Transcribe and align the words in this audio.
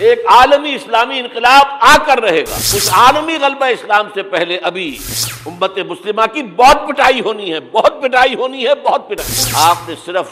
ایک 0.00 0.18
عالمی 0.26 0.74
اسلامی 0.74 1.18
انقلاب 1.18 1.66
آ 1.80 1.96
کر 2.06 2.20
رہے 2.20 2.42
گا۔ 2.42 2.54
اس 2.54 2.90
عالمی 2.92 3.36
غلبہ 3.40 3.66
اسلام 3.66 4.08
سے 4.14 4.22
پہلے 4.22 4.56
ابھی 4.56 4.98
امت 5.46 5.78
مسلمہ 5.78 6.22
کی 6.32 6.42
بہت 6.42 6.88
پٹائی 6.88 7.20
ہونی 7.20 7.52
ہے، 7.52 7.60
بہت 7.60 8.02
پٹائی 8.02 8.34
ہونی 8.34 8.66
ہے، 8.66 8.74
بہت 8.74 9.08
پٹائی۔ 9.08 9.50
آپ 9.54 9.88
نے 9.88 9.94
صرف 10.04 10.26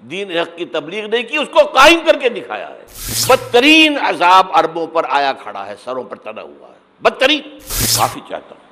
دین 0.00 0.30
حق 0.30 0.58
کی 0.58 0.64
تبلیغ 0.64 1.06
نہیں 1.06 1.22
کی، 1.22 1.36
اس 1.36 1.48
کو 1.52 1.60
قائم 1.60 1.98
کر 2.06 2.18
کے 2.18 2.28
دکھایا 2.28 2.68
ہے۔ 2.68 2.84
بدترین 3.28 3.98
عذاب 4.00 4.56
اربوں 4.56 4.86
پر 4.86 5.02
آیا 5.08 5.32
کھڑا 5.32 5.66
ہے، 5.66 5.74
سروں 5.84 6.04
پر 6.04 6.16
تنا 6.16 6.42
ہوا 6.42 6.68
ہے۔ 6.68 6.74
بدترین، 7.00 7.40
معافی 7.98 8.20
چاہتا 8.28 8.54
ہوں۔ 8.54 8.66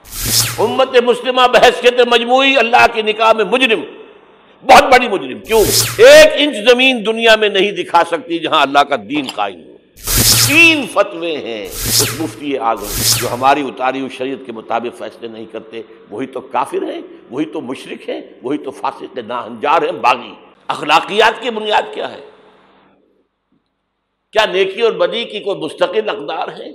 امت 0.67 0.97
مسلمہ 1.05 1.41
بحثیت 1.53 2.01
مجموعی 2.07 2.57
اللہ 2.57 2.87
کی 2.93 3.03
نکاح 3.03 3.33
میں 3.33 3.45
مجرم۔ 3.45 3.81
بہت 4.63 4.83
بڑی 4.83 5.09
مجرم۔ 5.09 5.39
کیوں؟ 5.39 5.61
ایک 5.97 6.27
انچ 6.35 6.71
زمین 6.71 7.07
دنیا 7.07 7.37
میں 7.37 7.49
نہیں 7.49 7.73
دکھا 7.73 8.03
سکتی 8.11 8.39
جہاں 8.39 8.63
اللہ 8.63 8.79
کا 8.79 8.97
دین 8.97 9.27
قائم 9.35 9.61
ہو۔ 9.61 9.74
تین 10.47 10.87
فتوے 10.87 11.39
ہیں 11.39 11.67
اس 11.67 12.21
مفتی 12.21 12.59
اعظم 12.59 13.19
جو 13.21 13.35
ہماری 13.35 13.61
اتاری 13.61 14.01
ہوئی 14.01 14.11
شریعت 14.11 14.47
کے 14.47 14.53
مطابق 14.53 14.99
فیصلے 14.99 15.29
نہیں 15.29 15.45
کرتے۔ 15.45 15.83
وہی 16.11 16.27
تو 16.27 16.41
کافر 16.41 16.83
ہیں، 16.83 17.01
وہی 17.31 17.45
تو 17.45 17.61
مشرق 17.61 18.09
ہیں، 18.09 18.21
وہی 18.43 18.59
تو 18.59 18.71
فاسق 18.71 19.19
ناہنجار 19.19 19.83
ہیں، 19.83 19.93
باغی۔ 19.93 20.35
اخلاقیات 20.67 21.43
کی 21.43 21.51
بنیاد 21.51 21.83
کیا 21.95 22.13
ہے؟ 22.13 22.31
کیا 24.33 24.47
نیکی 24.47 24.81
اور 24.81 24.93
بدی 24.93 25.25
کی 25.25 25.41
کوئی 25.41 25.59
مستقل 25.59 26.09
اقدار 26.09 26.49
ہے؟ 26.49 26.73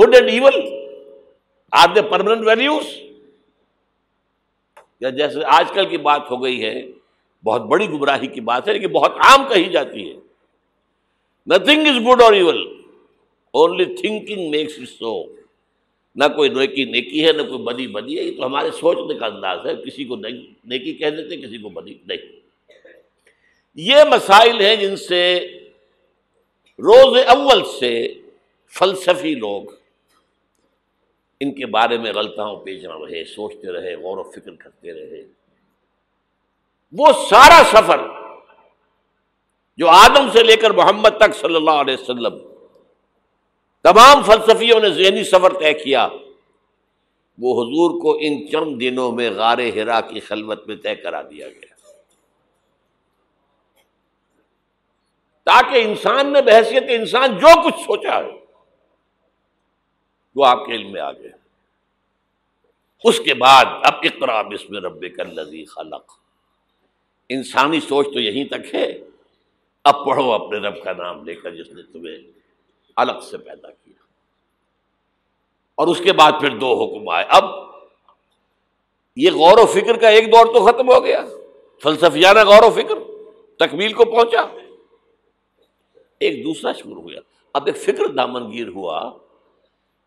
Good 0.00 0.14
and 0.14 0.30
evil 0.30 0.54
are 1.72 1.88
they 1.94 2.02
permanent 2.02 2.46
values. 2.46 2.84
یا 5.00 5.10
جیسے 5.10 5.38
آج 5.46 5.72
کل 5.72 5.88
کی 5.88 5.98
بات 5.98 6.22
ہو 6.30 6.42
گئی 6.42 6.64
ہے، 6.64 6.82
بہت 7.44 7.62
بڑی 7.62 7.88
گمراہی 7.88 8.26
کی 8.26 8.40
بات 8.40 8.68
ہے، 8.68 8.72
لیکن 8.72 8.88
بہت 8.88 9.12
عام 9.16 9.48
کہی 9.48 9.64
جاتی 9.64 10.10
ہے۔ 10.10 10.31
Nothing 11.46 11.86
is 11.86 11.96
good 11.96 12.22
or 12.22 12.32
evil 12.32 12.82
only 13.50 13.84
thinking 13.84 14.50
makes 14.50 14.78
it 14.78 14.88
so 14.88 15.24
نہ 16.16 16.24
کوئی 16.36 16.48
نیکی 16.48 16.84
نیکی 16.84 17.26
ہے، 17.26 17.32
نہ 17.32 17.42
کوئی 17.42 17.58
بدی 17.58 17.86
بدی 17.86 18.18
ہے، 18.18 18.22
یہ 18.22 18.36
تو 18.36 18.46
ہمارے 18.46 18.70
سوچنے 18.70 19.18
کا 19.18 19.26
انداز 19.26 19.58
ہے۔ 19.66 19.76
کسی 19.76 20.04
کو 20.04 20.16
نیکی 20.64 20.94
کہہ 20.94 21.10
دیتے، 21.10 21.36
کسی 21.36 21.58
کو 21.58 21.68
بدی 21.68 21.94
نہیں۔ 22.06 22.40
یہ 23.74 23.96
مسائل 24.10 24.60
ہیں 24.60 24.76
جن 24.76 24.96
سے 24.96 25.48
روز 26.78 27.18
اول 27.26 27.64
سے 27.80 28.14
فلسفی 28.68 29.34
لوگ 29.34 29.62
ان 31.40 31.54
کے 31.54 31.66
بارے 31.66 31.98
میں 31.98 32.12
غلطاؤں 32.12 32.56
پیچنا 32.56 32.94
رہے، 32.94 33.24
سوچتے 33.24 33.72
رہے، 33.72 33.96
غور 33.96 34.18
و 34.18 34.22
فکر 34.22 34.50
کرتے 34.50 34.92
رہے۔ 34.92 35.22
وہ 36.92 37.06
سارا 37.30 37.62
سفر 37.64 38.21
جو 39.76 39.88
آدم 39.88 40.30
سے 40.32 40.42
لے 40.42 40.56
کر 40.56 40.70
محمد 40.70 41.08
تک 41.08 41.36
صلی 41.40 41.54
اللہ 41.54 41.70
علیہ 41.70 41.96
وسلم، 42.00 42.38
تمام 43.82 44.22
فلسفیوں 44.22 44.80
نے 44.80 44.90
ذہنی 44.90 45.24
سفر 45.24 45.52
طے 45.60 45.74
کیا۔ 45.74 46.08
وہ 47.38 47.62
حضور 47.62 48.00
کو 48.02 48.18
ان 48.20 48.48
چند 48.48 48.80
دنوں 48.80 49.12
میں 49.12 49.30
غار 49.30 49.58
ہرا 49.58 50.00
کی 50.00 50.20
خلوت 50.20 50.66
میں 50.66 50.76
طے 50.76 50.94
کرا 50.94 51.22
دیا 51.22 51.48
گیا۔ 51.48 51.74
تاکہ 55.44 55.84
انسان 55.84 56.32
نے 56.32 56.42
بحثیت، 56.42 56.82
انسان 56.88 57.38
جو 57.38 57.62
کچھ 57.64 57.80
سوچا 57.80 58.18
ہے 58.18 58.44
وہ 60.34 60.46
آپ 60.46 60.66
کے 60.66 60.72
علم 60.72 60.92
میں 60.92 61.00
آ 61.00 61.12
گیا۔ 61.12 61.36
اس 63.04 63.20
کے 63.20 63.34
بعد 63.34 63.64
اب 63.64 63.94
اقرا 64.02 64.42
بسم 64.42 64.76
رب 64.76 65.04
کلزی 65.16 65.64
خلق۔ 65.64 66.12
انسانی 67.28 67.80
سوچ 67.80 68.06
تو 68.06 68.20
یہیں 68.20 68.44
تک 68.44 68.74
ہے۔ 68.74 68.98
اب 69.84 70.06
پڑھو 70.06 70.32
اپنے 70.32 70.58
رب 70.58 70.84
کا 70.84 70.92
نام 70.92 71.24
لے 71.24 71.34
کر 71.34 71.54
جس 71.54 71.70
نے 71.70 71.82
تمہیں 71.82 72.18
الگ 72.96 73.20
سے 73.30 73.38
پیدا 73.38 73.70
کیا۔ 73.70 74.02
اور 75.74 75.86
اس 75.86 76.00
کے 76.04 76.12
بعد 76.12 76.32
پھر 76.40 76.58
دو 76.58 76.84
حکم 76.84 77.08
آئے۔ 77.08 77.24
اب 77.28 77.44
یہ 79.16 79.30
غور 79.30 79.58
و 79.58 79.66
فکر 79.66 79.96
کا 79.96 80.08
ایک 80.08 80.32
دور 80.32 80.46
تو 80.46 80.64
ختم 80.64 80.90
ہو 80.90 81.04
گیا۔ 81.04 81.24
فلسفیانہ 81.82 82.44
غور 82.44 82.62
و 82.62 82.70
فکر 82.70 82.94
تکمیل 83.58 83.92
کو 83.92 84.04
پہنچا۔ 84.04 84.40
ایک 86.20 86.44
دوسرا 86.44 86.72
شروع 86.72 87.02
ہوا 87.02 87.12
اب 87.52 87.66
ایک 87.66 87.76
فکر 87.76 88.06
دامن 88.06 88.52
گیر 88.52 88.68
ہوا۔ 88.68 89.18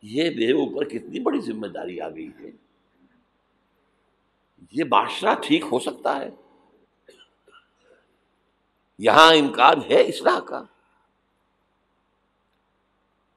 یہ 0.02 0.30
میرے 0.30 0.52
اوپر 0.52 0.84
کتنی 0.86 1.20
بڑی 1.20 1.40
ذمہ 1.40 1.68
داری 1.68 2.00
آ 2.00 2.10
گئی 2.10 2.30
ہے۔ 2.40 2.52
یہ 4.72 4.84
بادشاہ 4.84 5.34
ٹھیک 5.34 5.64
ہو 5.72 5.80
سکتا 5.80 6.20
ہے؟ 6.20 6.30
یہاں 8.98 9.34
امکان 9.34 9.92
ہے 9.92 10.02
اصلاح 10.02 10.40
کا۔ 10.40 10.64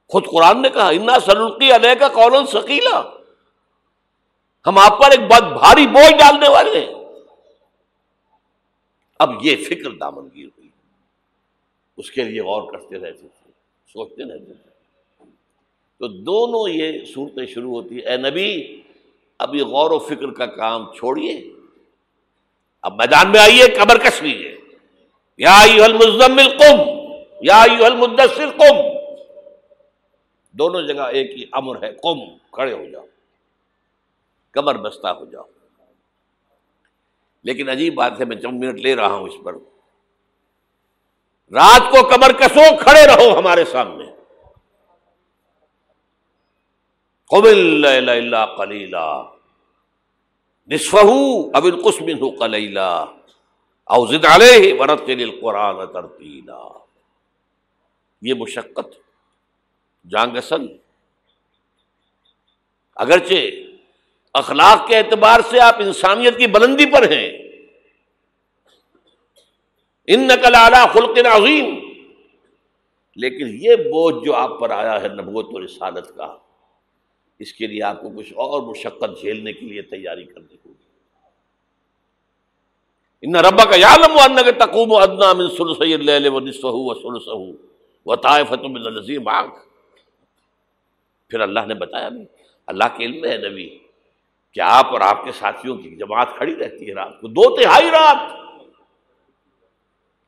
خود 0.09 0.27
قرآن 0.27 0.63
نے 0.63 0.69
کہا، 0.69 0.89
انا 0.89 1.21
سلوکی 1.21 1.77
علیہ 1.77 1.95
کا 1.95 2.09
کون 2.09 2.47
سکیلا 2.47 3.03
ہم 4.67 4.79
آپ 4.79 5.03
پر 5.03 5.11
ایک 5.11 5.21
بہت 5.21 5.43
بھاری 5.43 5.87
بوجھ 5.87 6.13
ڈالنے 6.13 6.49
والے 6.49 6.87
ہیں۔ 6.87 6.95
اب 9.19 9.31
یہ 9.43 9.57
فکر 9.57 9.91
دامن 9.91 10.29
گیر 10.35 10.47
ہوئی۔ 10.47 10.69
اس 11.97 12.11
کے 12.11 12.23
لیے 12.23 12.41
غور 12.41 12.73
کرتے 12.73 12.99
رہتے 12.99 13.29
تھے، 13.29 13.51
سوچتے 13.93 14.35
رہتے 14.35 14.55
تھے۔ 14.55 14.71
تو 15.99 16.09
دونوں 16.09 16.75
یہ 16.75 17.05
صورتیں 17.05 17.47
شروع 17.47 17.71
ہوتی۔ 17.71 17.97
اے 17.97 18.17
نبی 18.17 18.83
اب 19.39 19.55
یہ 19.55 19.65
غور 19.65 19.91
و 19.91 19.99
فکر 19.99 20.31
کا 20.31 20.47
کام 20.47 20.95
چھوڑیے۔ 20.95 21.53
اب 22.83 22.95
میدان 22.95 23.33
میں 23.33 23.41
آئیے، 23.41 23.65
قبر 23.67 23.99
کس 23.99 24.23
لیجیے 24.23 24.58
یا 25.39 25.85
المزمل 25.85 26.59
قم، 26.59 26.81
یا 27.41 27.63
المدثر 27.63 28.51
قم۔ 28.51 28.77
دونوں 30.51 30.83
جگہ 30.83 31.03
ایک 31.03 31.31
ہی 31.31 31.45
امر 31.53 31.83
ہے، 31.83 31.93
قم، 31.93 32.19
کھڑے 32.51 32.73
ہو 32.73 32.85
جاؤ 32.93 33.05
کمر 34.51 34.75
بستہ 34.75 35.07
ہو 35.07 35.25
جاؤ۔ 35.25 35.45
لیکن 37.43 37.69
عجیب 37.69 37.95
بات 37.95 38.21
ہے، 38.21 38.25
میں 38.25 38.37
چند 38.37 38.65
منٹ 38.65 38.81
لے 38.81 38.97
رہا 38.97 39.07
ہوں 39.07 39.29
اس 39.29 39.35
پر۔ 39.45 39.53
رات 41.53 41.91
کو 41.91 42.09
کمر 42.09 42.33
کسو 42.33 42.77
کھڑے 42.77 43.07
رہو 43.07 43.39
ہمارے 43.39 43.65
سامنے۔ 43.65 44.05
قبل 47.29 47.87
کلیلہ 48.57 49.23
نصف 50.67 50.95
ابل 51.55 51.83
قسم 51.83 52.37
کلیلہ 52.37 53.05
اوزد 53.89 54.25
علیہ 54.25 54.81
ورت 54.81 55.11
قرآن 55.41 55.93
ترتیلا۔ 55.93 56.79
یہ 58.23 58.35
مشقت 58.35 58.97
جانگسن 60.11 60.67
اگرچہ 62.97 63.51
اخلاق 64.35 64.89
کے 64.89 64.99
اعتبار 64.99 65.41
سے 65.51 65.61
آپ 65.61 65.75
انسانیت 65.79 66.39
کی 66.39 66.47
بلندی 66.47 66.87
پر 66.87 67.11
ہیں۔ 67.11 67.39
ان 70.07 70.27
نقل 70.27 70.55
اعلیٰ 70.55 70.93
خلق 70.93 71.19
عظیم۔ 71.19 71.93
لیکن 73.17 73.47
یہ 73.61 73.77
بوجھ 73.77 74.25
جو 74.25 74.35
آپ 74.35 74.61
پر 74.61 74.71
آیا 74.71 75.03
ہے 75.03 75.09
نبوت 75.09 75.47
و 75.49 75.65
رسالت 75.65 76.17
کا، 76.17 76.39
اس 77.39 77.53
کے 77.53 77.67
لیے 77.67 77.83
آپ 77.83 78.01
کو 78.01 78.11
کچھ 78.11 78.33
اور 78.33 78.63
مشقت 78.63 79.21
جھیلنے 79.21 79.53
کے 79.53 79.67
لیے 79.67 79.83
تیاری 79.83 80.25
کرنی 80.25 80.57
ہوگی۔ 80.67 80.78
ان 83.23 83.37
ربا 83.37 83.65
کا 83.65 83.77
یادم 83.77 84.13
و 84.17 84.43
کے 84.45 84.53
تقوم 84.59 84.93
و 84.93 84.97
ادنا 84.97 85.33
من 85.33 85.49
سلسئی 85.57 85.95
اللہ 85.95 86.29
و 86.29 86.41
نصف 86.41 86.65
و 86.65 86.95
سلس 86.95 87.29
و 87.29 88.69
من 88.69 88.87
النظیر 88.87 89.19
باغ 89.21 89.49
پھر 91.31 91.41
اللہ 91.41 91.67
نے 91.67 91.75
بتایا 91.75 92.09
نہیں 92.09 92.25
اللہ 92.69 92.97
کے 92.97 93.05
علم 93.05 93.25
ہے 93.25 93.37
نبی، 93.39 93.69
کہ 94.57 94.61
آپ 94.61 94.87
اور 94.87 95.01
آپ 95.01 95.25
کے 95.25 95.33
ساتھیوں 95.33 95.77
کی 95.77 95.95
جماعت 95.97 96.37
کھڑی 96.37 96.55
رہتی 96.57 96.89
ہے 96.89 96.95
رات 96.95 97.21
کو، 97.21 97.29
دو 97.29 97.45
تہائی 97.57 97.91
رات۔ 97.91 98.21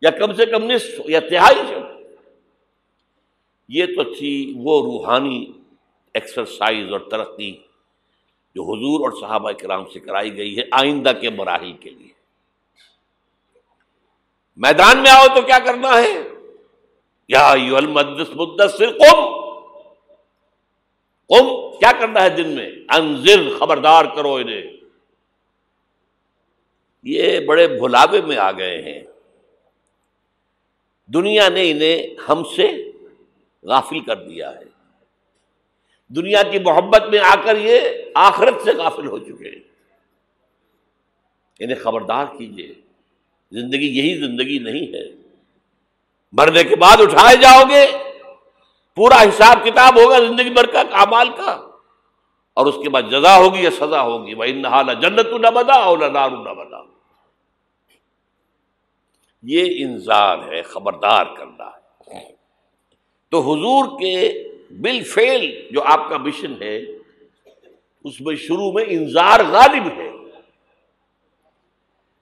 یا 0.03 0.11
کم 0.11 0.33
سے 0.35 0.47
کم 0.47 0.71
نصف، 0.71 1.01
یا 1.11 1.21
تہائی 1.21 1.81
یہ 3.69 3.87
تو 3.87 4.05
تھی 4.15 4.33
وہ 4.57 4.83
روحانی 4.83 5.45
ایکسرسائز 6.15 6.93
اور 6.93 7.01
ترقی 7.11 7.53
جو 8.57 8.63
حضور 8.63 9.01
اور 9.01 9.21
صحابہ 9.21 9.51
کرام 9.53 9.85
سے 9.93 10.01
کرائی 10.01 10.37
گئی 10.37 10.57
ہے 10.59 10.63
آئندہ 10.73 11.13
کے 11.21 11.31
مراحل 11.31 11.73
کے 11.73 11.91
لیے۔ 11.91 12.20
میدان 14.61 15.03
میں 15.03 15.11
آؤ 15.11 15.27
تو 15.35 15.43
کیا 15.43 15.59
کرنا 15.59 15.89
ہے؟ 15.89 16.23
یا 17.29 17.55
مدثر 17.89 18.91
قم! 18.91 19.41
قم 21.29 21.79
کیا 21.79 21.93
کرنا 22.01 22.23
ہے 22.23 22.29
دن 22.29 22.49
میں؟ 22.49 22.71
انزر 22.89 23.59
خبردار 23.59 24.05
کرو 24.17 24.35
انہیں۔ 24.35 24.63
یہ 27.03 27.41
بڑے 27.41 27.69
بھلاوے 27.69 28.21
میں 28.21 28.37
آ 28.37 28.53
گئے 28.53 28.83
ہیں۔ 28.83 29.03
دنیا 31.07 31.49
نے 31.49 31.71
انہیں 31.71 32.03
ہم 32.29 32.43
سے 32.57 32.93
غافل 33.63 34.01
کر 34.01 34.17
دیا 34.17 34.55
ہے۔ 34.55 34.65
دنیا 36.09 36.43
کی 36.43 36.59
محبت 36.59 37.03
میں 37.03 37.19
آ 37.19 37.35
کر 37.45 37.57
یہ 37.57 37.81
آخرت 38.15 38.63
سے 38.65 38.73
غافل 38.73 39.07
ہو 39.07 39.19
چکے 39.19 39.59
انہیں 41.59 41.79
خبردار 41.79 42.27
کیجیے 42.39 42.90
زندگی 43.51 43.99
یہی 43.99 44.19
زندگی 44.19 44.59
نہیں 44.59 44.95
ہے۔ 44.95 45.31
مرنے 46.33 46.65
کے 46.65 46.77
بعد 46.77 46.97
اٹھائے 47.01 47.37
جاؤ 47.37 47.63
گے۔ 47.71 47.87
پورا 48.97 49.23
حساب 49.23 49.65
کتاب 49.65 49.99
ہوگا 50.01 50.19
زندگی 50.19 50.51
بھر 50.51 50.67
کا 50.67 50.83
کامال 50.83 51.29
کا۔ 51.29 51.51
اور 52.55 52.67
اس 52.67 52.75
کے 52.83 52.91
بعد 52.91 53.03
جزا 53.11 53.37
ہوگی 53.37 53.63
یا 53.63 53.71
سزا 53.71 54.03
ہوگی۔ 54.03 54.35
وہ 54.35 54.45
انحال 54.45 54.87
جنت 55.03 55.27
نہ 55.27 55.51
بدا 55.51 55.75
اور 55.75 55.99
نار 55.99 56.31
نہ 56.31 56.55
بدا 56.55 56.91
یہ 59.43 59.85
انذار 59.85 60.39
ہے، 60.39 60.63
خبردار 60.63 61.25
کرنا 61.37 61.65
ہے۔ 61.67 62.33
تو 63.31 63.41
حضور 63.41 64.01
کے 64.01 64.49
بل 64.71 65.03
فیل 65.03 65.69
جو 65.71 65.83
آپ 65.83 66.09
کا 66.09 66.17
مشن 66.17 66.63
ہے، 66.63 66.79
اس 68.05 68.21
میں 68.21 68.37
شروع 68.37 68.73
میں 68.73 68.85
انذار 68.89 69.41
غالب 69.51 69.87
ہے۔ 69.99 70.10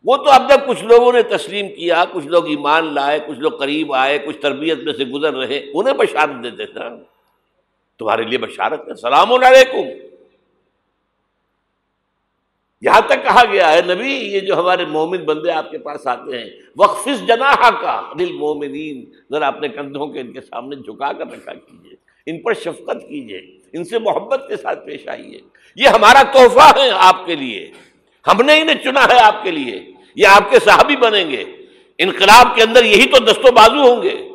وہ 0.09 0.17
تو 0.17 0.31
اب 0.31 0.49
تک 0.49 0.67
کچھ 0.67 0.85
لوگوں 0.85 1.13
نے 1.13 1.23
تسلیم 1.23 1.69
کیا، 1.69 2.05
کچھ 2.13 2.27
لوگ 2.27 2.49
ایمان 2.49 2.95
لائے، 2.95 3.21
کچھ 3.27 3.39
لوگ 3.39 3.51
قریب 3.51 3.95
آئے، 3.95 4.19
کچھ 4.19 4.39
تربیت 4.39 4.79
میں 4.79 4.93
سے 4.93 5.05
گزر 5.05 5.35
رہے، 5.35 5.67
انہیں 5.75 5.95
بشارت 5.95 6.45
دیتے 6.45 6.67
تھے 6.67 6.81
تمہارے 7.99 8.23
لیے 8.23 8.39
بشارت 8.39 8.89
ہے۔ 8.89 8.95
سلام 8.95 9.33
علیکم۔ 9.33 10.09
یہاں 12.83 13.01
تک 13.01 13.25
کہا 13.25 13.43
گیا 13.53 13.73
ہے، 13.73 13.81
نبی، 13.95 14.13
یہ 14.13 14.41
جو 14.41 14.61
ہمارے 14.61 14.85
مومن 14.85 15.19
بندے 15.19 15.51
آپ 15.51 15.71
کے 15.71 15.79
پاس 15.79 16.07
آتے 16.07 16.39
ہیں 16.39 16.51
وقف 16.77 17.09
جناح 17.27 17.71
کا 17.71 18.13
دل 18.19 18.33
مومنین 18.33 19.05
ذرا 19.31 19.47
اپنے 19.47 19.69
کندھوں 19.69 20.07
کے 20.07 20.21
ان 20.21 20.33
کے 20.33 20.41
سامنے 20.41 20.77
جھکا 20.77 21.13
کر 21.13 21.27
رکھا 21.33 21.55
کیجیے 21.55 21.97
ان 22.27 22.43
پر 22.43 22.55
شفقت 22.55 23.09
کیجیے 23.09 23.59
ان 23.73 23.85
سے 23.85 23.99
محبت 23.99 24.45
کے 24.49 24.57
ساتھ 24.57 24.87
پیش 24.87 25.09
آئیے۔ 25.09 25.41
یہ 25.77 25.89
ہمارا 25.89 26.23
تحفہ 26.23 26.79
ہے 26.79 26.91
آپ 26.95 27.27
کے 27.27 27.37
لیے۔ 27.37 27.71
ہم 28.27 28.43
نے 28.43 28.61
انہیں 28.61 28.85
چنا 28.85 29.05
ہے 29.05 29.19
آپ 29.23 29.43
کے 29.43 29.51
لیے۔ 29.51 29.98
یہ 30.15 30.27
آپ 30.27 30.51
کے 30.51 30.59
صحابی 30.59 30.97
بنیں 30.97 31.31
گے۔ 31.31 31.45
انقلاب 31.99 32.57
کے 32.57 32.63
اندر 32.63 32.85
یہی 32.85 33.07
تو 33.07 33.25
دست 33.25 33.39
و 33.39 33.53
بازو 33.53 33.95
ہوں 33.95 34.03
گے۔ 34.03 34.29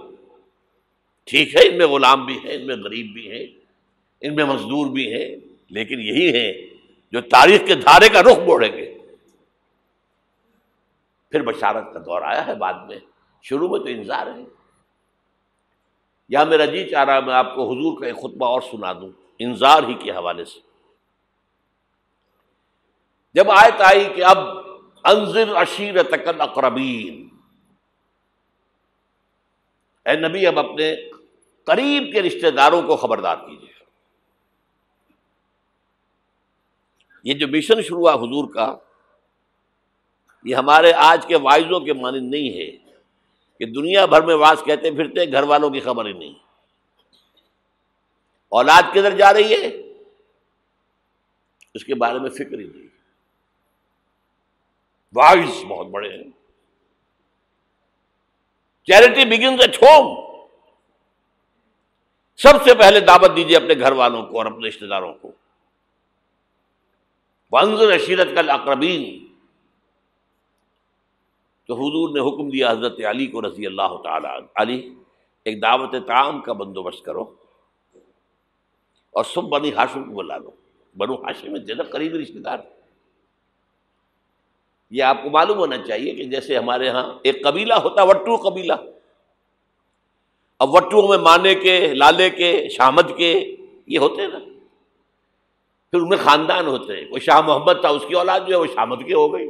ٹھیک 1.23 1.55
ہے، 1.55 1.67
ان 1.67 1.77
میں 1.77 1.87
غلام 1.87 2.25
بھی 2.25 2.37
ہیں، 2.37 2.53
ان 2.53 2.67
میں 2.67 2.75
غریب 2.75 3.13
بھی 3.13 3.31
ہیں، 3.31 3.47
ان 4.21 4.35
میں 4.35 4.45
مزدور 4.45 4.87
بھی 4.87 5.13
ہیں، 5.13 5.35
لیکن 5.69 5.99
یہی 5.99 6.35
ہیں 6.35 6.53
جو 7.11 7.21
تاریخ 7.21 7.61
کے 7.67 7.75
دھارے 7.75 8.09
کا 8.09 8.21
رخ 8.21 8.39
موڑیں 8.39 8.77
گے۔ 8.77 8.97
پھر 11.31 11.41
بشارت 11.41 11.93
کا 11.93 11.99
دور 11.99 12.21
آیا 12.21 12.47
ہے 12.47 12.55
بعد 12.55 12.73
میں۔ 12.73 12.97
شروع 13.41 13.69
میں 13.69 13.79
تو 13.79 13.85
انتظار 13.85 14.27
ہے۔ 14.27 14.43
یا 16.29 16.43
میرا 16.43 16.65
جی 16.65 16.89
چاہ 16.89 17.03
رہا 17.03 17.19
میں 17.19 17.33
آپ 17.33 17.55
کو 17.55 17.71
حضور 17.71 17.99
کا 17.99 18.05
ایک 18.05 18.15
خطبہ 18.15 18.45
اور 18.45 18.61
سنا 18.61 18.93
دوں 18.93 19.09
انتظار 19.39 19.83
ہی 19.83 19.93
کے 19.93 20.11
حوالے 20.11 20.45
سے۔ 20.45 20.59
جب 23.33 23.51
آیت 23.51 23.81
آئی 23.81 24.05
کہ 24.15 24.23
اب 24.23 24.62
انضر 25.03 25.55
اشیر 25.55 26.03
تکن 26.03 26.41
اقربین 26.41 27.29
اے 30.05 30.15
نبی، 30.15 30.47
اب 30.47 30.59
اپنے 30.59 30.95
قریب 31.63 32.03
کے 32.13 32.21
رشتہ 32.21 32.47
داروں 32.47 32.81
کو 32.81 32.95
خبردار 32.95 33.37
کیجیے 33.37 33.71
یہ 37.23 37.33
جو 37.33 37.47
مشن 37.47 37.81
شروع 37.81 37.99
ہوا 37.99 38.13
حضور 38.13 38.53
کا، 38.53 38.75
یہ 40.43 40.55
ہمارے 40.55 40.91
آج 40.93 41.25
کے 41.27 41.35
وائزوں 41.35 41.79
کے 41.79 41.93
مانند 41.93 42.31
نہیں 42.31 42.49
ہے 42.53 42.71
کہ 43.59 43.65
دنیا 43.65 44.05
بھر 44.05 44.21
میں 44.21 44.35
واز 44.35 44.63
کہتے 44.65 44.91
پھرتے 44.91 45.31
گھر 45.31 45.43
والوں 45.43 45.69
کی 45.69 45.79
خبر 45.79 46.05
ہی 46.05 46.13
نہیں۔ 46.13 46.33
اولاد 48.49 48.91
کدھر 48.91 49.17
جا 49.17 49.33
رہی 49.33 49.53
ہے؟ 49.53 49.67
اس 51.73 51.85
کے 51.85 51.95
بارے 51.95 52.19
میں 52.19 52.29
فکر 52.29 52.59
ہی 52.59 52.67
نہیں۔ 52.75 52.82
وائز 55.15 55.63
بہت 55.67 55.87
بڑے 55.87 56.09
ہیں۔ 56.09 56.29
چیریٹی 58.83 59.25
بگنز 59.25 59.61
ایٹ 59.61 59.83
ہوم 59.83 60.33
سب 62.35 62.63
سے 62.63 62.75
پہلے 62.75 62.99
دعوت 62.99 63.35
دیجیے 63.35 63.57
اپنے 63.57 63.73
گھر 63.79 63.91
والوں 63.91 64.25
کو 64.25 64.37
اور 64.37 64.45
اپنے 64.45 64.67
رشتے 64.67 64.87
داروں 64.87 65.13
کو۔ 65.13 65.31
ونظر 67.51 67.91
اشیرت 67.91 68.27
کل 68.35 68.49
اقربین 68.49 69.27
تو 71.67 71.73
حضور 71.73 72.09
نے 72.09 72.19
حکم 72.19 72.49
دیا 72.49 72.71
حضرت 72.71 72.99
علی 73.09 73.27
کو 73.27 73.41
رضی 73.41 73.65
اللہ 73.65 73.97
تعالی 74.03 74.27
علی، 74.55 74.95
ایک 75.45 75.61
دعوت 75.61 75.91
تعام 76.07 76.41
کا 76.41 76.53
بندوبست 76.53 77.05
کرو 77.05 77.35
اور 79.11 79.23
سب 79.23 79.43
بنی 79.43 79.73
ہاشم 79.73 80.03
کو 80.03 80.11
بلا 80.11 80.37
لو۔ 80.37 80.51
بنو 80.97 81.15
ہاشم 81.15 81.51
میں 81.51 81.59
زیادہ 81.59 81.87
قریبی 81.87 82.21
رشتے 82.21 82.39
دار۔ 82.39 82.57
یہ 84.93 85.03
آپ 85.03 85.23
کو 85.23 85.29
معلوم 85.29 85.57
ہونا 85.57 85.77
چاہیے 85.77 86.11
کہ 86.11 86.23
جیسے 86.23 86.57
ہمارے 86.57 86.89
ہاں 86.89 87.13
ایک 87.23 87.43
قبیلہ 87.43 87.73
ہوتا 87.73 88.03
وٹو 88.03 88.35
قبیلہ۔ 88.35 88.73
اب 90.59 90.73
وٹو 90.73 91.07
میں 91.07 91.17
مانے 91.17 91.55
کے، 91.55 91.87
لالے 91.93 92.29
کے، 92.29 92.69
شامد 92.69 93.17
کے، 93.17 93.55
یہ 93.87 93.99
ہوتے 93.99 94.27
نا۔ 94.27 94.39
پھر 95.91 95.99
ان 95.99 96.09
میں 96.09 96.17
خاندان 96.17 96.67
ہوتے 96.67 96.95
ہیں۔ 96.95 97.09
کوئی 97.09 97.19
شاہ 97.19 97.41
محمد 97.41 97.73
تھا، 97.81 97.89
اس 97.89 98.05
کی 98.07 98.13
اولاد 98.13 98.39
جو 98.39 98.53
ہے، 98.53 98.59
وہ 98.59 98.65
شامد 98.65 99.07
کے 99.07 99.13
ہو 99.13 99.33
گئی۔ 99.33 99.47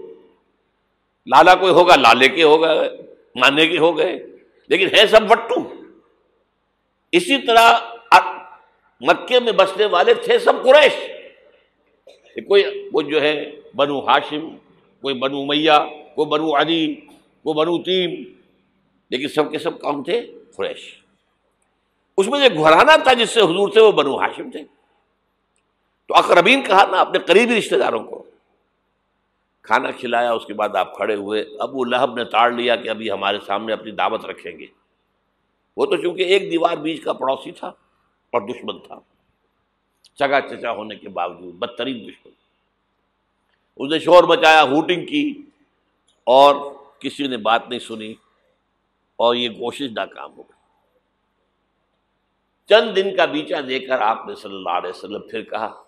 لالا 1.26 1.56
کوئی 1.56 1.72
ہوگا، 1.72 1.96
لالے 1.96 2.30
کے 2.30 2.44
ہو 2.44 2.62
گئے 2.62 2.98
مانے 3.36 3.68
کے 3.68 3.78
ہو 3.78 3.98
گئے۔ 3.98 4.20
لیکن 4.68 4.88
ہے 4.98 5.08
سب 5.08 5.32
وٹو۔ 5.32 5.86
اسی 7.12 7.38
طرح 7.38 7.80
مکے 9.02 9.40
میں 9.40 9.52
بسنے 9.52 9.86
والے 9.86 10.14
تھے 10.14 10.40
سب 10.40 10.54
قریش۔ 10.64 10.94
کوئی، 12.48 12.90
وہ 12.94 13.02
جو 13.02 13.22
ہے، 13.22 13.52
بنو 13.76 14.00
ہاشم 14.00 14.56
کوئی 15.04 15.16
بنو 15.16 15.46
میاں، 15.46 15.80
کوئی 16.16 16.30
بنو 16.30 16.58
علی 16.58 16.96
وہ 17.46 17.54
بنو 17.54 17.84
تیم۔ 17.84 18.24
لیکن 19.10 19.28
سب 19.28 19.52
کے 19.52 19.60
سب 19.60 19.82
کون 19.82 20.04
تھے؟ 20.04 20.34
قریش۔ 20.56 21.04
اس 22.18 22.28
میں 22.28 22.50
جو 22.50 22.64
گھرانا 22.64 22.96
تھا 22.96 23.14
جس 23.14 23.30
سے 23.30 23.42
حضور 23.42 23.70
تھے، 23.70 23.82
وہ 23.82 23.92
بنو 23.92 24.20
ہاشم 24.20 24.52
تھے۔ 24.52 24.64
تو 26.08 26.16
اقربین 26.16 26.64
کہا 26.64 26.86
نا 26.92 26.98
اپنے 26.98 27.20
قریبی 27.20 27.58
رشتے 27.58 27.78
داروں 27.78 28.04
کو، 28.04 28.24
کھانا 29.62 29.92
کھلایا، 29.92 30.34
اس 30.34 30.46
کے 30.46 30.54
بعد 30.54 30.70
آپ 30.70 30.96
کھڑے 30.96 31.16
ہوئے، 31.16 31.46
ابو 31.60 31.84
لہب 31.84 32.16
نے 32.16 32.24
تاڑ 32.24 32.52
لیا 32.52 32.76
کہ 32.76 32.90
ابھی 32.90 33.12
ہمارے 33.12 33.38
سامنے 33.46 33.74
اپنی 33.74 33.92
دعوت 33.92 34.26
رکھیں 34.26 34.60
گے۔ 34.60 34.66
وہ 35.78 35.86
تو 35.86 35.96
چونکہ 35.96 36.22
ایک 36.22 36.52
دیوار 36.52 36.78
بیچ 36.78 37.04
کا 37.04 37.14
پڑوسی 37.14 37.52
تھا 37.52 37.68
اور 38.32 38.42
دشمن 38.42 38.80
تھا۔ 38.80 39.00
چگا 40.20 40.42
چچا 40.42 40.72
ہونے 40.72 40.96
کے 40.96 41.10
باوجود، 41.10 41.54
بدترین 41.54 42.08
دشمن۔ 42.08 42.43
اس 43.76 43.92
نے 43.92 44.00
شور 44.00 44.24
مچایا، 44.24 44.64
ہوٹنگ 44.64 45.06
کی 45.06 45.42
اور 46.24 46.56
کسی 47.00 47.28
نے 47.28 47.38
بات 47.38 47.70
نہیں 47.70 47.80
سنی 47.80 48.14
اور 49.16 49.36
یہ 49.36 49.50
کوشش 49.50 49.88
ناکام 49.96 50.32
ہو 50.32 50.44
گئی۔ 50.44 50.54
چند 52.70 52.96
دن 52.96 53.16
کا 53.16 53.26
بیچا 53.26 53.58
دے 53.68 53.80
کر 53.80 54.02
آپ 54.02 54.26
نے 54.28 54.36
صلی 54.36 54.56
اللہ 54.56 54.70
علیہ 54.70 54.90
وسلم 54.90 55.22
پھر 55.22 55.42
کہا، 55.42 55.84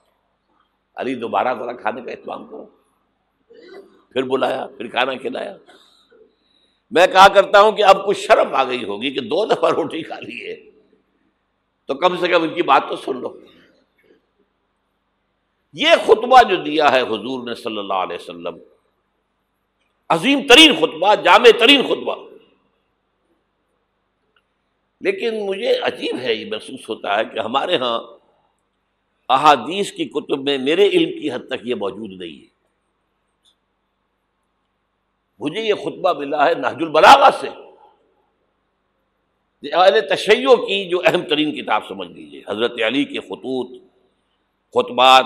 علی 0.95 1.15
دوبارہ 1.15 1.53
ذرا 1.59 1.71
کھانے 1.71 2.01
کا 2.01 2.11
اہتمام 2.11 2.47
کرو۔ 2.47 2.65
پھر 4.13 4.23
بلایا، 4.23 4.67
پھر 4.77 4.87
کھانا 4.87 5.13
کھلایا۔ 5.13 5.57
میں 6.91 7.07
کہا 7.07 7.27
کرتا 7.27 7.61
ہوں 7.61 7.71
کہ 7.71 7.83
اب 7.83 8.07
کچھ 8.07 8.19
شرم 8.19 8.55
آ 8.55 8.63
گئی 8.63 8.83
ہوگی 8.83 9.11
کہ 9.11 9.19
دو 9.19 9.45
دفعہ 9.45 9.69
روٹی 9.69 10.03
کھا 10.03 10.19
لی 10.19 10.49
ہے۔ 10.49 10.55
تو 11.85 11.93
کم 11.93 12.17
سے 12.17 12.27
کم 12.27 12.43
ان 12.43 12.53
کی 12.53 12.61
بات 12.61 12.83
تو 12.89 12.95
سن 12.95 13.17
لو۔ 13.17 13.39
یہ 15.75 15.89
خطبہ 16.05 16.43
جو 16.43 16.55
دیا 16.55 16.91
ہے 16.91 17.01
حضور 17.01 17.47
نے 17.47 17.55
صلی 17.55 17.77
اللہ 17.77 17.93
علیہ 17.93 18.15
وسلم، 18.15 18.57
عظیم 20.09 20.39
ترین 20.49 20.75
خطبہ، 20.75 21.15
جامع 21.15 21.59
ترین 21.59 21.81
خطبہ۔ 21.81 22.15
لیکن 25.01 25.45
مجھے 25.45 25.79
عجیب 25.79 26.19
ہے، 26.19 26.33
یہ 26.33 26.45
محسوس 26.51 26.89
ہوتا 26.89 27.19
ہے 27.19 27.25
کہ 27.25 27.39
ہمارے 27.39 27.77
ہاں 27.77 27.99
احادیث 29.29 29.91
کی 29.91 30.05
کتب 30.05 30.43
میں 30.43 30.57
میرے 30.57 30.87
علم 30.87 31.21
کی 31.21 31.31
حد 31.31 31.47
تک 31.47 31.67
یہ 31.67 31.75
موجود 31.75 32.11
نہیں 32.11 32.41
ہے۔ 32.41 32.47
مجھے 35.39 35.61
یہ 35.61 35.73
خطبہ 35.73 36.13
ملا 36.13 36.45
ہے 36.45 36.53
نہج 36.53 36.75
البلاغا 36.79 37.29
سے۔ 37.31 37.47
اہل 39.73 40.15
تشیع 40.15 40.55
کی 40.55 40.89
جو 40.89 41.01
اہم 41.05 41.21
ترین 41.21 41.63
کتاب، 41.63 41.81
سمجھ 41.87 42.11
لیجیے 42.11 42.41
حضرت 42.47 42.81
علی 42.87 43.05
کے 43.05 43.19
خطوط، 43.19 43.81
خطبات 44.73 45.25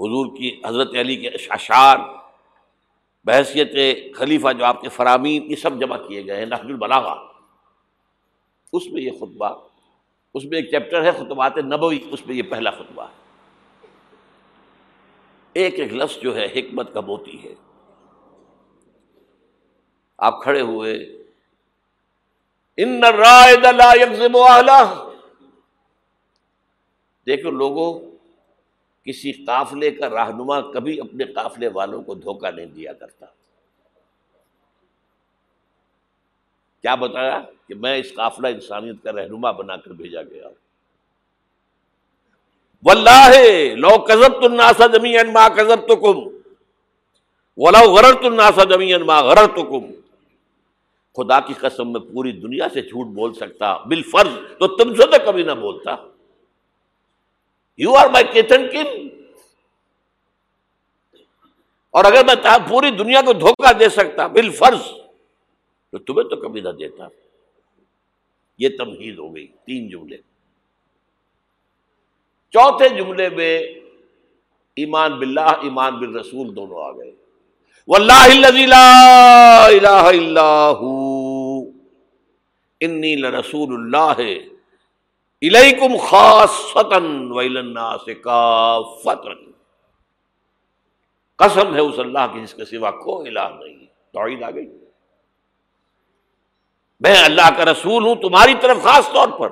حضور 0.00 0.36
کی 0.36 0.60
حضرت 0.66 0.96
علی 1.00 1.16
کے 1.16 1.28
اشعار 1.28 1.98
بحثیت 3.24 3.70
خلیفہ 4.16 4.52
جو 4.58 4.64
آپ 4.64 4.80
کے 4.80 4.88
فرامین، 4.88 5.50
یہ 5.50 5.56
سب 5.56 5.80
جمع 5.80 5.96
کیے 5.96 6.26
گئے 6.26 6.36
ہیں، 6.36 6.46
نحج 6.46 6.60
البلاغا 6.60 7.14
اس 8.72 8.86
میں 8.86 9.02
یہ 9.02 9.10
خطبہ، 9.10 9.68
اس 10.34 10.44
میں 10.44 10.58
ایک 10.58 10.70
چیپٹر 10.70 11.02
ہے، 11.04 11.12
خطبات 11.12 11.58
نبوی، 11.58 11.98
اس 12.10 12.26
میں 12.26 12.36
یہ 12.36 12.42
پہلا 12.42 12.70
خطبہ۔ 12.70 13.02
ہے 13.02 13.24
ایک 15.52 15.80
ایک 15.80 15.92
لفظ 15.92 16.18
جو 16.18 16.36
ہے، 16.36 16.46
حکمت 16.46 16.94
کا 16.94 17.00
موتی 17.00 17.44
ہے۔ 17.44 17.54
آپ 20.18 20.42
کھڑے 20.42 20.60
ہوئے۔ 20.60 20.94
ان 22.76 23.00
دیکھو 27.26 27.50
لوگوں 27.50 28.13
کسی 29.06 29.32
قافلے 29.44 29.90
کا 29.90 30.08
رہنما 30.10 30.60
کبھی 30.72 31.00
اپنے 31.00 31.24
قافلے 31.32 31.68
والوں 31.74 32.02
کو 32.02 32.14
دھوکہ 32.14 32.50
نہیں 32.50 32.66
دیا 32.66 32.92
کرتا۔ 32.92 33.26
کیا 36.84 36.94
بتایا 36.94 37.40
کہ 37.68 37.74
میں 37.74 37.96
اس 37.98 38.12
قافلہ 38.14 38.46
انسانیت 38.46 39.02
کا 39.02 39.12
رہنما 39.12 39.50
بنا 39.58 39.76
کر 39.76 39.90
بھیجا 39.90 40.22
گیا 40.22 40.46
ہوں؟ 40.46 40.54
واللہ 42.84 43.74
لو 43.76 43.96
کزب 44.06 44.42
الناسا 44.44 44.86
زمین 44.96 45.32
ما 45.32 45.48
کزب 45.56 45.86
تو 45.88 45.96
کم 45.96 46.18
ولو 47.58 47.84
غرر 47.92 48.24
الناسا 48.24 48.64
زمین 48.74 49.02
ما 49.06 49.20
غرر 49.28 49.46
تو 49.56 49.62
کم 49.70 49.92
خدا 51.16 51.38
کی 51.46 51.54
قسم 51.60 51.92
میں 51.92 52.00
پوری 52.12 52.32
دنیا 52.40 52.68
سے 52.74 52.80
جھوٹ 52.82 53.06
بول 53.14 53.32
سکتا 53.34 53.76
بال 53.88 54.02
فرض 54.10 54.32
تو 54.58 54.66
تم 54.76 54.94
سے 54.94 55.06
تو 55.10 55.24
کبھی 55.26 55.42
نہ 55.42 55.52
بولتا۔ 55.60 55.94
یو 57.76 57.94
آر 57.94 58.08
مائی 58.08 58.24
کیتن 58.32 58.68
کن 58.70 59.08
اور 61.90 62.04
اگر 62.04 62.24
میں 62.24 62.34
پوری 62.68 62.90
دنیا 62.90 63.20
کو 63.22 63.32
دھوکہ 63.32 63.72
دے 63.72 63.88
سکتا 63.88 64.26
بال 64.26 64.50
فرض، 64.50 64.82
تو 65.90 65.98
تمہیں 65.98 66.28
تو 66.28 66.36
کبھی 66.36 66.60
نہ 66.60 66.68
دیتا۔ 66.68 67.04
یہ 68.58 68.68
تمہید 68.78 69.18
ہو 69.18 69.34
گئی، 69.34 69.46
تین 69.46 69.88
جملے۔ 69.88 70.16
چوتھے 72.52 72.88
جملے 72.88 73.28
میں 73.28 73.58
ایمان 74.76 75.18
باللہ، 75.18 75.54
ایمان 75.62 75.98
بالرسول 75.98 76.56
دونوں 76.56 76.84
آ 76.84 76.90
گئے۔ 76.90 77.10
لا 78.66 79.66
الہ 79.66 79.88
الا 79.88 80.70
انی 82.80 83.16
لرسول 83.16 83.94
اللہ۔ 83.94 84.53
الیکم 85.46 85.96
خاصتا 85.96 86.96
ویلناس 87.36 88.08
کافتا 88.24 89.32
قسم 91.36 91.74
ہے 91.74 91.80
اس 91.80 91.98
اللہ 91.98 92.26
کی 92.32 92.40
جس 92.40 92.54
کے 92.54 92.64
سوا 92.64 92.90
کوئی 92.90 93.28
الہ 93.28 93.48
نہیں 93.54 93.86
توحید 94.12 94.42
آ 94.42 94.50
گئی۔ 94.50 94.66
میں 97.00 97.24
اللہ 97.24 97.48
کا 97.56 97.64
رسول 97.64 98.04
ہوں، 98.04 98.14
تمہاری 98.14 98.54
طرف 98.60 98.82
خاص 98.82 99.08
طور 99.08 99.28
پر، 99.28 99.50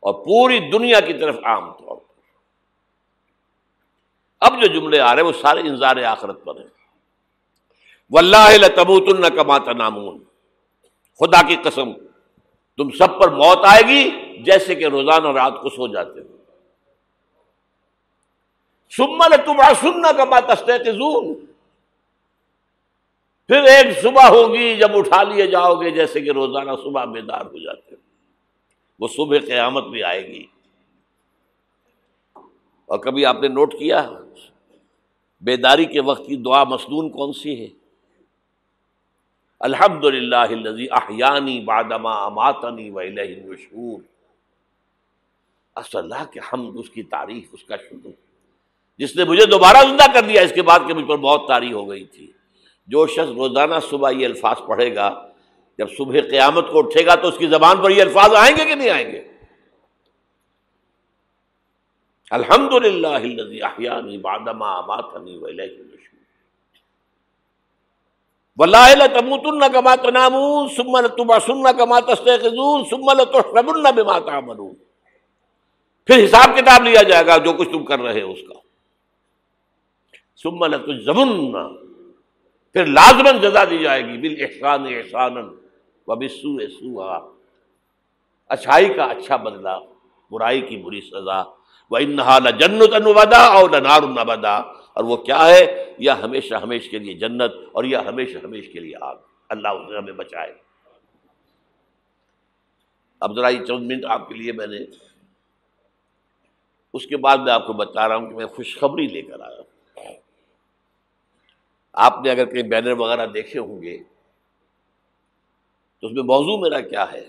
اور 0.00 0.14
پوری 0.24 0.58
دنیا 0.58 1.00
کی 1.00 1.12
طرف 1.12 1.36
عام 1.42 1.72
طور 1.72 1.96
پر۔ 1.96 2.14
اب 4.40 4.60
جو 4.62 4.66
جملے 4.66 5.00
آ 5.00 5.14
رہے 5.14 5.22
ہیں، 5.22 5.28
وہ 5.28 5.32
سارے 5.32 5.60
انظار 5.60 5.96
آخرت 5.96 6.44
پر 6.44 6.56
ہیں۔ 6.56 6.66
واللہ 8.10 8.68
تبوت 8.76 9.08
الن 9.08 9.36
کماتا 9.36 9.72
نامون 9.72 10.18
خدا 11.20 11.48
کی 11.48 11.56
قسم، 11.56 11.92
تم 12.76 12.90
سب 12.90 13.22
پر 13.22 13.28
موت 13.28 13.58
آئے 13.64 13.82
گی 13.88 14.27
جیسے 14.44 14.74
کہ 14.74 14.84
روزانہ 14.84 15.28
رات 15.28 15.52
کو 15.62 15.68
سو 15.68 15.86
جاتے 15.86 16.20
ہو۔ 16.20 16.38
سمن 18.90 19.30
تم 19.46 19.62
سننا 19.80 20.12
کما 20.12 20.40
تستون 20.40 21.46
پھر 23.46 23.62
ایک 23.62 24.02
صبح 24.02 24.28
ہوگی 24.28 24.76
جب 24.76 24.96
اٹھا 24.96 25.22
لیے 25.22 25.46
جاؤ 25.46 25.74
گے 25.74 25.90
جیسے 25.90 26.20
کہ 26.20 26.30
روزانہ 26.30 26.70
صبح 26.84 27.04
بیدار 27.04 27.40
ہو 27.40 27.58
جاتے 27.58 27.94
وہ 29.00 29.08
صبح 29.08 29.36
قیامت 29.46 29.84
بھی 29.84 30.02
آئے 30.02 30.26
گی۔ 30.26 30.46
اور 32.86 32.98
کبھی 32.98 33.26
آپ 33.26 33.36
نے 33.40 33.48
نوٹ 33.48 33.72
کیا 33.72 34.10
بیداری 35.40 35.84
کے 35.84 36.00
وقت 36.00 36.26
کی 36.26 36.36
دعا 36.36 36.64
مصنون 36.64 37.10
کون 37.10 37.32
سی 37.32 37.60
ہے؟ 37.60 37.68
الحمد 39.60 40.04
للہ 40.04 40.36
احیانی 40.90 41.60
بادما 41.60 42.24
اماتنی 42.24 42.90
وشور 42.90 44.17
اللہ 45.94 46.24
کے 46.30 46.40
حمد، 46.52 46.72
اس 46.74 46.90
کی 46.90 47.02
تعریف 47.02 47.48
اس 47.52 47.64
کا 47.64 47.76
شکر۔ 47.76 48.10
جس 48.98 49.16
نے 49.16 49.24
مجھے 49.24 49.46
دوبارہ 49.46 49.76
زندہ 49.76 50.12
کر 50.14 50.22
دیا 50.22 50.42
اس 50.42 50.52
کے 50.54 50.62
بعد 50.62 50.78
کہ 50.88 50.94
مجھ 50.94 51.04
پر 51.04 51.16
بہت 51.16 51.48
تاریخ 51.48 51.72
ہو 51.72 51.90
گئی 51.90 52.04
تھی۔ 52.04 52.32
جو 52.86 53.06
شخص 53.06 53.28
روزانہ 53.28 53.74
صبح 53.90 54.10
یہ 54.10 54.26
الفاظ 54.26 54.56
پڑھے 54.66 54.94
گا، 54.94 55.28
جب 55.78 55.86
صبح 55.96 56.14
قیامت 56.30 56.70
کو 56.72 56.78
اٹھے 56.78 57.06
گا 57.06 57.14
تو 57.14 57.28
اس 57.28 57.38
کی 57.38 57.46
زبان 57.46 57.82
پر 57.82 57.90
یہ 57.90 58.02
الفاظ 58.02 58.34
آئیں 58.34 58.56
گے 58.56 58.64
کہ 58.64 58.74
نہیں 58.74 58.90
آئیں 58.90 59.12
گے؟ 59.12 59.32
الحمد 62.30 62.72
للہ 62.84 63.42
ولا 68.58 69.06
تموتن 69.06 69.72
کما 69.72 69.94
تنامون، 69.94 70.68
ثم 70.68 70.96
لتبعثن 70.96 71.76
کما 71.78 72.00
تستيقظون 72.00 72.84
ثم 72.84 73.10
لتحرمن 73.10 73.82
بما 73.94 74.18
تعملون۔ 74.18 74.87
پھر 76.08 76.24
حساب 76.24 76.56
کتاب 76.56 76.82
لیا 76.82 77.02
جائے 77.02 77.26
گا 77.26 77.36
جو 77.36 77.52
کچھ 77.52 77.68
تم 77.68 77.84
کر 77.84 78.00
رہے 78.00 78.22
ہو 78.22 78.32
اس 78.32 78.38
کا۔ 78.48 78.54
ثم 80.42 80.64
لتجزمن 80.64 81.52
پھر 82.72 82.86
لازمن 82.86 83.40
جزا 83.40 83.64
دی 83.64 83.78
جائے 83.78 84.02
گی۔ 84.02 84.18
بال 84.18 84.36
احسان 84.40 84.86
احسان 84.86 85.36
و 86.06 86.16
بسو 86.16 86.68
سوا 86.68 87.32
اچھائی 88.48 88.94
کا 88.94 89.04
اچھا 89.04 89.36
بدلا 89.36 89.78
برائی 90.30 90.60
کی 90.60 90.76
بری 90.76 91.00
سزا۔ 91.00 91.42
وہ 91.90 91.96
انہا 92.00 92.38
نہ 92.38 92.50
جنت 92.50 92.94
انودا 92.94 93.46
اور 93.46 93.70
نہ 93.70 93.76
نار 93.76 94.02
بدا 94.02 94.56
اور 94.94 95.04
وہ 95.04 95.16
کیا 95.16 95.46
ہے؟ 95.46 95.94
یا 95.98 96.22
ہمیشہ 96.22 96.54
ہمیش 96.54 96.90
کے 96.90 96.98
لیے 96.98 97.14
جنت 97.14 97.52
اور 97.72 97.84
یا 97.84 98.00
ہمیشہ 98.00 98.38
ہمیش 98.44 98.68
کے 98.72 98.80
لیے 98.80 98.94
آگ۔ 99.00 99.16
اللہ 99.48 99.68
اسے 99.68 99.98
ہمیں 99.98 100.12
بچائے۔ 100.12 100.54
اب 103.20 103.36
ذرا 103.36 103.48
یہ 103.48 103.64
چند 103.64 103.86
منٹ 103.86 104.04
آپ 104.04 104.28
کے 104.28 104.34
لیے 104.34 104.52
میں 104.52 104.66
نے 104.66 105.07
اس 106.98 107.06
کے 107.06 107.16
بعد 107.16 107.38
میں 107.38 107.52
آپ 107.52 107.66
کو 107.66 107.72
بتا 107.72 108.08
رہا 108.08 108.16
ہوں 108.16 108.28
کہ 108.30 108.36
میں 108.36 108.46
خوشخبری 108.46 109.06
لے 109.06 109.22
کر 109.22 109.40
آیا 109.40 109.62
آپ 111.94 112.20
نے 112.24 112.30
اگر 112.30 112.44
کہیں 112.44 112.62
بینر 112.62 112.92
وغیرہ 112.92 113.26
دیکھے 113.26 113.58
ہوں 113.58 113.82
گے، 113.82 113.96
تو 115.98 116.06
اس 116.06 116.12
میں 116.12 116.22
موضوع 116.22 116.56
میرا 116.60 116.80
کیا 116.80 117.12
ہے؟ 117.12 117.24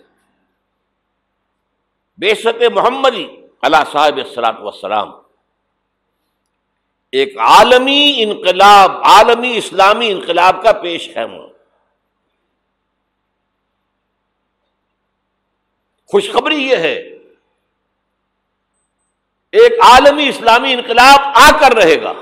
بے 2.19 2.35
شک 2.35 2.61
محمدی 2.73 3.25
اللہ 3.61 3.83
صاحب 3.91 4.17
السلاط 4.17 4.59
وسلام 4.59 5.09
ایک 7.11 7.37
عالمی 7.37 8.13
انقلاب، 8.17 8.91
عالمی 8.91 9.57
اسلامی 9.57 10.11
انقلاب 10.11 10.63
کا 10.63 10.71
پیش 10.81 11.07
ہے۔ 11.17 11.25
خوشخبری 16.09 16.61
یہ 16.63 16.75
ہے 16.75 17.18
ایک 19.51 19.71
عالمی 19.71 20.29
اسلامی 20.29 20.73
انقلاب 20.73 21.19
آ 21.23 21.59
کر 21.59 21.75
رہے 21.75 22.01
گا۔ 22.01 22.13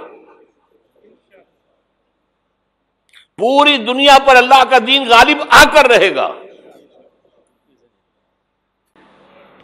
پوری 3.38 3.78
دنیا 3.78 4.18
پر 4.28 4.36
اللہ 4.36 4.64
کا 4.70 4.78
دین 4.88 5.08
غالب 5.10 5.38
آ 5.50 5.64
کر 5.74 5.86
رہے 5.86 6.16
گا۔ 6.16 6.34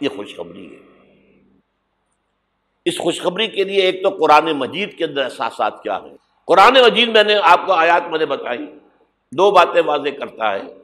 یہ 0.00 0.08
خوشخبری 0.16 0.76
ہے۔ 0.76 0.80
اس 2.84 2.98
خوشخبری 2.98 3.46
کے 3.46 3.64
لیے 3.64 3.82
ایک 3.82 4.02
تو 4.02 4.08
قرآن 4.08 4.44
مجید 4.44 4.98
کے 4.98 5.04
اندر 5.04 5.24
احساسات 5.24 5.82
کیا 5.82 5.96
ہیں۔ 5.96 6.16
قرآن 6.44 6.74
مجید 6.74 7.08
میں 7.08 7.24
نے 7.24 7.34
آپ 7.42 7.66
کو 7.66 7.72
آیات 7.72 8.02
میں 8.10 8.18
نے 8.18 8.26
بتائی۔ 8.26 8.78
دو 9.32 9.50
باتیں 9.50 9.82
واضح 9.86 10.08
کرتا 10.20 10.52
ہے۔ 10.52 10.83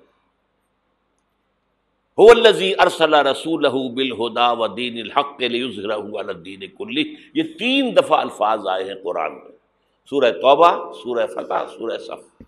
ارسل 2.21 3.15
رسول 3.27 3.69
بالہدا 3.95 4.51
و 4.53 4.67
دین 4.69 4.99
الحق 5.01 5.43
الدین 6.19 6.67
کلی 6.79 7.05
یہ 7.35 7.43
تین 7.59 7.97
دفعہ 7.97 8.19
الفاظ 8.21 8.67
آئے 8.69 8.85
ہیں 8.85 8.95
قرآن 9.03 9.33
میں. 9.35 9.53
سورہ 10.13 10.31
توبہ، 10.41 10.93
سورہ 11.03 11.27
فتح، 11.27 11.65
سورہ 11.79 11.99
صف. 11.99 12.43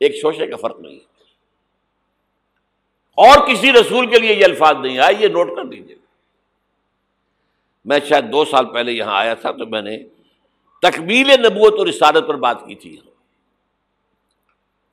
ایک 0.00 0.14
شوشے 0.16 0.46
کا 0.46 0.56
فرق 0.56 0.80
نہیں 0.80 0.94
ہے. 0.94 1.06
اور 3.18 3.46
کسی 3.46 3.72
رسول 3.72 4.06
کے 4.10 4.18
لیے 4.18 4.34
یہ 4.34 4.44
الفاظ 4.44 4.76
نہیں 4.82 4.98
آئے، 4.98 5.14
یہ 5.20 5.28
نوٹ 5.28 5.56
کر 5.56 5.64
دیجیے 5.64 5.96
میں 7.84 7.98
شاید 8.08 8.32
دو 8.32 8.44
سال 8.44 8.66
پہلے 8.72 8.92
یہاں 8.92 9.16
آیا 9.18 9.34
تھا 9.34 9.50
تو 9.50 9.66
میں 9.66 9.82
نے 9.82 9.96
تکمیل 10.82 11.30
نبوت 11.40 11.78
اور 11.78 11.86
رسالت 11.86 12.28
پر 12.28 12.36
بات 12.36 12.66
کی 12.66 12.74
تھی 12.74 12.96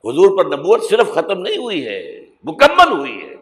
حضور 0.04 0.36
پر 0.38 0.56
نبوت 0.56 0.84
صرف 0.90 1.14
ختم 1.14 1.40
نہیں 1.40 1.56
ہوئی 1.56 1.86
ہے، 1.86 2.00
مکمل 2.44 2.92
ہوئی 2.92 3.20
ہے. 3.22 3.35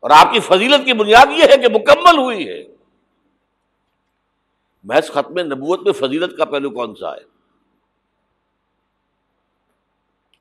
اور 0.00 0.10
آپ 0.10 0.32
کی 0.32 0.40
فضیلت 0.40 0.84
کی 0.84 0.92
بنیاد 0.92 1.26
یہ 1.30 1.42
ہے 1.42 1.56
کہ 1.56 1.68
مکمل 1.68 2.18
ہوئی 2.18 2.48
ہے۔ 2.48 2.64
محض 4.84 5.10
ختم 5.10 5.38
نبوت 5.38 5.80
میں 5.80 5.92
فضیلت 5.92 6.36
کا 6.38 6.44
پہلو 6.44 6.70
کون 6.70 6.94
سا 6.94 7.14
ہے؟ 7.14 7.20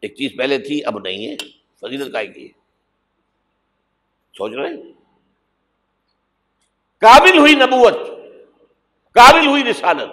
ایک 0.02 0.16
چیز 0.16 0.32
پہلے 0.38 0.60
تھی، 0.60 0.86
اب 0.86 1.00
نہیں 1.00 1.28
ہے۔ 1.28 1.36
فضیلت 1.80 2.14
کا 2.14 2.24
کی 2.24 2.48
سوچ 4.34 4.52
رہے 4.52 4.94
قابل 6.98 7.38
ہوئی 7.38 7.56
نبوت، 7.56 7.94
قابل 9.14 9.48
ہوئی 9.48 9.64
رسالت۔ 9.64 10.12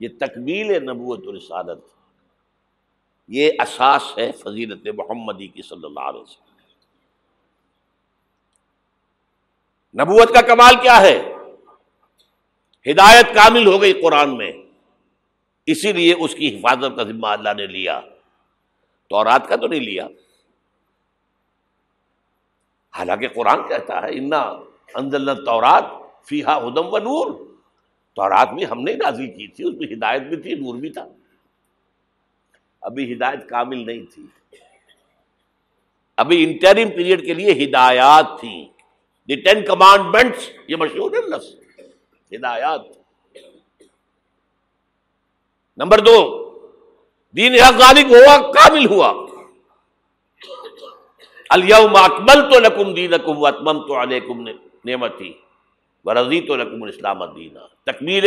یہ 0.00 0.08
تکمیل 0.20 0.84
نبوت 0.84 1.26
و 1.26 1.36
رسالت، 1.36 1.78
یہ 3.28 3.52
اساس 3.58 4.18
ہے 4.18 4.32
فضیلت 4.32 4.86
محمدی 4.86 5.46
کی 5.46 5.62
صلی 5.62 5.84
اللہ 5.84 6.00
علیہ 6.00 6.20
وسلم۔ 6.20 6.51
نبوت 10.00 10.34
کا 10.34 10.40
کمال 10.40 10.74
کیا 10.82 11.00
ہے؟ 11.00 11.34
ہدایت 12.90 13.34
کامل 13.34 13.66
ہو 13.66 13.82
گئی 13.82 13.92
قرآن 13.92 14.36
میں۔ 14.36 14.52
اسی 15.66 15.92
لیے 15.92 16.14
اس 16.14 16.34
کی 16.34 16.56
حفاظت 16.56 16.96
کا 16.96 17.02
ذمہ 17.02 17.26
اللہ 17.26 17.48
نے 17.56 17.66
لیا۔ 17.66 18.00
تورات 19.10 19.48
کا 19.48 19.56
تو 19.56 19.66
نہیں 19.66 19.80
لیا۔ 19.80 20.08
حالانکہ 22.98 23.28
قرآن 23.28 23.68
کہتا 23.68 24.02
ہے، 24.02 24.18
انا 24.18 24.40
اندر 24.94 25.34
تورات 25.34 25.84
فیحا 26.26 26.58
ہدم 26.58 26.86
و 26.86 26.98
نور 26.98 27.56
تورات 28.16 28.48
بھی 28.50 28.66
ہم 28.66 28.80
نے 28.80 28.94
نازل 28.94 29.26
کی 29.26 29.48
تھی، 29.48 29.68
اس 29.68 29.74
میں 29.74 29.96
ہدایت 29.96 30.22
بھی 30.22 30.36
تھی، 30.36 30.54
نور 30.54 30.74
بھی 30.74 30.90
تھا۔ 30.90 31.08
ابھی 32.80 33.12
ہدایت 33.12 33.48
کامل 33.48 33.86
نہیں 33.86 34.14
تھی۔ 34.14 34.26
ابھی 36.16 36.44
انٹرم 36.44 36.90
پیریڈ 36.90 37.26
کے 37.26 37.34
لیے 37.34 37.64
ہدایات 37.64 38.40
تھیں۔ 38.40 38.71
دی 39.28 39.36
ٹین 39.36 39.64
کمانڈمنٹس 39.64 40.48
یہ 40.68 40.76
مشہور 40.76 41.12
ہے 41.12 41.26
لفظ 41.28 41.54
ہدایات 42.32 42.80
نمبر 45.78 45.98
دو 45.98 46.16
دین 47.34 47.54
حق 47.54 47.80
غالب 47.80 48.14
ہوا 48.14 48.36
کامل 48.52 48.86
ہوا 48.86 49.12
الم 51.50 51.96
اکمل 51.96 52.40
تو 52.52 52.58
لکم 52.60 52.92
دین 52.94 53.14
اکم 53.14 53.44
اتمم 53.44 53.86
تو 53.86 54.02
علیکم 54.02 54.48
نعمتی 54.84 55.32
ورضی 56.04 56.40
تو 56.40 56.56
لکم 56.56 56.82
الاسلام 56.82 57.24
دینا 57.34 57.66
تکمیل 57.92 58.26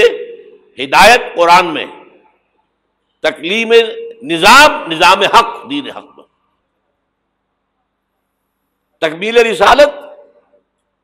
ہدایت 0.80 1.36
قرآن 1.36 1.74
میں 1.74 1.86
تکلیم 3.24 3.74
نظام 4.24 4.92
نظام 4.92 5.22
حق 5.36 5.70
دین 5.70 5.90
حق 5.90 6.18
میں 6.18 6.24
تکمیل 9.02 9.38
رسالت 9.38 10.05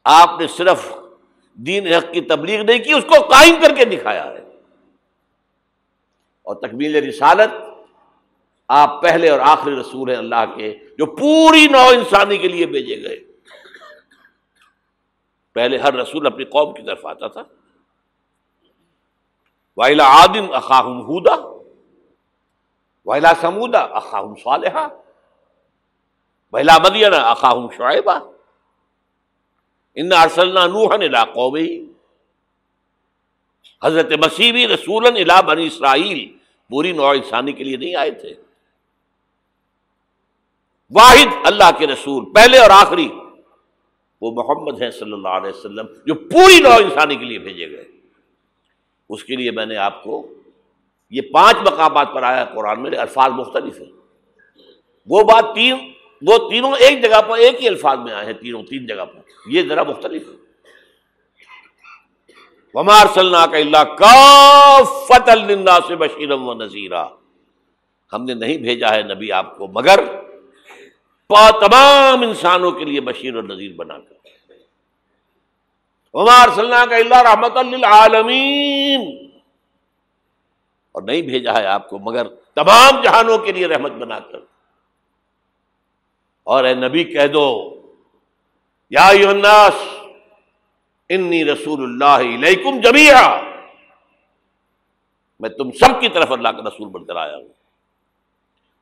آپ 0.04 0.40
نے 0.40 0.48
صرف 0.48 0.94
دین 1.54 1.94
حق 1.94 2.14
کی 2.14 2.22
تبلیغ 2.22 2.62
نہیں 2.62 2.80
کی، 2.80 2.94
اس 2.94 3.04
کو 3.04 3.28
قائم 3.28 3.56
کر 3.62 3.76
کے 3.76 3.86
دکھایا 3.86 4.26
ہے۔ 4.26 4.42
اور 6.42 6.56
تکمیل 6.56 6.96
رسالت 6.96 7.50
آپ 8.68 9.02
پہلے 9.02 9.30
اور 9.30 9.40
آخری 9.40 9.76
رسول 9.76 10.10
ہیں 10.10 10.18
اللہ 10.18 10.56
کے، 10.56 10.80
جو 10.98 11.06
پوری 11.06 11.68
نو 11.68 11.88
انسانی 11.88 12.38
کے 12.38 12.48
لیے 12.48 12.66
بھیجے 12.66 13.10
گئے۔ 13.10 13.20
پہلے 15.54 15.78
ہر 15.78 15.94
رسول 15.94 16.28
اپنی 16.28 16.46
قوم 16.46 16.74
کی 16.74 16.84
طرف 16.84 17.06
آتا 17.06 17.28
تھا۔ 17.28 17.42
وائلا 19.78 20.04
عادم 20.04 20.54
اخاہم 20.54 21.02
ہودا 21.02 21.62
وائلا 23.06 23.34
سمودا 23.42 23.80
اخاہم 23.80 24.36
صالحہ 24.36 24.88
وائلا 26.54 26.78
مدینہ 26.78 27.16
اخاہم 27.16 27.68
شعیبہ 27.78 28.31
ان 29.96 30.14
ارسلنا 30.14 30.66
نوحن 30.66 31.02
الا 31.02 31.26
قومی 31.26 31.86
حضرت 33.84 34.12
مسیبی 34.12 34.68
رسول 34.68 35.06
الا 35.06 35.42
بنی 35.42 35.68
اسرائیل 35.68 36.38
پوری 36.70 36.92
نوع 36.92 37.10
انسانی 37.10 37.54
کے 37.54 37.64
لیے 37.64 37.78
نہیں 37.78 37.96
آئے 37.96 38.12
تھے۔ 38.12 38.34
واحد 40.92 41.26
اللہ 41.44 41.78
کے 41.78 41.88
رسول، 41.88 42.34
پہلے 42.34 42.58
اور 42.58 42.70
آخری۔ 42.70 43.10
وہ 44.22 44.32
محمد 44.32 44.82
ہیں 44.82 44.92
صلی 44.92 45.14
اللہ 45.14 45.28
علیہ 45.28 45.50
وسلم، 45.50 45.86
جو 46.06 46.14
پوری 46.14 46.60
نو 46.60 46.70
انسانی 46.70 47.16
کے 47.16 47.26
لیے 47.26 47.40
بھیجے 47.40 47.72
گئے۔ 47.72 47.86
اس 49.10 49.24
کے 49.24 49.36
لیے 49.36 49.52
میں 49.52 49.66
نے 49.66 49.78
آپ 49.78 50.04
کو 50.04 50.28
یہ 51.10 51.22
پانچ 51.34 51.58
مقامات 51.58 52.08
پر 52.14 52.24
آیا 52.24 52.46
قرآن 52.46 52.84
میں 52.84 52.98
الفاظ 52.98 53.32
مختلف 53.32 53.80
ہیں۔ 53.80 53.92
وہ 55.08 55.24
بات 55.24 55.46
تین 55.56 55.92
وہ 56.22 56.50
تینوں 56.50 56.74
ایک 56.80 57.02
جگہ 57.02 57.22
پر 57.22 57.38
ایک 57.38 57.62
ہی 57.62 57.68
الفاظ 57.68 57.98
میں 57.98 58.14
آئے 58.14 58.26
ہیں، 58.26 58.34
تینوں، 58.34 58.64
تین 58.64 58.86
جگہ 58.86 59.06
پر۔ 59.06 59.20
یہ 59.48 59.62
ذرا 59.70 59.84
مختلف 59.84 60.28
ہے۔ 60.28 60.42
ومار 62.74 63.06
صلی 63.14 63.36
کا 63.52 63.58
اللہ 63.58 63.84
کا 63.84 64.78
فتح 64.84 65.32
سے 65.88 65.96
بشیرم 65.96 66.48
و 66.48 66.54
نذیرہ 66.54 67.06
ہم 68.14 68.26
نے 68.26 68.34
نہیں 68.34 68.58
بھیجا 68.58 68.94
ہے 68.94 69.02
نبی 69.02 69.32
آپ 69.32 69.58
کو، 69.58 69.68
مگر 69.68 70.00
تمام 71.62 72.22
انسانوں 72.22 72.72
کے 72.72 72.86
لیے 72.86 73.02
بشیر 73.02 73.36
اور 73.36 73.44
نذیر 73.44 73.72
بنا 73.76 73.98
کر۔ 73.98 74.14
عمار 76.14 76.48
صلی 76.56 76.90
کا 76.90 76.96
اللہ 76.96 77.22
رحمت 77.22 77.58
للعالمین 77.58 79.30
اور 80.92 81.02
نہیں 81.02 81.22
بھیجا 81.22 81.54
ہے 81.54 81.66
آپ 81.66 81.90
کو، 81.90 82.00
مگر 82.00 82.28
تمام 82.28 83.02
جہانوں 83.02 83.38
کے 83.38 83.52
لیے 83.52 83.68
رحمت 83.68 83.92
بنا 83.92 84.20
کر۔ 84.20 84.51
اور 86.44 86.64
اے 86.64 86.74
نبی 86.74 87.04
کہہ 87.04 87.28
دو، 87.28 87.82
یا 88.90 89.08
الناس، 89.08 89.74
انی 91.10 91.46
رسول 91.46 91.84
اللہ 91.84 92.36
علیکم 92.36 92.82
جمیا 92.82 93.42
میں 95.40 95.50
تم 95.50 95.72
سب 95.72 96.02
کی 96.02 96.10
طرف 96.10 96.32
اللہ 96.32 96.48
کا 96.48 96.62
رسول 96.62 96.90
بن 96.90 97.06
کر 97.06 97.16
آیا 97.16 97.38
ہوں۔ 97.38 97.48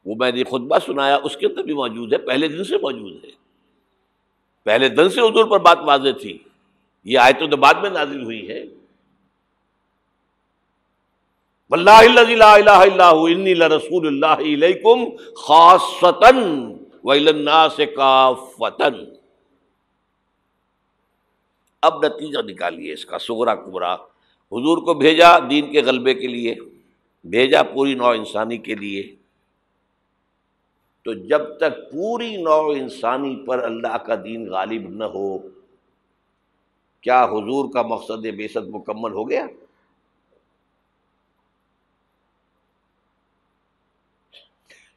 وہ 0.06 0.15
میں 0.15 0.32
نے 0.32 0.43
خطبہ 0.43 0.78
سنایا، 0.86 1.17
اس 1.24 1.38
کے 1.38 1.48
اندر 1.48 1.63
بھی 1.63 1.74
موجود 1.74 2.13
ہے، 2.13 2.17
پہلے 2.17 2.48
دن 2.48 2.63
سے 2.63 2.78
موجود 2.78 3.26
ہے۔ 3.26 3.30
پہلے 4.63 4.89
دن 4.89 5.10
سے 5.10 5.22
حضور 5.22 5.45
پر 5.45 5.60
بات 5.60 5.78
واضح 5.86 6.10
تھی۔ 6.22 6.38
یہ 7.04 7.19
آئے 7.19 7.34
تو 7.34 7.58
بعد 7.58 7.74
میں 7.74 7.89
نازل 7.89 8.24
ہوئی 8.24 8.50
ہے۔ 8.50 8.63
رسول 13.62 14.08
اللہ 14.08 14.26
علیکم 14.26 15.06
خاصتاً۔ 15.34 16.39
اب 21.81 22.05
نتیجہ 22.05 22.39
نکالیے 22.39 22.93
اس 22.93 23.05
کا، 23.05 23.19
سغرا 23.19 23.55
کبرا۔ 23.55 23.93
حضور 24.51 24.77
کو 24.77 24.93
بھیجا 24.93 25.39
دین 25.49 25.71
کے 25.71 25.81
غلبے 25.81 26.13
کے 26.13 26.27
لیے، 26.27 26.55
بھیجا 27.23 27.63
پوری 27.63 27.93
نو 27.93 28.07
انسانی 28.07 28.57
کے 28.57 28.75
لیے۔ 28.75 29.15
تو 31.03 31.13
جب 31.13 31.57
تک 31.57 31.91
پوری 31.91 32.35
نو 32.35 32.67
انسانی 32.67 33.43
پر 33.47 33.63
اللہ 33.63 33.97
کا 33.97 34.15
دین 34.15 34.49
غالب 34.49 34.89
نہ 34.89 35.03
ہو، 35.03 35.39
کیا 37.01 37.25
حضور 37.25 37.73
کا 37.73 37.81
مقصد 37.81 38.25
بے 38.38 38.47
مکمل 38.55 39.12
ہو 39.12 39.29
گیا؟ 39.29 39.47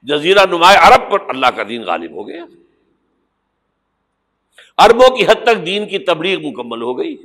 جزیرہ 0.03 0.47
نمایاں 0.47 0.83
عرب 0.83 1.13
پر 1.13 1.19
اللہ 1.29 1.47
کا 1.47 1.63
دین 1.69 1.83
غالب 1.83 2.11
ہو 2.11 2.29
گیا۔ 2.29 2.45
اربوں 4.79 5.17
کی 5.17 5.25
حد 5.25 5.45
تک 5.45 5.67
دین 5.67 5.89
کی 5.89 5.99
تبلیغ 5.99 6.49
مکمل 6.49 6.83
ہو 6.83 6.99
گئی۔ 6.99 7.17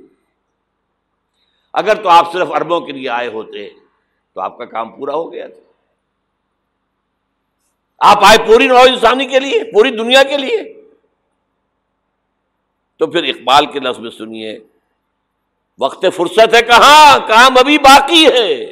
اگر 1.73 2.03
تو 2.03 2.09
آپ 2.09 2.33
صرف 2.33 2.47
اربوں 2.51 2.81
کے 2.81 2.91
لیے 2.91 3.09
آئے 3.09 3.27
ہوتے، 3.27 3.69
تو 4.33 4.41
آپ 4.41 4.57
کا 4.57 4.65
کام 4.65 4.91
پورا 4.91 5.13
ہو 5.13 5.33
گیا۔ 5.33 5.47
تھا 5.47 5.61
آپ 7.99 8.25
آئے 8.25 8.37
پوری 8.47 8.67
نو 8.67 8.77
انسانی 8.77 9.25
کے 9.25 9.39
لیے، 9.39 9.63
پوری 9.73 9.89
دنیا 9.89 10.23
کے 10.23 10.37
لیے۔ 10.37 10.81
تو 12.97 13.07
پھر 13.07 13.23
اقبال 13.23 13.65
کے 13.65 13.79
لفظ 13.79 13.99
میں 13.99 14.11
سنیے، 14.11 14.59
وقت 15.79 16.05
فرصت 16.15 16.53
ہے 16.53 16.61
کہاں؟ 16.61 17.27
کام 17.27 17.57
ابھی 17.57 17.77
باقی 17.77 18.27
ہے۔ 18.27 18.65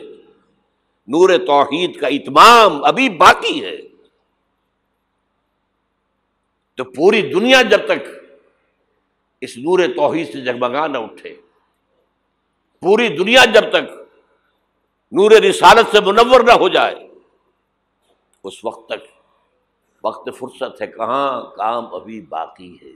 نور 1.08 1.30
توحید 1.48 2.00
کا 2.00 2.08
اتمام 2.08 2.84
ابھی 2.84 3.10
باقی 3.10 3.66
ہے۔ 3.66 3.95
تو 6.78 6.84
پوری 6.84 7.22
دنیا 7.34 7.62
جب 7.62 7.86
تک 7.86 8.10
اس 9.42 9.58
نور 9.58 9.80
توحید 9.96 10.32
سے 10.32 10.42
جگمگا 10.42 10.88
نہ 10.88 10.98
اٹھے، 10.98 11.36
پوری 12.80 13.08
دنیا 13.08 13.46
جب 13.46 13.70
تک 13.70 13.92
نور 15.12 15.32
رسالت 15.32 15.92
سے 15.92 16.02
منور 16.02 16.40
نہ 16.40 16.52
ہو 16.52 16.70
جائے، 16.70 16.96
اس 18.44 18.66
وقت 18.66 18.90
تک 18.90 19.08
وقت 20.04 20.30
فرصت 20.38 20.82
ہے 20.82 20.88
کہاں 20.88 21.42
کام 21.44 21.96
ابھی 21.96 22.22
باقی 22.22 22.78
ہے۔ 22.82 22.92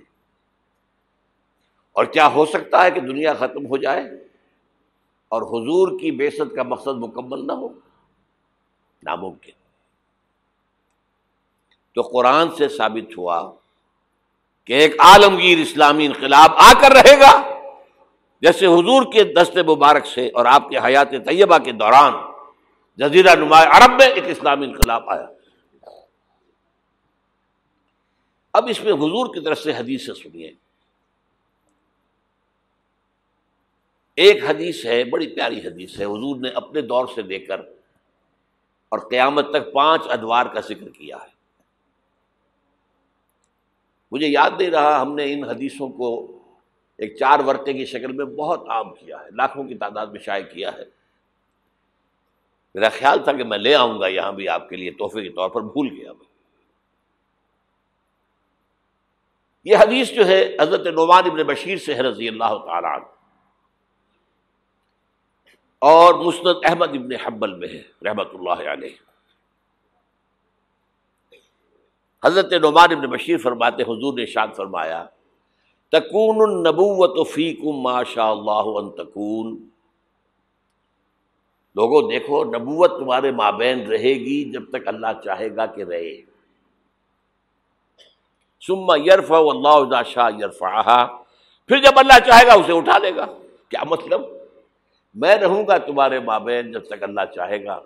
اور 1.91 2.05
کیا 2.05 2.27
ہو 2.27 2.45
سکتا 2.45 2.83
ہے 2.83 2.91
کہ 2.91 3.01
دنیا 3.01 3.33
ختم 3.33 3.65
ہو 3.65 3.77
جائے 3.77 4.03
اور 5.29 5.41
حضور 5.41 5.99
کی 5.99 6.11
بیست 6.11 6.55
کا 6.55 6.63
مقصد 6.63 6.97
مکمل 6.97 7.47
نہ 7.47 7.51
ہو؟ 7.51 7.69
ناممکن۔ 9.03 9.51
تو 11.95 12.01
قرآن 12.01 12.55
سے 12.55 12.67
ثابت 12.67 13.17
ہوا 13.17 13.51
کہ 14.69 14.73
ایک 14.73 14.95
عالمگیر 14.99 15.57
اسلامی 15.57 16.05
انقلاب 16.05 16.51
آ 16.55 16.73
کر 16.81 16.91
رہے 16.91 17.19
گا، 17.19 17.59
جیسے 18.41 18.65
حضور 18.65 19.13
کے 19.13 19.23
دست 19.23 19.57
مبارک 19.57 20.05
سے 20.05 20.27
اور 20.27 20.45
آپ 20.45 20.69
کے 20.69 20.77
حیات 20.77 21.11
طیبہ 21.11 21.57
کے 21.57 21.71
دوران 21.71 22.13
جزیرہ 22.97 23.35
نمایاں 23.35 23.71
عرب 23.71 23.91
میں 23.91 24.07
ایک 24.07 24.23
اسلامی 24.27 24.65
انقلاب 24.65 25.09
آیا۔ 25.09 25.25
اب 28.53 28.67
اس 28.69 28.83
میں 28.83 28.93
حضور 28.93 29.33
کی 29.33 29.39
طرف 29.39 29.59
سے 29.59 29.71
حدیث 29.71 30.05
سے 30.05 30.13
سنیے۔ 30.13 30.51
ایک 34.15 34.43
حدیث 34.43 34.85
ہے، 34.85 35.03
بڑی 35.03 35.27
پیاری 35.27 35.59
حدیث 35.59 35.99
ہے، 35.99 36.05
حضور 36.05 36.35
نے 36.39 36.49
اپنے 36.49 36.81
دور 36.81 37.05
سے 37.15 37.21
لے 37.21 37.39
کر 37.39 37.59
اور 38.89 38.99
قیامت 38.99 39.49
تک 39.49 39.73
پانچ 39.73 40.01
ادوار 40.09 40.45
کا 40.45 40.59
ذکر 40.59 40.89
کیا 40.89 41.17
ہے۔ 41.17 41.38
مجھے 44.11 44.27
یاد 44.27 44.51
نہیں 44.59 44.69
رہا 44.69 45.01
ہم 45.01 45.15
نے 45.15 45.33
ان 45.33 45.43
حدیثوں 45.43 45.89
کو 45.89 46.39
ایک 46.97 47.17
چار 47.17 47.39
ورقے 47.39 47.73
کی 47.73 47.85
شکل 47.85 48.11
میں 48.11 48.25
بہت 48.25 48.69
عام 48.69 48.93
کیا 48.93 49.19
ہے، 49.19 49.27
لاکھوں 49.31 49.63
کی 49.63 49.75
تعداد 49.75 50.07
میں 50.07 50.19
شائع 50.19 50.43
کیا 50.43 50.73
ہے۔ 50.73 50.83
میرا 52.75 52.89
خیال 52.89 53.23
تھا 53.23 53.31
کہ 53.31 53.43
میں 53.43 53.57
لے 53.57 53.75
آؤں 53.75 53.99
گا، 53.99 54.07
یہاں 54.07 54.31
بھی 54.31 54.47
آپ 54.47 54.69
کے 54.69 54.75
لیے 54.75 54.91
تحفے 54.91 55.23
کے 55.23 55.29
طور 55.29 55.49
پر 55.49 55.61
بھول 55.61 55.87
گیا 55.87 56.13
میں۔ 56.13 56.25
یہ 59.65 59.77
حدیث 59.77 60.11
جو 60.11 60.27
ہے، 60.27 60.57
حضرت 60.61 60.87
نعمان 60.87 61.23
ابن 61.25 61.43
بشیر 61.43 61.77
سے 61.77 61.93
ہے 61.93 62.01
رضی 62.01 62.27
اللہ 62.27 62.57
تعالیٰ 62.65 62.95
عنہ۔ 62.95 63.05
اور 65.79 66.13
مسند 66.13 66.65
احمد 66.65 66.87
ابن 66.87 67.15
حبل 67.15 67.53
میں 67.53 67.67
ہے 67.67 67.81
رحمۃ 68.05 68.23
اللہ 68.33 68.69
علیہ۔ 68.69 69.18
حضرت 72.25 72.53
نعمان 72.53 72.91
ابن 72.91 73.09
بشیر 73.09 73.37
فرماتے 73.37 73.83
حضور 73.83 74.13
نے 74.13 74.25
شاد 74.25 74.47
فرمایا، 74.55 75.05
تکون 75.91 76.37
النبوت 76.41 77.27
فیکم 77.27 77.81
ما 77.81 78.03
شاء 78.03 78.31
اللہ 78.31 78.51
ان 78.51 78.89
تکون۔ 78.89 79.69
لوگوں، 81.75 82.09
دیکھو، 82.09 82.43
نبوت 82.43 82.99
تمہارے 82.99 83.31
مابین 83.31 83.87
رہے 83.87 84.13
گی 84.13 84.51
جب 84.51 84.69
تک 84.69 84.87
اللہ 84.87 85.07
چاہے 85.23 85.55
گا 85.55 85.65
کہ 85.65 85.81
رہے۔ 85.81 86.21
سما 88.67 88.97
یرف 88.97 89.31
اللہ 89.31 90.03
شاہ 90.03 90.31
یرفا 90.39 91.05
پھر 91.67 91.77
جب 91.77 91.99
اللہ 91.99 92.19
چاہے 92.25 92.47
گا، 92.47 92.53
اسے 92.53 92.71
اٹھا 92.71 92.97
لے 92.97 93.15
گا۔ 93.15 93.25
کیا 93.69 93.83
مطلب؟ 93.83 94.21
میں 95.15 95.35
رہوں 95.35 95.67
گا 95.67 95.77
تمہارے 95.77 96.19
مابین 96.19 96.71
جب 96.71 96.85
تک 96.85 97.03
اللہ 97.03 97.21
چاہے 97.35 97.65
گا۔ 97.65 97.79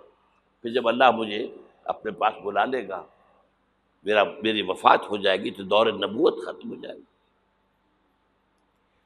پھر 0.62 0.70
جب 0.70 0.88
اللہ 0.88 1.10
مجھے 1.10 1.46
اپنے 1.84 2.10
پاس 2.10 2.34
بلا 2.44 2.64
لے 2.64 2.88
گا۔ 2.88 3.02
میرا 4.04 4.22
میری 4.42 4.62
وفات 4.62 5.00
ہو 5.10 5.16
جائے 5.16 5.36
گی 5.36 5.50
تو 5.50 5.62
دور 5.62 5.86
نبوت 5.86 6.46
ختم 6.46 6.70
ہو 6.70 6.74
جائے 6.74 6.96
گی۔ 6.96 7.02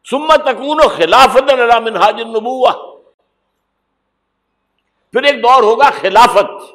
سمت 0.05 0.45
تکون 0.45 0.79
و 0.85 0.89
خلافت 0.89 1.51
حاج 1.97 2.21
نبوا 2.21 2.99
پھر 5.13 5.23
ایک 5.23 5.43
دور 5.43 5.63
ہوگا 5.63 5.91
خلافت، 5.91 6.75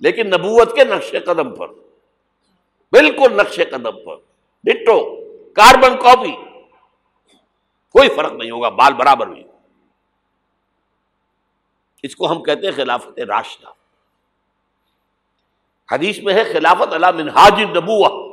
لیکن 0.00 0.26
نبوت 0.26 0.74
کے 0.74 0.84
نقش 0.84 1.14
قدم 1.26 1.54
پر۔ 1.54 1.68
بالکل 2.92 3.36
نقش 3.36 3.60
قدم 3.70 4.04
پر۔ 4.04 4.16
Ditto, 4.64 5.20
carbon 5.52 5.96
copy. 5.96 6.36
کوئی 7.92 8.08
فرق 8.08 8.32
نہیں 8.32 8.50
ہوگا، 8.50 8.68
بال 8.68 8.94
برابر 8.94 9.26
بھی 9.26 9.44
اس 12.02 12.16
کو 12.16 12.30
ہم 12.30 12.42
کہتے 12.42 12.66
ہیں 12.66 12.72
خلافت 12.72 13.18
راشدہ۔ 13.18 13.68
حدیث 15.92 16.18
میں 16.18 16.34
ہے 16.34 16.44
خلافت 16.44 16.94
اللہ 16.94 17.10
منہاج 17.10 17.60
نبوا 17.60 18.28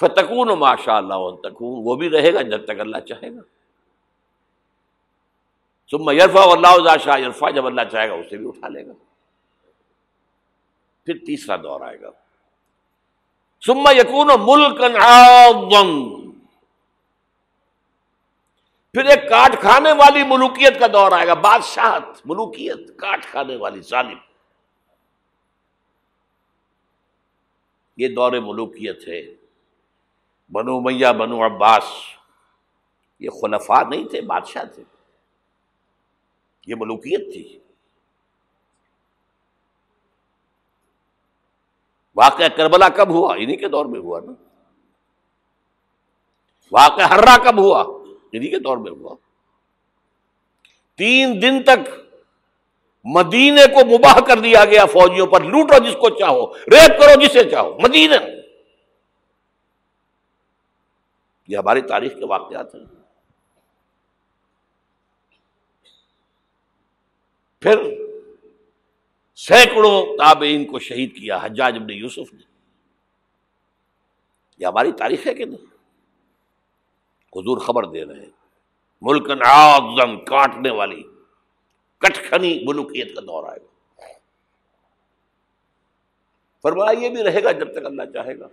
فتکون 0.00 0.48
ماشاء 0.48 0.94
اللہ 0.94 1.30
تکون، 1.42 1.80
وہ 1.84 1.96
بھی 1.96 2.10
رہے 2.10 2.34
گا 2.34 2.42
جب 2.42 2.64
تک 2.64 2.80
اللہ 2.80 2.98
چاہے 2.98 3.36
گا۔ 3.36 3.40
ثم 5.90 6.10
یرفا 6.10 6.42
اللہ 6.42 6.96
شاہ 7.04 7.18
یرفا 7.18 7.50
جب 7.50 7.66
اللہ 7.66 7.80
چاہے 7.92 8.08
گا 8.08 8.14
اسے 8.14 8.36
بھی 8.36 8.48
اٹھا 8.48 8.68
لے 8.68 8.86
گا۔ 8.86 8.92
پھر 11.04 11.18
تیسرا 11.26 11.56
دور 11.56 11.80
آئے 11.80 12.00
گا۔ 12.00 12.10
سما 13.66 13.92
یقون 13.92 14.28
ملک 14.38 14.80
پھر 18.92 19.04
ایک 19.04 19.28
کاٹ 19.28 19.60
کھانے 19.60 19.92
والی 19.92 20.24
ملوکیت 20.24 20.80
کا 20.80 20.86
دور 20.92 21.12
آئے 21.12 21.26
گا، 21.26 21.34
بادشاہت، 21.34 22.04
ملوکیت 22.24 22.96
کاٹ 22.96 23.22
کھانے 23.22 23.56
والی 23.56 23.80
ظالم۔ 23.80 24.33
یہ 27.96 28.08
دور 28.08 28.32
ملوکیت 28.32 29.08
ہے۔ 29.08 29.34
بنو 30.52 30.80
میاں 30.80 31.12
بنو 31.12 31.46
عباس، 31.46 31.84
یہ 33.20 33.30
خلفاء 33.30 33.88
نہیں 33.88 34.08
تھے، 34.08 34.20
بادشاہ 34.20 34.64
تھے۔ 34.64 34.82
یہ 36.66 36.74
ملوکیت 36.78 37.32
تھی۔ 37.32 37.58
واقعہ 42.16 42.48
کربلا 42.48 42.88
کب 42.88 43.08
ہوا؟ 43.08 43.34
انہیں 43.34 43.56
کے 43.56 43.68
دور 43.68 43.86
میں 43.86 44.00
ہوا 44.00 44.20
نا۔ 44.20 44.32
واقعہ 46.72 47.04
ہررا 47.04 47.36
کب 47.44 47.58
ہوا؟ 47.58 47.82
انہیں 48.32 48.50
کے 48.50 48.58
دور 48.58 48.76
میں 48.76 48.90
ہوا۔ 48.90 49.16
تین 50.96 51.42
دن 51.42 51.62
تک 51.62 52.03
مدینے 53.04 53.66
کو 53.66 53.86
مباح 53.86 54.20
کر 54.20 54.38
دیا 54.38 54.64
گیا 54.64 54.86
فوجیوں 54.86 55.26
پر، 55.26 55.40
لوٹو 55.40 55.88
جس 55.88 55.94
کو 55.94 56.10
چاہو، 56.10 56.54
ریپ 56.54 57.00
کرو 57.00 57.24
جسے 57.24 57.50
چاہو، 57.50 57.78
مدینہ۔ 57.82 58.14
یہ 61.48 61.56
ہماری 61.56 61.82
تاریخ 61.82 62.12
کے 62.18 62.26
واقعات 62.26 62.74
ہیں۔ 62.74 62.84
پھر 67.60 68.04
سینکڑوں 69.36 70.06
تابعین 70.06 70.64
کو 70.64 70.78
شہید 70.78 71.16
کیا 71.16 71.38
حجاج 71.42 71.76
ابن 71.76 71.90
یوسف 71.90 72.32
نے۔ 72.32 72.42
یہ 74.58 74.66
ہماری 74.66 74.92
تاریخ 74.92 75.26
ہے 75.26 75.34
کہ 75.34 75.44
نہیں؟ 75.44 75.66
حضور 77.36 77.58
خبر 77.58 77.84
دے 77.84 78.04
رہے 78.04 78.20
ہیں۔ 78.20 78.30
ملک 79.02 79.30
اعظم 79.44 80.24
کاٹنے 80.24 80.70
والی۔ 80.70 81.02
کٹکھنی 82.04 82.64
ملوکیت 82.66 83.14
کا 83.14 83.20
دور 83.20 83.48
آئے 83.48 83.58
گا۔ 83.60 83.74
فرمایا 86.62 86.98
یہ 86.98 87.08
بھی 87.08 87.22
رہے 87.22 87.42
گا 87.42 87.52
جب 87.52 87.72
تک 87.72 87.86
اللہ 87.86 88.02
چاہے 88.12 88.38
گا۔ 88.38 88.48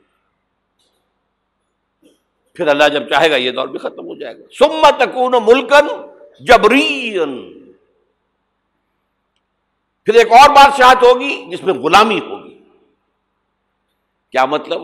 پھر 2.54 2.68
اللہ 2.68 2.88
جب 2.94 3.10
چاہے 3.10 3.32
گا، 3.32 3.36
یہ 3.36 3.52
دور 3.52 3.68
بھی 3.68 3.80
ختم 3.80 4.06
ہو 4.06 4.16
جائے 4.16 4.40
گا۔ 4.40 4.44
سمت 4.60 5.00
تکون 5.00 5.32
ملکن 5.32 5.88
جبرین 6.40 7.54
پھر 10.06 10.14
ایک 10.14 10.32
اور 10.32 10.50
بادشاہت 10.50 11.04
ہوگی 11.04 11.46
جس 11.52 11.64
میں 11.64 11.74
غلامی 11.74 12.20
ہوگی۔ 12.20 12.60
کیا 14.30 14.46
مطلب؟ 14.46 14.82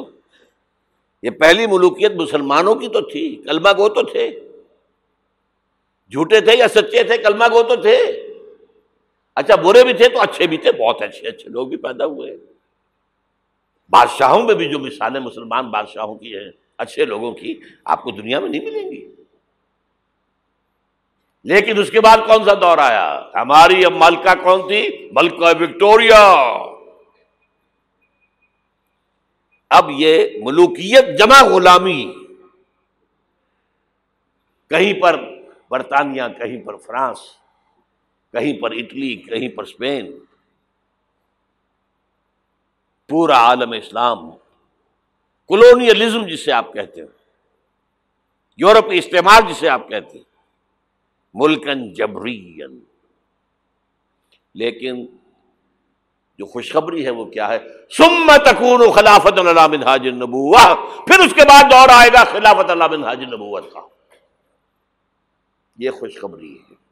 یہ 1.24 1.30
پہلی 1.30 1.68
ملوکیت 1.68 2.12
مسلمانوں 2.12 2.76
کی 2.76 2.88
تو 2.88 3.02
تھی، 3.02 3.36
کلمہ 3.36 3.70
گو 3.78 3.90
تو 3.90 4.04
تھے۔ 4.04 4.50
جھوٹے 6.12 6.42
تھے 6.42 6.58
یا 6.58 6.68
سچے 6.68 7.04
تھے، 7.04 7.18
کلمہ 7.18 7.46
گو 7.52 7.64
تو 7.64 7.76
تھے۔ 7.76 8.27
اچھا 9.38 9.56
برے 9.56 9.84
بھی 9.84 9.94
تھے 9.94 10.10
تو 10.10 10.22
اچھے 10.22 10.48
بھی 10.48 10.58
تھے، 10.58 10.72
بہت 10.72 11.02
اچھے 11.02 11.28
اچھے 11.28 11.50
لوگ 11.50 11.68
بھی 11.68 11.78
پیدا 11.78 12.06
ہوئے۔ 12.06 12.38
بادشاہوں 13.90 14.44
میں 14.44 14.56
بھی 14.56 14.70
جو 14.70 14.80
مثالیں 14.80 15.20
مسلمان 15.20 15.72
بادشاہوں 15.72 16.16
کی 16.16 16.38
ہیں، 16.38 16.52
اچھے 16.78 17.06
لوگوں 17.06 17.32
کی، 17.32 17.60
آپ 17.86 18.04
کو 18.04 18.12
دنیا 18.12 18.40
میں 18.40 18.50
نہیں 18.50 18.66
ملیں 18.66 18.92
گی۔ 18.92 19.16
لیکن 21.44 21.80
اس 21.80 21.92
کے 21.92 22.02
بعد 22.02 22.18
کون 22.18 22.46
سا 22.46 22.54
دور 22.54 22.78
آیا؟ 22.78 23.30
ہماری 23.36 23.86
اب 23.86 23.94
ملکہ 23.94 24.44
کون 24.44 24.68
تھی؟ 24.68 25.10
ملکہ 25.12 25.64
وکٹوریا۔ 25.64 26.54
اب 29.70 29.86
یہ 29.90 30.28
ملوکیت 30.44 31.20
جمع 31.20 31.44
غلامی، 31.44 32.14
کہیں 34.70 35.02
پر 35.02 35.24
برطانیہ، 35.70 36.22
کہیں 36.38 36.66
پر 36.66 36.76
فرانس۔ 36.78 37.18
کہیں 38.32 38.62
پر 38.62 38.72
اٹلی، 38.72 39.16
کہیں 39.16 39.50
پر 39.50 39.64
اسپین 39.64 40.20
پورا 43.08 43.38
عالم 43.38 43.72
اسلام 43.72 44.32
کولونیلزم 45.46 46.28
جسے 46.28 46.52
آپ 46.52 46.74
کہتے 46.74 47.02
ہیں 47.02 47.08
یورپی 48.58 48.98
استعمال 48.98 49.54
جسے 49.54 49.70
آپ 49.70 49.90
کہتے 49.90 50.18
ہیں 50.18 50.26
ملکن 51.34 51.94
جبرین 51.94 52.80
لیکن 54.54 55.06
جو 56.38 56.46
خوشخبری 56.46 57.06
ہے 57.06 57.10
وہ 57.10 57.26
کیا 57.26 57.48
ہے؟ 57.48 57.60
سم 57.90 58.32
تکون 58.46 58.92
خلافت 58.92 59.40
اللہ 59.40 59.68
بن 59.68 59.84
حاجر 59.84 60.12
نبوا 60.12 60.74
پھر 61.08 61.20
اس 61.20 61.34
کے 61.34 61.42
بعد 61.50 61.64
دور 61.72 61.90
آئے 61.90 62.10
گا 62.14 62.24
خلافت 62.24 62.70
اللہ 62.70 62.84
بن 62.84 63.04
حاجر 63.04 63.28
نبوت 63.28 63.74
کا 63.74 63.80
یہ 65.78 65.92
خوشخبری 65.92 66.54
ہے۔ 66.54 66.87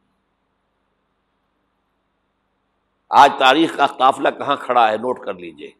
آج 3.17 3.31
تاریخ 3.39 3.77
کا 3.77 3.87
قافلہ 3.87 4.29
کہاں 4.37 4.55
کھڑا 4.55 4.91
ہے 4.91 4.97
نوٹ 4.97 5.19
کر 5.19 5.33
لیجیے۔ 5.33 5.71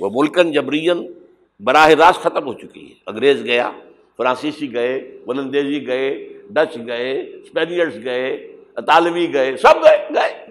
وہ 0.00 0.10
ملکن 0.12 0.52
جبرین 0.52 1.12
براہ 1.60 1.88
راست 1.88 2.20
ختم 2.20 2.46
ہو 2.46 2.52
چکی 2.52 2.90
ہے۔ 2.90 2.94
انگریز 3.06 3.44
گیا، 3.44 3.70
فرانسیسی 4.16 4.74
گئے 4.74 5.20
ولندیزی 5.26 5.86
گئے، 5.86 6.28
ڈچ 6.50 6.78
گئے 6.86 7.20
اسپینئرس 7.20 7.94
گئے، 8.04 8.56
اطالوی 8.76 9.34
گئے، 9.34 9.56
سب 9.56 9.76
گئے 9.84 10.08
گئے۔ 10.14 10.46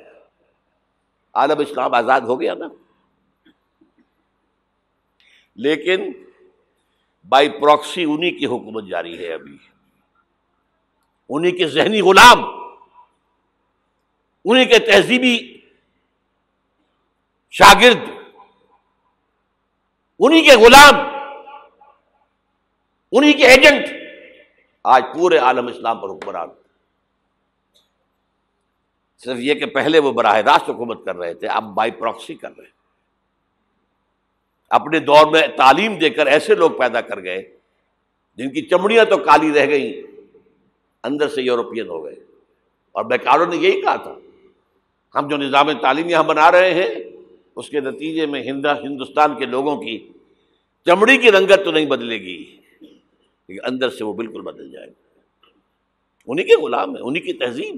عالم 1.34 1.60
اسلام 1.60 1.93
آزاد 1.93 2.21
ہو 2.21 2.41
گیا 2.41 2.54
نا۔ 2.54 2.67
لیکن 5.56 6.12
بائی 7.30 7.49
پروکسی 7.49 8.04
انہی 8.04 8.32
کی 8.32 8.45
حکومت 8.45 8.84
جاری 8.84 9.27
ہے 9.27 9.34
ابھی۔ 9.34 9.58
انہی 11.30 11.51
کے 11.51 11.67
ذہنی 11.67 12.01
غلام 12.01 12.61
انہی 14.45 14.65
کے 14.65 14.80
تہذیبی 14.80 15.62
شاگرد، 17.49 18.10
انہی 20.19 20.41
کے 20.41 20.56
غلام، 20.56 20.95
انہی 23.12 23.34
کے 23.34 23.47
ایجنٹ 23.47 23.88
آج 24.84 25.04
پورے 25.13 25.38
عالم 25.38 25.67
اسلام 25.67 25.99
پر 25.99 26.10
حکمران 26.10 26.49
صرف 29.17 29.38
یہ 29.39 29.54
کہ 29.54 29.65
پہلے 29.65 29.99
وہ 29.99 30.12
براہ 30.12 30.36
راست 30.36 30.69
حکومت 30.69 31.06
کر 31.06 31.15
رہے 31.15 31.34
تھے، 31.34 31.47
اب 31.47 31.63
بائی 31.63 31.91
پروکسی 31.91 32.36
کر 32.36 32.49
رہے 32.58 32.67
اپنے 34.69 34.99
دور 34.99 35.32
میں 35.32 35.47
تعلیم 35.58 35.97
دے 35.97 36.10
کر 36.10 36.27
ایسے 36.27 36.56
لوگ 36.56 36.71
پیدا 36.71 37.01
کر 37.01 37.23
گئے 37.23 37.58
جن 38.36 38.49
کی 38.49 38.62
چمڑیاں 38.62 39.06
تو 39.06 39.17
کالی 39.17 39.54
رہ 39.54 39.65
گئیں، 39.65 40.17
اندر 41.04 41.30
سے 41.30 41.41
یورپین 41.41 41.88
ہو 41.88 42.06
گئے۔ 42.06 42.15
اور 42.91 43.06
بیکاروں 43.06 43.45
نے 43.45 43.56
یہی 43.56 43.82
کہا 43.82 43.95
تھا۔ 43.95 44.15
ہم 45.15 45.28
جو 45.28 45.38
نظام 45.38 45.71
تعلیم 45.71 46.10
یہاں 46.10 46.24
بنا 46.24 46.52
رہے 46.52 46.74
ہیں، 46.74 46.95
اس 47.56 47.69
کے 47.69 47.80
نتیجے 47.80 48.26
میں 48.26 48.43
ہندوستان 48.43 49.39
کے 49.39 49.45
لوگوں 49.45 49.78
کی 49.82 50.08
چمڑی 50.86 51.17
کی 51.17 51.32
رنگت 51.32 51.60
تو 51.65 51.71
نہیں 51.71 51.86
بدلے 51.86 52.17
گی۔ 52.21 52.58
لیکن 53.50 53.65
اندر 53.65 53.89
سے 53.89 54.04
وہ 54.04 54.13
بالکل 54.13 54.41
بدل 54.41 54.71
جائے 54.71 54.88
گا۔ 54.88 55.47
انہیں 56.28 56.45
کے 56.45 56.56
غلام 56.56 56.95
ہے 56.95 57.02
انہیں 57.02 57.24
کی 57.24 57.34
تہذیب۔ 57.34 57.76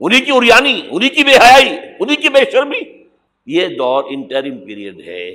انہیں 0.00 0.24
کی 0.24 0.30
اریانی 0.34 0.80
انہیں 0.90 1.10
کی 1.10 1.24
بے 1.24 1.30
حیائی 1.30 1.68
انہیں 2.00 2.22
کی 2.22 2.28
بے 2.28 2.50
شرمی۔ 2.50 3.04
یہ 3.46 3.66
دور 3.66 4.04
انٹرم 4.04 4.66
پیریڈ 4.66 5.00
ہے۔ 5.06 5.34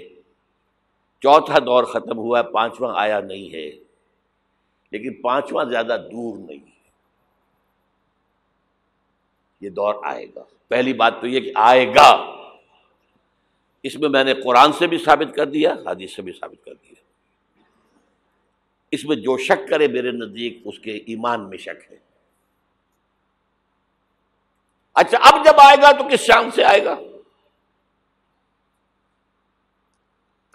چوتھا 1.22 1.60
دور 1.60 1.84
ختم 1.84 2.18
ہوا 2.18 2.40
ہے 2.40 2.52
پانچواں 2.52 2.94
آیا 2.98 3.20
نہیں 3.20 3.54
ہے۔ 3.54 3.72
لیکن 4.92 5.22
پانچواں 5.22 5.66
زیادہ 5.66 5.98
دور 6.12 6.38
نہیں۔ 6.38 6.58
ہے 6.58 6.71
یہ 9.62 9.70
دور 9.70 9.96
آئے 10.04 10.26
گا۔ 10.36 10.44
پہلی 10.68 10.94
بات 10.94 11.14
تو 11.22 11.28
یہ 11.28 11.40
کہ 11.40 11.52
آئے 11.56 11.88
گا۔ 11.88 12.42
اس 13.84 13.96
میں 13.96 14.10
میں 14.10 14.24
نے 14.24 14.34
قرآن 14.34 14.74
سے 14.74 14.88
بھی 14.88 14.98
ثابت 14.98 15.36
کر 15.36 15.46
دیا، 15.46 15.76
حدیث 15.86 16.16
سے 16.16 16.22
بھی 16.22 16.32
ثابت 16.32 16.66
کر 16.66 16.74
دیا۔ 16.74 17.04
اس 18.92 19.06
میں 19.06 19.16
جو 19.16 19.38
شک 19.38 19.70
کرے 19.70 19.88
میرے 19.88 20.12
نزدیک، 20.12 20.58
اس 20.66 20.80
کے 20.80 20.92
ایمان 20.92 21.50
میں 21.50 21.58
شک 21.58 21.92
ہے۔ 21.92 21.98
اچھا 24.94 25.18
اب 25.22 25.46
جب 25.46 25.54
آئے 25.60 25.78
گا 25.82 25.92
تو 25.92 26.08
کس 26.08 26.20
شام 26.20 26.50
سے 26.52 26.64
آئے 26.64 26.86
گا؟ 26.86 26.96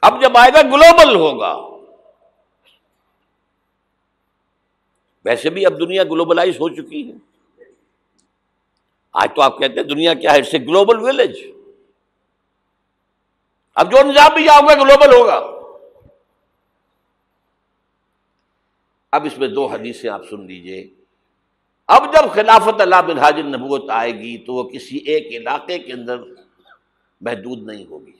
اب 0.02 0.22
جب 0.22 0.36
آئے 0.36 0.50
گا، 0.54 0.62
گلوبل 0.62 1.14
ہوگا۔ 1.14 1.56
ویسے 5.24 5.50
بھی 5.50 5.66
اب 5.66 5.80
دنیا 5.80 6.04
گلوبلائز 6.04 6.56
ہو 6.56 6.68
چکی 6.68 7.12
ہے۔ 7.12 7.35
آج 9.22 9.28
تو 9.34 9.42
آپ 9.42 9.58
کہتے 9.58 9.74
ہیں 9.74 9.82
دنیا 9.82 10.14
کیا 10.14 10.32
ہے 10.32 10.38
اٹس 10.38 10.54
اے 10.54 10.60
گلوبل 10.60 10.96
ولیج 11.00 11.50
اب 13.74 13.92
جو 13.92 13.96
نظام 14.10 14.34
بھی 14.34 14.48
آؤ 14.48 14.60
گا 14.60 14.74
گلوبل 14.74 15.14
ہوگا۔ 15.14 15.40
اب 19.12 19.24
اس 19.24 19.38
میں 19.38 19.48
دو 19.48 19.66
حدیثیں 19.66 20.10
آپ 20.10 20.20
سن 20.30 20.46
لیجیے۔ 20.46 20.88
اب 21.86 22.14
جب 22.14 22.32
خلافت 22.32 22.80
اللہ 22.80 23.02
بن 23.06 23.18
حاجر 23.18 23.42
نبوت 23.42 23.90
آئے 23.90 24.12
گی 24.18 24.38
تو 24.38 24.54
وہ 24.54 24.62
کسی 24.62 24.96
ایک 24.96 25.26
علاقے 25.40 25.78
کے 25.78 25.92
اندر 25.92 26.18
محدود 27.20 27.62
نہیں 27.62 27.86
ہوگی۔ 27.86 28.12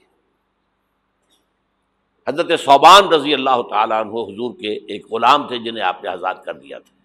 حضرت 2.29 2.61
صوبان 2.61 3.09
رضی 3.09 3.35
اللہ 3.35 3.63
تعالیٰ 3.71 4.01
عنہ 4.01 4.11
حضور 4.11 4.55
کے 4.61 4.73
ایک 4.73 5.13
غلام 5.13 5.49
تھے 5.49 5.59
جنہیں 5.59 5.85
آپ 5.85 6.03
نے 6.03 6.09
آزاد 6.09 6.35
کر 6.45 6.55
دیا 6.55 6.79
تھا۔ 6.79 6.97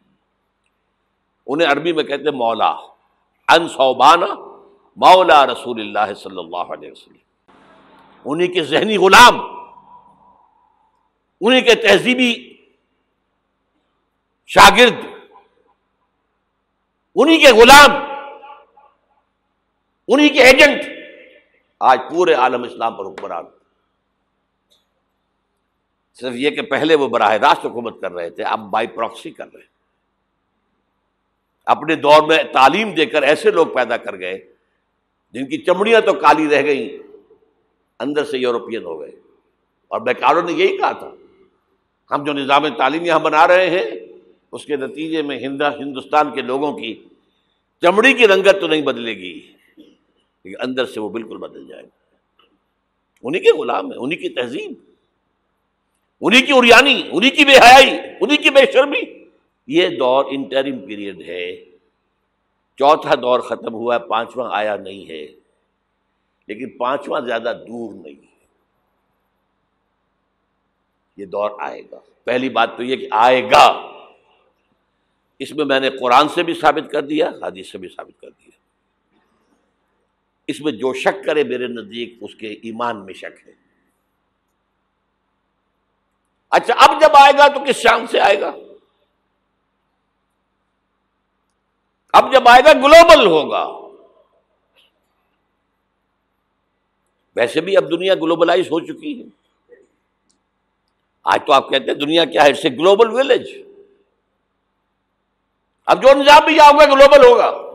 انہیں 1.48 1.72
عربی 1.72 1.94
میں 1.94 2.04
کہتے 2.04 2.32
مولا۔ 2.32 2.76
ان 3.56 3.68
صوبانہ 3.68 4.26
مولا 4.96 5.46
رسول 5.48 5.80
اللہ 5.80 6.14
صلی 6.14 6.38
اللہ 6.38 6.74
علیہ 6.74 6.92
وسلم۔ 6.92 7.18
انہیں 8.26 8.54
کے 8.54 8.64
ذہنی 8.64 8.98
غلام 8.98 9.40
انہیں 11.42 11.62
کے 11.62 11.76
تہذیبی 11.76 12.58
شاگرد 14.46 15.06
انہیں 17.16 17.40
کے 17.40 17.52
غلام 17.52 17.92
انہیں 20.08 20.30
کے 20.30 20.44
ایجنٹ 20.44 20.84
آج 21.80 22.00
پورے 22.12 22.34
عالم 22.34 22.64
اسلام 22.64 22.96
پر 22.96 23.06
حکمران۔ 23.06 23.46
صرف 26.14 26.34
یہ 26.36 26.50
کہ 26.50 26.62
پہلے 26.62 26.96
وہ 26.96 27.08
براہ 27.08 27.34
راست 27.34 27.66
حکومت 27.66 28.02
کر 28.02 28.12
رہے 28.12 28.30
تھے، 28.30 28.44
اب 28.44 28.60
بائی 28.60 28.88
پروکسی 28.88 29.32
کر 29.32 29.54
رہے 29.54 29.71
اپنے 31.66 31.96
دور 31.96 32.28
میں 32.28 32.44
تعلیم 32.44 32.92
دے 32.92 33.06
کر 33.06 33.24
ایسے 33.24 33.52
لوگ 33.52 33.68
پیدا 33.68 33.98
کر 33.98 34.20
گئے 34.20 34.54
جن 35.34 35.46
کی 35.46 35.58
چمڑیاں 35.58 36.02
تو 36.02 36.14
کالی 36.14 36.50
رہ 36.50 36.62
گئیں، 36.62 36.90
اندر 38.00 38.24
سے 38.24 38.38
یورپین 38.38 38.84
ہو 38.84 39.00
گئے۔ 39.00 39.12
اور 39.88 40.02
بیکاروں 40.02 40.42
نے 40.42 40.52
یہی 40.52 40.78
کہا 40.78 40.92
تھا، 40.92 41.12
ہم 42.12 42.24
جو 42.24 42.34
نظام 42.34 42.68
تعلیم 42.68 43.06
یہاں 43.06 43.20
بنا 43.20 43.48
رہے 43.48 43.70
ہیں، 43.70 43.92
اس 44.52 44.66
کے 44.66 44.76
نتیجے 44.76 45.22
میں 45.22 45.40
ہندوستان 45.40 46.32
کے 46.32 46.42
لوگوں 46.42 46.78
کی 46.78 47.04
چمڑی 47.82 48.14
کی 48.14 48.28
رنگت 48.28 48.62
تو 48.62 48.68
نہیں 48.68 48.82
بدلے 48.82 49.16
گی، 49.16 49.40
لیکن 49.78 50.62
اندر 50.62 50.86
سے 50.86 51.00
وہ 51.00 51.10
بالکل 51.10 51.38
بدل 51.38 51.68
جائے 51.68 51.84
گا۔ 51.84 51.90
انہیں 53.24 53.42
کے 53.42 53.52
غلام 53.52 53.92
ہے 53.92 53.98
انہیں 53.98 54.20
کی 54.20 54.30
تہذیب 54.30 54.74
انہیں 56.22 56.46
کی 56.46 56.52
اریانی 56.56 57.04
انہیں 57.12 57.32
کی 57.32 57.46
بے 57.46 57.58
حیائی 57.58 58.00
انہیں 58.22 58.44
کی 58.44 58.50
بے 58.50 58.72
شرمی۔ 58.72 59.21
یہ 59.72 59.90
دور 59.90 60.26
انٹرم 60.30 60.86
پیریڈ 60.86 61.22
ہے۔ 61.22 61.66
چوتھا 62.76 63.16
دور 63.16 63.40
ختم 63.40 63.74
ہوا 63.74 63.96
ہے 63.96 64.08
پانچواں 64.08 64.50
آیا 64.54 64.76
نہیں 64.76 65.10
ہے۔ 65.10 65.28
لیکن 66.48 66.78
پانچواں 66.78 67.22
زیادہ 67.22 67.54
دور 67.68 67.94
نہیں 67.94 68.22
ہے۔ 68.22 68.46
یہ 71.18 71.26
دور 71.26 71.52
آئے 71.60 71.82
گا۔ 71.92 72.00
پہلی 72.24 72.50
بات 72.50 72.78
تو 72.78 72.84
یہ 72.84 72.96
کہ 72.96 73.08
آئے 73.12 73.44
گا۔ 73.44 73.92
اس 75.40 75.52
میں 75.52 75.66
میں 75.66 75.80
نے 75.80 75.90
قرآن 75.90 76.30
سے 76.30 76.44
بھی 76.44 76.54
ثابت 76.54 76.92
کر 76.92 77.02
دیا، 77.02 77.32
حدیث 77.44 77.72
سے 77.72 77.78
بھی 77.78 77.90
ثابت 77.90 78.22
کر 78.22 78.30
دیا۔ 78.30 78.52
اس 80.48 80.62
میں 80.62 80.72
جو 80.72 80.94
شک 80.94 81.26
کرے 81.26 81.44
میرے 81.44 81.68
نزدیک، 81.68 82.14
اس 82.22 82.36
کے 82.36 82.48
ایمان 82.48 83.06
میں 83.06 83.14
شک 83.14 83.48
ہے۔ 83.48 83.54
اچھا 86.50 86.74
اب 86.78 87.02
جب 87.02 87.10
آئے 87.14 87.34
گا 87.38 87.48
تو 87.48 87.60
کس 87.68 87.76
شام 87.76 88.06
سے 88.06 88.20
آئے 88.20 88.42
گا؟ 88.42 88.52
اب 92.14 92.34
جب 92.34 92.48
آئے 92.48 92.62
گا 92.66 92.74
گلوبل 92.74 93.26
ہوگا۔ 93.28 93.68
ویسے 97.36 97.62
بھی 97.62 97.78
اب 97.78 97.92
دنیا 97.92 98.16
گلوبلائز 98.16 98.66
ہو 98.66 98.80
چکی 98.80 99.22
ہے۔ 99.22 99.28
آج 101.24 101.40
تو 101.48 101.54
آپ 101.54 101.70
کہتے 101.70 101.86
ہیں 101.86 101.94
دنیا 101.94 102.26
کیا 102.26 102.44
ہے 102.44 102.50
اٹس 102.50 102.60
اے 102.64 102.72
گلوبل 102.72 103.10
ولیج 103.10 103.64
اب 105.86 106.02
جو 106.04 106.08
نظام 106.14 106.46
بھی 106.46 106.60
آؤ 106.60 106.72
گا 106.72 106.86
گلوبل 106.86 107.26
ہوگا۔ 107.26 107.72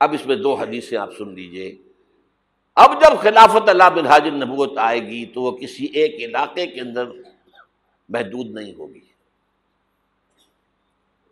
اب 0.00 0.12
اس 0.12 0.26
میں 0.26 0.36
دو 0.36 0.54
حدیثیں 0.54 0.98
آپ 0.98 1.10
سن 1.18 1.34
لیجیے۔ 1.34 1.76
اب 2.74 3.02
جب 3.02 3.22
خلافت 3.22 3.68
اللہ 3.68 3.90
بن 3.94 4.06
حاجر 4.06 4.30
نبوت 4.30 4.78
آئے 4.78 5.00
گی 5.00 5.26
تو 5.26 5.42
وہ 5.42 5.56
کسی 5.56 5.86
ایک 5.86 6.28
علاقے 6.28 6.66
کے 6.66 6.80
اندر 6.80 7.06
محدود 8.08 8.46
نہیں 8.46 8.74
ہوگی۔ 8.74 9.07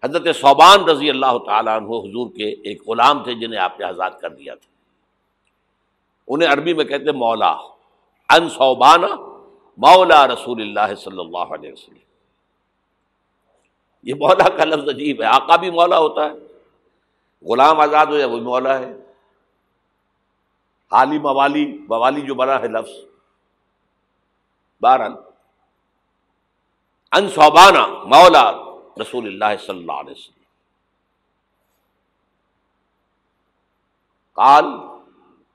حضرت 0.04 0.36
صوبان 0.36 0.84
رضی 0.84 1.10
اللہ 1.10 1.38
تعالیٰ 1.46 1.76
عنہ 1.76 1.86
حضور 1.86 2.36
کے 2.36 2.48
ایک 2.50 2.88
غلام 2.88 3.24
تھے 3.24 3.34
جنہیں 3.34 3.60
آپ 3.60 3.80
نے 3.80 3.86
آزاد 3.86 4.10
کر 4.20 4.30
دیا 4.30 4.54
تھا۔ 4.54 4.70
انہیں 6.28 6.52
عربی 6.52 6.74
میں 6.74 6.84
کہتے 6.84 7.12
مولا۔ 7.12 7.50
ان 8.30 8.48
صوبان 8.48 9.00
مولا 9.76 10.26
رسول 10.26 10.62
اللہ 10.62 10.94
صلی 10.94 11.20
اللہ 11.20 11.38
علیہ 11.38 11.72
وسلم۔ 11.72 11.98
یہ 14.02 14.14
مولا 14.14 14.48
کا 14.48 14.64
لفظ 14.64 14.88
عجیب 14.88 15.22
ہے۔ 15.22 15.26
آقا 15.26 15.56
بھی 15.56 15.70
مولا 15.70 15.98
ہوتا 15.98 16.24
ہے۔ 16.24 16.32
غلام 17.48 17.80
آزاد 17.80 18.06
ہو 18.06 18.16
یا 18.16 18.26
وہ 18.26 18.36
مولا 18.36 18.78
ہے۔ 18.78 18.92
حالی 20.92 21.18
موالی 21.18 21.78
موالی 21.88 22.20
جو 22.20 22.34
بڑا 22.34 22.60
ہے 22.60 22.68
لفظ۔ 22.68 22.90
بہرحال۔ 24.82 25.12
ان 27.12 27.28
صوبانہ 27.28 27.86
مولا۔ 28.04 28.65
رسول 29.00 29.26
اللہ 29.26 29.56
صلی 29.66 29.78
اللہ 29.78 29.92
علیہ 29.92 30.10
وسلم۔ 30.10 30.42
قال، 34.32 34.64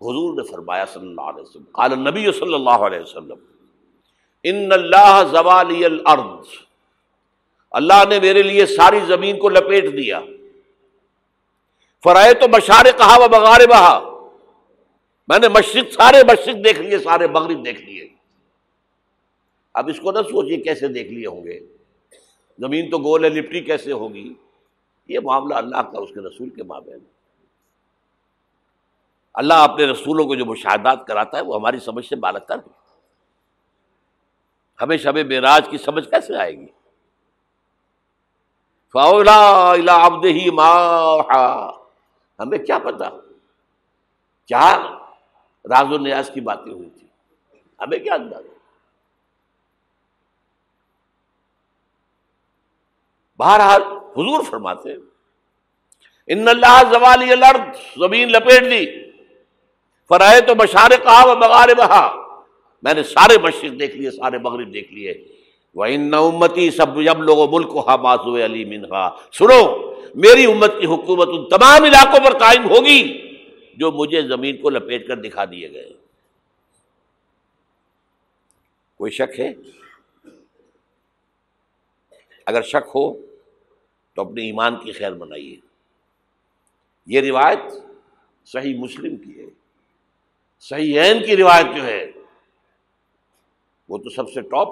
حضور 0.02 0.34
نے 0.34 0.52
فرمایا 0.52 0.86
صلی 0.86 1.08
اللہ 1.08 1.22
علیہ 1.22 1.42
وسلم، 1.42 1.64
قال 1.72 1.92
النبی 1.92 2.32
صلی 2.32 2.54
اللہ 2.54 2.70
علیہ 2.70 3.00
وسلم، 3.00 3.38
ان 4.44 4.72
اللہ 4.72 5.24
زوالی 5.32 5.86
الارض۔ 5.86 6.48
اللہ 7.72 8.04
نے 8.10 8.20
میرے 8.20 8.44
لیے 8.44 8.66
ساری 8.66 9.00
زمین 9.00 9.40
کو 9.40 9.50
لپیٹ 9.50 9.84
دیا۔ 9.84 10.20
فرائے 12.04 12.34
تو 12.34 12.48
مشار 12.48 12.86
کہا 12.98 13.26
و 13.26 13.28
بغار 13.28 13.68
بہا 13.70 14.10
میں 15.28 15.40
نے 15.40 15.48
مشرق، 15.48 15.92
سارے 15.92 16.24
مشرق 16.24 16.56
دیکھ 16.66 16.80
لیے، 16.80 17.00
سارے 17.00 17.28
مغرب 17.28 17.66
دیکھ 17.66 17.82
لیے۔ 17.82 18.10
اب 19.74 19.90
اس 19.90 20.00
کو 20.00 20.12
نہ 20.12 20.20
سوچیے 20.20 20.58
کیسے 20.58 20.88
دیکھ 20.88 21.14
لیے 21.14 21.28
ہوں 21.28 21.44
گے۔ 21.44 21.60
زمین 22.62 22.90
تو 22.90 22.98
گول 23.04 23.24
ہے، 23.24 23.30
لپٹی 23.30 23.62
کیسے 23.62 23.92
ہوگی؟ 23.92 24.34
یہ 25.10 25.20
معاملہ 25.24 25.56
اللہ 25.56 25.82
کا، 25.92 26.00
اس 26.00 26.12
کے 26.14 26.20
رسول 26.28 26.50
کے 26.50 26.64
مابین 26.64 27.00
اللہ 29.36 29.62
اپنے 29.64 29.86
رسولوں 29.92 30.26
کو 30.28 30.36
جو 30.36 30.46
مشاہدات 30.46 31.06
کراتا 31.08 31.38
ہے، 31.38 31.44
وہ 31.44 31.56
ہماری 31.56 31.80
سمجھ 31.80 32.06
سے 32.06 32.16
بالک 32.16 32.48
کر 32.48 32.58
ہمیں 34.80 34.98
شب 34.98 35.18
معراج 35.30 35.68
کی 35.70 35.78
سمجھ 35.78 36.08
کیسے 36.10 36.36
آئے 36.38 36.54
گی؟ 36.60 36.68
عبد 38.96 40.26
ہی 40.26 40.48
ہمیں 42.40 42.58
کیا 42.58 42.78
پتا 42.84 43.10
کیا 44.50 44.68
راز 45.66 45.92
و 45.92 45.98
نیاز 45.98 46.30
کی 46.34 46.42
باتیں 46.42 46.72
ہوئی 46.72 46.90
تھی 46.90 47.08
ہمیں 47.80 47.98
کیا 47.98 48.14
انداز 48.14 48.44
بہرحال 53.42 53.82
حضور 54.18 54.44
فرماتے 54.50 54.94
ان 56.28 56.48
اللہ 56.48 56.82
زوالی 56.92 57.32
الارض، 57.32 57.78
زمین 58.00 58.32
لپیٹ 58.32 58.64
دی 58.72 58.86
فرائے 60.10 60.42
تو 60.42 60.56
مشارے 60.56 60.98
کہا 61.04 61.24
و 61.26 61.36
بغار 61.36 61.70
بہا 61.78 62.04
میں 62.84 62.94
نے 62.94 63.04
سارے 63.04 63.38
مشرق 63.38 63.80
دیکھ 63.80 63.96
لیے، 63.96 64.12
سارے 64.12 64.38
مغرب 64.38 64.74
دیکھ 64.74 64.94
لیے۔ 64.94 65.14
وہ 65.76 65.86
ان 65.86 66.14
امتی 66.14 66.70
سب 66.72 67.02
جب 67.06 67.22
لوگ 67.24 67.40
ملک 67.54 67.76
ہا 67.88 67.96
باسو 67.96 68.36
علی 68.46 68.64
منہا 68.66 69.08
سنو، 69.32 69.62
میری 70.16 70.46
امت 70.46 70.72
کی 70.80 70.86
حکومت 70.86 71.28
ان 71.32 71.48
تمام 71.50 71.84
علاقوں 71.84 72.20
پر 72.26 72.38
قائم 72.38 72.70
ہوگی 72.70 73.02
جو 73.78 73.92
مجھے 73.92 74.22
زمین 74.28 74.58
کو 74.62 74.70
لپیٹ 74.70 75.08
کر 75.08 75.16
دکھا 75.16 75.46
دیے 75.52 75.72
گئے۔ 75.74 75.90
کوئی 79.00 79.12
شک 79.12 79.40
ہے؟ 79.40 79.54
اگر 82.46 82.62
شک 82.62 82.90
ہو 82.96 83.12
تو 84.22 84.28
اپنے 84.28 84.42
ایمان 84.46 84.76
کی 84.76 84.92
خیر 84.92 85.14
بنائیے 85.14 85.56
یہ 87.08 87.22
روایت 87.22 87.74
صحیح 88.48 88.78
مسلم 88.80 89.16
کی 89.18 89.40
ہے۔ 89.40 89.46
صحیح 90.60 91.02
عین 91.02 91.26
کی 91.26 91.38
روایت 91.38 91.76
جو 91.76 91.84
ہے، 91.86 92.12
وہ 93.90 93.98
تو 93.98 94.10
سب 94.10 94.30
سے 94.30 94.42
ٹاپ 94.42 94.70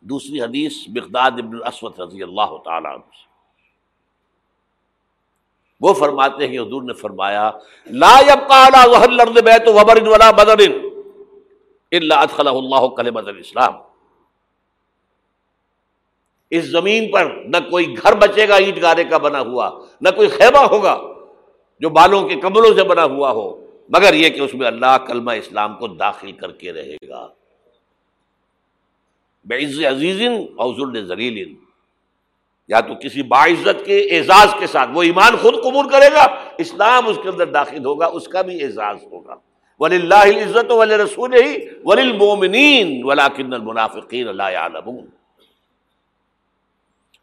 دوسری 0.00 0.40
حدیث 0.40 0.76
بغداد 0.88 1.30
ابن 1.30 1.54
الاسود 1.54 1.98
رضی 2.00 2.22
اللہ 2.22 2.56
تعالیٰ 2.64 2.92
عنہ 2.94 3.26
وہ 5.80 5.94
فرماتے 5.94 6.46
ہیں، 6.48 6.58
حضور 6.58 6.82
نے 6.82 6.92
فرمایا، 6.92 7.50
لا 7.86 8.14
يبقى 8.20 8.58
على 8.66 8.80
ظهر 8.92 9.08
الارض 9.08 9.42
بيت 9.50 9.68
وبر 9.68 10.06
ولا 10.08 10.30
بدر 10.30 10.60
الا 11.92 12.22
ادخله 12.22 12.56
الله 12.58 12.88
كلمه 12.96 13.26
الاسلام 13.36 13.87
اس 16.50 16.64
زمین 16.64 17.10
پر 17.10 17.24
نہ 17.44 17.56
کوئی 17.70 17.94
گھر 18.02 18.14
بچے 18.14 18.48
گا 18.48 18.56
اینٹ 18.56 18.82
گارے 18.82 19.04
کا 19.04 19.18
بنا 19.18 19.40
ہوا، 19.40 19.70
نہ 20.00 20.08
کوئی 20.08 20.28
خیمہ 20.28 20.58
ہوگا 20.58 21.00
جو 21.80 21.88
بالوں 21.88 22.28
کے 22.28 22.34
کملوں 22.34 22.74
سے 22.74 22.84
بنا 22.84 23.04
ہوا 23.04 23.30
ہو، 23.30 23.66
مگر 23.88 24.14
یہ 24.14 24.28
کہ 24.28 24.40
اس 24.40 24.54
میں 24.54 24.66
اللہ 24.66 24.96
کلمہ 25.06 25.32
اسلام 25.32 25.74
کو 25.74 25.86
داخل 25.86 26.32
کر 26.32 26.52
کے 26.52 26.72
رہے 26.72 26.96
گا۔ 27.08 27.28
بعز 29.44 29.84
عزیز 29.84 30.22
اوزر 30.56 31.04
زلیل 31.04 31.54
یا 32.68 32.80
تو 32.80 32.94
کسی 32.94 33.22
باعزت 33.22 33.84
کے 33.86 33.98
اعزاز 34.00 34.54
کے 34.58 34.66
ساتھ، 34.66 34.90
وہ 34.94 35.02
ایمان 35.02 35.36
خود 35.36 35.54
قبول 35.54 35.88
کرے 35.88 36.14
گا، 36.14 36.26
اسلام 36.58 37.08
اس 37.08 37.18
کے 37.22 37.28
اندر 37.28 37.46
داخل 37.46 37.84
ہوگا، 37.84 38.06
اس 38.06 38.28
کا 38.28 38.42
بھی 38.42 38.62
اعزاز 38.64 38.96
ہوگا۔ 39.12 39.34
ولی 39.80 39.96
اللہ 39.96 40.24
عزت 40.44 40.70
ولی 40.70 40.96
رسول 40.96 41.34
ہی 41.34 41.56
ولی 41.84 42.02
المومنین 42.02 43.00
ولاکن 43.04 43.52
المنافقین 43.52 44.28
اللہ 44.28 44.42
عالم 44.42 45.17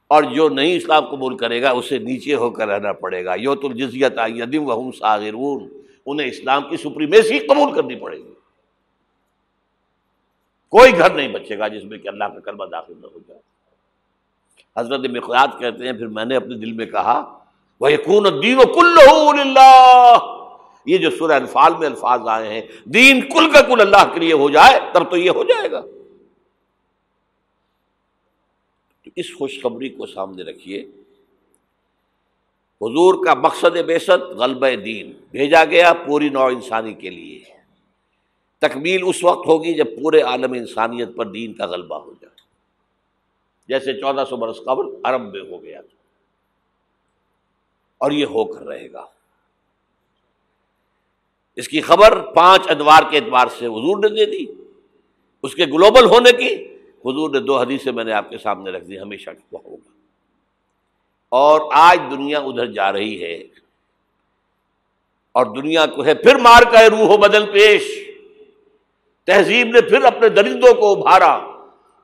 اور 0.08 0.24
جو 0.24 0.50
نہیں 0.50 0.78
اسلام 0.78 1.06
قبول 1.06 1.38
کرے 1.38 1.62
گا، 1.62 1.70
اسے 1.70 1.98
نیچے 1.98 2.36
ہو 2.36 2.50
کر 2.50 2.68
رہنا 2.68 2.94
پڑے 2.94 3.26
گا۔ 3.26 3.34
یو 3.36 3.56
تو 3.56 3.72
جزیت 3.72 4.20
یدم 4.28 4.64
وہم 4.64 4.92
ساغرون 4.92 5.68
انہیں 6.06 6.28
اسلام 6.28 6.70
کی 6.70 6.78
سپریمیسی 6.78 7.40
قبول 7.40 7.74
کرنی 7.74 7.96
پڑے 7.96 8.18
گی۔ 8.18 8.34
کوئی 10.70 10.98
گھر 10.98 11.14
نہیں 11.14 11.28
بچے 11.28 11.58
گا 11.58 11.68
جس 11.68 11.84
میں 11.84 11.98
کہ 11.98 12.08
اللہ 12.08 12.24
کا 12.24 12.40
کلمہ 12.40 12.66
داخل 12.66 12.94
نہ 13.02 13.08
ہو 13.08 13.20
جائے۔ 13.28 13.40
حضرت 14.78 15.00
مقداد 15.00 15.48
کہتے 15.60 15.86
ہیں، 15.86 15.94
پھر 15.94 16.08
میں 16.08 16.26
نے 16.26 16.36
اپنے 16.36 16.56
دل 16.56 16.72
میں 16.72 16.86
کہا 16.86 17.40
وہ 17.82 17.90
کون 18.06 18.26
دین 18.44 18.58
و 18.58 18.74
کل 18.74 19.58
یہ 20.86 20.98
جو 20.98 21.10
سورہ 21.10 21.32
انفال 21.32 21.74
میں 21.80 21.88
الفاظ 21.88 22.28
آئے 22.28 22.50
ہیں، 22.50 22.62
دین 22.86 23.22
کل 23.22 23.52
کا 23.52 23.62
کل 23.62 23.82
اللہ 23.82 24.14
کے 24.14 24.20
لیے 24.20 24.34
ہو 24.34 24.50
جائے، 24.50 24.80
تب 24.94 25.10
تو 25.10 25.18
یہ 25.18 25.30
ہو 25.30 25.44
جائے 25.44 25.72
گا 25.72 25.82
تو 29.04 29.05
اس 29.16 29.36
خوشخبری 29.38 29.90
کو 29.90 30.06
سامنے 30.06 30.44
رکھیے۔ 30.44 30.80
حضور 32.82 33.26
کا 33.26 33.34
مقصد 33.34 33.78
بیست 33.78 34.10
غلب 34.10 34.66
دین۔ 34.86 35.12
بھیجا 35.32 35.66
گیا 35.66 35.94
پوری 35.94 36.30
نو 36.30 36.46
انسانی 36.46 36.94
کے 36.94 37.10
لیے۔ 37.10 37.40
تکمیل 38.60 39.02
اس 39.06 39.24
وقت 39.24 39.48
ہوگی 39.48 39.74
جب 39.74 39.86
پورے 40.02 40.22
عالم 40.22 40.52
انسانیت 40.52 41.10
پر 41.16 41.26
دین 41.26 41.54
کا 41.54 41.66
غلبہ 41.66 41.96
ہو 41.96 42.14
جائے۔ 42.22 42.42
جیسے 43.68 43.94
چودہ 43.94 44.24
سو 44.30 44.36
برس 44.36 44.58
قبل 44.66 44.86
عرب 45.04 45.22
میں 45.22 45.42
ہو 45.52 45.64
گیا 45.64 45.82
تھا۔ 45.82 45.96
اور 47.98 48.12
یہ 48.12 48.26
ہو 48.26 48.46
کر 48.46 48.62
رہے 48.62 48.92
گا۔ 48.92 49.06
اس 51.56 51.68
کی 51.68 51.82
خبر 51.82 52.22
پانچ 52.22 52.62
ادوار 52.68 53.04
کے 53.12 53.18
اعتبار 53.18 53.48
سے 53.48 53.66
حضور 53.66 53.98
نے 53.98 54.08
دے 54.08 54.26
دی۔ 54.26 54.46
اس 55.44 55.56
کے 55.56 55.66
گلوبل 55.66 56.06
ہونے 56.06 56.32
کی 56.32 56.75
حضور 57.06 57.30
نے 57.30 57.40
دو 57.40 57.60
حدیثیں 57.60 57.92
میں 57.92 58.04
نے 58.04 58.14
آپ 58.14 58.30
کے 58.30 58.38
سامنے 58.38 58.72
رکھ 58.72 58.86
دی، 58.86 59.00
ہمیشہ 59.00 59.30
ہوگا 59.54 59.90
اور 61.30 61.62
آج 61.74 62.00
دنیا 62.12 62.40
ادھر 62.40 62.66
جا 62.66 62.94
رہی 62.94 63.24
ہے 63.24 63.36
اور 65.32 65.46
دنیا 65.46 65.86
کو 65.86 66.06
ہے، 66.06 66.14
پھر 66.14 66.36
مار 66.36 66.64
کا 66.64 66.90
روح 66.90 67.14
و 67.14 67.18
بدل 67.18 67.52
پیش۔ 67.52 68.10
تہذیب 69.26 69.68
نے 69.68 69.82
پھر 69.82 70.04
اپنے 70.04 70.30
درندوں 70.30 70.74
کو 70.74 70.92
ابھارا۔ 70.92 71.40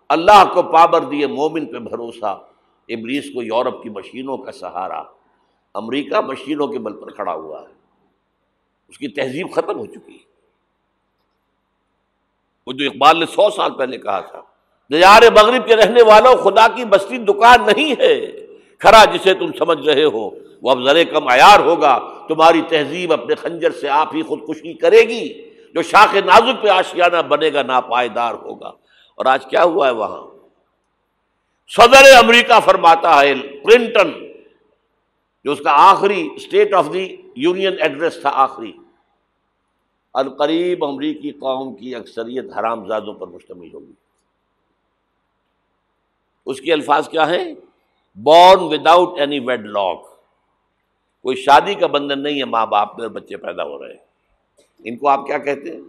اللہ 0.09 0.53
کو 0.53 0.63
پابر 0.63 1.01
دیے، 1.01 1.27
مومن 1.27 1.65
پہ 1.65 1.79
بھروسہ۔ 1.79 2.43
ابلیس 2.89 3.33
کو 3.33 3.43
یورپ 3.43 3.83
کی 3.83 3.89
مشینوں 3.89 4.37
کا 4.37 4.51
سہارا۔ 4.51 5.03
امریکہ 5.73 6.21
مشینوں 6.21 6.67
کے 6.67 6.79
بل 6.79 7.01
پر 7.01 7.11
کھڑا 7.11 7.33
ہوا 7.33 7.61
ہے۔ 7.61 7.73
اس 8.87 8.97
کی 8.97 9.07
تہذیب 9.07 9.51
ختم 9.51 9.79
ہو 9.79 9.85
چکی۔ 9.85 10.13
ہے 10.13 10.31
وہ 12.67 12.73
جو 12.73 12.85
اقبال 12.85 13.19
نے 13.19 13.25
سو 13.25 13.49
سال 13.49 13.77
پہلے 13.77 13.97
کہا 13.97 14.19
تھا 14.19 14.41
نظار 14.91 15.21
مغرب 15.31 15.67
کے 15.67 15.75
رہنے 15.75 16.01
والوں 16.01 16.35
خدا 16.35 16.67
کی 16.67 16.85
بستی 16.85 17.17
دکان 17.17 17.59
نہیں 17.75 17.95
ہے۔ 17.99 18.31
کھڑا 18.79 19.05
جسے 19.05 19.33
تم 19.33 19.51
سمجھ 19.57 19.89
رہے 19.89 20.03
ہو، 20.03 20.29
وہ 20.61 20.71
اب 20.71 20.83
ذرے 20.83 21.05
کم 21.05 21.27
عیار 21.27 21.59
ہوگا۔ 21.59 21.99
تمہاری 22.27 22.61
تہذیب 22.69 23.13
اپنے 23.13 23.35
خنجر 23.35 23.71
سے 23.71 23.89
آپ 23.89 24.15
ہی 24.15 24.21
خودکشی 24.21 24.73
کرے 24.73 25.01
گی۔ 25.01 25.49
جو 25.73 25.81
شاخ 25.81 26.15
نازک 26.15 26.63
پہ 26.63 26.67
آشیانہ 26.67 27.21
بنے 27.21 27.49
گا، 27.53 27.63
ناپائیدار 27.63 28.33
ہوگا۔ 28.33 28.67
اور 29.15 29.25
آج 29.25 29.45
کیا 29.45 29.63
ہوا 29.63 29.87
ہے 29.87 29.91
وہاں؟ 29.91 30.27
صدر 31.67 32.03
امریکہ 32.23 32.59
فرماتا 32.65 33.21
ہے، 33.21 33.33
کلنٹن، 33.35 34.11
جو 35.43 35.51
اس 35.51 35.59
کا 35.59 35.91
آخری 35.91 36.29
state 36.35 36.73
of 36.73 36.85
the 36.93 37.15
union 37.35 37.73
address 37.79 38.21
تھا، 38.21 38.31
آخری۔ 38.33 38.71
القریب 40.13 40.85
امریکی 40.85 41.31
قوم 41.31 41.75
کی 41.75 41.95
اکثریت 41.95 42.45
حرام 42.59 42.87
زادوں 42.87 43.13
پر 43.13 43.27
مشتمل 43.27 43.67
ہوگی۔ 43.73 44.10
اس 46.45 46.61
کے 46.61 46.73
الفاظ 46.73 47.09
کیا 47.09 47.29
ہیں؟ 47.29 47.55
Born 48.15 48.63
without 48.63 49.19
any 49.19 49.39
Wade 49.39 49.65
lock 49.65 50.11
کوئی 51.21 51.35
شادی 51.35 51.73
کا 51.73 51.87
بندھن 51.87 52.23
نہیں 52.23 52.39
ہے، 52.39 52.45
ماں 52.45 52.65
باپ 52.65 52.99
میں 52.99 53.07
بچے 53.07 53.37
پیدا 53.37 53.63
ہو 53.63 53.83
رہے 53.83 53.93
ہیں۔ 53.93 53.99
ان 54.83 54.97
کو 54.97 55.07
آپ 55.07 55.27
کیا 55.27 55.37
کہتے 55.37 55.71
ہیں؟ 55.71 55.81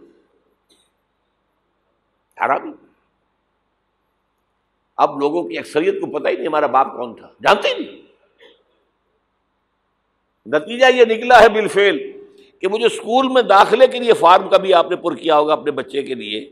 حرامی 2.45 2.71
اب 4.97 5.19
لوگوں 5.19 5.43
کی 5.43 5.57
اکثریت 5.57 6.01
کو 6.01 6.19
پتہ 6.19 6.27
ہی 6.27 6.35
نہیں 6.35 6.47
ہمارا 6.47 6.67
باپ 6.67 6.87
کون 6.95 7.15
تھا۔ 7.15 7.27
جانتے 7.43 7.67
ہی 7.67 7.73
نہیں 7.73 8.01
نتیجہ 10.45 10.85
یہ 10.85 11.05
نکلا 11.05 11.41
ہے 11.41 11.49
بل 11.49 11.67
فیل 11.67 12.25
کہ 12.59 12.67
مجھے 12.67 12.85
اسکول 12.85 13.27
میں 13.27 13.41
داخلے 13.41 13.87
کے 13.87 13.99
لیے 13.99 14.13
فارم 14.13 14.49
کا 14.49 14.57
بھی 14.57 14.73
آپ 14.73 14.89
نے 14.89 14.95
پر 14.95 15.15
کیا 15.15 15.37
ہوگا 15.37 15.53
اپنے 15.53 15.71
بچے 15.71 16.03
کے 16.03 16.15
لیے۔ 16.15 16.49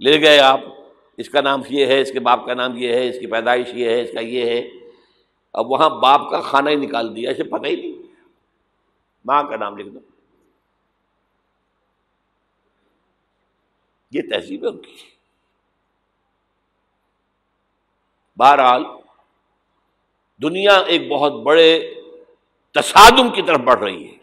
لے 0.00 0.20
گئے 0.20 0.38
آپ۔ 0.38 0.60
اس 1.16 1.28
کا 1.28 1.40
نام 1.40 1.60
یہ 1.68 1.86
ہے، 1.86 2.00
اس 2.00 2.12
کے 2.12 2.20
باپ 2.20 2.46
کا 2.46 2.54
نام 2.54 2.76
یہ 2.76 2.92
ہے، 2.92 3.08
اس 3.08 3.18
کی 3.20 3.26
پیدائش 3.26 3.66
یہ 3.74 3.90
ہے، 3.90 4.02
اس 4.02 4.10
کا 4.14 4.20
یہ 4.20 4.44
ہے۔ 4.44 4.68
اب 5.52 5.70
وہاں 5.70 5.90
باپ 5.90 6.30
کا 6.30 6.40
کھانا 6.40 6.70
ہی 6.70 6.74
نکال 6.74 7.16
دیا، 7.16 7.30
اسے 7.30 7.44
پتہ 7.44 7.66
ہی 7.66 7.76
نہیں۔ 7.76 8.02
ماں 9.24 9.42
کا 9.42 9.56
نام 9.56 9.78
لکھ 9.78 9.88
دو۔ 9.88 9.98
یہ 14.10 14.22
تہذیب 14.30 14.62
ہے 14.62 14.68
ان 14.68 14.78
کی۔ 14.82 14.96
بہرحال، 18.36 18.84
دنیا 20.42 20.74
ایک 20.74 21.08
بہت 21.08 21.32
بڑے 21.32 21.94
تصادم 22.70 23.34
کی 23.34 23.42
طرف 23.42 23.58
بڑھ 23.58 23.80
رہی 23.80 24.08
ہے۔ 24.08 24.16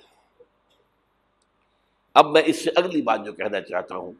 اب 2.13 2.27
میں 2.27 2.41
اس 2.45 2.63
سے 2.63 2.71
اگلی 2.75 3.01
بات 3.01 3.25
جو 3.25 3.33
کہنا 3.33 3.61
چاہتا 3.61 3.95
ہوں 3.95 4.11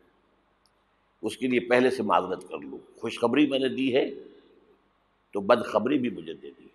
اس 1.24 1.38
کے 1.38 1.48
لیے 1.48 1.60
پہلے 1.60 1.90
سے 1.90 2.04
معذرت 2.04 2.50
کر 2.50 2.58
لوں۔ 2.58 2.78
خوشخبری 3.00 3.48
میں 3.48 3.60
نے 3.60 3.70
دی 3.70 3.96
ہے 3.96 4.10
تو 5.32 5.42
بدخبری 5.42 5.98
بھی 5.98 6.10
مجھے 6.10 6.34
دے 6.34 6.52
دی 6.52 6.68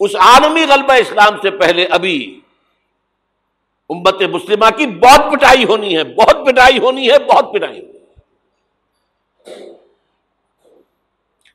اس 0.00 0.16
عالمی 0.16 0.64
غلبہ 0.64 0.92
اسلام 0.92 1.40
سے 1.42 1.50
پہلے 1.50 1.84
ابھی 1.84 2.40
امت 3.88 4.22
مسلمہ 4.22 4.70
کی 4.76 4.86
بہت 4.86 5.32
پٹائی 5.32 5.64
ہونی 5.64 5.96
ہے، 5.96 6.04
بہت 6.04 6.36
پٹائی 6.46 6.78
ہونی 6.78 7.10
ہے، 7.10 7.18
بہت 7.18 7.54
پٹائی 7.54 7.80
ہونی 7.80 7.98
ہے۔ 7.98 8.04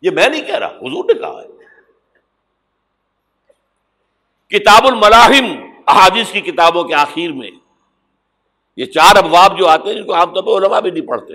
یہ 0.01 0.11
میں 0.11 0.29
نہیں 0.29 0.41
کہہ 0.41 0.55
رہا، 0.55 0.67
حضور 0.67 1.05
نے 1.05 1.19
کہا 1.19 1.41
ہے۔ 1.41 1.59
کتاب 4.47 4.87
الملاحم، 4.87 5.73
احادیث 5.87 6.31
کی 6.31 6.41
کتابوں 6.41 6.83
کے 6.83 6.93
آخر 6.93 7.31
میں 7.31 7.51
یہ 8.79 8.85
چار 8.85 9.15
ابواب 9.15 9.59
جو 9.59 9.67
آتے 9.67 9.89
ہیں، 9.89 9.95
جن 9.95 10.03
کو 10.03 10.13
عام 10.13 10.33
طور 10.33 10.43
پر 10.43 10.65
علماء 10.65 10.79
بھی 10.79 10.91
نہیں 10.91 11.07
پڑھتے۔ 11.07 11.33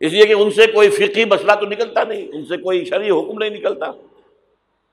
اس 0.00 0.12
لیے 0.12 0.26
کہ 0.26 0.32
ان 0.32 0.50
سے 0.50 0.66
کوئی 0.66 0.90
فقی 0.90 1.24
مسئلہ 1.24 1.52
تو 1.52 1.66
نکلتا 1.66 2.04
نہیں، 2.04 2.26
ان 2.32 2.44
سے 2.44 2.56
کوئی 2.56 2.84
شرعی 2.84 3.10
حکم 3.10 3.38
نہیں 3.38 3.50
نکلتا۔ 3.50 3.86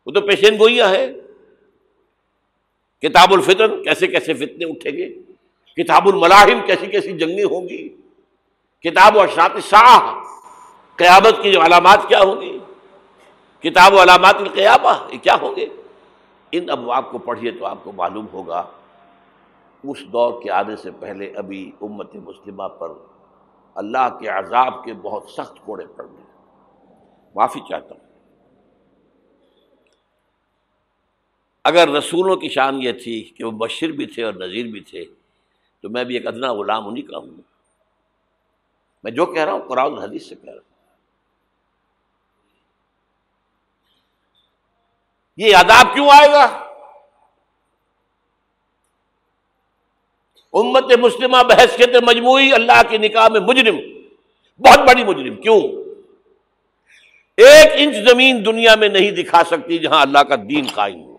وہ 0.05 0.11
تو 0.11 0.21
پیشین 0.21 0.59
گوئیاں 0.59 0.89
ہے 0.89 1.13
کتاب 3.01 3.33
الفطر 3.33 3.83
کیسے 3.83 4.07
کیسے 4.07 4.33
فتنے 4.33 4.65
اٹھیں 4.65 4.91
گے؟ 4.91 5.13
کتاب 5.83 6.07
الملاحم 6.07 6.65
کیسی 6.65 6.85
کیسی 6.85 7.11
جنگیں 7.11 7.43
ہوں 7.43 7.69
گی؟ 7.69 7.89
کتاب 8.83 9.15
و 9.15 9.21
اشاط 9.21 9.51
شاہ 9.69 10.23
قیامت 10.95 11.43
کی 11.43 11.51
جو 11.51 11.61
علامات 11.61 11.99
کیا 12.07 12.19
ہوں 12.19 12.41
گی؟ 12.41 12.59
کتاب 13.59 13.93
و 13.93 14.03
علامات 14.03 14.35
القیامہ 14.35 15.07
یہ 15.13 15.17
کیا 15.17 15.35
ہوں 15.41 15.55
گے؟ 15.55 15.65
ان 16.51 16.69
ابواب 16.69 17.11
کو 17.11 17.17
پڑھیے 17.17 17.51
تو 17.51 17.65
آپ 17.65 17.77
کو 17.83 17.91
معلوم 17.91 18.25
ہوگا۔ 18.33 18.65
اس 19.87 20.01
دور 20.01 20.41
کے 20.41 20.51
آنے 20.51 20.75
سے 20.75 20.91
پہلے 20.91 21.33
ابھی 21.35 21.71
امت 21.81 22.15
مسلمہ 22.15 22.67
پر 22.67 22.89
اللہ 23.75 24.17
کے 24.19 24.27
عذاب 24.27 24.83
کے 24.83 24.93
بہت 24.93 25.29
سخت 25.29 25.65
کوڑے 25.65 25.85
پڑ 25.87 26.05
گئے۔ 26.05 26.23
معافی 27.35 27.59
چاہتا 27.69 27.95
ہوں۔ 27.95 28.07
اگر 31.63 31.89
رسولوں 31.89 32.35
کی 32.35 32.49
شان 32.49 32.81
یہ 32.81 32.91
تھی 32.91 33.21
کہ 33.21 33.43
وہ 33.43 33.51
بشر 33.51 33.87
بھی 33.87 34.05
تھے 34.05 34.23
اور 34.23 34.33
نذیر 34.33 34.65
بھی 34.65 34.79
تھے، 34.79 35.05
تو 35.81 35.89
میں 35.89 36.03
بھی 36.03 36.15
ایک 36.15 36.27
ادنا 36.27 36.53
غلام 36.53 36.87
انہیں 36.87 37.07
کا 37.07 37.17
ہوں۔ 37.17 37.41
میں 39.03 39.11
جو 39.11 39.25
کہہ 39.25 39.41
رہا 39.41 39.53
ہوں، 39.53 39.69
قرآن 39.69 39.93
حدیث 39.93 40.29
سے 40.29 40.35
کہہ 40.35 40.53
رہا 40.53 40.53
ہوں۔ 40.53 40.67
یہ 45.37 45.55
عذاب 45.55 45.93
کیوں 45.93 46.09
آئے 46.09 46.31
گا؟ 46.31 46.66
امت 50.53 50.93
مسلمہ 50.99 51.43
بحثیت 51.43 51.95
مجموعی 52.03 52.53
اللہ 52.53 52.81
کے 52.89 52.97
نکاح 52.97 53.27
میں 53.27 53.39
مجرم، 53.39 53.77
بہت 54.59 54.79
بڑی 54.79 55.03
مجرم، 55.03 55.35
کیوں؟ 55.35 55.61
ایک 57.37 57.67
انچ 57.73 58.09
زمین 58.09 58.45
دنیا 58.45 58.75
میں 58.75 58.89
نہیں 58.89 59.11
دکھا 59.11 59.43
سکتی 59.43 59.77
جہاں 59.77 60.01
اللہ 60.01 60.19
کا 60.19 60.35
دین 60.35 60.65
قائم 60.73 61.03
ہو۔ 61.03 61.17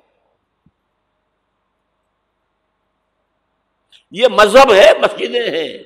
یہ 4.11 4.27
مذہب 4.29 4.73
ہے، 4.73 4.93
مسجدیں 5.03 5.51
ہیں، 5.51 5.79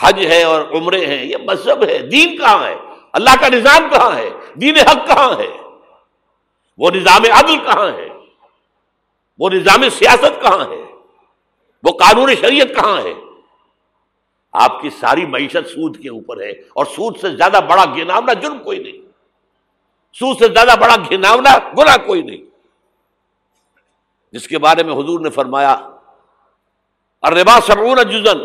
حج 0.00 0.26
ہے 0.26 0.42
اور 0.42 0.60
عمرے 0.60 1.06
ہیں، 1.06 1.24
یہ 1.24 1.36
مذہب 1.36 1.84
ہے، 1.88 1.98
دین 1.98 2.36
کہاں 2.36 2.68
ہے؟ 2.68 2.74
اللہ 3.12 3.30
کا 3.40 3.48
نظام 3.48 3.88
کہاں 3.88 4.16
ہے؟ 4.16 4.30
دین 4.54 4.76
حق 4.76 5.06
کہاں 5.06 5.38
ہے؟ 5.38 5.48
وہ 6.78 6.90
نظام 6.90 7.22
عدل 7.32 7.56
کہاں 7.58 7.92
ہے؟ 7.92 8.08
وہ 9.38 9.50
نظام 9.50 9.88
سیاست 9.88 10.42
کہاں 10.42 10.70
ہے؟ 10.70 10.97
وہ 11.82 11.92
قانون 11.98 12.34
شریعت 12.34 12.68
کہاں 12.68 13.02
ہے؟ 13.02 13.14
آپ 14.52 14.82
کی 14.82 14.90
ساری 14.90 15.26
معیشت 15.26 15.68
سود 15.68 16.02
کے 16.02 16.08
اوپر 16.08 16.40
ہے 16.40 16.50
اور 16.50 16.84
سود 16.84 17.18
سے 17.20 17.36
زیادہ 17.36 17.60
بڑا 17.70 17.84
گناونا 17.84 18.32
جرم 18.32 18.58
کوئی 18.58 18.78
نہیں۔ 18.78 19.08
سود 20.12 20.38
سے 20.38 20.46
زیادہ 20.46 20.80
بڑا 20.80 20.96
گھناونا 20.96 21.58
گنا 21.58 21.96
کوئی 21.96 22.22
نہیں۔ 22.22 22.48
جس 24.32 24.48
کے 24.48 24.58
بارے 24.58 24.82
میں 24.82 24.92
حضور 24.92 25.20
نے 25.20 25.30
فرمایا 25.30 25.76
ربا 27.30 27.60
سمعون 27.60 27.96
جزن 28.10 28.38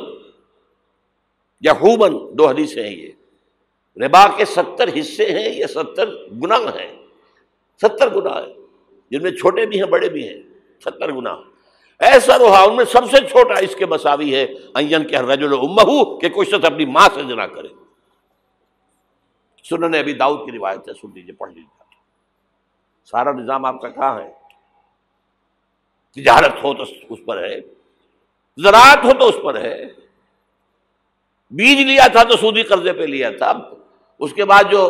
یا 1.61 1.73
خوبن 1.73 2.38
دو 2.38 2.47
حدیث 2.47 2.77
ہیں 2.77 2.89
یہ۔ 2.89 3.11
ربا 3.97 4.27
کے 4.38 4.45
ستر 4.45 4.99
حصے 4.99 5.25
ہیں 5.25 5.49
یہ 5.49 5.65
ستر 5.65 6.09
گناہ 6.15 6.59
ہیں؟ 6.59 7.05
ستر 7.81 8.15
گنا 8.15 8.29
ہے 8.29 8.53
جن 9.11 9.23
میں 9.23 9.31
چھوٹے 9.31 9.65
بھی 9.65 9.81
ہیں، 9.81 9.88
بڑے 9.88 10.09
بھی 10.09 10.27
ہیں۔ 10.27 10.43
ستر 10.79 11.11
گنا 11.11 11.36
ایسا 12.04 12.38
روحا 12.38 12.64
ان 12.64 12.76
میں 12.76 12.86
سب 12.86 13.10
سے 13.12 13.18
چھوٹا 13.28 13.60
اس 13.60 13.76
کے 13.76 13.86
مساوی 13.86 14.34
ہے 14.36 14.43
این 14.76 15.08
کے 15.08 15.18
رجل 15.18 15.54
امہو، 15.54 16.18
کہ 16.20 16.30
کوئی 16.30 16.47
شخص 16.47 16.66
اپنی 16.66 16.86
ماں 16.86 17.08
سے 17.14 17.22
جنا 17.24 17.47
کرے۔ 17.47 17.68
سننے 19.64 19.99
ابھی 19.99 20.14
داؤد 20.14 20.45
کی 20.45 20.51
روایت 20.51 20.88
ہے، 20.88 20.93
سن 20.93 21.10
لیجیے 21.14 21.34
پڑھ 21.34 21.49
لیجیے 21.49 21.84
سارا 23.12 23.32
نظام 23.32 23.66
آپ 23.66 23.82
کا 23.82 23.89
کہاں 23.89 24.20
ہے؟ 24.22 24.32
تجارت 26.18 26.64
ہو 26.64 26.74
تو 26.74 26.84
اس 27.10 27.20
پر 27.26 27.43
ہے، 27.43 27.60
زراعت 28.58 29.04
ہو 29.04 29.12
تو 29.20 29.28
اس 29.28 29.36
پر 29.43 29.62
ہے۔ 29.62 29.86
بیج 31.51 31.80
لیا 31.80 32.08
تھا 32.12 32.24
تو 32.24 32.38
سودی 32.38 32.64
قرضے 32.64 32.93
پہ 32.93 33.04
لیا 33.04 33.30
تھا۔ 33.30 33.51
اس 34.20 34.34
کے 34.34 34.45
بعد 34.45 34.64
جو 34.72 34.82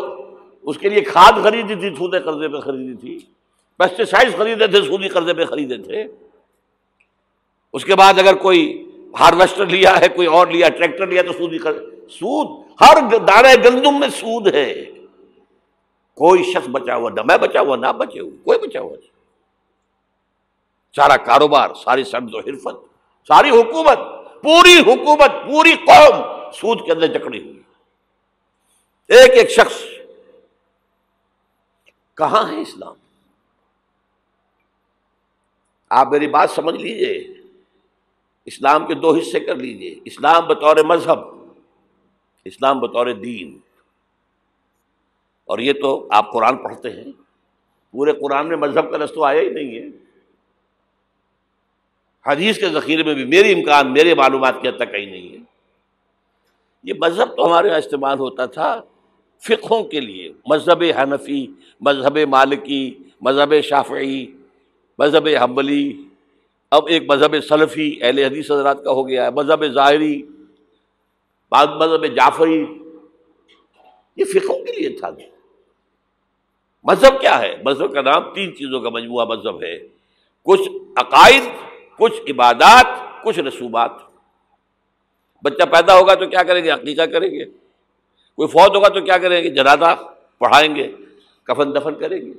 اس 0.63 0.77
کے 0.77 0.89
لیے 0.89 1.01
کھاد 1.01 1.43
خریدی 1.43 1.75
تھی، 1.75 1.95
سودے 1.95 2.19
قرضے 2.19 2.47
پہ 2.47 2.59
خریدی 2.59 2.95
تھی۔ 2.97 3.17
پیسٹیسائڈ 3.79 4.37
خریدے 4.37 4.67
تھے، 4.67 4.81
سودی 4.81 5.07
قرضے 5.07 5.33
پہ 5.33 5.45
خریدے 5.45 5.77
تھے۔ 5.77 6.05
اس 7.73 7.85
کے 7.85 7.95
بعد 7.95 8.13
اگر 8.19 8.35
کوئی 8.35 8.89
ہارویسٹر 9.19 9.65
لیا 9.65 9.99
ہے، 9.99 10.07
کوئی 10.07 10.27
اور 10.27 10.47
لیا، 10.47 10.69
ٹریکٹر 10.69 11.07
لیا، 11.07 11.21
تو 11.21 11.33
سود 11.33 11.61
سودی 11.63 12.07
سود، 12.09 12.63
ہر 12.81 13.17
دانے 13.17 13.55
گندم 13.65 13.99
میں 13.99 14.07
سود 14.07 14.55
ہے۔ 14.55 14.85
کوئی 16.13 16.43
شخص 16.43 16.67
بچا 16.69 16.95
ہوا 16.95 17.09
نہ، 17.09 17.21
میں 17.21 17.37
بچا 17.37 17.59
ہوا 17.59 17.75
نہ، 17.75 17.87
بچے 17.87 18.19
ہوا 18.19 18.29
کوئی 18.43 18.59
بچا 18.59 18.79
ہوا 18.79 18.97
نہیں۔ 18.97 19.11
سارا 20.95 21.17
کاروبار، 21.17 21.73
ساری 21.73 22.03
سبز 22.03 22.33
و 22.33 22.39
حرفت، 22.39 22.75
ساری 23.27 23.49
حکومت، 23.49 23.97
پوری 24.41 24.79
حکومت، 24.79 25.31
پوری 25.45 25.73
قوم 25.73 26.21
سود 26.51 26.85
کے 26.85 26.91
اندر 26.91 27.07
جکڑی 27.07 27.43
ہوئی 27.43 27.61
ایک 29.07 29.31
ایک 29.31 29.49
شخص 29.49 29.83
کہاں 32.17 32.51
ہے 32.51 32.61
اسلام؟ 32.61 32.93
آپ 35.89 36.07
میری 36.07 36.27
بات 36.27 36.49
سمجھ 36.49 36.75
لیجیے۔ 36.75 37.42
اسلام 38.45 38.87
کے 38.87 38.93
دو 38.93 39.15
حصے 39.15 39.39
کر 39.39 39.55
لیجیے، 39.55 39.95
اسلام 40.05 40.47
بطور 40.47 40.75
مذہب، 40.75 41.19
اسلام 42.45 42.79
بطور 42.79 43.07
دین۔ 43.07 43.59
اور 45.45 45.59
یہ 45.59 45.73
تو 45.73 46.07
آپ 46.11 46.33
قرآن 46.33 46.57
پڑھتے 46.57 46.89
ہیں، 46.89 47.11
پورے 47.91 48.13
قرآن 48.13 48.47
میں 48.49 48.57
مذہب 48.57 48.91
کا 48.91 48.97
رستو 48.97 49.23
آیا 49.23 49.41
ہی 49.41 49.49
نہیں 49.49 49.75
ہے۔ 49.75 49.87
حدیث 52.27 52.59
کے 52.59 52.69
ذخیرے 52.69 53.03
میں 53.03 53.13
بھی 53.13 53.25
میری 53.25 53.53
امکان، 53.53 53.93
میرے 53.93 54.15
معلومات 54.15 54.55
کے 54.61 54.69
حد 54.69 54.77
تک 54.77 54.91
کہیں 54.91 55.05
نہیں 55.05 55.29
ہے۔ 55.29 55.37
یہ 56.83 56.93
مذہب 57.01 57.37
تو 57.37 57.47
ہمارے 57.47 57.67
یہاں 57.67 57.77
استعمال 57.77 58.19
ہوتا 58.19 58.45
تھا 58.45 58.81
فقہوں 59.39 59.83
کے 59.83 59.99
لیے۔ 59.99 60.33
مذہب 60.45 60.83
حنفی، 60.83 61.47
مذہب 61.81 62.17
مالکی، 62.17 62.97
مذہب 63.21 63.53
شافعی، 63.63 64.25
مذہب 64.99 65.27
حنبلی۔ 65.27 66.03
اب 66.73 66.87
ایک 66.87 67.03
مذہب 67.09 67.41
سلفی 67.41 67.99
اہل 68.01 68.19
حدیث 68.19 68.51
حضرات 68.51 68.83
کا 68.83 68.91
ہو 68.91 69.07
گیا 69.07 69.25
ہے، 69.25 69.29
مذہب 69.29 69.65
ظاہری، 69.65 70.21
بعض 71.51 71.67
مذہب 71.67 72.05
جعفری، 72.05 72.65
یہ 74.15 74.25
فقہوں 74.25 74.65
کے 74.65 74.71
لیے 74.71 74.89
تھا۔ 74.89 75.09
مذہب 76.83 77.21
کیا 77.21 77.41
ہے؟ 77.41 77.55
مذہب 77.65 77.93
کا 77.93 78.01
نام 78.01 78.33
تین 78.33 78.55
چیزوں 78.55 78.81
کا 78.81 78.89
مجموعہ 78.89 79.25
مذہب 79.25 79.63
ہے۔ 79.63 79.87
کچھ 80.43 80.69
عقائد، 80.95 81.43
کچھ 81.97 82.31
عبادات، 82.31 82.85
کچھ 83.23 83.39
رسومات۔ 83.39 83.91
بچہ 85.43 85.63
پیدا 85.63 85.99
ہوگا 85.99 86.13
تو 86.13 86.27
کیا 86.27 86.43
کریں 86.43 86.63
گے؟ 86.63 86.69
عقیقہ 86.69 87.01
کریں 87.01 87.31
گے۔ 87.31 87.45
کوئی 88.35 88.47
فوت 88.47 88.75
ہوگا 88.75 88.87
تو 88.87 89.01
کیا 89.01 89.17
کریں 89.17 89.43
گے؟ 89.43 89.49
جنازہ 89.49 89.95
پڑھائیں 90.37 90.75
گے، 90.75 90.91
کفن 91.43 91.75
دفن 91.75 91.95
کریں 91.95 92.21
گے۔ 92.21 92.33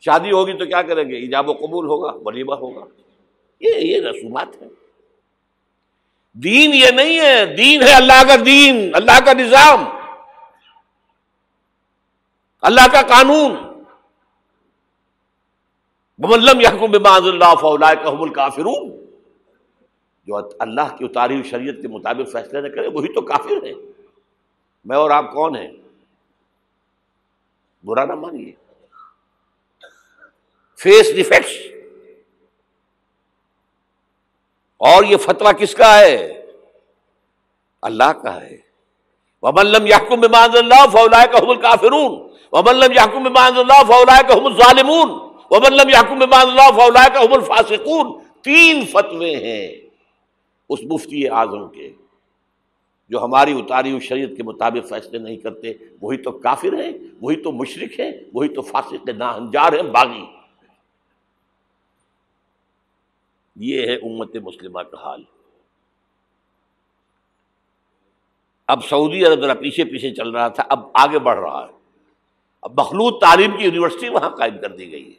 شادی 0.00 0.30
ہوگی 0.30 0.52
تو 0.52 0.64
کیا 0.64 0.82
کریں 0.82 1.08
گے؟ 1.08 1.16
ایجاب 1.16 1.48
و 1.48 1.52
قبول 1.52 1.86
ہوگا، 1.86 2.12
ولیمہ 2.24 2.54
ہوگا۔ 2.54 2.84
یہ 3.64 3.78
یہ 3.78 4.00
رسومات 4.00 4.62
ہے 4.62 4.66
دین 6.32 6.74
یہ 6.74 6.90
نہیں 6.90 7.20
ہے، 7.20 7.56
دین 7.56 7.82
ہے 7.82 7.92
اللہ 7.92 8.22
کا 8.28 8.36
دین، 8.44 8.90
اللہ 8.94 9.24
کا 9.24 9.32
نظام۔ 9.32 9.84
اللہ 12.60 12.88
کا 12.92 13.02
قانون۔ 13.02 13.74
ملم 16.18 16.60
یحکم 16.60 16.90
بماض 16.90 17.22
اللہ 17.22 17.54
فلاح 17.60 17.94
کا 17.94 18.10
الکافرون 18.10 19.04
جو 20.26 20.36
اللہ 20.58 20.96
کی 20.96 21.04
اتاری 21.04 21.42
شریعت 21.42 21.74
کے 21.82 21.88
مطابق 21.88 22.32
فیصلے 22.32 22.60
نہ 22.60 22.68
کرے، 22.68 22.88
وہی 22.88 23.14
تو 23.14 23.20
کافر 23.20 23.66
ہے 23.66 23.72
میں 24.84 24.96
اور 24.96 25.10
آپ 25.10 25.32
کون 25.32 25.56
ہیں؟ 25.56 25.70
برا 27.84 28.04
نہ 28.04 28.12
مانیے۔ 28.12 28.52
فیس 30.76 31.14
ڈیفیکٹس 31.14 31.73
اور 34.84 35.04
یہ 35.04 35.16
فتوا 35.16 35.52
کس 35.52 35.74
کا 35.74 35.98
ہے؟ 35.98 36.42
اللہ 37.82 38.12
کا 38.22 38.40
ہے۔ 38.40 38.56
وملم 39.42 39.86
یحکم 39.86 40.20
بمان 40.20 40.56
اللہ 40.56 40.86
فولا 40.92 41.24
کا 41.26 41.38
حمل 41.38 41.60
کافرون 41.60 42.12
وملم 42.52 42.92
یحکم 42.92 43.22
بمان 43.22 43.56
اللہ 43.56 43.82
فولا 43.86 44.20
کا 44.22 44.34
حمل 44.34 44.54
ظالمون 44.54 45.10
وملم 45.50 45.88
یحکم 45.88 46.18
بمان 46.18 46.46
اللہ 46.46 46.70
فولا 46.76 47.08
کا 47.08 47.20
حمل 47.20 47.40
فاسقون 47.40 48.12
تین 48.42 48.84
فتوے 48.92 49.36
ہیں 49.36 49.68
اس 50.68 50.78
مفتی 50.82 51.28
اعظم 51.28 51.68
کے، 51.68 51.90
جو 53.10 53.24
ہماری 53.24 53.52
اتاری 53.58 53.90
ہوئی 53.90 54.00
شریعت 54.00 54.36
کے 54.36 54.42
مطابق 54.42 54.88
فیصلے 54.88 55.18
نہیں 55.18 55.36
کرتے۔ 55.36 55.72
وہی 56.00 56.16
تو 56.16 56.30
کافر 56.32 56.72
ہیں، 56.72 56.92
وہی 57.20 57.36
تو 57.36 57.52
مشرق 57.52 58.00
ہیں، 58.00 58.12
وہی 58.32 58.48
تو 58.48 58.62
فاسق 58.62 59.08
نا 59.08 59.28
انجار 59.30 59.72
ہیں، 59.72 59.82
باغی۔ 59.82 60.24
یہ 63.56 63.82
ہے 63.82 63.94
امت 63.94 64.36
مسلمہ 64.36 64.80
کا 64.80 65.02
حال۔ 65.02 65.24
اب 68.68 68.84
سعودی 68.84 69.24
عرب 69.24 69.40
ذرا 69.40 69.54
پیچھے 69.54 69.84
پیچھے 69.84 70.14
چل 70.14 70.30
رہا 70.30 70.48
تھا، 70.48 70.62
اب 70.68 70.88
آگے 70.94 71.18
بڑھ 71.18 71.38
رہا 71.38 71.66
ہے۔ 71.66 71.72
اب 72.62 72.80
مخلوط 72.80 73.20
تعلیم 73.20 73.56
کی 73.56 73.64
یونیورسٹی 73.64 74.08
وہاں 74.08 74.30
قائم 74.30 74.58
کر 74.60 74.70
دی 74.70 74.92
گئی 74.92 75.08
ہے۔ 75.08 75.18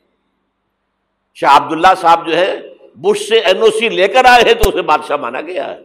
شاہ 1.34 1.58
عبداللہ 1.58 1.96
صاحب 1.98 2.28
جو 2.28 2.38
ہے، 2.38 2.74
بش 2.96 3.28
سے 3.28 3.40
این 3.40 3.58
او 3.58 3.72
سی 3.72 3.90
لے 3.90 4.08
کر 4.08 4.26
آئے 4.26 4.44
ہیں 4.44 4.54
تو 4.54 4.70
اسے 4.70 4.82
بادشاہ 4.82 5.18
مانا 5.18 5.42
گیا 5.42 5.66
ہے۔ 5.66 5.82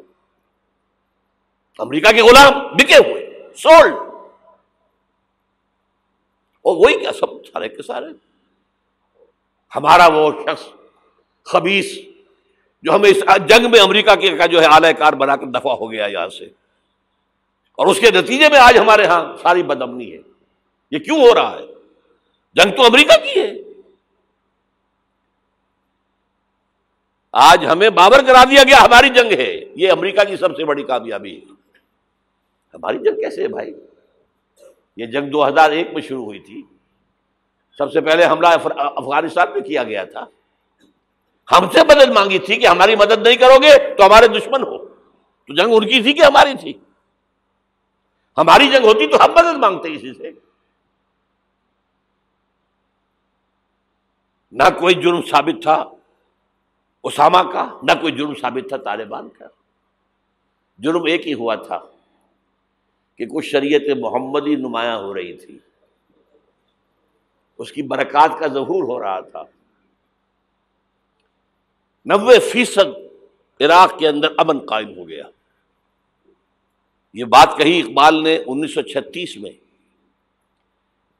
امریکہ 1.78 2.12
کے 2.12 2.22
غلام 2.22 2.76
بکے 2.76 2.96
ہوئے، 2.96 3.48
سولڈ۔ 3.56 3.92
اور 6.62 6.76
وہی 6.76 7.00
کیا 7.00 7.12
سب 7.12 7.46
سارے 7.46 7.68
کے 7.68 7.82
سارے۔ 7.82 8.06
ہمارا 9.76 10.06
وہ 10.06 10.30
شخص، 10.30 10.68
خبیص۔ 11.44 12.09
جو 12.82 12.94
ہمیں 12.94 13.10
اس 13.10 13.48
جنگ 13.48 13.70
میں 13.70 13.80
امریکہ 13.80 14.14
کے 14.14 14.36
کا 14.36 14.46
جو 14.46 14.60
ہے 14.60 14.66
اعلی 14.66 14.92
کار 14.92 15.12
بنا 15.12 15.36
کر 15.36 15.46
دفاع 15.46 15.74
ہو 15.74 15.92
گیا 15.92 16.06
یہاں 16.06 16.28
سے۔ 16.28 16.44
اور 17.76 17.86
اس 17.86 18.00
کے 18.00 18.10
نتیجے 18.10 18.48
میں 18.48 18.58
آج 18.58 18.78
ہمارے 18.78 19.04
ہاں 19.06 19.36
ساری 19.42 19.62
بدمنی 19.62 20.12
ہے۔ 20.12 20.18
یہ 20.90 20.98
کیوں 20.98 21.20
ہو 21.20 21.34
رہا 21.34 21.58
ہے؟ 21.58 21.66
جنگ 22.54 22.76
تو 22.76 22.82
امریکہ 22.82 23.24
کی 23.24 23.40
ہے۔ 23.40 23.52
آج 27.32 27.66
ہمیں 27.66 27.90
بابر 27.90 28.24
کرا 28.26 28.44
دیا 28.44 28.62
گیا 28.62 28.76
ہماری 28.84 29.08
جنگ 29.08 29.32
ہے۔ 29.32 29.60
یہ 29.74 29.92
امریکہ 29.92 30.24
کی 30.24 30.36
سب 30.36 30.56
سے 30.56 30.64
بڑی 30.64 30.82
کامیابی 30.82 31.36
ہے۔ 31.36 31.52
ہماری 32.74 32.98
جنگ 32.98 33.16
کیسے 33.20 33.42
ہے 33.42 33.48
بھائی؟ 33.48 33.74
یہ 34.96 35.06
جنگ 35.06 35.30
دو 35.30 35.48
ہزار 35.48 35.70
ایک 35.70 35.92
میں 35.92 36.02
شروع 36.02 36.24
ہوئی 36.24 36.38
تھی۔ 36.38 36.62
سب 37.78 37.92
سے 37.92 38.00
پہلے 38.00 38.26
حملہ 38.26 38.46
افغانستان 38.76 39.46
میں 39.54 39.60
کیا 39.60 39.82
گیا 39.82 40.04
تھا۔ 40.04 40.24
ہم 41.50 41.70
سے 41.70 41.78
مدد 41.78 42.10
مانگی 42.10 42.38
تھی 42.38 42.56
کہ 42.56 42.66
ہماری 42.66 42.96
مدد 42.96 43.26
نہیں 43.26 43.36
کرو 43.36 43.58
گے 43.62 43.94
تو 43.94 44.06
ہمارے 44.06 44.28
دشمن 44.28 44.62
ہو۔ 44.62 44.86
تو 45.44 45.54
جنگ 45.54 45.72
ان 45.72 45.88
کی 45.88 46.02
تھی 46.02 46.12
کہ 46.12 46.22
ہماری 46.22 46.56
تھی؟ 46.60 46.72
ہماری 48.38 48.68
جنگ 48.68 48.84
ہوتی 48.84 49.06
تو 49.06 49.24
ہم 49.24 49.30
مدد 49.30 49.58
مانگتے 49.58 49.92
اسی 49.92 50.14
سے۔ 50.14 50.30
نہ 54.52 54.62
کوئی 54.80 54.94
جرم 54.94 55.22
ثابت 55.22 55.62
تھا 55.62 55.84
اسامہ 57.02 57.52
کا، 57.52 57.78
نہ 57.82 57.92
کوئی 58.00 58.12
جرم 58.12 58.34
ثابت 58.34 58.68
تھا 58.68 58.76
طالبان 58.76 59.28
کا۔ 59.28 59.44
جرم 60.78 61.04
ایک 61.04 61.26
ہی 61.26 61.34
ہوا 61.34 61.54
تھا 61.54 61.78
کہ 63.18 63.26
کچھ 63.26 63.46
شریعت 63.46 63.98
محمدی 63.98 64.54
نمایاں 64.56 64.98
ہو 64.98 65.14
رہی 65.14 65.36
تھی۔ 65.36 65.58
اس 67.58 67.72
کی 67.72 67.82
برکات 67.82 68.30
کا 68.38 68.46
ظہور 68.46 68.82
ہو 68.82 69.00
رہا 69.00 69.20
تھا۔ 69.20 69.42
نوے 72.04 72.38
فیصد 72.38 72.98
عراق 73.60 73.98
کے 73.98 74.08
اندر 74.08 74.28
امن 74.38 74.58
قائم 74.58 74.96
ہو 74.96 75.08
گیا۔ 75.08 75.24
یہ 77.14 77.24
بات 77.24 77.58
کہی 77.58 77.80
اقبال 77.80 78.22
نے 78.22 78.42
انیس 78.46 78.74
سو 78.74 78.82
چھتیس 78.82 79.36
میں۔ 79.36 79.50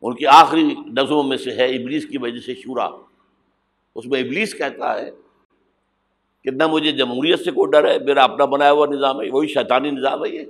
ان 0.02 0.14
کی 0.14 0.26
آخری 0.26 0.62
نظموں 0.86 1.22
میں 1.22 1.36
سے 1.36 1.50
ہے 1.50 1.66
ابلیس 1.66 2.06
کی 2.06 2.18
وجہ 2.18 2.40
سے 2.40 2.54
شورا۔ 2.54 2.88
اس 3.94 4.06
میں 4.06 4.20
ابلیس 4.20 4.54
کہتا 4.54 4.98
ہے 4.98 5.10
کہ 6.44 6.50
نہ 6.50 6.66
مجھے 6.66 6.92
جمہوریت 6.92 7.44
سے 7.44 7.50
کوئی 7.50 7.70
ڈر 7.70 7.88
ہے، 7.88 7.98
میرا 7.98 8.24
اپنا 8.24 8.44
بنایا 8.44 8.72
ہوا 8.72 8.86
نظام 8.86 9.20
ہے، 9.20 9.30
وہی 9.30 9.48
شیطانی 9.48 9.90
نظام 9.90 10.24
ہے 10.24 10.30
یہ۔ 10.30 10.44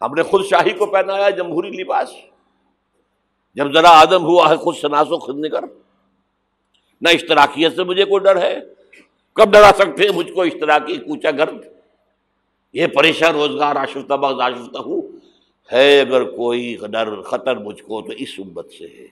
ہم 0.00 0.14
نے 0.14 0.22
خود 0.22 0.46
شاہی 0.46 0.70
کو 0.70 0.86
پہنایا 0.86 1.30
جمہوری 1.30 1.70
لباس۔ 1.70 2.10
جب 3.54 3.72
ذرا 3.72 3.90
آدم 3.90 4.24
ہوا 4.24 4.50
ہے، 4.50 4.56
خود 4.56 4.76
شناس 4.76 5.06
و 5.10 5.18
خود 5.18 5.38
نگر۔ 5.38 5.64
نہ 7.00 7.08
اشتراکیت 7.08 7.76
سے 7.76 7.84
مجھے 7.84 8.04
کوئی 8.04 8.24
ڈر 8.24 8.42
ہے؟ 8.42 8.60
کب 9.32 9.52
ڈرا 9.52 9.70
سکتے 9.74 10.04
ہیں 10.04 10.16
مجھ 10.16 10.32
کو 10.32 10.42
اشتراکی 10.42 10.96
کوچا 10.96 11.30
گرد؟ 11.30 11.64
یہ 12.72 12.86
پریشان 12.86 13.34
روزگار 13.34 13.76
آشفتہ 13.76 14.14
بغض 14.14 14.40
آشفتہ 14.40 14.78
ہوں۔ 14.78 15.02
ہے 15.72 16.00
اگر 16.00 16.24
کوئی 16.24 16.76
ڈر 16.90 17.22
خطر 17.22 17.56
مجھ 17.56 17.82
کو 17.82 18.02
تو 18.02 18.12
اس 18.12 18.28
امت 18.38 18.72
سے 18.72 18.84
ہے۔ 18.84 19.06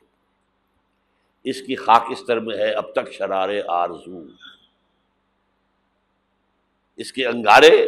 اس 1.45 1.63
کی 1.63 1.75
خاکستر 1.75 2.41
میں 2.41 2.57
ہے، 2.57 2.71
اب 2.71 2.93
تک 2.93 3.13
شرار 3.13 3.49
آرزو۔ 3.69 4.23
اس 6.97 7.13
کے 7.13 7.27
انگارے 7.27 7.83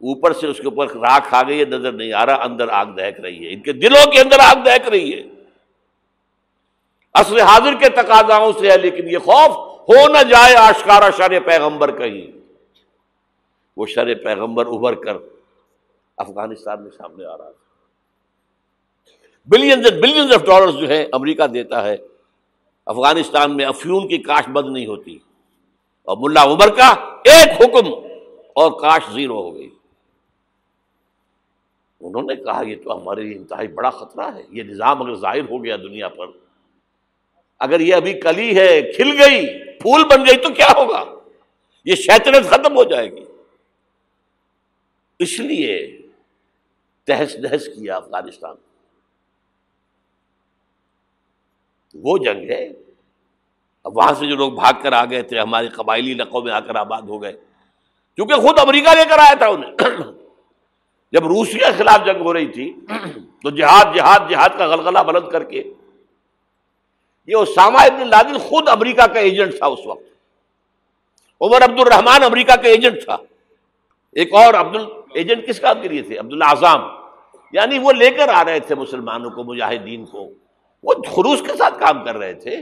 اوپر 0.00 0.32
سے 0.32 0.46
اس 0.46 0.56
کے 0.56 0.64
اوپر 0.64 0.88
راکھ 0.88 1.34
آ 1.34 1.42
گئی 1.42 1.60
ہے، 1.60 1.64
نظر 1.64 1.92
نہیں 1.92 2.12
آ 2.12 2.26
رہا، 2.26 2.44
اندر 2.44 2.68
آگ 2.68 2.86
دہک 2.86 3.20
رہی 3.20 3.48
ہے۔ 3.48 3.52
ان 3.52 3.60
کے 3.60 3.72
دلوں 3.72 4.12
کے 4.12 4.20
اندر 4.20 4.36
آگ 4.40 4.56
دہک 4.64 4.88
رہی 4.88 5.14
ہے۔ 5.14 5.22
اصل 7.18 7.40
حاضر 7.40 7.74
کے 7.74 7.88
تقاضاؤں 7.88 8.52
سے 8.52 8.70
ہے، 8.70 8.76
لیکن 8.76 9.08
یہ 9.08 9.18
خوف 9.18 9.68
ہو 9.88 10.08
نہ 10.08 10.22
جائے 10.22 10.54
آشکارا 10.54 11.10
شر 11.10 11.40
پیغمبر 11.40 11.98
کہیں۔ 11.98 12.38
وہ 13.76 13.86
شر 13.86 14.14
پیغمبر 14.14 14.66
ابھر 14.66 14.94
کر 14.94 15.16
افغانستان 16.16 16.82
میں 16.82 16.90
سامنے 16.90 17.24
آ 17.24 17.30
رہا 17.30 17.50
تھا 17.50 17.68
billions 19.46 19.86
and 19.86 20.02
billions 20.02 20.32
of 20.32 20.44
dollar 20.44 20.70
جو 20.70 20.88
ہے 20.88 21.06
امریکہ 21.12 21.46
دیتا 21.46 21.84
ہے۔ 21.84 21.96
افغانستان 22.86 23.56
میں 23.56 23.64
افیون 23.64 24.08
کی 24.08 24.18
کاش 24.18 24.48
بند 24.48 24.72
نہیں 24.72 24.86
ہوتی۔ 24.86 25.18
اور 26.04 26.16
ملا 26.20 26.42
عمر 26.42 26.68
کا 26.68 26.88
ایک 27.24 27.62
حکم 27.62 27.94
اور 28.54 28.80
کاش 28.80 29.02
زیرو 29.12 29.42
ہو 29.42 29.54
گئی۔ 29.54 29.70
انہوں 32.00 32.22
نے 32.22 32.36
کہا، 32.36 32.62
یہ 32.66 32.76
تو 32.84 33.02
ہمارے 33.02 33.22
لیے 33.22 33.36
انتہائی 33.36 33.68
بڑا 33.68 33.90
خطرہ 33.90 34.34
ہے۔ 34.34 34.42
یہ 34.50 34.62
نظام 34.62 35.02
اگر 35.02 35.14
ظاہر 35.14 35.50
ہو 35.50 35.64
گیا 35.64 35.76
دنیا 35.76 36.08
پر 36.08 36.26
اگر 37.58 37.80
یہ 37.80 37.94
ابھی 37.94 38.20
کلی 38.20 38.56
ہے، 38.56 38.82
کھل 38.82 39.22
گئی، 39.22 39.64
پھول 39.64 40.04
بن 40.04 40.20
گئی 40.20 40.36
تو 40.36 40.54
کیا 40.54 40.66
ہوگا؟ 40.76 41.04
یہ 41.84 41.94
شیطنت 41.94 42.46
ختم 42.50 42.76
ہو 42.76 42.84
جائے 42.84 43.12
گی۔ 43.12 43.24
اس 45.18 45.40
لیے 45.40 46.02
تہس 47.06 47.36
نہس 47.36 47.66
کیا 47.66 47.96
افغانستان۔ 47.96 48.54
وہ 51.94 52.18
جنگ 52.18 52.50
ہے۔ 52.50 52.68
اب 53.84 53.96
وہاں 53.96 54.14
سے 54.14 54.26
جو 54.26 54.36
لوگ 54.36 54.52
بھاگ 54.52 54.72
کر 54.82 54.92
آ 54.92 55.04
گئے 55.04 55.22
تھے، 55.22 55.40
ہمارے 55.40 55.68
قبائلی 55.68 56.12
علاقوں 56.12 56.42
میں 56.42 56.52
آ 56.52 56.60
کر 56.60 56.74
آباد 56.74 57.02
ہو 57.02 57.22
گئے۔ 57.22 57.32
کیونکہ 58.14 58.34
خود 58.34 58.58
امریکہ 58.58 58.94
لے 58.94 59.04
کر 59.04 59.18
آیا 59.18 59.34
تھا 59.34 59.46
انہیں۔ 59.46 59.72
جب 61.12 61.26
روسیہ 61.26 61.58
کے 61.58 61.72
خلاف 61.78 62.06
جنگ 62.06 62.20
ہو 62.20 62.34
رہی 62.34 62.46
تھی، 62.46 62.74
تو 63.42 63.50
جہاد 63.50 63.96
جہاد 63.96 64.30
جہاد 64.30 64.48
کا 64.58 64.66
غلغلہ 64.66 64.98
بلند 64.98 65.28
کر 65.28 65.44
کے 65.44 65.62
یہ 67.28 67.36
اسامہ 67.36 67.78
ابن 67.78 68.08
لادن 68.08 68.38
خود 68.38 68.68
امریکہ 68.68 69.06
کا 69.06 69.20
ایجنٹ 69.20 69.58
تھا 69.58 69.66
اس 69.66 69.86
وقت۔ 69.86 70.02
عمر 71.40 71.64
عبد 71.64 71.80
الرحمان 71.80 72.22
امریکہ 72.22 72.56
کا 72.56 72.68
ایجنٹ 72.68 73.04
تھا۔ 73.04 73.16
ایک 74.12 74.34
اور 74.34 74.54
عبد 74.54 74.78
ایجنٹ 75.14 75.46
کس 75.48 75.60
کام 75.60 75.82
کے 75.82 75.88
لیے 75.88 76.02
تھے؟ 76.02 76.18
عبد 76.18 76.42
اعظام 76.42 76.80
یعنی 77.52 77.78
وہ 77.78 77.92
لے 77.92 78.10
کر 78.10 78.28
آ 78.28 78.44
رہے 78.44 78.60
تھے 78.60 78.74
مسلمانوں 78.74 79.30
کو، 79.30 79.44
مجاہدین 79.44 80.04
کو۔ 80.04 80.28
وہ 80.82 80.94
خروس 80.94 81.40
کے 81.40 81.56
ساتھ 81.56 81.78
کام 81.80 82.04
کر 82.04 82.16
رہے 82.16 82.34
تھے 82.34 82.56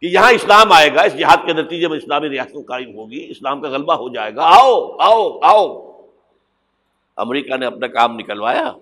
کہ 0.00 0.06
یہاں 0.06 0.32
اسلام 0.32 0.72
آئے 0.72 0.94
گا، 0.94 1.02
اس 1.02 1.18
جہاد 1.18 1.36
کے 1.46 1.52
نتیجے 1.52 1.88
میں 1.88 1.98
اسلامی 1.98 2.28
ریاست 2.28 2.56
قائم 2.68 2.94
ہوگی، 2.94 3.26
اسلام 3.30 3.60
کا 3.60 3.68
غلبہ 3.68 3.94
ہو 3.94 4.08
جائے 4.08 4.36
گا۔ 4.36 4.42
آؤ 4.42 4.96
آؤ 4.98 5.38
آؤ۔ 5.42 5.90
امریکہ 7.16 7.56
نے 7.56 7.66
اپنا 7.66 7.86
کام 7.86 8.16
نکلوایا، 8.16 8.72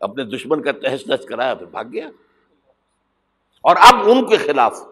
اپنے 0.00 0.24
دشمن 0.24 0.62
کا 0.62 0.72
تحس 0.72 1.08
نس 1.08 1.24
کرایا، 1.24 1.54
پھر 1.54 1.66
بھاگ 1.66 1.84
گیا۔ 1.92 2.10
اور 3.62 3.76
اب 3.80 3.94
ان 4.10 4.26
کے 4.26 4.36
خلاف 4.36 4.82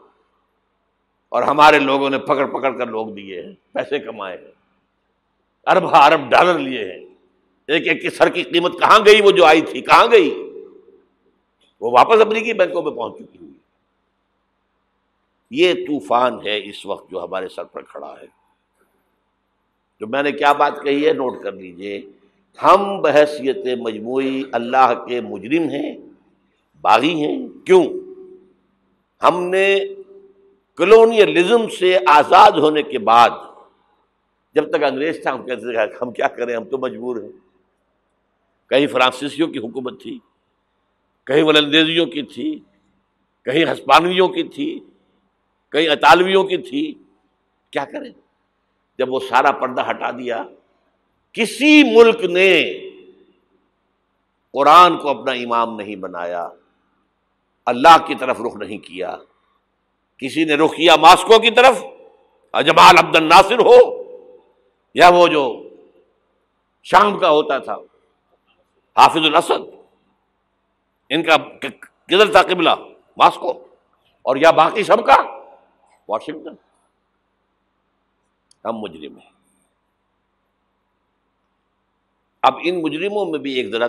اور 1.29 1.43
ہمارے 1.43 1.79
لوگوں 1.79 2.11
نے 2.11 2.19
پکڑ 2.19 2.47
پکڑ 2.47 2.79
کر 2.79 2.87
لوگ 2.87 3.09
دیے 3.09 3.43
ہیں، 3.43 3.53
پیسے 3.73 3.99
کمائے 3.99 4.39
ہیں، 4.39 4.53
ارب 5.67 5.95
ارب 5.95 6.31
ڈالر 6.31 6.59
لیے 6.59 6.93
ہیں۔ 6.93 7.05
ایک 7.67 7.89
ایک 7.89 8.03
کے 8.03 8.11
سر 8.11 8.29
کی 8.29 8.43
قیمت 8.43 8.73
کہاں 8.73 8.99
گئی، 9.07 9.21
وہ 9.21 9.31
جو 9.31 9.45
آئی 9.45 9.61
تھی، 9.61 9.81
کہاں 9.81 10.07
گئی؟ 10.13 10.53
وہ 11.81 11.91
واپس 11.91 12.21
امریکی 12.21 12.53
بینکوں 12.53 12.83
میں 12.83 12.91
پہنچ 12.91 13.15
چکی 13.15 13.39
ہوئی۔ 13.41 13.53
یہ 15.51 15.75
طوفان 15.75 16.47
ہے 16.47 16.69
اس 16.69 16.87
وقت 16.87 17.11
جو 17.11 17.25
ہمارے 17.25 17.49
سر 17.49 17.65
پر 17.65 17.83
کھڑا 17.83 18.15
ہے۔ 18.23 18.27
جو 20.01 20.07
میں 20.07 20.23
نے 20.23 20.33
کیا 20.33 20.53
بات 20.53 20.83
کہی 20.83 21.09
ہے، 21.09 21.13
نوٹ 21.13 21.43
کر 21.43 21.53
لیجیے۔ 21.53 22.03
ہم 22.63 23.01
بحثیت 23.01 23.79
مجموعی 23.81 24.43
اللہ 24.53 25.05
کے 25.09 25.21
مجرم 25.21 25.69
ہیں، 25.69 25.97
باغی 26.81 27.15
ہیں۔ 27.15 27.67
کیوں؟ 27.67 28.10
ہم 29.23 29.45
نے 29.45 29.81
کلونیلزم 30.77 31.69
سے 31.69 31.99
آزاد 32.07 32.51
ہونے 32.51 32.83
کے 32.83 32.99
بعد 32.99 33.31
جب 34.55 34.71
تک 34.71 34.83
انگریز 34.83 35.23
تھا، 35.23 35.33
ہم 35.33 35.47
کہتے 35.47 35.61
تھے، 35.61 35.97
ہم 36.03 36.13
کیا 36.13 36.29
کریں؟ 36.29 36.57
ہم 36.57 36.65
تو 36.65 36.79
مجبور 36.79 37.23
ہیں۔ 37.23 37.33
کہیں 38.69 38.87
فرانسیسیوں 38.87 39.49
کی 39.49 39.59
حکومت 39.59 40.03
تھی، 40.03 40.19
کہیں 41.27 41.43
ولندیزیوں 41.43 42.07
کی 42.07 42.23
تھی، 42.23 42.59
کہیں 43.45 43.65
ہسپانویوں 43.73 44.29
کی 44.29 44.43
تھی، 44.43 44.81
کہیں 45.73 45.89
اطالویوں 45.89 46.45
کی 46.45 46.57
تھی۔ 46.57 46.95
کیا 47.71 47.85
کریں؟ 47.85 48.13
جب 48.99 49.13
وہ 49.13 49.21
سارا 49.21 49.51
پردہ 49.51 49.91
ہٹا 49.91 50.11
دیا، 50.11 50.45
کسی 51.33 51.83
ملک 51.97 52.25
نے 52.25 52.79
قرآن 54.53 54.99
کو 54.99 55.09
اپنا 55.09 55.33
امام 55.33 55.77
نہیں 55.77 55.97
بنایا۔ 55.97 56.49
اللہ 57.71 58.07
کی 58.07 58.15
طرف 58.15 58.41
رخ 58.41 58.57
نہیں 58.57 58.79
کیا۔ 58.79 59.17
کسی 60.19 60.45
نے 60.45 60.55
رخ 60.55 60.71
کیا 60.71 60.97
ماسکو 60.97 61.39
کی 61.39 61.51
طرف؟ 61.51 61.85
اجمال 62.53 62.95
عبد 62.99 63.17
الناصر 63.17 63.59
ہو۔ 63.59 64.03
یا 64.95 65.09
وہ 65.09 65.29
جو 65.29 65.69
شام 66.83 67.19
کا 67.19 67.31
ہوتا 67.31 67.59
تھا۔ 67.59 67.75
حافظ 68.97 69.17
الاسد۔ 69.17 69.75
ان 71.09 71.23
کا 71.23 71.37
کدھر 72.07 72.33
تھا 72.33 72.43
قبلہ؟ 72.43 72.71
ماسکو 73.17 73.51
اور 74.23 74.37
یا 74.37 74.51
باقی 74.51 74.83
سب 74.83 75.07
کا؟ 75.07 75.39
واشنگٹن۔ 76.09 76.55
ہم 78.65 78.79
مجرم 78.79 79.19
ہیں۔ 79.19 79.31
اب 82.43 82.59
ان 82.65 82.83
مجرموں 82.83 83.27
میں 83.27 83.39
بھی 83.39 83.53
ایک 83.53 83.67
ذرا 83.67 83.87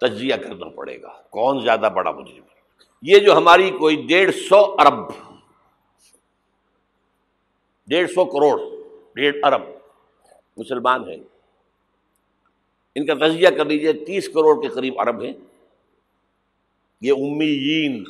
تجزیہ 0.00 0.34
کرنا 0.34 0.68
پڑے 0.68 1.02
گا۔ 1.02 1.22
کون 1.30 1.60
زیادہ 1.60 1.88
بڑا 1.94 2.10
مجرم 2.10 2.42
ہے؟ 2.42 2.61
یہ 3.02 3.18
جو 3.18 3.36
ہماری 3.36 3.70
کوئی 3.70 3.96
ڈیڑھ 3.96 4.34
سو 4.34 4.76
ارب، 4.78 5.10
ڈیڑھ 7.86 8.10
سو 8.10 8.24
کروڑ، 8.24 8.60
ڈیڑھ 9.14 9.36
ارب 9.42 9.62
مسلمان 10.56 11.08
ہیں۔ 11.08 11.16
ان 12.94 13.06
کا 13.06 13.14
تجزیہ 13.14 13.48
کر 13.48 13.64
لیجیے 13.64 13.92
تیس 13.92 14.28
کروڑ 14.28 14.62
کے 14.62 14.68
قریب 14.68 15.00
عرب 15.00 15.22
ہیں۔ 15.22 15.32
یہ 17.00 17.12
امیین 17.12 18.04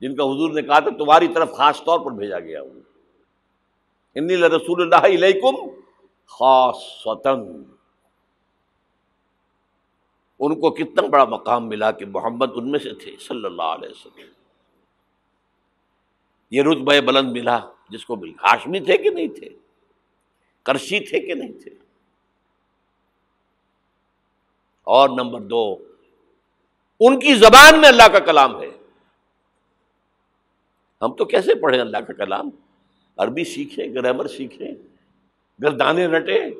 جن 0.00 0.16
کا 0.16 0.24
حضور 0.24 0.50
نے 0.50 0.62
کہا 0.62 0.78
تھا، 0.78 0.90
تمہاری 0.90 1.28
طرف 1.28 1.52
خاص 1.52 1.84
طور 1.84 2.00
پر 2.00 2.10
بھیجا 2.10 2.40
گیا 2.40 2.60
ہوں۔ 2.60 2.80
انی 4.14 4.36
رسول 4.36 4.82
اللہ 4.82 5.06
علیکم 5.06 5.54
خاص 6.26 7.06
ان 10.40 10.60
کو 10.60 10.70
کتنا 10.70 11.06
بڑا 11.06 11.24
مقام 11.24 11.68
ملا 11.68 11.90
کہ 11.90 12.06
محمد 12.06 12.46
ان 12.54 12.70
میں 12.70 12.78
سے 12.78 12.94
تھے، 12.94 13.16
صلی 13.20 13.44
اللہ 13.44 13.62
علیہ 13.62 13.88
وسلم۔ 13.88 14.26
یہ 16.50 16.62
رتبہ 16.62 17.00
بلند 17.00 17.32
ملا 17.32 17.60
جس 17.90 18.06
کو 18.06 18.16
بھی 18.16 18.30
ہاشمی 18.30 18.80
تھے 18.80 18.96
کہ 18.96 19.10
نہیں 19.10 19.28
تھے؟ 19.28 19.48
کرشی 20.62 21.00
تھے 21.00 21.20
کہ 21.20 21.34
نہیں 21.34 21.52
تھے؟ 21.52 21.70
اور 24.84 25.08
نمبر 25.08 25.40
دو، 25.40 25.76
ان 27.00 27.20
کی 27.20 27.34
زبان 27.34 27.80
میں 27.80 27.88
اللہ 27.88 28.08
کا 28.12 28.18
کلام 28.18 28.62
ہے۔ 28.62 28.68
ہم 31.02 31.12
تو 31.12 31.24
کیسے 31.24 31.54
پڑھیں 31.54 31.80
اللہ 31.80 31.98
کا 31.98 32.12
کلام؟ 32.12 32.50
عربی 33.16 33.44
سیکھیں، 33.44 33.94
گرامر 33.94 34.26
سیکھیں 34.26 34.72
گردانے 35.62 36.06
رٹے 36.06 36.50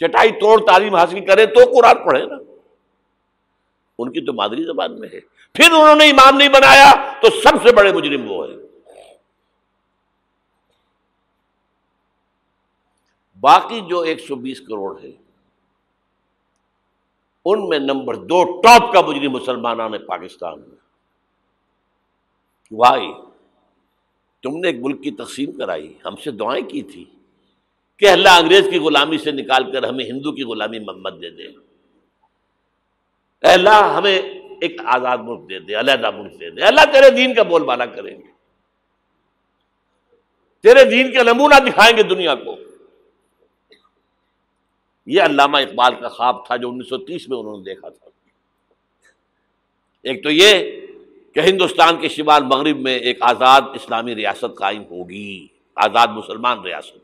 چٹائی 0.00 0.30
توڑ 0.30 0.66
تعلیم 0.66 0.94
حاصل 0.94 1.26
کریں 1.26 1.46
تو 1.46 1.60
قرآن 1.76 2.06
پڑھیں 2.06 2.26
نا۔ 2.26 2.53
ان 3.98 4.12
کی 4.12 4.20
تو 4.20 4.32
مادری 4.32 4.64
زبان 4.64 5.00
میں 5.00 5.08
ہے۔ 5.12 5.20
پھر 5.52 5.70
انہوں 5.70 5.96
نے 5.96 6.10
امام 6.10 6.36
نہیں 6.36 6.48
بنایا 6.48 7.12
تو 7.22 7.28
سب 7.30 7.68
سے 7.68 7.74
بڑے 7.74 7.92
مجرم 7.92 8.30
وہ 8.30 8.48
ہے 8.48 8.54
باقی 13.40 13.80
جو 13.80 14.00
ایک 14.00 14.20
سو 14.20 14.34
بیس 14.34 14.60
کروڑ 14.60 15.00
ہے 15.02 15.10
ان 17.44 17.68
میں 17.68 17.78
نمبر 17.78 18.14
دو 18.14 18.60
ٹاپ 18.60 18.92
کا 18.92 19.00
مجرم 19.00 19.32
مسلمانوں 19.32 19.88
نے 19.88 19.98
پاکستان 19.98 20.60
میں۔ 20.60 20.76
وائی، 22.72 23.12
تم 24.42 24.56
نے 24.56 24.66
ایک 24.66 24.76
ملک 24.80 25.02
کی 25.02 25.10
تقسیم 25.10 25.52
کرائی، 25.52 25.98
ہم 26.04 26.16
سے 26.16 26.30
دعائیں 26.30 26.68
کی 26.68 26.82
تھی 26.82 27.04
کہ 27.96 28.10
اللہ 28.10 28.28
انگریز 28.28 28.66
کی 28.70 28.78
غلامی 28.78 29.18
سے 29.18 29.30
نکال 29.30 29.72
کر 29.72 29.82
ہمیں 29.82 30.04
ہندو 30.04 30.32
کی 30.32 30.42
غلامی 30.42 30.78
محمد 30.78 31.10
دے 31.20 31.30
دے۔ 31.30 31.73
اے 33.44 33.50
اللہ 33.50 33.92
ہمیں 33.96 34.18
ایک 34.60 34.80
آزاد 34.84 35.18
ملک 35.18 35.50
دے 35.50 35.58
دے، 35.58 35.74
علیحدہ 35.74 36.10
ملک 36.10 36.40
دے 36.40 36.50
دے۔ 36.50 36.62
اللہ 36.62 36.92
تیرے 36.92 37.10
دین 37.10 37.34
کا 37.34 37.42
بول 37.42 37.62
بالا 37.62 37.86
کریں 37.86 38.16
گے۔ 38.16 38.34
تیرے 40.62 40.84
دین 40.84 41.12
کا 41.12 41.22
نمونہ 41.22 41.54
دکھائیں 41.54 41.96
گے 41.96 42.02
دنیا 42.02 42.34
کو۔ 42.34 42.56
یہ 45.06 45.22
علامہ 45.22 45.58
اقبال 45.58 45.94
کا 45.94 46.08
خواب 46.08 46.46
تھا 46.46 46.56
جو 46.56 46.68
انیس 46.68 46.88
سو 46.88 46.98
تیس 46.98 47.28
میں 47.28 47.38
انہوں 47.38 47.56
نے 47.56 47.62
دیکھا 47.62 47.88
تھا۔ 47.88 48.10
ایک 50.02 50.22
تو 50.22 50.30
یہ 50.30 50.80
کہ 51.34 51.40
ہندوستان 51.40 52.00
کے 52.00 52.08
شمال 52.08 52.42
مغرب 52.42 52.78
میں 52.78 52.98
ایک 52.98 53.18
آزاد 53.20 53.60
اسلامی 53.74 54.14
ریاست 54.14 54.58
قائم 54.58 54.82
ہوگی۔ 54.82 55.46
آزاد 55.74 56.06
مسلمان 56.06 56.60
ریاست۔ 56.60 56.98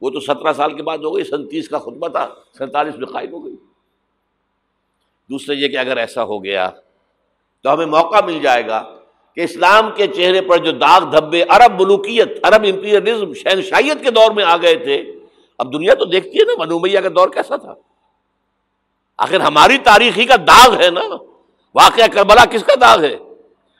وہ 0.00 0.10
تو 0.10 0.20
سترہ 0.20 0.52
سال 0.52 0.76
کے 0.76 0.82
بعد 0.82 0.98
ہو 0.98 1.16
گئی، 1.16 1.24
سنتیس 1.24 1.68
کا 1.68 1.78
خطبہ 1.78 2.08
تھا، 2.08 2.34
سینتالیس 2.58 2.96
میں 2.96 3.06
قائم 3.06 3.32
ہو 3.32 3.44
گئی۔ 3.44 3.56
دوسرے 5.32 5.56
یہ 5.56 5.68
کہ 5.68 5.76
اگر 5.76 5.96
ایسا 5.96 6.24
ہو 6.24 6.44
گیا 6.44 6.70
تو 7.62 7.72
ہمیں 7.72 7.86
موقع 7.86 8.24
مل 8.24 8.38
جائے 8.42 8.66
گا 8.66 8.94
کہ 9.34 9.40
اسلام 9.40 9.90
کے 9.96 10.06
چہرے 10.06 10.40
پر 10.40 10.56
جو 10.56 10.72
داغ 10.72 11.04
دھبے 11.04 11.42
عرب 11.42 11.80
ملوکیت، 11.80 12.28
عرب 12.42 12.66
امپیریلزم 12.74 13.34
شہنشائیت 13.34 14.04
کے 14.04 14.10
دور 14.10 14.30
میں 14.30 14.44
آ 14.44 14.56
گئے 14.56 14.74
تھے، 14.74 15.12
اب 15.58 15.72
دنیا 15.72 15.94
تو 15.94 16.04
دیکھتی 16.04 16.38
ہے 16.38 16.44
نا 16.44 16.52
منومیہ 16.58 17.00
کا 17.00 17.08
دور 17.08 17.28
کیسا 17.28 17.56
تھا۔ 17.56 17.74
آخر 19.18 19.40
ہماری 19.40 19.78
تاریخی 19.78 20.24
کا 20.24 20.36
داغ 20.36 20.80
ہے 20.80 20.90
نا۔ 20.90 21.00
واقعہ 21.74 22.06
کربلا 22.12 22.44
کس 22.44 22.64
کا 22.64 22.74
داغ 22.80 23.04
ہے؟ 23.04 23.16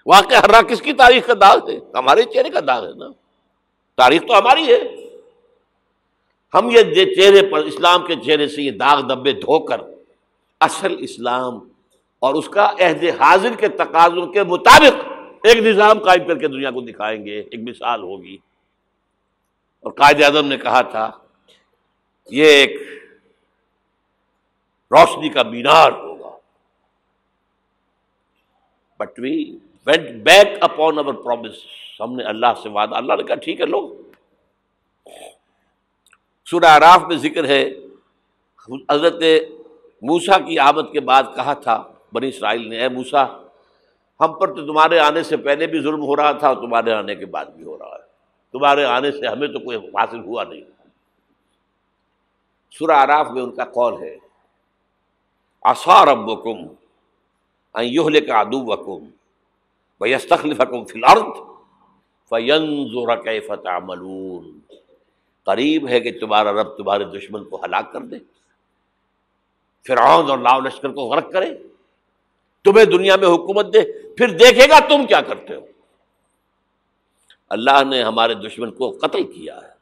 واقعہ 0.07 0.39
ہررا 0.39 0.63
کس 0.63 0.83
کی 0.83 0.93
تاریخ 0.93 1.27
کا 1.27 1.33
داغ 1.41 1.71
ہے؟ 1.71 1.79
ہمارے 1.95 2.23
چہرے 2.23 2.51
کا 2.51 2.61
داغ 2.67 2.87
ہے 2.87 2.93
نا۔ 2.97 3.09
تاریخ 3.97 4.23
تو 4.29 4.39
ہماری 4.39 4.75
ہے۔ 4.75 4.81
ہم 6.55 6.71
یہ 6.71 7.05
چہرے 7.15 7.47
پر، 7.47 7.59
اسلام 7.59 8.07
کے 8.07 8.15
چہرے 8.27 8.49
سے 8.49 8.63
یہ 8.63 8.71
داغ 8.71 9.01
دبے 9.01 9.33
دھو 9.33 9.59
کر 9.59 9.92
اصل 10.65 10.97
اسلام 10.99 11.55
اور 12.23 12.35
اس 12.35 12.49
کا 12.49 12.71
عہد 12.81 13.05
حاضر 13.21 13.55
کے 13.59 13.69
تقاضوں 13.69 14.27
کے 14.27 14.43
مطابق 14.43 14.95
ایک 15.43 15.57
نظام 15.57 15.99
قائم 15.99 16.27
کر 16.29 16.39
کے 16.39 16.49
دنیا 16.49 16.71
کو 16.71 16.81
دکھائیں 16.81 17.25
گے، 17.27 17.41
ایک 17.41 17.61
مثال 17.69 18.03
ہوگی۔ 18.03 18.37
اور 19.81 19.93
قائد 19.93 20.23
اعظم 20.23 20.47
نے 20.47 20.57
کہا 20.59 20.81
تھا، 20.81 21.11
یہ 22.31 22.45
ایک 22.45 22.73
روشنی 24.91 25.29
کا 25.29 25.43
مینار 25.43 25.93
ہوگا۔ 25.93 26.31
But 28.99 29.19
we 29.19 29.59
went 29.87 30.11
back 30.23 30.49
upon 30.61 30.99
our 30.99 31.15
promise 31.15 31.57
ہم 32.01 32.15
نے 32.17 32.25
اللہ 32.25 32.53
سے 32.63 32.69
وعدہ، 32.69 32.95
اللہ 32.95 33.13
نے 33.13 33.23
کہا، 33.23 33.35
ٹھیک 33.35 33.61
ہے 33.61 33.67
لوگ 33.67 33.91
سورہ 36.47 36.65
عراف 36.65 37.03
میں 37.03 37.17
ذکر 37.17 37.45
ہے، 37.45 37.63
حضرت 38.91 39.23
موسا 40.03 40.39
کی 40.39 40.59
آمد 40.59 40.93
کے 40.93 41.01
بعد 41.01 41.23
کہا 41.37 41.53
تھا 41.53 41.83
بنی 42.13 42.29
اسرائیل 42.29 42.69
نے، 42.69 42.79
اے 42.79 42.89
موسا 42.89 43.25
ہم 44.21 44.39
پر 44.39 44.55
تو 44.55 44.67
تمہارے 44.67 44.99
آنے 44.99 45.23
سے 45.23 45.37
پہلے 45.37 45.67
بھی 45.67 45.81
ظلم 45.81 46.03
ہو 46.03 46.17
رہا 46.17 46.33
تھا 46.33 46.49
اور 46.49 46.57
تمہارے 46.57 46.93
آنے 46.93 47.15
کے 47.15 47.27
بعد 47.27 47.45
بھی 47.45 47.65
ہو 47.65 47.79
رہا 47.79 47.95
ہے۔ 47.95 48.03
تمہارے 48.53 48.85
آنے 48.85 49.13
سے 49.13 49.27
ہمیں 49.27 49.49
تو 49.49 49.59
کوئی 49.59 49.77
حاصل 49.77 50.21
ہوا 50.21 50.45
نہیں۔ 50.45 50.61
سورہ 52.79 52.91
آراف 52.91 53.31
میں 53.31 53.43
ان 53.43 53.51
کا 53.51 53.65
قول 53.65 54.03
ہے 54.03 54.17
آسار 55.63 56.07
اب 56.07 56.31
کم 56.45 56.59
یوہل 57.83 58.27
کا 58.27 58.41
ادو 58.41 58.61
وکم 58.61 59.05
بس 60.01 60.29
تخلیف 60.29 60.61
حکم 60.61 60.85
فی 60.85 61.01
الارض 61.03 61.39
فینز 62.29 62.95
فتح 63.47 63.79
ملون 63.83 64.59
قریب 65.45 65.89
ہے 65.89 66.01
کہ 66.01 66.19
تمہارا 66.21 66.53
رب 66.53 66.77
تمہارے 66.77 67.05
دشمن 67.05 67.45
کو 67.45 67.61
ہلاک 67.65 67.93
کر 67.93 68.01
دے۔ 68.01 68.17
فرعون 69.87 70.31
اور 70.31 70.39
لاؤ 70.39 70.61
لشکر 70.61 70.89
کو 70.89 71.01
غرق 71.01 71.33
کرے، 71.33 71.51
تمہیں 72.65 72.85
دنیا 72.85 73.17
میں 73.17 73.29
حکومت 73.29 73.67
دے، 73.75 74.09
پھر 74.17 74.29
دیکھے 74.29 74.69
گا 74.69 74.79
تم 74.79 75.07
کیا 75.07 75.21
کرتے 75.21 75.55
ہو۔ 75.55 75.67
اللہ 77.49 77.85
نے 77.85 78.03
ہمارے 78.03 78.35
دشمن 78.35 78.71
کو 78.71 78.91
قتل 78.91 79.33
کیا 79.33 79.57
ہے۔ 79.57 79.73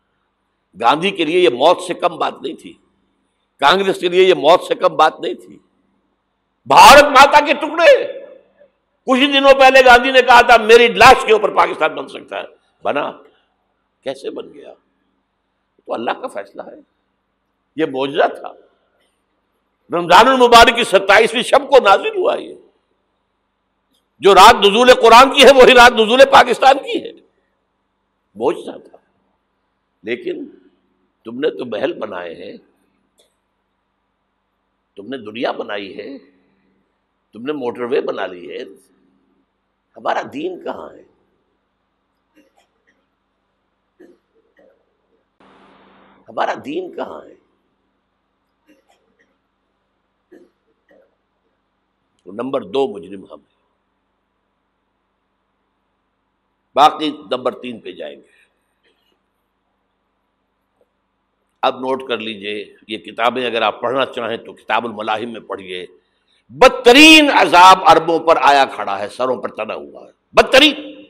گاندھی 0.81 1.11
کے 1.11 1.25
لیے 1.25 1.41
یہ 1.41 1.49
موت 1.49 1.83
سے 1.83 1.95
کم 1.95 2.17
بات 2.17 2.35
نہیں 2.43 2.55
تھی۔ 2.55 2.73
کانگریس 3.61 4.01
کے 4.01 4.09
لیے 4.09 4.25
یہ 4.25 4.35
موت 4.35 4.63
سے 4.63 4.75
کم 4.75 4.97
بات 4.97 5.21
نہیں 5.21 5.35
تھی۔ 5.35 5.59
بھارت 6.67 7.05
ماتا 7.05 7.47
کے 7.47 7.55
ٹکڑے۔ 7.55 8.13
کچھ 9.07 9.21
دنوں 9.21 9.61
پہلے 9.61 9.85
گاندھی 9.85 10.11
نے 10.11 10.23
کہا 10.23 10.41
تھا، 10.41 10.57
میری 10.57 10.89
لاش 10.89 11.25
کے 11.27 11.33
اوپر 11.33 11.55
پاکستان 11.55 11.95
بن 11.95 12.09
سکتا 12.09 12.39
ہے۔ 12.39 12.45
بنا۔ 12.83 13.13
کیسے 14.05 14.31
بن 14.31 14.55
گیا؟ 14.55 14.75
تو 15.87 15.95
اللہ 15.95 16.11
کا 16.11 16.27
فیصلہ 16.27 16.63
ہے۔ 16.63 16.81
یہ 17.77 17.85
موجودہ 17.87 18.29
تھا۔ 18.29 18.53
رمضان 19.93 20.29
المبارک 20.29 20.77
کی 20.77 20.85
ستائیسویں 20.85 21.43
شب 21.43 21.71
کو 21.71 21.79
نازل 21.85 22.17
ہوا 22.17 22.35
یہ۔ 22.35 22.55
جو 24.19 24.35
رات 24.35 24.55
نزول 24.55 24.95
قرآن 24.95 25.35
کی 25.35 25.45
ہے، 25.45 25.51
وہی 25.55 25.75
رات 25.75 25.93
نزول 25.93 26.21
پاکستان 26.33 26.79
کی 26.79 27.05
ہے۔ 27.05 27.13
بوجھتا 28.35 28.89
تھا۔ 28.89 28.99
لیکن 30.03 30.47
تم 31.25 31.41
نے 31.41 31.51
تو 31.51 31.65
محل 31.67 31.93
بنائے 31.93 32.35
ہیں۔ 32.35 32.57
تم 34.97 35.07
نے 35.07 35.17
دنیا 35.17 35.53
بنائی 35.53 35.99
ہے۔ 35.99 36.19
تم 37.33 37.43
نے 37.43 37.53
موٹر 37.53 37.81
وے 37.81 38.01
بنا 38.01 38.27
لی 38.27 38.51
ہے۔ 38.51 38.65
ہمارا 39.97 40.23
دین 40.33 40.65
کہاں 40.65 40.89
ہے؟ 40.93 41.03
ہمارا 46.29 46.55
دین 46.65 46.97
کہاں 46.97 47.23
ہے؟ 47.27 47.40
تو 52.31 52.43
نمبر 52.43 52.61
دو 52.61 52.89
مجرم 52.89 53.25
ہم 53.25 53.39
ہیں۔ 53.39 53.61
باقی 56.75 57.11
نمبر 57.31 57.55
تین 57.55 57.81
پہ 57.81 57.93
جائیں 57.93 58.17
گے۔ 58.17 58.41
اب 61.63 61.77
نوٹ 61.77 62.09
کر 62.09 62.19
لیجیے، 62.19 62.77
یہ 62.89 62.99
کتابیں 62.99 63.47
اگر 63.47 63.63
آپ 63.63 63.81
پڑھنا 63.81 64.07
چاہیں 64.07 64.37
تو 64.37 64.53
کتاب 64.53 64.85
الملاحم 64.85 65.33
میں 65.33 65.41
پڑھیے 65.41 65.87
بدترین 66.49 67.31
عذاب 67.31 67.79
اربوں 67.87 68.19
پر 68.19 68.37
آیا 68.43 68.65
کھڑا 68.65 68.99
ہے، 68.99 69.09
سروں 69.09 69.43
پر 69.43 69.49
تنا 69.49 69.75
ہوا 69.75 70.07
ہے۔ 70.07 70.13
بدترین۔ 70.33 71.05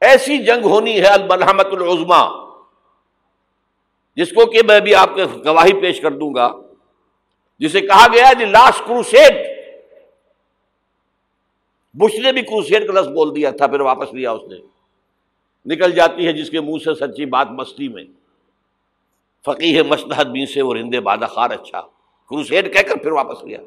ایسی 0.00 0.44
جنگ 0.44 0.64
ہونی 0.64 1.00
ہے 1.00 1.06
الملحمت 1.06 1.66
العظما 1.66 2.52
جس 4.16 4.30
کو 4.30 4.46
کہ 4.46 4.58
میں 4.66 4.80
بھی 4.80 4.94
آپ 4.94 5.10
کے 5.14 5.24
گواہی 5.24 5.80
پیش 5.80 6.00
کر 6.00 6.10
دوں 6.10 6.34
گا۔ 6.34 6.61
جسے 7.62 7.80
کہا 7.80 8.06
گیا 8.12 8.32
جی 8.32 8.44
لاسٹ 8.44 8.78
کروسیڈ 8.86 9.32
بش 11.94 12.14
نے 12.14 12.32
بھی 12.32 12.42
کروسیڈ 12.42 12.86
کا 12.86 12.92
لفظ 12.92 13.08
بول 13.08 13.36
دیا 13.36 13.50
تھا، 13.50 13.66
پھر 13.66 13.80
واپس 13.80 14.14
لیا 14.14 14.32
اس 14.32 14.42
نے۔ 14.48 14.56
نکل 15.66 15.92
جاتی 15.92 16.26
ہے 16.26 16.32
جس 16.32 16.50
کے 16.50 16.60
منہ 16.60 16.78
سے 16.84 16.94
سچی 16.94 17.26
بات 17.26 17.48
مستی 17.50 17.88
میں۔ 17.88 18.04
فقی 19.44 19.76
ہے 19.76 19.82
مشتحد 19.82 20.24
بین 20.24 20.46
سے 20.46 20.62
وہ 20.62 20.74
رندے 20.74 21.00
بادہ 21.00 21.24
خار 21.24 21.50
اچھا۔ 21.50 21.80
کروسیڈ 22.30 22.72
کہہ 22.72 22.80
کر 22.80 22.96
پھر 22.96 23.12
واپس 23.12 23.44
لیا۔ 23.44 23.58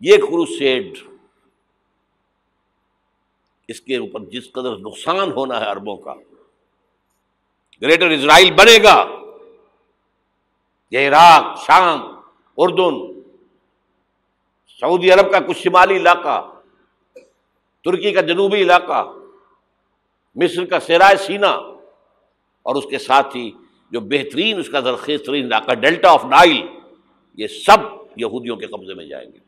یہ 0.00 0.16
کروسیڈ 0.16 0.98
اس 3.68 3.80
کے 3.80 3.96
اوپر 3.96 4.20
جس 4.20 4.52
قدر 4.52 4.76
نقصان 4.76 5.32
ہونا 5.32 5.60
ہے 5.60 5.64
اربوں 5.64 5.96
کا 5.96 6.14
گریٹر 7.82 8.10
اسرائیل 8.10 8.52
بنے 8.52 8.78
گا۔ 8.82 9.23
یہ 10.94 11.08
عراق، 11.08 11.64
شام، 11.66 12.00
اردن، 12.56 13.20
سعودی 14.80 15.10
عرب 15.10 15.32
کا 15.32 15.38
کچھ 15.38 15.58
شمالی 15.58 15.96
علاقہ، 15.96 16.60
ترکی 17.84 18.12
کا 18.12 18.20
جنوبی 18.20 18.62
علاقہ، 18.62 19.12
مصر 20.34 20.64
کا 20.64 20.80
سیرائے 20.80 21.16
سینا 21.16 21.50
اور 22.62 22.76
اس 22.76 22.84
کے 22.90 22.98
ساتھ 22.98 23.36
ہی 23.36 23.50
جو 23.90 24.00
بہترین، 24.00 24.58
اس 24.58 24.68
کا 24.68 24.80
زرخیز 24.80 25.22
ترین 25.26 25.44
علاقہ 25.44 25.74
ڈیلٹا 25.74 26.10
آف 26.10 26.24
نائل، 26.24 26.66
یہ 27.38 27.46
سب 27.46 27.78
یہودیوں 28.16 28.56
کے 28.56 28.66
قبضے 28.66 28.94
میں 28.94 29.06
جائیں 29.06 29.32
گے۔ 29.32 29.38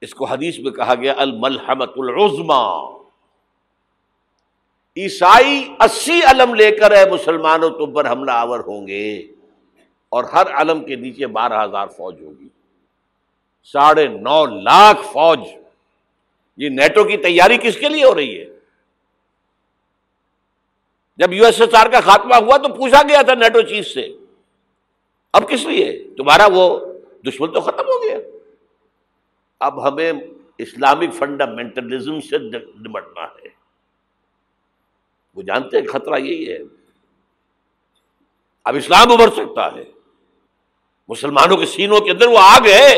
اس 0.00 0.14
کو 0.14 0.24
حدیث 0.24 0.58
میں 0.58 0.72
کہا 0.72 0.94
گیا 0.94 1.14
الملحمت 1.16 1.92
العظما 1.96 2.88
عیسائی 4.96 5.74
اسی 5.80 6.20
علم 6.22 6.54
لے 6.54 6.70
کر 6.70 6.96
ہے، 6.96 7.10
مسلمانوں 7.10 7.70
تم 7.70 7.92
پر 7.92 8.12
حملہ 8.12 8.30
آور 8.30 8.60
ہوں 8.60 8.86
گے۔ 8.86 9.35
اور 10.08 10.24
ہر 10.24 10.46
علم 10.54 10.84
کے 10.84 10.96
نیچے 10.96 11.26
بارہ 11.26 11.64
ہزار 11.64 11.86
فوج 11.86 12.22
ہوگی۔ 12.22 12.48
ساڑھے 13.64 14.08
نو 14.08 14.46
لاکھ 14.46 15.00
فوج۔ 15.02 15.38
یہ 16.56 16.68
نیٹو 16.68 17.04
کی 17.04 17.16
تیاری 17.16 17.58
کس 17.62 17.78
کے 17.78 17.88
لیے 17.88 18.04
ہو 18.04 18.14
رہی 18.14 18.40
ہے؟ 18.40 18.46
جب 21.16 21.32
یو 21.32 21.44
ایس 21.44 21.60
ایس 21.60 21.74
آر 21.74 21.86
کا 21.86 22.00
خاتمہ 22.00 22.34
ہوا 22.34 22.56
تو 22.56 22.74
پوچھا 22.74 23.02
گیا 23.08 23.22
تھا 23.22 23.34
نیٹو 23.34 23.62
چیز 23.62 23.94
سے۔ 23.94 24.16
اب 25.32 25.48
کس 25.48 25.66
لیے؟ 25.66 26.04
تمہارا 26.16 26.46
وہ 26.52 26.92
دشمن 27.26 27.52
تو 27.52 27.60
ختم 27.60 27.84
ہو 27.88 28.04
گیا۔ 28.04 28.18
اب 29.60 29.88
ہمیں 29.88 30.12
اسلامک 30.58 31.14
فنڈامنٹلزم 31.14 32.20
سے 32.20 32.38
نمٹنا 32.38 33.24
ہے۔ 33.24 33.48
وہ 35.34 35.42
جانتے 35.42 35.78
ہیں، 35.78 35.86
خطرہ 35.86 36.18
یہی 36.18 36.52
ہے۔ 36.52 36.58
اب 38.64 38.76
اسلام 38.76 39.12
ابھر 39.12 39.30
سکتا 39.30 39.72
ہے۔ 39.72 39.95
مسلمانوں 41.08 41.56
کے 41.56 41.66
سینوں 41.66 42.00
کے 42.00 42.10
اندر 42.10 42.26
وہ 42.26 42.38
آگ 42.38 42.66
ہے 42.66 42.96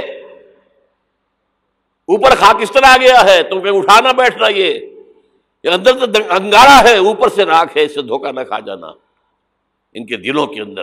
اوپر 2.08 2.30
خاک 2.30 2.56
اس 2.60 2.72
طرح 2.72 2.86
آ 2.86 2.96
گیا 2.96 3.24
ہے، 3.24 3.42
تم 3.42 3.60
کہ 3.60 3.68
اٹھانا 3.68 4.12
بیٹھنا 4.12 4.48
یہ۔ 4.48 4.80
اندر 5.64 6.06
تو 6.06 6.20
انگارا 6.30 6.82
ہے، 6.84 6.96
اوپر 6.96 7.28
سے 7.28 7.44
راکھ 7.44 7.76
ہے 7.76 7.82
اسے 7.82 8.02
دھوکہ 8.02 8.32
نہ 8.32 8.40
کھا 8.40 8.58
جانا۔ 8.58 8.86
ان 9.92 10.06
کے 10.06 10.16
دلوں 10.16 10.46
کے 10.46 10.60
اندر۔ 10.60 10.82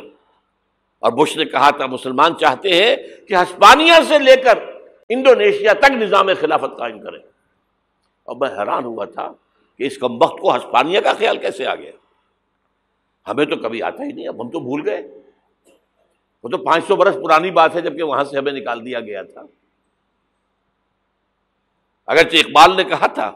اور 1.00 1.12
بش 1.12 1.38
نے 1.38 1.46
کہا 1.46 1.70
تھا 1.70 1.86
مسلمان 1.86 2.38
چاہتے 2.38 2.70
ہیں 2.70 2.96
کہ 3.28 3.34
ہسپانیہ 3.34 3.94
سے 4.08 4.20
لے 4.20 4.36
کر 4.36 4.60
انڈونیشیا 5.10 5.74
تک 5.74 5.92
نظام 5.92 6.30
خلافت 6.42 6.78
قائم 6.78 7.00
کریں۔ 7.00 7.20
اور 8.24 8.36
میں 8.36 8.60
حیران 8.60 8.84
ہوا 8.84 9.06
تھا 9.06 9.32
کہ 9.78 9.84
اس 9.84 9.98
کم 9.98 10.22
وقت 10.22 10.42
کو 10.42 10.56
ہسپانیہ 10.56 11.00
کا 11.00 11.14
خیال 11.14 11.38
کیسے 11.38 11.66
آ 11.66 11.76
گیا۔ 11.76 11.92
ہمیں 13.28 13.46
تو 13.46 13.56
کبھی 13.56 13.82
آتا 13.82 14.04
ہی 14.04 14.12
نہیں، 14.12 14.28
اب 14.28 14.42
ہم 14.42 14.50
تو 14.50 14.60
بھول 14.60 14.90
گئے۔ 14.90 15.25
وہ 16.46 16.50
تو 16.50 16.58
پانچ 16.58 16.88
سو 16.88 16.96
برس 16.96 17.16
پرانی 17.16 17.52
بات 17.52 17.76
ہے 17.76 17.82
جبکہ 17.82 18.04
وہاں 18.04 18.24
سے 18.24 18.38
ہمیں 18.38 18.52
نکال 18.52 18.86
دیا 18.86 19.00
گیا 19.00 19.22
تھا۔ 19.24 19.42
اگرچہ 22.08 22.38
اقبال 22.38 22.76
نے 22.76 22.84
کہا 22.84 23.08
تھا، 23.08 23.32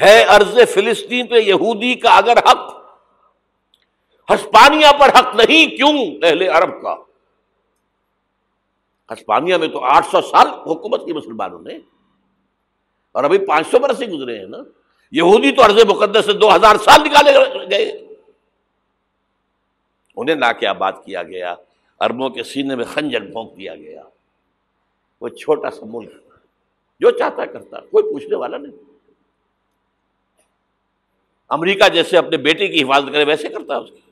ہے 0.00 0.24
ارض 0.24 0.58
فلسطین 0.74 1.26
پہ 1.26 1.34
یہودی 1.34 1.94
کا 1.94 2.16
اگر 2.16 2.36
حق، 2.38 2.74
ہسپانیہ 4.30 4.86
پر 5.00 5.08
حق 5.08 5.36
نہیں، 5.36 5.76
کیوں؟ 5.76 6.20
پہلے 6.20 6.48
عرب 6.48 6.82
کا۔ 6.82 6.94
ہسپانیہ 9.12 9.56
میں 9.56 9.68
تو 9.68 9.84
آٹھ 9.84 10.06
سو 10.06 10.20
سال 10.20 10.46
حکومت 10.48 11.04
کی 11.04 11.12
مسلمانوں 11.12 11.60
نے۔ 11.60 11.76
اور 13.12 13.24
ابھی 13.24 13.46
پانچ 13.46 13.66
سو 13.70 13.78
برس 13.78 14.02
ہی 14.02 14.06
گزرے 14.06 14.38
ہیں 14.38 14.46
نا۔ 14.46 14.58
یہودی 15.10 15.52
تو 15.52 15.64
عرض 15.64 15.84
مقدس 15.84 16.24
سے 16.24 16.32
دو 16.32 16.54
ہزار 16.54 16.76
سال 16.76 17.00
نکالے 17.04 17.32
گئے۔ 17.70 18.11
انہیں 20.16 20.36
نہ 20.36 20.52
کیا 20.60 20.72
کیا 20.90 21.22
گیا 21.22 21.54
اربوں 22.00 22.30
کے 22.30 22.42
سینے 22.42 22.76
میں 22.76 22.84
خنجر 22.84 23.20
بھونک 23.20 23.56
دیا 23.56 23.76
گیا۔ 23.76 24.02
وہ 25.20 25.28
چھوٹا 25.28 25.70
سا 25.70 25.86
ملک 25.86 26.12
جو 27.00 27.10
چاہتا 27.10 27.46
کرتا، 27.46 27.80
کوئی 27.80 28.12
پوچھنے 28.12 28.36
والا 28.36 28.56
نہیں۔ 28.56 28.92
امریکہ 31.48 31.88
جیسے 31.88 32.18
اپنے 32.18 32.36
بیٹے 32.36 32.68
کی 32.68 32.82
حفاظت 32.82 33.06
کرے، 33.12 33.24
ویسے 33.24 33.48
کرتا 33.48 33.76
اس 33.76 33.90
کی۔ 33.90 34.10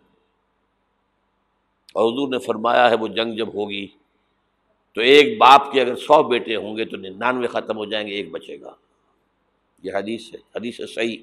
اور 1.93 2.13
حضور 2.13 2.29
نے 2.29 2.39
فرمایا 2.39 2.91
ہے، 2.91 2.97
وہ 2.97 3.09
جنگ 3.09 3.33
جب 3.33 3.49
ہوگی 3.55 3.87
تو 4.95 5.01
ایک 5.01 5.39
باپ 5.39 5.73
کے 5.73 5.81
اگر 5.81 5.97
سو 5.97 6.23
بیٹے 6.23 6.57
ہوں 6.57 6.77
گے 6.77 6.85
تو 6.85 6.97
ننانوے 6.97 7.47
ختم 7.47 7.77
ہو 7.77 7.85
جائیں 7.85 8.09
گے، 8.09 8.13
ایک 8.13 8.31
بچے 8.31 8.61
گا۔ 8.61 8.75
یہ 9.83 9.93
حدیث 9.95 10.35
ہے 10.35 10.39
حدیث 10.57 10.81
ہے 10.81 10.87
صحیح۔ 10.87 11.17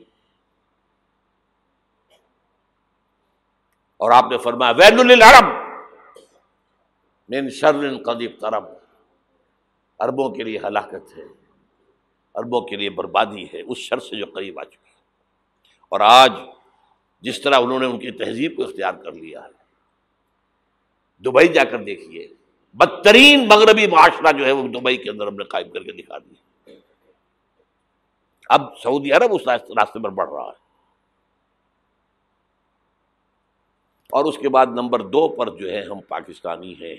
اور 3.98 4.12
آپ 4.12 4.26
نے 4.32 4.38
فرمایا 4.38 4.72
وین 4.72 5.00
العرب 5.00 5.46
من 7.30 7.50
شر 7.50 7.98
قدیب 8.04 8.40
کرم 8.42 8.66
اربوں 10.00 10.30
کے 10.30 10.44
لیے 10.44 10.58
ہلاکت 10.58 11.18
ہے 11.18 11.24
اربوں 12.36 12.62
کے 12.62 12.76
لیے 12.76 12.90
بربادی 12.90 13.44
ہے، 13.44 13.62
اس 13.62 13.78
شر 13.78 14.00
سے 14.00 14.16
جو 14.16 14.26
قریب 14.26 14.60
آ 14.60 14.64
چکی 14.64 14.78
ہے۔ 14.78 14.96
اور 15.90 16.00
آج 16.00 16.32
جس 17.22 17.42
طرح 17.42 17.56
انہوں 17.60 17.80
نے 17.80 17.86
ان 17.86 18.00
کی 18.00 18.12
تہذیب 18.12 18.56
کو 18.56 18.64
اختیار 18.64 18.94
کر 18.94 19.12
لیا 19.12 19.44
ہے، 19.44 19.52
دبئی 21.24 21.48
جا 21.48 21.64
کر 21.64 21.78
دیکھیے، 21.78 22.28
بدترین 22.74 23.48
مغربی 23.48 23.88
معاشرہ 23.88 24.32
جو 24.38 24.46
ہے 24.46 24.52
وہ 24.52 24.68
دبئی 24.68 24.98
کے 24.98 25.10
اندر 25.10 25.28
ہم 25.28 25.36
نے 25.36 25.44
قائم 25.44 25.70
کر 25.70 25.84
کے 25.84 25.92
دکھا 25.92 26.18
دیا۔ 26.18 26.72
اب 28.50 28.62
سعودی 28.84 29.12
عرب 29.12 29.32
اس 29.32 29.48
راستے 29.48 30.04
پر 30.04 30.10
بڑھ 30.10 30.30
رہا 30.30 30.46
ہے۔ 30.46 30.67
اور 34.12 34.26
اس 34.26 34.38
کے 34.38 34.50
بعد 34.50 34.66
نمبر 34.66 35.00
دو 35.00 35.28
پر 35.28 35.50
جو 35.50 35.72
ہے 35.72 35.82
ہم 35.82 36.00
پاکستانی 36.00 36.74
ہیں۔ 36.74 36.96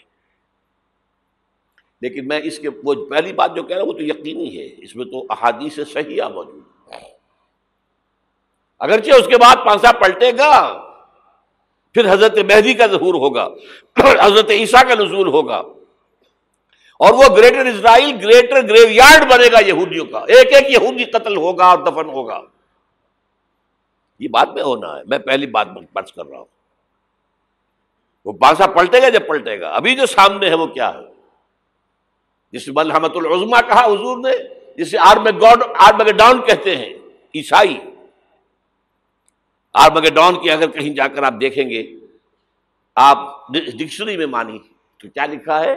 لیکن 2.00 2.28
میں 2.28 2.40
اس 2.44 2.58
کے، 2.58 2.68
وہ 2.84 3.06
پہلی 3.06 3.32
بات 3.32 3.56
جو 3.56 3.62
کہہ 3.62 3.76
رہا 3.76 3.82
ہوں 3.82 3.92
وہ 3.92 3.98
تو 3.98 4.04
یقینی 4.04 4.58
ہے۔ 4.58 4.68
اس 4.78 4.96
میں 4.96 5.04
تو 5.04 5.26
احادیث 5.30 5.78
صحیح 5.92 6.22
موجود 6.34 6.62
اگرچہ 8.78 9.10
اس 9.10 9.26
کے 9.26 9.38
بعد 9.38 9.56
پانسا 9.66 9.92
پلٹے 9.92 10.32
گا، 10.38 10.84
پھر 11.92 12.12
حضرت 12.12 12.38
مہدی 12.38 12.74
کا 12.74 12.86
ظہور 12.86 13.14
ہوگا، 13.14 13.48
حضرت 14.20 14.50
عیسیٰ 14.50 14.82
کا 14.82 14.94
نزول 14.94 15.28
ہوگا۔ 15.28 15.56
اور 16.98 17.12
وہ 17.12 17.36
گریٹر 17.36 17.66
اسرائیل، 17.66 18.16
گریٹر 18.22 18.68
گریو 18.68 18.88
یارڈ 18.88 19.32
بنے 19.32 19.48
گا 19.52 19.58
یہودیوں 19.66 20.06
کا۔ 20.06 20.18
ایک 20.18 20.54
ایک 20.54 20.82
یہودی 20.82 21.04
قتل 21.04 21.36
ہوگا 21.36 21.66
اور 21.66 21.78
دفن 21.78 22.08
ہوگا۔ 22.08 22.40
یہ 24.18 24.28
بات 24.28 24.48
میں 24.54 24.62
ہونا 24.62 24.98
ہے۔ 24.98 25.02
میں 25.06 25.18
پہلی 25.18 25.46
بات 25.46 25.68
پرچ 25.92 26.12
کر 26.12 26.26
رہا 26.26 26.38
ہوں۔ 26.38 26.57
وہ 28.28 28.32
بادشاہ 28.32 28.66
پلٹے 28.66 29.02
گا 29.02 29.08
جب 29.08 29.26
پلٹے 29.28 29.60
گا۔ 29.60 29.68
ابھی 29.68 29.96
جو 29.96 30.06
سامنے 30.06 30.48
ہے 30.48 30.54
وہ 30.54 30.66
کیا 30.66 30.94
ہے؟ 30.94 31.00
جس 32.52 32.68
ملحمت 32.68 33.16
العظما 33.16 33.60
کہا 33.60 33.84
حضور 33.84 34.16
نے، 34.16 34.32
جسے 34.76 34.98
آرم 34.98 35.24
گوڈ 35.24 35.62
آرم 35.78 36.10
ڈاؤن 36.10 36.40
کہتے 36.40 36.76
ہیں، 36.76 36.94
عیسائی۔ 37.34 37.78
آرمگڈون 39.74 40.42
کی 40.42 40.50
اگر 40.50 40.70
کہیں 40.70 40.94
جا 40.94 41.08
کر 41.08 41.22
آپ 41.22 41.34
دیکھیں 41.40 41.70
گے، 41.70 41.82
آپ 42.96 43.48
ڈکشنری 43.52 44.16
میں 44.16 44.26
مانی۔ 44.26 44.58
تو 44.98 45.08
کیا 45.08 45.26
لکھا 45.26 45.60
ہے؟ 45.60 45.72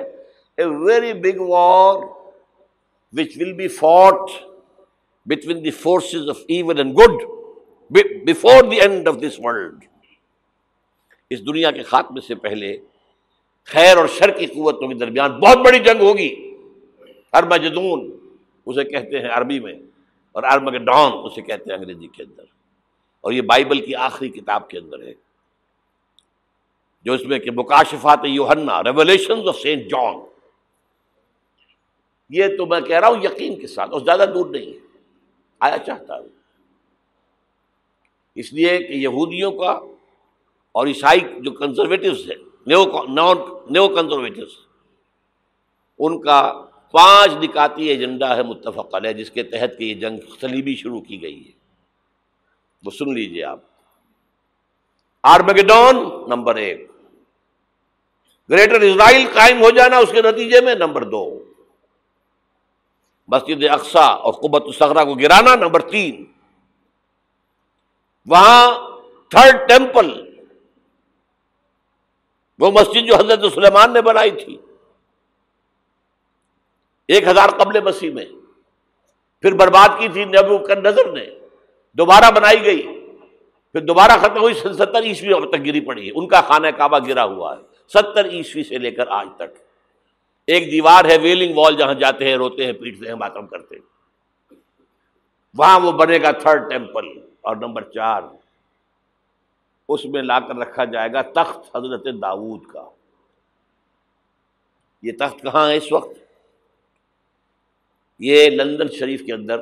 A 0.57 0.65
very 0.65 1.13
big 1.13 1.41
war 1.41 1.95
which 3.17 3.37
will 3.37 3.53
be 3.53 3.67
fought 3.67 4.31
between 5.25 5.63
the 5.63 5.71
forces 5.71 6.29
of 6.29 6.37
evil 6.47 6.77
and 6.77 6.97
good 6.97 7.23
before 8.27 8.63
the 8.63 8.75
end 8.75 9.07
of 9.07 9.15
this 9.15 9.39
world 9.39 9.85
اس 11.31 11.45
دنیا 11.47 11.71
کے 11.71 11.83
خاتمے 11.83 12.21
سے 12.21 12.35
پہلے 12.35 12.77
خیر 13.67 13.97
اور 13.97 14.07
شر 14.07 14.31
کی 14.31 14.45
قوتوں 14.45 14.87
کے 14.87 14.95
درمیان 14.95 15.31
بہت 15.39 15.57
بڑی 15.57 15.79
جنگ 15.79 16.01
ہوگی۔ 16.01 16.29
ارمجدون 17.33 18.09
اسے 18.67 18.83
کہتے 18.83 19.19
ہیں 19.19 19.29
عربی 19.29 19.59
میں، 19.59 19.73
اور 20.35 20.43
ارمگڈون 20.43 21.11
اسے 21.25 21.41
کہتے 21.41 21.71
ہیں 21.71 21.77
انگریزی 21.77 22.07
کے 22.07 22.23
اندر۔ 22.23 22.43
اور 23.23 23.31
یہ 23.31 23.41
بائبل 23.41 23.85
کی 23.85 23.95
آخری 23.95 24.29
کتاب 24.29 24.69
کے 24.69 24.77
اندر 24.77 25.01
ہے، 25.01 25.13
جو 27.05 27.13
اس 27.13 27.23
میں 27.25 27.39
کہ 27.39 27.51
مکاشفات 27.51 28.19
یوہنا 28.25 28.81
ریولیشن 28.83 29.47
آف 29.47 29.57
سینٹ 29.57 29.85
جان 29.85 30.19
یہ 32.29 32.57
تو 32.57 32.65
میں 32.65 32.81
کہہ 32.81 32.99
رہا 32.99 33.07
ہوں 33.07 33.23
یقین 33.23 33.59
کے 33.59 33.67
ساتھ، 33.67 33.91
اور 33.91 34.01
زیادہ 34.01 34.25
دور 34.33 34.45
نہیں 34.45 34.73
ہے۔ 34.73 34.79
آیا 35.61 35.77
چاہتا 35.77 36.17
ہوں۔ 36.19 36.27
اس 38.35 38.53
لیے 38.53 38.77
کہ 38.77 38.93
یہودیوں 38.93 39.51
کا 39.51 39.79
اور 40.71 40.87
عیسائی 40.87 41.19
جو 41.19 41.51
کنزرویٹوز 41.51 42.31
ہیں 42.31 42.43
نیو 42.65 42.85
نیو 43.69 43.87
کنزرویٹوز 43.87 44.49
ان 45.99 46.21
کا 46.21 46.65
پانچ 46.91 47.43
نکاتی 47.43 47.83
ایجنڈا 47.83 48.35
ہے 48.35 48.43
متفق 48.43 48.95
علیہ 48.95 49.11
جس 49.11 49.31
کے 49.31 49.43
تحت 49.43 49.77
کہ 49.77 49.83
یہ 49.83 49.93
جنگ 49.93 50.17
سلیبی 50.39 50.75
شروع 50.75 51.01
کی 51.01 51.21
گئی 51.21 51.47
ہے۔ 51.47 51.51
وہ 52.85 52.91
سن 52.91 53.13
لیجیے 53.13 53.43
آپ۔ 53.43 53.59
آرمیگڈون 55.23 55.95
نمبر 56.29 56.55
ایک۔ 56.55 56.91
گریٹر 58.49 58.81
اسرائیل 58.81 59.27
قائم 59.33 59.63
ہو 59.63 59.69
جانا 59.69 59.97
اس 59.97 60.11
کے 60.11 60.21
نتیجے 60.21 60.61
میں، 60.61 60.75
نمبر 60.75 61.03
دو۔ 61.03 61.53
مسجد 63.27 63.63
اقسا 63.63 64.05
اور 64.05 64.33
قبت 64.33 64.61
الصغرا 64.65 65.03
کو 65.03 65.13
گرانا، 65.13 65.55
نمبر 65.55 65.81
تین۔ 65.81 66.25
وہاں 68.25 68.89
تھرڈ 69.29 69.69
ٹیمپل 69.69 70.30
وہ 72.61 72.71
مسجد 72.71 73.07
جو 73.07 73.15
حضرت 73.15 73.53
سلیمان 73.53 73.93
نے 73.93 74.01
بنائی 74.01 74.31
تھی۔ 74.31 74.57
ایک 77.07 77.27
ہزار 77.27 77.49
قبل 77.49 77.81
مسیح 77.81 78.13
میں۔ 78.13 78.25
پھر 79.41 79.53
برباد 79.53 79.89
کی 79.99 80.07
تھی 80.07 80.25
نبو 80.25 80.67
نظر 80.67 81.11
نے۔ 81.11 81.25
دوبارہ 81.93 82.31
بنائی 82.35 82.65
گئی۔ 82.65 83.07
پھر 83.71 83.79
دوبارہ 83.79 84.11
ختم 84.11 84.41
ہوئی۔ 84.41 84.53
ستر 84.53 85.03
عیسوی 85.03 85.33
اب 85.33 85.49
تک 85.49 85.65
گری 85.65 85.81
پڑی۔ 85.81 86.07
ہے 86.07 86.11
ان 86.15 86.27
کا 86.27 86.41
خانہ 86.41 86.67
کعبہ 86.67 86.99
گرا 87.07 87.23
ہوا 87.23 87.57
ہے۔ 87.57 87.61
ستر 87.87 88.29
عیسوی 88.29 88.63
سے 88.63 88.77
لے 88.77 88.91
کر 88.91 89.07
آج 89.07 89.27
تک۔ 89.35 89.57
ایک 90.47 90.71
دیوار 90.71 91.05
ہے 91.05 91.17
ویلنگ 91.17 91.57
وال 91.57 91.75
جہاں 91.75 91.93
جاتے 91.93 92.25
ہیں، 92.25 92.35
روتے 92.35 92.65
ہیں، 92.65 92.73
پیٹتے 92.73 93.07
ہیں 93.07 93.15
ماتم 93.15 93.47
کرتے 93.47 93.75
ہیں۔ 93.75 93.91
وہاں 95.57 95.79
وہ 95.79 95.91
بنے 95.91 96.19
گا 96.21 96.31
تھرڈ 96.31 96.69
ٹیمپل 96.69 97.07
اور 97.41 97.55
نمبر 97.55 97.81
چار۔ 97.81 98.21
اس 99.93 100.05
میں 100.05 100.21
لا 100.21 100.39
کر 100.39 100.55
رکھا 100.55 100.85
جائے 100.85 101.13
گا 101.13 101.21
تخت 101.21 101.75
حضرت 101.75 102.07
داود 102.21 102.65
کا۔ 102.67 102.89
یہ 105.01 105.11
تخت 105.19 105.41
کہاں 105.41 105.69
ہے 105.69 105.77
اس 105.77 105.91
وقت؟ 105.91 106.17
یہ 108.19 108.49
لندن 108.49 108.87
شریف 108.87 109.25
کے 109.25 109.33
اندر، 109.33 109.61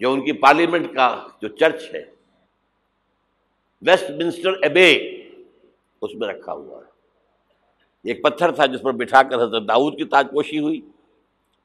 جو 0.00 0.12
ان 0.12 0.24
کی 0.24 0.32
پارلیمنٹ 0.32 0.94
کا 0.94 1.26
جو 1.42 1.48
چرچ 1.48 1.82
ہے 1.94 2.04
ویسٹ 3.82 4.10
منسٹر 4.10 4.52
ایبے 4.62 4.92
اس 6.00 6.14
میں 6.14 6.28
رکھا 6.28 6.52
ہوا 6.52 6.78
ہے۔ 6.78 6.90
ایک 8.04 8.22
پتھر 8.22 8.52
تھا 8.52 8.66
جس 8.66 8.82
پر 8.82 8.92
بٹھا 8.92 9.22
کر 9.22 9.36
حضرت 9.36 9.68
داؤد 9.68 9.96
کی 9.96 10.04
تاج 10.04 10.26
پوشی 10.32 10.58
ہوئی، 10.58 10.80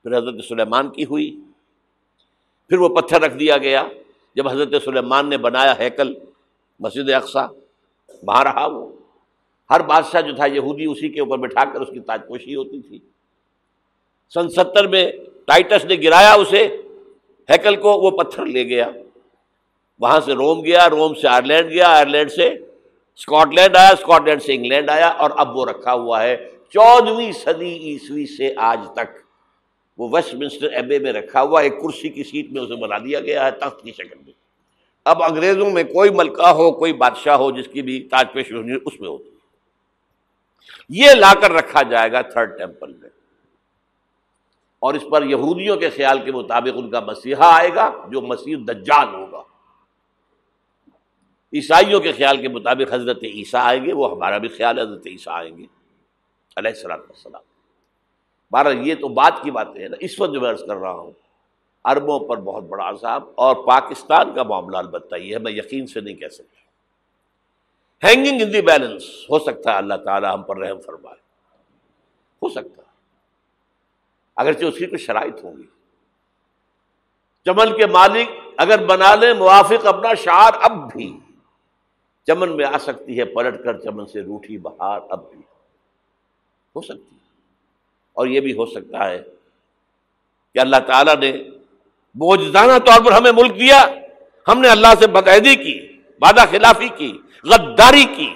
پھر 0.04 0.18
حضرت 0.18 0.44
سلیمان 0.44 0.90
کی 0.90 1.06
ہوئی، 1.06 1.42
پھر 2.70 2.78
وہ 2.78 2.90
پتھر 2.90 3.22
رکھ 3.22 3.38
دیا 3.38 3.58
گیا۔ 3.58 3.88
جب 4.36 4.48
حضرت 4.48 4.84
سلیمان 4.84 5.30
نے 5.30 5.38
بنایا 5.38 5.74
ہیکل 5.80 6.14
مسجد 6.80 7.10
اقسا 7.10 7.46
وہاں 8.24 8.44
رہا 8.44 8.66
وہ۔ 8.66 8.92
ہر 9.70 9.80
بادشاہ 9.80 10.22
جو 10.22 10.36
تھا 10.36 10.46
یہودی 10.46 10.86
اسی 10.86 11.10
کے 11.10 11.20
اوپر 11.20 11.38
بٹھا 11.38 11.66
کر 11.66 11.82
اس 11.82 11.88
کی 11.94 12.00
تاج 12.00 12.22
پوشی 12.28 12.56
ہوتی 12.56 12.82
تھی۔ 12.82 13.00
سن 14.34 14.50
ستر 14.50 14.88
میں 14.88 15.12
ٹائٹس 15.46 15.86
نے 15.86 15.96
گرایا 16.04 16.34
اسے، 16.34 16.78
ہیکل 17.50 17.76
کو 17.76 17.94
وہ 17.94 18.12
پتھر 18.12 18.46
لے 18.46 18.64
گیا۔ 18.64 18.90
وہاں 20.00 20.20
سے 20.20 20.34
روم 20.34 20.66
گیا، 20.66 20.90
روم 20.90 21.14
سے 21.14 21.28
آئرلینڈ 21.28 21.70
گیا، 21.70 21.88
آئرلینڈ 21.88 22.32
سے 22.32 22.48
اسکاٹ 23.16 23.54
لینڈ 23.54 23.76
آیا 23.76 23.90
اسکاٹ 23.90 24.22
لینڈ 24.24 24.42
سے 24.42 24.54
انگلینڈ 24.54 24.90
آیا 24.90 25.08
اور 25.08 25.32
اب 25.36 25.58
وہ 25.58 25.66
رکھا 25.66 25.94
ہوا 25.94 26.24
ہے۔ 26.24 26.50
چودہویں 26.70 27.32
صدی 27.32 27.78
عیسوی 27.78 28.26
سے 28.26 28.54
آج 28.58 28.80
تک۔ 28.94 29.24
وہ 29.98 30.10
ویسٹ 30.12 30.34
منسٹر 30.34 30.72
ایبے 30.72 31.00
میں 31.00 31.14
رکھا 31.14 31.42
ہوا، 31.42 31.62
ایک 31.62 31.82
کرسی 31.82 32.10
کی 32.10 32.24
سیٹ 32.24 32.52
میں 32.52 32.62
اسے 32.62 32.76
بنا 32.76 32.98
دیا 32.98 33.20
گیا 33.20 33.46
ہے 33.46 33.52
تخت 33.52 33.84
کی 33.84 33.92
شکل 33.92 34.16
میں۔ 34.26 34.43
اب 35.06 35.24
انگریزوں 35.24 35.70
میں 35.70 35.84
کوئی 35.84 36.10
ملکہ 36.10 36.48
ہو، 36.48 36.72
کوئی 36.72 36.94
بادشاہ 36.94 37.36
ہو، 37.36 37.52
جس 37.52 37.68
کی 37.68 37.82
بھی 37.82 38.08
تاج 38.12 38.26
پیش 38.34 38.52
اس 38.86 39.00
میں 39.00 39.10
ہوتی 39.10 39.30
یہ 40.90 41.12
لا 41.12 41.34
کر 41.42 41.52
رکھا 41.52 41.82
جائے 41.82 42.12
گا 42.12 42.22
تھرڈ 42.22 42.58
ٹیمپل 42.58 42.94
میں۔ 42.94 43.10
اور 44.80 44.94
اس 44.94 45.04
پر 45.12 45.24
یہودیوں 45.24 45.78
کے 45.78 45.90
خیال 45.90 46.20
کے 46.26 46.32
مطابق 46.32 46.72
ان 46.76 46.90
کا 46.90 47.00
مسیحا 47.00 47.58
آئے 47.58 47.70
گا، 47.76 48.06
جو 48.12 48.22
مسیح 48.22 48.56
دجال 48.68 49.14
ہوگا۔ 49.14 49.44
عیسائیوں 51.54 52.00
کے 52.00 52.12
خیال 52.12 52.38
کے 52.38 52.50
مطابق 52.50 52.94
حضرت 52.94 53.20
عیسیٰ 53.24 53.62
آئیں 53.64 53.86
گے، 53.86 53.94
وہ 53.94 54.12
ہمارا 54.12 54.38
بھی 54.38 54.50
خیال 54.50 54.80
حضرت 54.80 55.08
عیسیٰ 55.08 55.34
آئیں 55.34 55.58
گے۔ 55.58 55.66
علیہ 56.58 56.72
السلام 56.72 57.00
السلام 57.10 57.42
بارہ 58.52 58.68
یہ 58.68 58.96
تو 58.96 59.08
بات 59.08 59.34
کی 59.44 59.52
باتیں 59.52 59.82
ہیں 59.82 59.90
نا، 59.90 59.98
اس 60.00 60.22
وقت 60.22 60.34
جو 60.34 60.42
میں 60.42 60.50
عرض 60.50 60.64
کر 60.68 60.76
رہا 60.76 60.92
ہوں 60.92 61.12
عربوں 61.84 62.20
پر 62.20 62.38
بہت 62.38 62.64
بڑا 62.64 62.90
عذاب 62.90 63.24
اور 63.36 63.56
پاکستان 63.56 64.36
کا 64.36 64.44
معاملہ 64.44 64.78
البتہ 64.78 65.16
یہ 65.16 65.34
ہے، 65.34 65.40
میں 65.40 65.52
یقین 65.52 65.88
سے 65.88 66.02
نہیں 66.02 66.16
کہہ 66.16 66.28
سکتا۔ 66.28 66.54
ہینگنگ 68.08 68.42
ان 68.42 68.54
دی 68.54 68.62
بیلنس 68.62 69.04
ہو 69.04 69.40
سکتا 69.40 69.72
ہے 69.74 69.78
اللہ 69.78 69.94
تعالیٰ 70.06 70.34
ہم 70.34 70.44
پر 70.44 70.58
رحم 70.58 70.82
فرمائے۔ 70.82 71.20
ہو 72.44 72.50
سکتا 72.50 72.82
ہے۔ 72.82 72.88
اگرچہ 74.36 74.66
اس 74.66 74.78
کی 74.78 74.86
کچھ 74.86 75.02
شرائط 75.02 75.44
ہوں 75.44 75.58
گی۔ 75.58 75.64
چمن 77.46 77.78
کے 77.78 77.86
مالک 77.86 78.30
اگر 78.58 78.86
بنا 78.86 79.16
لیں، 79.16 79.34
موافق 79.34 79.86
اپنا 79.86 80.14
شعر 80.14 80.52
اب 80.62 80.92
بھی۔ 80.92 81.20
چمن 82.28 82.58
میں 82.58 82.66
آ 82.66 82.78
سکتی 82.78 83.20
ہے، 83.20 83.26
پلٹ 83.26 83.64
کر 83.64 83.82
چمن 83.82 84.06
سے 84.06 84.22
روٹھی 84.22 84.58
بہار 84.58 85.00
اب 85.10 85.32
بھی۔ 85.32 85.40
ہو 86.76 86.82
سکتی 86.82 87.16
ہے۔ 87.16 87.30
اور 88.14 88.28
یہ 88.28 88.40
بھی 88.40 88.54
ہو 88.54 88.66
سکتا 88.66 89.10
ہے 89.10 89.22
کہ 90.54 90.60
اللہ 90.60 90.78
تعالیٰ 90.88 91.16
نے 91.16 91.34
بوجھدانہ 92.16 92.72
طور 92.86 93.06
پر 93.06 93.12
ہمیں 93.12 93.32
ملک 93.32 93.56
دیا۔ 93.56 93.86
ہم 94.48 94.60
نے 94.60 94.70
اللہ 94.70 94.88
سے 95.00 95.08
بدعیدی 95.08 95.56
کی، 95.56 96.02
وعدہ 96.22 96.42
خلافی 96.52 96.88
کی، 96.88 97.18
غداری 97.44 98.04
کی۔ 98.04 98.34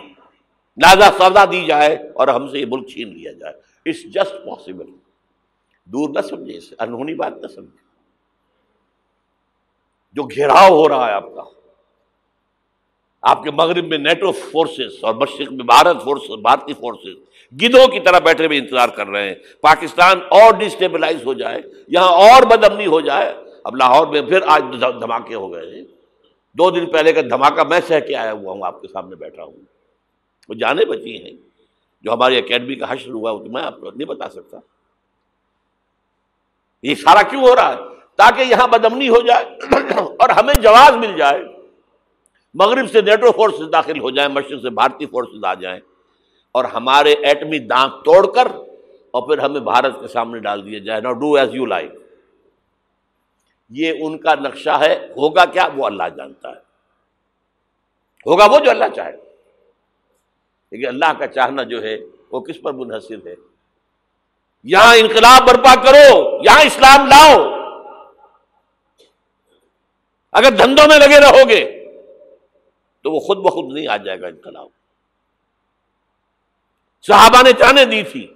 لہذا 0.78 1.10
سودا 1.18 1.46
دی 1.46 1.66
جائے 1.66 1.96
اور 2.16 2.28
ہم 2.28 2.48
سے 2.48 2.60
یہ 2.60 2.66
ملک 2.70 2.88
چھین 2.88 3.18
لیا 3.18 3.32
جائے۔ 3.32 3.54
اٹس 3.86 4.04
جسٹ 4.04 4.46
پاسبل 4.46 4.86
دور 5.86 6.10
نہ 6.10 6.22
سمجھے 6.22 6.58
اسے، 6.58 6.76
انہونی 6.80 7.14
بات 7.14 7.34
نہ 7.38 7.48
سمجھے۔ 7.48 7.78
جو 10.14 10.24
گھیراؤ 10.24 10.70
ہو 10.70 10.90
رہا 10.90 11.08
ہے 11.08 11.14
آپ 11.14 11.36
کا۔ 11.36 11.44
آپ 13.22 13.44
کے 13.44 13.52
مغرب 13.52 13.86
میں 13.86 13.98
نیٹو 13.98 14.32
فورسز 14.32 15.04
اور 15.04 15.14
مشرق 15.14 15.52
میں 15.52 15.66
بھارت 15.66 16.04
فورسز، 16.04 16.32
بھارتی 16.42 16.74
فورسز 16.74 17.22
گدوں 17.62 17.88
کی 17.88 18.00
طرح 18.00 18.20
بیٹھے 18.20 18.46
ہوئے 18.46 18.58
انتظار 18.58 18.90
کر 18.90 19.08
رہے 19.08 19.28
ہیں۔ 19.28 19.36
پاکستان 19.62 20.20
اور 20.30 20.54
ڈسٹیبلائز 20.54 21.26
ہو 21.26 21.34
جائے، 21.34 21.62
یہاں 21.88 22.10
اور 22.10 22.44
بدمنی 22.44 22.86
ہو 22.86 23.02
جائے۔ 23.02 23.47
اب 23.68 23.76
لاہور 23.76 24.08
میں 24.08 24.22
پھر 24.22 24.40
آج 24.48 24.64
دھماکے 25.02 25.36
ہو 25.36 25.54
گئے 25.54 25.76
ہیں۔ 25.76 25.84
دو 26.54 26.72
دن 26.72 26.86
پہلے 26.86 27.14
کا 27.14 27.22
دھماکہ 27.22 27.64
میں 27.64 27.80
سہ 27.88 28.00
کے 28.08 28.16
آیا 28.16 28.32
ہوا 28.32 28.54
ہوں، 28.54 28.62
آپ 28.66 28.82
کے 28.82 28.88
سامنے 28.94 29.16
بیٹھا 29.16 29.44
ہوں۔ 29.44 29.54
وہ 30.50 30.54
جانے 30.54 30.86
بچی 30.86 31.24
ہیں۔ 31.24 31.32
جو 32.02 32.14
ہماری 32.14 32.38
اکیڈمی 32.38 32.76
کا 32.76 32.86
حشر 32.90 33.12
ہوا، 33.12 33.32
وہ 33.32 33.38
تو 33.38 33.52
میں 33.52 33.64
آپ 33.64 33.80
کو 33.80 33.92
نہیں 33.96 34.08
بتا 34.08 34.30
سکتا۔ 34.30 34.58
یہ 36.84 36.96
سارا 36.96 37.22
کیوں 37.22 37.42
ہو 37.42 37.56
رہا 37.56 37.74
ہے؟ 37.74 37.78
تاکہ 38.16 38.42
یہاں 38.42 38.68
بدمنی 38.68 39.10
ہو 39.10 39.22
جائے 39.22 39.46
اور 40.00 40.30
ہمیں 40.30 40.54
جواز 40.54 40.96
مل 40.96 41.18
جائے۔ 41.18 41.44
مغرب 42.54 42.92
سے 42.92 43.02
نیٹو 43.02 43.32
فورسز 43.32 43.74
داخل 43.74 44.00
ہو 44.00 44.10
جائیں، 44.10 44.30
مشرق 44.30 44.62
سے 44.62 44.70
بھارتی 44.70 45.06
فورسز 45.06 45.46
آ 45.46 45.54
جائیں۔ 45.54 45.80
اور 46.52 46.66
ہمارے 46.66 47.14
ایٹمی 47.14 47.60
دانت 47.60 48.06
توڑ 48.06 48.34
کر 48.34 48.48
اور 49.12 49.28
پھر 49.28 49.38
ہمیں 49.38 49.60
بھارت 49.60 50.00
کے 50.02 50.08
سامنے 50.08 50.40
ڈال 50.40 50.66
دیا 50.66 50.80
جائے 50.80 51.02
نا 51.02 51.12
ڈو 51.12 51.34
ایز 51.34 51.50
یو 51.56 51.66
لائک 51.66 52.07
یہ 53.70 53.94
ان 54.00 54.18
کا 54.18 54.36
نقشہ 54.36 54.70
ہے، 54.70 55.08
ہوگا 55.18 55.46
کیا؟ 55.46 55.68
وہ 55.76 55.86
اللہ 55.86 56.04
جانتا 56.18 56.50
ہے۔ 56.50 56.68
ہوگا 58.26 58.46
وہ 58.46 58.60
جو 58.60 58.72
اللہ 58.72 58.86
چاہے۔ 58.96 59.12
لیکن 60.72 60.88
اللہ 60.88 61.14
کا 61.20 61.28
چاہنا 61.28 61.64
جو 61.64 61.84
ہے، 61.84 61.98
وہ 62.32 62.40
کس 62.40 62.62
پر 62.64 62.74
منحصر 62.74 63.28
ہے؟ 63.28 63.36
یہاں 64.64 64.96
انقلاب 64.96 65.48
برپا 65.48 65.76
کرو، 65.76 66.40
یہاں 66.46 66.62
اسلام 66.62 67.08
لاؤ۔ 67.08 67.58
اگر 70.32 70.52
دھندوں 70.52 70.88
میں 70.88 71.00
لگے 71.00 71.20
رہو 71.20 71.50
گے، 71.50 71.88
تو 73.02 73.12
وہ 73.12 73.20
خود 73.20 73.38
بخود 73.38 73.74
نہیں 73.74 73.88
آ 73.88 73.98
جائے 73.98 74.22
گا 74.22 74.28
انقلاب۔ 74.28 74.68
صحابہ 77.08 77.44
نے 77.44 77.52
چانے 77.54 77.86
دی 77.86 78.04
تھی۔ 78.04 78.34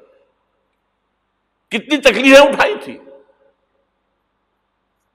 کتنی 1.67 1.97
تکلیفیں 1.97 2.47
اٹھائی 2.47 2.75
تھی۔ 2.83 2.97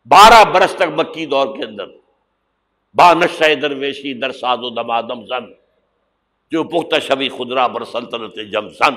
بارہ 0.09 0.51
برس 0.51 0.73
تک 0.75 0.83
مکی 0.83 1.27
دور 1.27 1.57
کے 1.57 1.65
اندر۔ 1.65 1.87
با 2.95 3.13
نشہ 3.13 3.55
درویشی 3.55 4.15
درساد 4.15 4.57
و 4.61 4.71
دمادم 4.71 5.27
زن۔ 5.27 5.53
جو 6.51 6.65
پختہ 6.65 7.01
شبی 7.01 7.29
خدرا 7.29 7.67
بر 7.67 7.85
سلطنت 7.85 8.37
جم 8.53 8.69
سن 8.69 8.95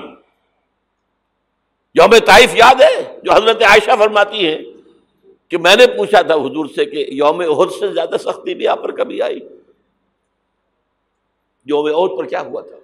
یوم 1.94 2.18
طائف 2.26 2.56
یاد 2.56 2.80
ہے؟ 2.80 3.20
جو 3.24 3.32
حضرت 3.32 3.62
عائشہ 3.62 3.90
فرماتی 3.98 4.46
ہے 4.46 4.62
کہ 5.48 5.58
میں 5.58 5.76
نے 5.76 5.86
پوچھا 5.86 6.22
تھا 6.22 6.34
حضور 6.34 6.66
سے 6.66 6.84
کہ 6.84 7.06
یوم 7.08 7.40
عہد 7.40 7.70
سے 7.70 7.88
زیادہ 7.88 8.16
سختی 8.20 8.54
بھی 8.54 8.68
آپ 8.68 8.82
پر 8.82 8.90
کبھی 8.90 9.22
آئی؟ 9.22 9.40
یوم 11.64 11.86
عہد 11.86 12.18
پر 12.18 12.26
کیا 12.26 12.40
ہوا 12.40 12.60
تھا؟ 12.60 12.76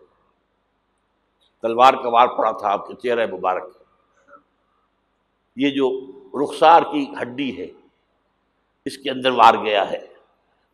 تلوار 1.62 1.94
کا 1.94 2.08
وار 2.08 2.26
پڑا 2.26 2.50
تھا، 2.50 2.72
آپ 2.72 2.88
کے 2.88 2.94
چہرہ 2.94 3.26
مبارک۔ 3.26 3.78
یہ 5.56 5.70
جو 5.70 6.06
رخسار 6.44 6.82
کی 6.82 7.06
ہڈی 7.22 7.58
ہے 7.58 7.66
اس 8.86 8.98
کے 8.98 9.10
اندر 9.10 9.30
وار 9.30 9.54
گیا 9.64 9.90
ہے۔ 9.90 9.98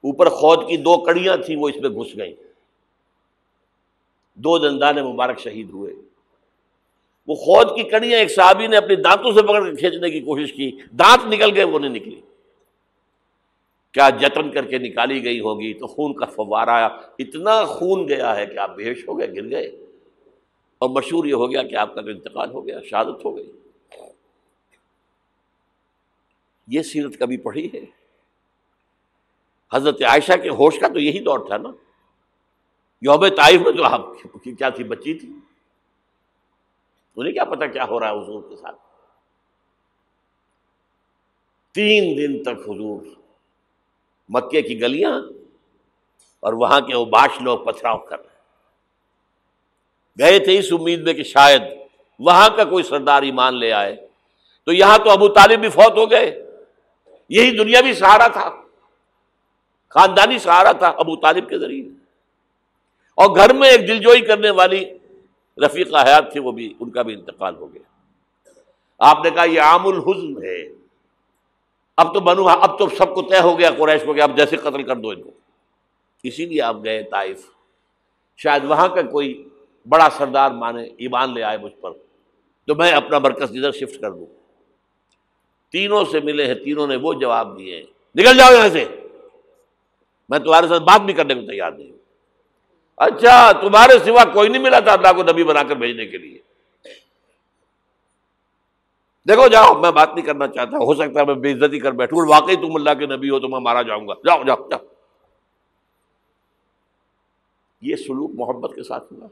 اوپر 0.03 0.29
خود 0.29 0.69
کی 0.69 0.77
دو 0.77 1.05
کڑیاں 1.05 1.37
تھیں، 1.37 1.57
وہ 1.57 1.69
اس 1.69 1.77
میں 1.77 1.91
گھس 1.91 2.17
گئیں۔ 2.17 2.35
دو 4.35 4.59
دندان 4.59 4.97
مبارک 4.97 5.39
شہید 5.39 5.71
ہوئے۔ 5.71 5.95
وہ 7.27 7.35
خود 7.35 7.77
کی 7.77 7.83
کڑیاں 7.83 8.19
ایک 8.19 8.31
صحابی 8.31 8.67
نے 8.67 8.77
اپنی 8.77 8.97
دانتوں 8.97 9.33
سے 9.33 9.43
پکڑ 9.43 9.71
کے 9.71 9.77
کھینچنے 9.77 10.11
کی 10.11 10.21
کوشش 10.21 10.53
کی، 10.53 10.71
دانت 10.91 11.27
نکل 11.27 11.57
گئے، 11.57 11.65
وہ 11.65 11.79
نہیں 11.79 11.91
نکلی۔ 11.91 12.21
کیا 13.93 14.11
جتن 14.11 14.51
کر 14.51 14.65
کے 14.65 14.79
نکالی 14.79 15.25
گئی 15.25 15.41
ہوگی 15.41 15.75
تو 15.75 15.87
خون 15.87 16.15
کا 16.15 16.27
فوار 16.27 16.69
آیا 16.69 16.87
اتنا 17.19 17.65
خون 17.65 18.09
گیا 18.09 18.37
ہے 18.37 18.47
کہ 18.47 18.59
آپ 18.59 18.77
بےش 18.77 19.09
ہو 19.09 19.19
گئے، 19.19 19.29
گر 19.29 19.51
گئے۔ 19.51 19.67
اور 20.79 20.91
مشہور 20.91 21.25
یہ 21.25 21.35
ہو 21.35 21.53
گیا 21.53 21.63
کہ 21.63 21.75
آپ 21.75 21.95
کا 21.95 22.01
انتقال 22.01 22.51
ہو 22.51 22.67
گیا، 22.67 22.81
شہادت 22.91 23.25
ہو 23.25 23.37
گئی۔ 23.37 23.53
یہ 26.67 26.83
سیرت 26.83 27.19
کبھی 27.19 27.37
پڑھی 27.37 27.69
ہے؟ 27.75 28.02
حضرت 29.73 30.03
عائشہ 30.03 30.33
کے 30.43 30.49
ہوش 30.49 30.79
کا 30.79 30.89
تو 30.89 30.99
یہی 30.99 31.19
دور 31.19 31.39
تھا 31.39 31.57
نا۔ 31.57 31.69
یوم 33.03 33.29
طائف 33.29 33.61
میں 33.61 33.73
تو 33.73 33.85
آپ 33.85 34.01
کیا 34.59 34.69
تھی، 34.69 34.85
بچی 34.85 35.15
تھی۔ 35.15 35.29
انہیں 37.17 37.33
کیا 37.33 37.45
پتا 37.45 37.67
کیا 37.67 37.85
ہو 37.85 38.01
رہا 38.01 38.11
ہے 38.11 38.13
حضور 38.13 38.43
کے 38.51 38.57
ساتھ۔ 38.57 38.77
تین 41.75 42.17
دن 42.17 42.43
تک 42.43 42.69
حضور 42.69 43.03
مکے 44.29 44.63
کی 44.63 44.81
گلیاں 44.81 45.13
اور 46.41 46.53
وہاں 46.53 46.81
کے 46.81 46.97
وہ 46.97 47.05
باش 47.05 47.43
لوگ 47.43 47.59
پتھراؤ 47.59 47.99
کر 47.99 48.19
رہے 48.19 48.33
گئے 50.19 50.39
تھے 50.39 50.59
اس 50.59 50.73
امید 50.73 51.03
میں 51.03 51.13
کہ 51.13 51.23
شاید 51.23 51.63
وہاں 52.19 52.49
کا 52.49 52.65
کوئی 52.65 52.85
سردار 52.85 53.23
ایمان 53.23 53.59
لے 53.59 53.73
آئے۔ 53.73 54.09
تو 54.65 54.73
یہاں 54.73 54.99
تو 54.99 55.11
ابو 55.11 55.29
طالب 55.29 55.61
بھی 55.61 55.69
فوت 55.69 55.99
ہو 55.99 56.11
گئے۔ 56.11 56.51
یہی 57.29 57.57
دنیا 57.57 57.81
بھی 57.81 57.95
سہارا 57.95 58.27
تھا۔ 58.27 58.62
خاندانی 59.95 60.39
سہارا 60.39 60.73
تھا 60.73 60.87
ابو 60.87 61.17
طالب 61.17 61.49
کے 61.49 61.59
ذریعے۔ 61.59 61.89
اور 63.15 63.37
گھر 63.37 63.53
میں 63.53 63.69
ایک 63.69 63.89
دلجوئی 63.89 64.21
کرنے 64.21 64.51
والی 64.51 64.85
رفیقہ 65.67 66.07
حیات 66.07 66.33
تھی، 66.33 66.41
وہ 66.41 66.53
بھی 66.53 66.75
ان 66.81 66.91
کا 66.91 67.03
بھی 67.03 67.15
انتقال 67.15 67.57
ہو 67.57 67.75
گیا۔ 67.75 67.83
آپ 68.99 69.19
نے 69.25 69.31
کہا، 69.31 69.45
یہ 69.45 69.61
عام 69.61 69.87
الحزن 69.87 70.45
ہے۔ 70.45 70.69
اب 71.97 72.15
تو 72.15 72.21
بنو، 72.21 72.49
اب 72.49 72.79
تو 72.79 72.89
سب 72.89 73.15
کو 73.15 73.23
طے 73.23 73.41
ہو 73.41 73.59
گیا، 73.59 73.71
قریش 73.71 74.03
کو 74.05 74.13
کہ 74.13 74.21
اب 74.21 74.37
جیسے 74.37 74.57
قتل 74.57 74.83
کر 74.83 74.97
دو 74.97 75.09
ان 75.09 75.23
کو۔ 75.23 75.31
اسی 76.23 76.47
لیے 76.47 76.63
آپ 76.63 76.77
گئے 76.85 77.03
طائف۔ 77.03 77.47
شاید 78.37 78.65
وہاں 78.65 78.89
کا 78.89 79.03
کوئی 79.03 79.49
بڑا 79.89 80.09
سردار 80.17 80.51
مانے، 80.51 80.83
ایمان 80.83 81.35
لے 81.35 81.43
آئے 81.43 81.59
مجھ 81.59 81.75
پر۔ 81.81 81.91
تو 82.67 82.75
میں 82.75 82.93
اپنا 82.93 83.19
مرکز 83.19 83.51
ادھر 83.51 83.73
شفٹ 83.73 84.01
کر 84.01 84.11
دوں۔ 84.11 84.27
تینوں 85.73 86.05
سے 86.05 86.21
ملے 86.21 86.47
ہیں، 86.47 86.55
تینوں 86.55 86.87
نے 86.87 86.97
وہ 86.97 87.15
جواب 87.15 87.59
دیے 87.59 87.83
نکل 88.15 88.37
جاؤ 88.39 88.53
یہاں 88.53 88.69
سے۔ 88.69 89.02
میں 90.33 90.41
تمہارے 90.41 90.69
ساتھ 90.69 90.83
بات 90.83 91.01
بھی 91.01 91.13
کرنے 91.13 91.35
کو 91.35 91.41
تیار 91.41 91.73
نہیں 91.73 91.91
ہوں۔ 91.91 91.99
اچھا 92.97 93.53
تمہارے 93.53 93.99
سوا 93.99 94.25
کوئی 94.25 94.49
نہیں 94.49 94.63
ملا 94.63 94.81
تھا 94.81 94.93
اللہ 94.93 95.13
کو 95.13 95.23
نبی 95.23 95.45
بنا 95.45 95.63
کر 95.63 95.77
بھیجنے 95.77 96.07
کے 96.07 96.19
لیے۔ 96.19 96.39
دیکھو، 99.29 99.49
جاؤ، 99.49 99.81
میں 99.81 99.91
بات 99.91 100.15
نہیں 100.15 100.27
کرنا 100.27 100.49
چاہتا۔ 100.49 100.77
ہو 100.77 100.95
سکتا 100.95 101.21
ہے 101.21 101.25
میں 101.25 101.35
بے 101.35 101.53
عزتی 101.53 101.79
کر 101.79 101.93
بیٹھوں 101.93 102.29
واقعی 102.29 102.57
تم 102.57 102.77
اللہ 102.77 102.91
کے 102.99 103.07
نبی 103.07 103.31
ہو 103.31 103.41
تو 103.41 103.49
میں 103.49 103.61
مارا 103.61 103.83
جاؤں 103.83 104.09
گا۔ 104.09 104.15
جاؤ 104.15 104.43
جاؤ 104.45 104.69
جاؤ۔ 104.69 104.87
یہ 107.81 107.97
سلوک 107.97 108.31
محبت 108.35 108.75
کے 108.75 108.83
ساتھ 108.83 109.13
ہوا۔ 109.13 109.29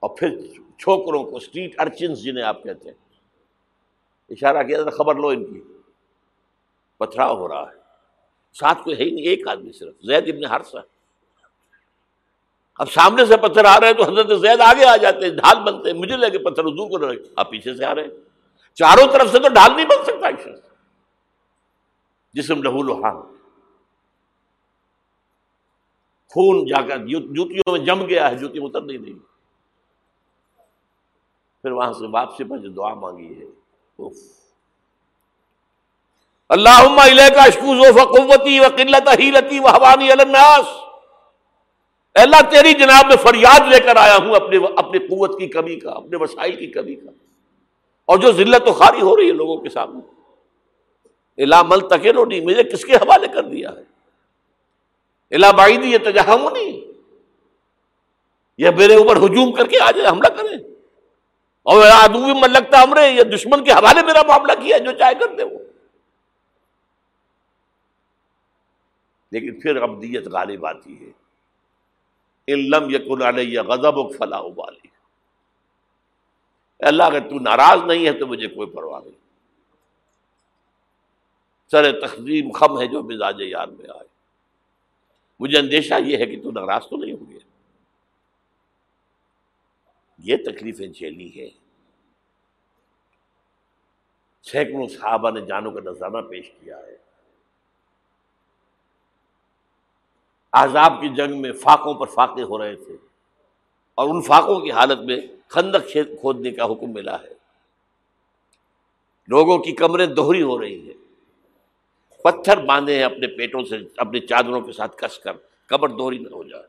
اور 0.00 0.16
پھر 0.16 0.40
چھوکروں 0.78 1.24
کو 1.24 1.36
اسٹریٹ 1.36 1.80
ارچنس 1.80 2.22
جنہیں 2.22 2.44
آپ 2.44 2.62
کہتے 2.62 2.88
ہیں، 2.88 2.96
اشارہ 4.30 4.62
کیا 4.62 4.82
تھا، 4.82 4.90
خبر 4.90 5.14
لو 5.14 5.28
ان 5.28 5.44
کی۔ 5.44 5.60
پتھراؤ 6.98 7.36
ہو 7.36 7.48
رہا 7.48 7.62
ہے۔ 7.62 7.77
ساتھ 8.52 8.82
کوئی 8.82 8.98
ہے 8.98 9.04
ہی 9.04 9.10
نہیں، 9.10 9.24
ایک 9.24 9.48
آدمی 9.48 9.72
صرف، 9.72 9.94
زید 10.02 10.28
ابن 10.28 10.44
ہرسا 10.44 10.78
اب 12.78 12.92
سامنے 12.92 13.26
سے 13.26 13.36
پتھر 13.36 13.64
آ 13.64 13.80
رہے 13.80 13.86
ہیں 13.86 13.94
تو 13.94 14.02
حضرت 14.02 14.40
زید 14.40 14.60
آگے 14.60 14.84
آ 14.84 14.96
جاتے 14.96 15.26
ہیں، 15.26 15.32
ڈھال 15.32 15.62
بنتے 15.62 15.90
ہیں۔ 15.90 15.98
مجھے 15.98 16.16
لگے 16.16 16.38
پتھر 16.38 16.62
حضور 16.64 16.90
کو 16.90 16.98
رہے 16.98 17.16
آپ 17.36 17.50
پیچھے 17.50 17.76
سے 17.76 17.84
آ 17.84 17.94
رہے 17.94 18.02
ہیں۔ 18.02 18.10
چاروں 18.74 19.12
طرف 19.12 19.30
سے 19.30 19.38
تو 19.38 19.48
ڈھال 19.48 19.76
نہیں 19.76 19.86
بن 19.86 20.04
سکتا 20.04 20.30
شخص۔ 20.30 20.60
جسم 22.32 22.62
لہو 22.62 22.82
لوہان۔ 22.82 23.16
خون 26.28 26.66
جا 26.66 26.88
کر 26.88 26.98
جوتیوں 27.06 27.72
میں 27.72 27.80
جم 27.80 28.06
گیا 28.06 28.30
ہے، 28.30 28.36
جوتی 28.36 28.58
اتر 28.62 28.80
نہیں۔ 28.80 28.98
رہی 28.98 29.12
پھر 31.62 31.70
وہاں 31.70 31.92
سے 31.92 32.06
واپسی 32.06 32.44
پر 32.44 32.58
جو 32.58 32.68
دعا 32.68 32.94
مانگی 32.94 33.40
ہے، 33.40 33.44
اوف۔ 33.96 34.14
اللہ 36.48 36.88
کا 37.34 38.04
قوتی 38.04 38.60
و 38.60 38.62
قلت 38.76 39.08
ہیلتی 39.18 39.60
و 39.60 39.66
حوانی 39.66 40.12
الناس۔ 40.12 40.64
اللہ، 42.14 42.50
تیری 42.50 42.72
جناب 42.72 43.06
میں 43.06 43.16
فریاد 43.16 43.60
لے 43.68 43.80
کر 43.80 43.96
آیا 43.96 44.16
ہوں 44.16 44.34
اپنے 44.34 44.58
اپنی 44.76 44.98
قوت 44.98 45.38
کی 45.38 45.46
کمی 45.46 45.76
کا، 45.76 45.90
اپنے 45.90 46.16
وسائل 46.16 46.56
کی 46.56 46.66
کمی 46.66 46.94
کا۔ 46.94 47.10
اور 48.04 48.18
جو 48.18 48.32
ذلت 48.32 48.68
و 48.68 48.72
خاری 48.72 49.00
ہو 49.00 49.16
رہی 49.16 49.26
ہے 49.26 49.32
لوگوں 49.32 49.56
کے 49.56 49.68
سامنے۔ 49.68 50.18
الا 51.42 51.62
مل 51.62 51.80
تک 51.80 52.06
نہیں، 52.06 52.40
مجھے 52.40 52.64
کس 52.64 52.84
کے 52.84 52.96
حوالے 52.96 53.26
کر 53.34 53.42
دیا 53.42 53.70
ہے؟ 53.70 53.98
الا 55.34 55.50
باعدی 55.50 55.92
یہ 55.92 55.98
تجہم 55.98 56.48
نہیں 56.52 56.80
یہ 58.58 58.70
میرے 58.78 58.94
اوپر 58.94 59.16
ہجوم 59.16 59.52
کر 59.52 59.66
کے 59.66 59.80
آ 59.80 59.90
جائے 59.90 60.08
حملہ 60.08 60.28
کرے 60.28 60.54
اور 61.62 61.86
آدمی 62.02 62.32
بھی 62.32 62.32
من 62.32 62.50
لگتا 62.52 62.82
ہمرے 62.82 63.10
یا 63.10 63.22
دشمن 63.34 63.64
کے 63.64 63.72
حوالے 63.72 64.02
میرا 64.06 64.22
معاملہ 64.28 64.52
کیا 64.52 64.78
جو 64.78 64.92
چاہے 64.92 65.14
کر 65.14 65.34
دے 65.34 65.42
وہ۔ 65.42 65.58
لیکن 69.30 69.60
پھر 69.60 69.76
ابدیت 69.76 70.26
غالب 70.26 70.66
آتی 70.66 71.06
ہے۔ 71.06 71.10
علم 72.48 72.90
یقن 72.90 73.22
علیہ 73.22 73.60
غضب 73.60 73.96
و 73.96 74.12
فلاح 74.12 74.40
ابالی 74.40 74.88
اللہ، 76.78 77.02
اگر 77.02 77.28
تو 77.28 77.38
ناراض 77.38 77.82
نہیں 77.86 78.06
ہے 78.06 78.12
تو 78.12 78.26
مجھے 78.26 78.48
کوئی 78.48 78.70
پرواہ 78.70 79.00
نہیں۔ 79.00 79.18
سر 81.70 82.00
تقسیم 82.00 82.52
خم 82.52 82.80
ہے 82.80 82.86
جو 82.86 83.02
مزاج 83.02 83.40
یار 83.40 83.68
میں 83.68 83.90
آئے۔ 83.90 84.08
مجھے 85.40 85.58
اندیشہ 85.58 85.94
یہ 86.06 86.16
ہے 86.16 86.26
کہ 86.26 86.42
تو 86.42 86.50
ناراض 86.50 86.88
تو 86.88 86.96
نہیں 86.96 87.12
ہو 87.12 87.24
یہ 90.18 90.36
تکلیفیں 90.36 90.86
جھیلی 90.86 91.40
ہے 91.40 91.50
سینکڑوں 94.42 94.88
صحابہ 94.88 95.30
نے 95.30 95.40
جانوں 95.40 95.72
کا 95.72 95.80
نذرانہ 95.80 96.28
پیش 96.30 96.50
کیا 96.60 96.78
ہے۔ 96.78 97.07
عذاب 100.52 101.00
کی 101.00 101.08
جنگ 101.08 101.40
میں 101.40 101.52
فاقوں 101.52 101.94
پر 101.94 102.06
فاقے 102.06 102.42
ہو 102.42 102.58
رہے 102.58 102.74
تھے۔ 102.74 102.96
اور 103.94 104.08
ان 104.08 104.22
فاقوں 104.22 104.60
کی 104.60 104.72
حالت 104.72 104.98
میں 104.98 105.16
خندق 105.48 105.92
کھودنے 105.92 106.50
کا 106.50 106.64
حکم 106.64 106.92
ملا 106.92 107.16
ہے۔ 107.22 107.28
لوگوں 109.28 109.58
کی 109.58 109.72
کمریں 109.72 110.06
دوہری 110.06 110.42
ہو 110.42 110.60
رہی 110.60 110.88
ہیں۔ 110.88 110.94
پتھر 112.24 112.56
باندھے 112.56 112.96
ہیں 112.96 113.04
اپنے 113.04 113.26
پیٹوں 113.26 113.64
سے، 113.64 113.76
اپنے 113.96 114.20
چادروں 114.20 114.60
کے 114.60 114.72
ساتھ 114.72 114.96
کس 114.96 115.18
کر 115.18 115.32
کمر 115.66 115.88
دوہری 115.88 116.18
نہ 116.18 116.28
ہو 116.28 116.42
جائے۔ 116.42 116.64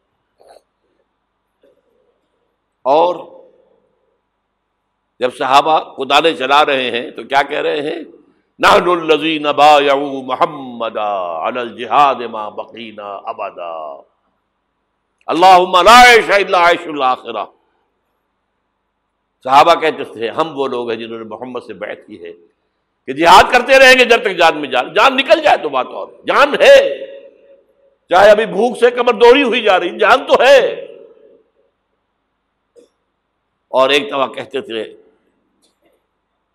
اور 2.82 3.16
جب 5.20 5.36
صحابہ 5.38 5.94
کدالے 5.96 6.36
چلا 6.36 6.66
رہے 6.66 6.92
ہیں 6.92 7.12
تو 7.12 7.24
کیا 7.24 7.42
کہہ 7.42 7.60
رہے 7.60 7.82
ہیں؟ 7.82 8.19
نحن 8.60 8.90
الذين 8.90 9.52
بايعوا 9.52 10.24
محمد 10.24 10.98
على 10.98 11.62
الجهاد 11.62 12.24
ما 12.24 12.50
بقينا 12.50 13.22
ابدا 13.32 13.76
اللهم 15.28 15.78
لا 15.82 15.96
عيش 16.08 16.32
الا 16.38 16.60
عيش 16.70 16.88
الاخره 16.88 17.46
صحابہ 19.44 19.76
کہتے 19.82 20.04
تھے، 20.04 20.30
ہم 20.30 20.60
وہ 20.60 20.68
لوگ 20.68 20.90
ہیں 20.90 20.98
جنہوں 20.98 21.18
نے 21.18 21.24
محمد 21.24 21.60
سے 21.68 21.74
بیعت 21.74 21.98
کی 22.08 22.24
ہے 22.24 22.32
کہ 23.06 23.14
جہاد 23.14 23.52
کرتے 23.52 23.80
رہیں 23.80 24.00
گے 24.00 24.06
جب 24.06 24.22
تک 24.24 24.38
جان 24.38 24.62
میں 24.62 24.70
جان 24.70 24.94
جان 24.94 25.16
نکل 25.18 25.42
جائے 25.42 25.58
تو 25.58 25.70
بات 25.70 25.88
اور، 25.88 26.08
جان 26.28 26.54
ہے۔ 26.54 26.78
چاہے 28.10 28.30
ابھی 28.32 28.46
بھوک 28.46 28.78
سے 28.78 28.92
کمر 28.92 29.14
دوڑی 29.14 29.44
ہوئی 29.44 29.62
جا 29.62 29.80
رہی، 29.80 29.98
جان 30.00 30.26
تو 30.26 30.44
ہے۔ 30.44 30.60
اور 33.68 33.90
ایک 33.90 34.08
دفعہ 34.10 34.28
کہتے 34.28 34.62
تھے 34.62 34.99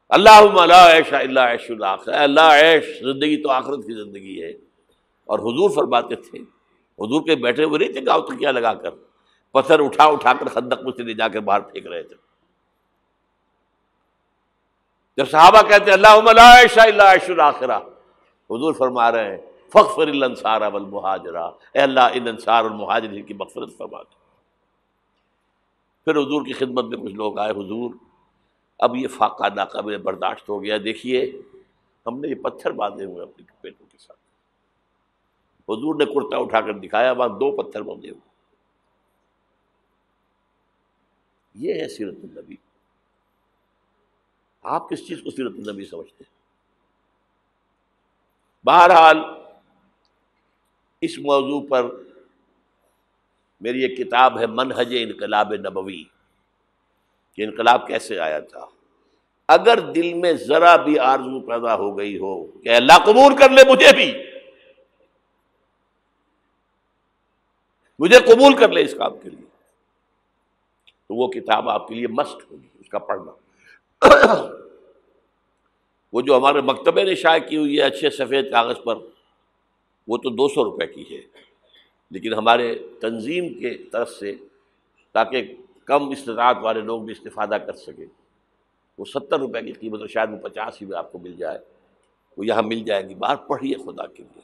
اللہ 0.08 0.30
عیش 0.74 1.12
اللہ 1.12 1.40
عیش 1.40 1.70
اللہ 1.70 1.94
اللہ، 2.06 2.40
عیش 2.40 2.84
زندگی 3.00 3.42
تو 3.42 3.50
آخرت 3.50 3.86
کی 3.86 4.04
زندگی 4.04 4.42
ہے۔ 4.42 4.50
اور 5.24 5.38
حضور 5.38 5.70
فرماتے 5.70 6.14
تھے، 6.14 6.38
حضور 6.98 7.22
کے 7.22 7.36
بیٹھے 7.36 7.64
ہوئے 7.64 7.78
نہیں 7.78 7.92
تھے 7.92 8.06
گاؤں 8.06 8.22
تو 8.22 8.36
کیا 8.36 8.50
لگا 8.50 8.74
کر، 8.74 8.90
پتھر 9.52 9.80
اٹھا 9.80 10.04
اٹھا 10.04 10.32
کر 10.32 10.48
خندق 10.48 10.82
میں 10.82 10.92
سے 10.96 11.02
لے 11.02 11.14
جا 11.14 11.28
کر 11.28 11.40
باہر 11.40 11.60
پھینک 11.60 11.86
رہے 11.86 12.02
تھے۔ 12.02 12.14
جب 15.16 15.30
صحابہ 15.30 15.62
کہتے 15.62 15.84
ہیں 15.84 15.92
اللہ 15.92 16.08
اللہ 16.08 16.80
الآخرہ 16.82 17.78
حضور 18.50 18.74
فرما 18.74 19.12
رہے 19.12 19.30
ہیں 19.30 19.38
فخر 19.72 20.08
الانصار 20.08 20.60
والمہاجرہ۔ 20.60 21.50
اے 21.72 21.78
اللہ، 21.78 22.00
ان 22.12 22.28
انصار 22.28 22.64
المہاجر 22.64 23.20
کی 23.20 23.34
مغفرت 23.34 23.76
فرما 23.76 24.02
دو 24.02 24.22
پھر 26.04 26.16
حضور 26.16 26.46
کی 26.46 26.52
خدمت 26.52 26.84
میں 26.84 26.98
کچھ 26.98 27.14
لوگ 27.14 27.38
آئے، 27.38 27.50
حضور 27.50 27.94
اب 28.78 28.96
یہ 28.96 29.08
فاقہ 29.08 29.44
ناقابل 29.54 29.96
برداشت 29.98 30.48
ہو 30.48 30.62
گیا۔ 30.62 30.76
دیکھیے، 30.84 31.42
ہم 32.06 32.20
نے 32.20 32.28
یہ 32.28 32.34
پتھر 32.34 32.70
باندھے 32.70 33.04
ہوئے 33.04 33.22
اپنے 33.22 33.44
پیٹوں 33.60 33.86
کے 33.92 33.98
ساتھ۔ 33.98 34.18
حضور 35.68 35.94
نے 35.94 36.04
کرتا 36.04 36.36
اٹھا 36.36 36.60
کر 36.60 36.78
دکھایا، 36.78 37.12
وہاں 37.12 37.28
دو 37.28 37.62
پتھر 37.62 37.82
باندھے 37.82 38.10
ہوئے۔ 38.10 38.34
یہ 41.54 41.74
ہے 41.74 41.88
سیرت 41.88 42.14
النبی۔ 42.22 42.56
آپ 44.62 44.88
کس 44.88 45.06
چیز 45.06 45.22
کو 45.24 45.30
سیرت 45.30 45.52
النبی 45.58 45.84
سمجھتے 45.84 46.24
ہیں؟ 46.24 46.34
بہرحال، 48.66 49.16
اس 51.00 51.18
موضوع 51.18 51.66
پر 51.68 51.90
میری 53.60 53.84
ایک 53.84 53.98
کتاب 53.98 54.38
ہے، 54.38 54.46
منہج 54.46 54.96
انقلاب 55.00 55.54
نبوی۔ 55.54 56.04
کہ 57.36 57.42
انقلاب 57.42 57.86
کیسے 57.86 58.18
آیا 58.18 58.40
تھا؟ 58.40 58.64
اگر 59.48 59.80
دل 59.92 60.12
میں 60.14 60.32
ذرا 60.32 60.76
بھی 60.76 60.98
آرزو 60.98 61.40
پیدا 61.40 61.74
ہو 61.74 61.98
گئی 61.98 62.18
ہو 62.18 62.44
کہ 62.44 62.68
اللہ 62.68 62.98
قبول 63.04 63.36
کر 63.36 63.50
لے 63.50 63.62
مجھے 63.68 63.94
بھی، 63.96 64.12
مجھے 67.98 68.18
قبول 68.18 68.54
کر 68.54 68.68
لے 68.68 68.82
اس 68.82 68.94
کام 68.98 69.18
کے 69.18 69.30
لیے، 69.30 69.46
تو 71.08 71.14
وہ 71.14 71.28
کتاب 71.28 71.68
آپ 71.68 71.88
کے 71.88 71.94
لیے 71.94 72.06
مسٹ 72.06 72.52
ہوگی، 72.52 72.68
اس 72.80 72.88
کا 72.88 72.98
پڑھنا۔ 72.98 73.32
وہ 76.12 76.20
جو 76.20 76.36
ہمارے 76.36 76.60
مکتبے 76.60 77.04
نے 77.04 77.14
شائع 77.14 77.38
کی 77.38 77.56
ہوئی 77.56 77.76
ہے 77.76 77.82
اچھے 77.82 78.10
سفید 78.10 78.50
کاغذ 78.50 78.76
پر، 78.84 78.94
وہ 80.08 80.16
تو 80.16 80.30
دو 80.30 80.48
سو 80.48 80.64
روپے 80.64 80.86
کی 80.86 81.16
ہے۔ 81.16 81.22
لیکن 82.10 82.34
ہمارے 82.34 82.74
تنظیم 83.00 83.54
کے 83.54 83.74
طرف 83.74 84.10
سے، 84.10 84.34
تاکہ 85.12 85.56
کم 85.84 86.08
استطاعت 86.08 86.56
والے 86.62 86.80
لوگ 86.80 87.02
بھی 87.02 87.12
استفادہ 87.12 87.54
کر 87.66 87.72
سکیں۔ 87.72 88.06
وہ 88.98 89.04
ستر 89.04 89.38
روپے 89.38 89.62
کی 89.62 89.72
قیمت 89.72 90.00
اور 90.00 90.08
شاید 90.08 90.30
وہ 90.30 90.48
پچاس 90.48 90.82
ہی 90.82 90.86
میں 90.86 90.98
آپ 90.98 91.12
کو 91.12 91.18
مل 91.18 91.36
جائے۔ 91.36 91.58
وہ 92.36 92.46
یہاں 92.46 92.62
مل 92.62 92.84
جائے 92.84 93.08
گی۔ 93.08 93.14
باہر 93.14 93.36
پڑھیے 93.36 93.74
خدا 93.74 94.06
کے 94.06 94.22
لیے۔ 94.22 94.42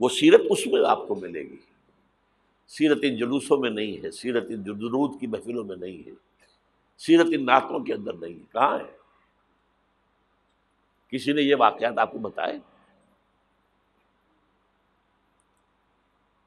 وہ 0.00 0.08
سیرت 0.08 0.40
اس 0.50 0.66
میں 0.66 0.82
آپ 0.86 1.08
کو 1.08 1.14
ملے 1.14 1.40
گی۔ 1.40 1.56
سیرت 2.66 2.98
ان 3.02 3.16
جلوسوں 3.16 3.58
میں 3.58 3.70
نہیں 3.70 4.04
ہے، 4.04 4.10
سیرت 4.10 4.44
ان 4.48 4.66
درود 4.66 5.20
کی 5.20 5.26
محفلوں 5.26 5.64
میں 5.64 5.76
نہیں 5.76 6.08
ہے۔ 6.08 6.12
سیرت 6.98 7.26
ان 7.32 7.46
نعتوں 7.46 7.80
کے 7.84 7.94
اندر 7.94 8.12
نہیں 8.12 8.34
ہے۔ 8.34 8.44
کہاں 8.52 8.78
ہے؟ 8.78 8.96
کسی 11.08 11.32
نے 11.32 11.42
یہ 11.42 11.54
واقعات 11.58 11.98
آپ 11.98 12.12
کو 12.12 12.18
بتائے؟ 12.18 12.58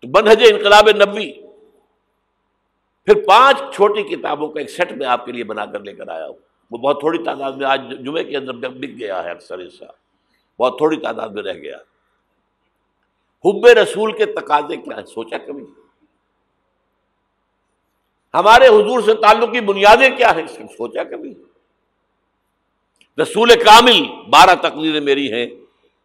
تو 0.02 0.08
بنہج 0.08 0.44
انقلاب 0.50 0.90
نبی 0.90 1.47
پھر 3.08 3.26
پانچ 3.28 3.76
چھوٹی 3.76 4.04
کتابوں 4.04 4.48
کا 4.48 4.60
ایک 4.60 4.70
سیٹ 4.70 4.92
میں 4.92 5.08
آپ 5.08 5.26
کے 5.26 5.32
لیے 5.32 5.44
بنا 5.44 5.66
کر 5.66 5.80
لے 5.80 5.94
کر 5.94 6.08
آیا 6.08 6.28
ہوں۔ 6.28 6.36
وہ 6.72 6.78
بہت 6.78 7.00
تھوڑی 7.00 7.24
تعداد 7.24 7.52
میں 7.52 7.66
آج 7.66 7.82
جمعے 8.06 8.24
کے 8.24 8.38
اندر 8.38 8.54
بک 8.54 9.00
گیا 9.00 9.24
ہے 9.24 9.30
اکثر 9.30 9.68
حصہ 9.68 9.84
بہت 10.60 10.78
تھوڑی 10.78 10.98
تعداد 10.98 11.30
میں 11.30 11.44
رہ 11.44 11.54
گیا۔ 11.54 11.78
حب 13.46 13.68
رسول 13.68 14.18
کے 14.18 14.26
تقاضے 14.26 14.78
کیا 14.78 14.98
ہیں؟ 14.98 15.06
سوچا 15.06 15.38
کبھی؟ 15.38 15.64
ہمارے 18.34 18.68
حضور 18.68 19.02
سے 19.02 19.14
تعلق 19.14 19.54
کی 19.54 19.62
بنیادیں 19.62 20.10
کیا 20.18 20.36
ہیں؟ 20.36 20.48
سوچا 20.48 21.04
کبھی؟ 21.04 21.34
رسول 23.22 23.50
کامل 23.50 24.04
بارہ 24.30 24.56
تقریریں 24.56 25.02
میری 25.02 25.34
ہیں 25.34 25.46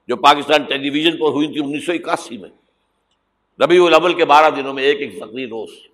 جو 0.09 0.17
پاکستان 0.17 0.63
ٹیلی 0.63 0.91
ویژن 0.91 1.17
پر 1.17 1.27
ہوئی 1.27 1.53
تھی 1.53 1.61
انیس 1.61 1.87
سو 1.87 1.93
اکاسی 1.93 2.39
میں۔ 2.39 2.51
ربیع 3.61 3.87
الاول 3.87 4.15
کے 4.15 4.25
بارہ 4.25 4.51
دنوں 4.51 4.75
میں 4.75 4.83
ایک 4.83 5.01
ایک 5.01 5.21
تقریر 5.21 5.49
روز۔ 5.49 5.92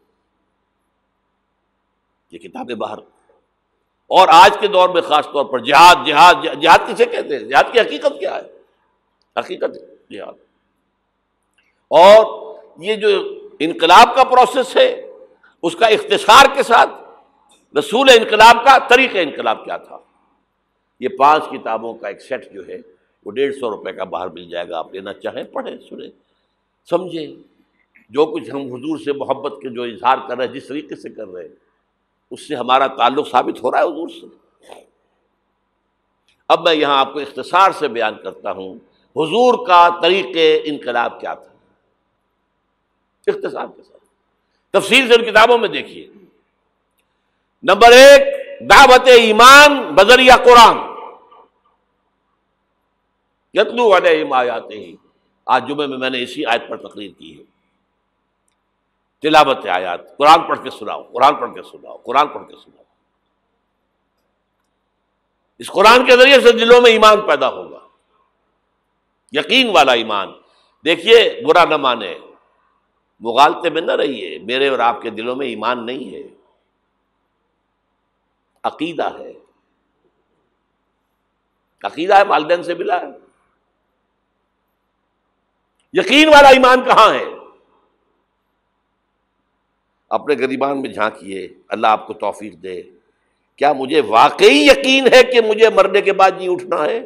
یہ 2.31 2.39
کتابیں 2.39 2.74
باہر۔ 2.74 2.99
اور 4.07 4.29
آج 4.29 4.51
کے 4.61 4.66
دور 4.66 4.89
میں 4.89 5.03
خاص 5.03 5.26
طور 5.26 5.45
پر 5.45 5.59
جہاد 5.59 6.07
جہاد 6.07 6.35
جہاد 6.62 6.79
کسے 6.79 7.05
کہتے 7.05 7.29
ہیں؟ 7.29 7.45
جہاد 7.45 7.64
کی 7.72 7.81
حقیقت 7.81 8.20
کیا 8.20 8.37
ہے؟ 8.37 8.59
حقیقت 9.41 9.74
جہاد۔ 10.11 10.33
اور 11.89 12.55
یہ 12.79 12.95
جو 12.95 13.39
انقلاب 13.59 14.16
کا 14.16 14.24
پروسیس 14.24 14.76
ہے، 14.76 15.11
اس 15.62 15.76
کا 15.76 15.87
اختصار 15.87 16.47
کے 16.55 16.62
ساتھ 16.62 16.91
رسول 17.79 18.09
انقلاب 18.11 18.57
کا 18.64 18.79
طریق 18.89 19.11
انقلاب 19.14 19.64
کیا 19.64 19.76
تھا۔ 19.76 19.99
یہ 21.01 21.09
پانچ 21.18 21.45
کتابوں 21.45 21.95
کا 21.95 22.09
ایک 22.09 22.22
سیٹ 22.22 22.53
جو 22.53 22.66
ہے، 22.68 22.79
وہ 23.24 23.31
ڈیڑھ 23.31 23.55
سو 23.55 23.70
روپے 23.70 23.93
کا 23.93 24.05
باہر 24.05 24.29
مل 24.29 24.51
جائے 24.51 24.68
گا۔ 24.68 24.79
آپ 24.79 24.95
لینا 24.95 25.12
چاہیں، 25.12 25.45
پڑھیں، 25.45 25.76
سنیں، 25.89 26.09
سمجھیں۔ 26.91 27.26
جو 28.11 28.26
کچھ 28.26 28.51
ہم 28.51 28.61
حضور 28.61 28.99
سے 28.99 29.12
محبت 29.12 29.62
کے 29.62 29.68
جو 29.68 29.83
اظہار 29.83 30.18
کر 30.29 30.37
رہے 30.37 30.47
ہیں، 30.47 30.53
جس 30.53 30.68
طریقے 30.68 30.97
سے 30.97 31.11
کر 31.11 31.29
رہے 31.29 31.43
ہیں۔ 31.43 31.68
اس 32.31 32.49
سے 32.49 32.55
ہمارا 32.55 32.87
تعلق 32.87 33.29
ثابت 33.31 33.64
ہو 33.64 33.70
رہا 33.70 33.79
ہے 33.79 33.85
حضور 33.85 34.09
سے۔ 34.09 34.26
اب 36.49 36.61
میں 36.61 36.74
یہاں 36.74 36.99
آپ 36.99 37.12
کو 37.12 37.18
اختصار 37.18 37.70
سے 37.70 37.89
بیان 37.89 38.14
کرتا 38.22 38.53
ہوں، 38.53 38.74
حضور 39.16 39.66
کا 39.66 39.89
طریق 40.03 40.37
انقلاب 40.64 41.20
کیا 41.20 41.35
تھا۔ 41.35 41.53
اختصار 43.26 43.66
کے 43.76 43.83
ساتھ۔ 43.83 44.05
تفصیل 44.70 45.09
سے 45.09 45.14
ان 45.14 45.24
کتابوں 45.24 45.59
میں 45.59 45.68
دیکھیے۔ 45.68 46.09
نمبر 47.62 47.91
ایک، 47.91 48.20
دعوت 48.70 49.09
ایمان 49.09 49.95
بذریعہ 49.95 50.37
قرآن۔ 50.37 50.76
یتلو 53.55 53.89
والے 53.89 54.24
آتے 54.51 54.74
ہی 54.74 54.97
آج 55.47 55.68
جمعے 55.68 55.87
میں 55.87 55.99
میں 55.99 56.11
نے 56.11 56.22
اسی 56.22 56.45
آیت 56.45 56.62
پر 56.68 56.76
تقریر 56.76 57.11
کی 57.18 57.39
ہے۔ 57.39 57.58
تلاوت 59.23 59.66
آیات۔ 59.66 60.16
قرآن 60.16 60.43
پڑھ 60.43 60.62
کے 60.62 60.71
سناؤ، 60.71 61.03
قرآن 61.03 61.37
پڑھ 61.37 61.55
کے 61.55 61.62
سناؤ، 61.62 61.97
قرآن 61.97 62.29
پڑھ 62.29 62.49
کے 62.49 62.57
سناؤ۔ 62.57 62.85
اس 65.59 65.71
قرآن 65.71 66.07
کے 66.07 66.16
ذریعے 66.16 66.41
سے 66.41 66.53
دلوں 66.53 66.81
میں 66.81 66.91
ایمان 66.91 67.21
پیدا 67.21 67.49
ہوگا۔ 67.49 67.79
یقین 69.33 69.71
والا 69.75 69.93
ایمان۔ 69.93 70.33
دیکھیے، 70.85 71.43
برا 71.47 71.64
نہ 71.64 71.77
مانے۔ 71.77 72.19
مغالتے 73.21 73.71
میں 73.71 73.83
نہ 73.83 73.93
رہیے۔ 73.93 74.39
میرے 74.39 74.69
اور 74.69 74.79
آپ 74.79 75.03
کے 75.03 75.11
دلوں 75.11 75.37
میں 75.37 75.47
ایمان 75.47 75.87
نہیں 75.87 76.14
ہے۔ 76.14 76.35
عقیدہ 78.65 79.19
ہے۔ 79.19 79.32
عقیدہ 81.85 82.16
ہے، 82.16 82.23
والدین 82.23 82.62
سے 82.62 82.74
ملا 82.74 83.01
ہے۔ 83.01 83.07
یقین 85.93 86.28
والا 86.28 86.49
ایمان 86.49 86.85
کہاں 86.85 87.15
ہے؟ 87.15 87.38
اپنے 90.09 90.35
غریبان 90.35 90.82
میں 90.82 90.90
جھانکیے 90.90 91.48
اللہ 91.68 91.86
آپ 91.86 92.06
کو 92.06 92.12
توفیق 92.12 92.52
دے۔ 92.62 92.82
کیا 93.56 93.72
مجھے 93.72 94.01
واقعی 94.01 94.66
یقین 94.66 95.06
ہے 95.06 95.22
کہ 95.22 95.40
مجھے 95.40 95.68
مرنے 95.68 96.01
کے 96.01 96.12
بعد 96.12 96.30
جی 96.39 96.52
اٹھنا 96.52 96.85
ہے؟ 96.85 97.01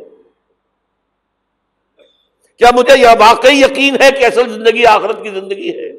کیا 2.56 2.70
مجھے 2.74 2.98
یہ 2.98 3.06
واقعی 3.06 3.60
یقین 3.60 3.94
ہے 4.02 4.10
کہ 4.10 4.24
اصل 4.24 4.48
زندگی 4.48 4.86
آخرت 4.86 5.22
کی 5.22 5.28
زندگی 5.28 5.70
ہے؟ 5.70 5.92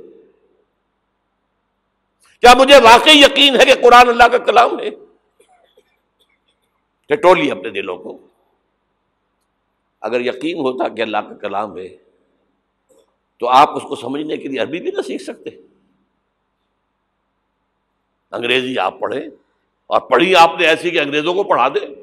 کیا 2.40 2.54
مجھے 2.58 2.76
واقعی 2.84 3.18
یقین 3.18 3.56
ہے 3.56 3.66
کہ 3.66 3.74
قرآن 3.82 4.10
اللہ 4.10 4.24
کا 4.24 4.38
کلام 4.38 4.80
ہے؟ 4.80 4.90
ٹٹولی 7.06 7.52
اپنے 7.52 7.70
دلوں 7.70 7.98
کو۔ 7.98 8.18
اگر 10.02 10.22
یقین 10.22 10.58
ہوتا 10.58 10.88
کہ 10.88 11.02
اللہ 11.02 11.18
کا 11.18 11.34
کلام 11.34 11.78
ہے، 11.78 11.98
تو 13.38 13.50
آپ 13.50 13.70
اس 13.76 13.84
کو 13.84 13.96
سمجھنے 13.96 14.38
کے 14.38 14.48
لیے 14.48 14.60
عربی 14.60 14.80
بھی 14.80 14.92
نہ 14.92 15.02
سیکھ 15.02 15.24
سکتے۔ 15.24 15.50
انگریزی 18.34 18.80
آپ 18.80 19.00
پڑھیں 19.00 19.22
اور 19.88 20.02
پڑھی 20.02 20.36
آپ 20.36 20.52
نے 20.60 20.68
ایسی 20.68 20.90
کہ 20.90 21.00
انگریزوں 21.00 21.34
کو 21.34 21.44
پڑھا 21.44 21.68
دیں 21.68 21.96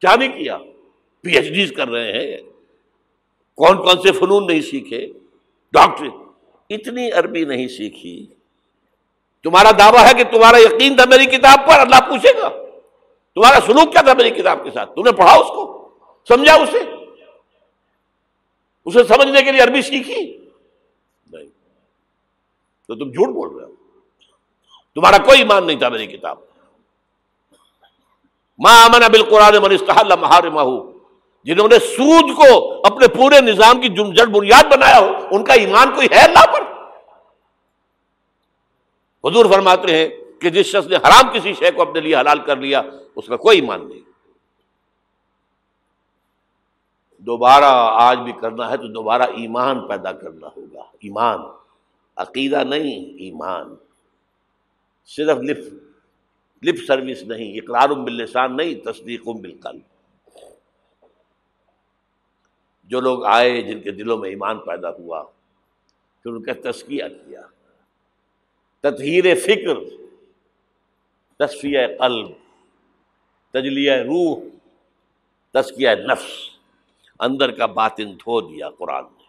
کیا 0.00 0.16
نہیں 0.16 0.28
کیا؟ 0.28 0.58
پی 1.20 1.36
ایچ 1.36 1.48
ڈیز 1.48 1.72
کر 1.76 1.88
رہے 1.88 2.12
ہیں۔ 2.12 2.36
کون 3.56 3.76
کون 3.76 4.02
سے 4.02 4.12
فنون 4.12 4.46
نہیں 4.46 4.60
سیکھے؟ 4.60 5.06
ڈاکٹر۔ 5.72 6.06
اتنی 6.70 7.10
عربی 7.10 7.44
نہیں 7.44 7.68
سیکھی۔ 7.68 8.26
تمہارا 9.42 9.70
دعویٰ 9.78 10.06
ہے 10.06 10.24
کہ 10.24 10.24
تمہارا 10.24 10.56
یقین 10.58 10.96
تھا 10.96 11.04
میری 11.04 11.26
کتاب 11.26 11.58
پر، 11.66 11.78
اللہ 11.78 12.08
پوچھے 12.08 12.40
گا۔ 12.40 12.48
تمہارا 13.34 13.60
سلوک 13.66 13.92
کیا 13.92 14.00
تھا 14.00 14.14
میری 14.14 14.30
کتاب 14.30 14.64
کے 14.64 14.70
ساتھ؟ 14.70 14.94
تم 14.94 15.02
نے 15.02 15.12
پڑھا 15.12 15.32
اس 15.32 15.48
کو؟ 15.48 15.88
سمجھا 16.28 16.54
اسے؟ 16.54 16.78
اسے 18.84 19.04
سمجھنے 19.04 19.42
کے 19.42 19.52
لیے 19.52 19.60
عربی 19.60 19.82
سیکھی؟ 19.82 20.41
تو 22.88 22.94
تم 22.94 23.10
جھوٹ 23.10 23.28
بول 23.28 23.56
رہے 23.56 23.70
ہو۔ 23.70 23.74
تمہارا 24.94 25.18
کوئی 25.18 25.38
ایمان 25.38 25.66
نہیں 25.66 25.78
تھا 25.78 25.88
میری 25.88 26.06
کتاب۔ 26.06 26.38
ماں 28.58 28.84
امن 28.84 29.02
ابل 29.02 29.22
قرآن 29.22 30.92
جنہوں 31.44 31.68
نے 31.68 31.78
سود 31.78 32.36
کو 32.36 32.80
اپنے 32.86 33.08
پورے 33.08 33.40
نظام 33.40 33.80
کی 33.80 34.14
جڑ 34.14 34.26
بنیاد 34.26 34.64
بنایا 34.64 34.98
ہو، 34.98 35.10
ان 35.30 35.44
کا 35.44 35.52
ایمان 35.52 35.94
کوئی 35.94 36.08
ہے 36.12 36.20
اللہ 36.20 36.52
پر؟ 36.52 36.62
حضور 39.24 39.46
فرماتے 39.46 39.96
ہیں 39.96 40.08
کہ 40.40 40.50
جس 40.50 40.66
شخص 40.66 40.86
نے 40.86 40.96
حرام 40.96 41.32
کسی 41.32 41.54
شے 41.54 41.70
کو 41.70 41.82
اپنے 41.82 42.00
لیے 42.00 42.16
حلال 42.16 42.38
کر 42.38 42.56
لیا، 42.56 42.82
اس 43.16 43.26
کا 43.26 43.36
کوئی 43.36 43.60
ایمان 43.60 43.88
نہیں۔ 43.88 44.00
دوبارہ 47.18 47.90
آج 47.92 48.18
بھی 48.18 48.32
کرنا 48.32 48.70
ہے 48.70 48.76
تو 48.76 48.86
دوبارہ 48.86 49.22
ایمان 49.22 49.88
پیدا 49.88 50.12
کرنا 50.12 50.46
ہوگا۔ 50.46 50.80
ایمان۔ 50.80 51.38
عقیدہ 52.22 52.64
نہیں، 52.64 53.04
ایمان۔ 53.04 53.74
صرف 55.04 55.38
لپ 55.38 55.58
لپ 56.62 56.74
سروس 56.88 57.22
نہیں، 57.22 57.54
اقرار 57.54 57.88
باللسان 57.88 58.56
نہیں، 58.56 58.74
تصدیق 58.84 59.28
بالقلب۔ 59.28 59.80
جو 62.84 63.00
لوگ 63.00 63.24
آئے 63.24 63.62
جن 63.62 63.80
کے 63.80 63.90
دلوں 63.90 64.18
میں 64.18 64.28
ایمان 64.30 64.58
پیدا 64.58 64.90
ہوا، 64.90 65.22
پھر 66.22 66.30
ان 66.30 66.42
کا 66.42 66.70
تسکیہ 66.70 67.04
کیا۔ 67.04 67.42
تطہیر 68.80 69.34
فکر، 69.34 69.74
تصفیہ 71.38 71.78
قلب، 71.98 72.28
تجلیہ 73.52 73.92
روح 73.92 74.44
تسکیہ 75.52 75.88
نفس۔ 75.90 76.52
اندر 77.20 77.50
کا 77.50 77.66
باطن 77.66 78.14
دھو 78.14 78.40
دیا 78.40 78.70
قرآن 78.70 79.04
نے۔ 79.04 79.21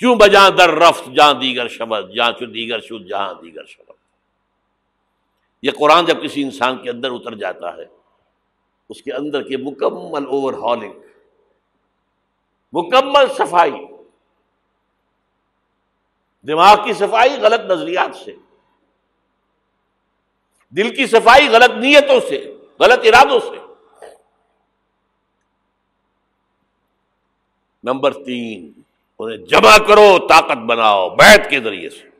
کیوں 0.00 0.14
بجا 0.16 0.48
در 0.48 0.70
رفت 0.70 1.08
جہاں 1.16 1.32
دیگر 1.34 1.68
شبد 1.68 2.14
جہاں 2.14 2.32
چو 2.32 2.46
دیگر 2.46 2.80
شد 2.80 3.08
جہاں 3.08 3.34
دیگر 3.42 3.64
شبد؟ 3.64 3.92
یہ 5.62 5.70
قرآن 5.70 6.04
جب 6.04 6.22
کسی 6.24 6.42
انسان 6.42 6.82
کے 6.82 6.90
اندر 6.90 7.10
اتر 7.10 7.34
جاتا 7.34 7.76
ہے، 7.76 7.84
اس 8.88 9.02
کے 9.02 9.12
اندر 9.12 9.42
کے 9.42 9.56
مکمل 9.56 10.26
اوور 10.26 10.54
ہالنگ، 10.54 10.92
مکمل 12.72 13.26
صفائی، 13.36 13.86
دماغ 16.48 16.84
کی 16.84 16.92
صفائی 16.92 17.40
غلط 17.40 17.60
نظریات 17.60 18.16
سے، 18.16 18.36
دل 20.76 20.94
کی 20.96 21.06
صفائی 21.06 21.48
غلط 21.48 21.70
نیتوں 21.70 22.20
سے، 22.28 22.56
غلط 22.80 23.06
ارادوں 23.06 23.40
سے۔ 23.40 23.58
نمبر 27.84 28.12
تین 28.24 28.72
انہیں 29.22 29.38
جمع 29.38 29.78
کرو، 29.78 30.26
طاقت 30.28 30.56
بناؤ 30.56 31.08
بیت 31.08 31.50
کے 31.50 31.60
ذریعے 31.60 31.90
سے۔ 31.90 32.10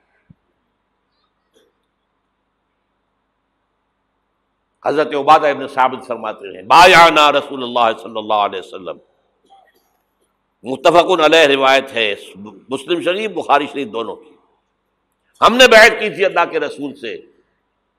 حضرت 4.86 5.14
عبادہ 5.14 5.46
ابن 5.46 5.68
ثابت 5.68 6.06
فرماتے 6.06 6.56
ہیں 6.56 6.62
بایا 6.62 7.32
رسول 7.32 7.62
اللہ 7.62 8.02
صلی 8.02 8.18
اللہ 8.18 8.34
علیہ 8.34 8.58
وسلم۔ 8.58 8.98
متفق 10.62 11.20
علیہ 11.20 11.56
روایت 11.56 11.92
ہے، 11.92 12.14
مسلم 12.68 13.02
شریف، 13.02 13.30
بخاری 13.30 13.66
شریف 13.72 13.88
دونوں 13.88 14.16
کی۔ 14.16 14.30
ہم 15.40 15.56
نے 15.56 15.64
بیعت 15.68 16.00
کی 16.00 16.10
تھی 16.10 16.24
اللہ 16.24 16.44
کے 16.50 16.60
رسول 16.60 16.94
سے۔ 16.94 17.20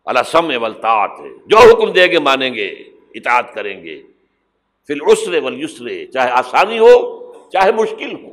اللہ 0.06 0.20
سم 0.26 0.46
ولطاط 0.46 1.20
ہے۔ 1.20 1.30
جو 1.46 1.58
حکم 1.58 1.92
دے 1.92 2.08
گے، 2.08 2.20
مانیں 2.20 2.54
گے، 2.54 2.68
اطاعت 3.16 3.54
کریں 3.54 3.84
گے۔ 3.84 4.04
پھر 4.88 4.96
عسرے 5.14 5.40
ولیسرے 5.40 6.08
چاہے 6.08 6.30
آسانی 6.30 6.80
ہو، 6.80 7.22
چاہے 7.50 7.72
مشکل 7.72 8.26
ہو۔ 8.26 8.31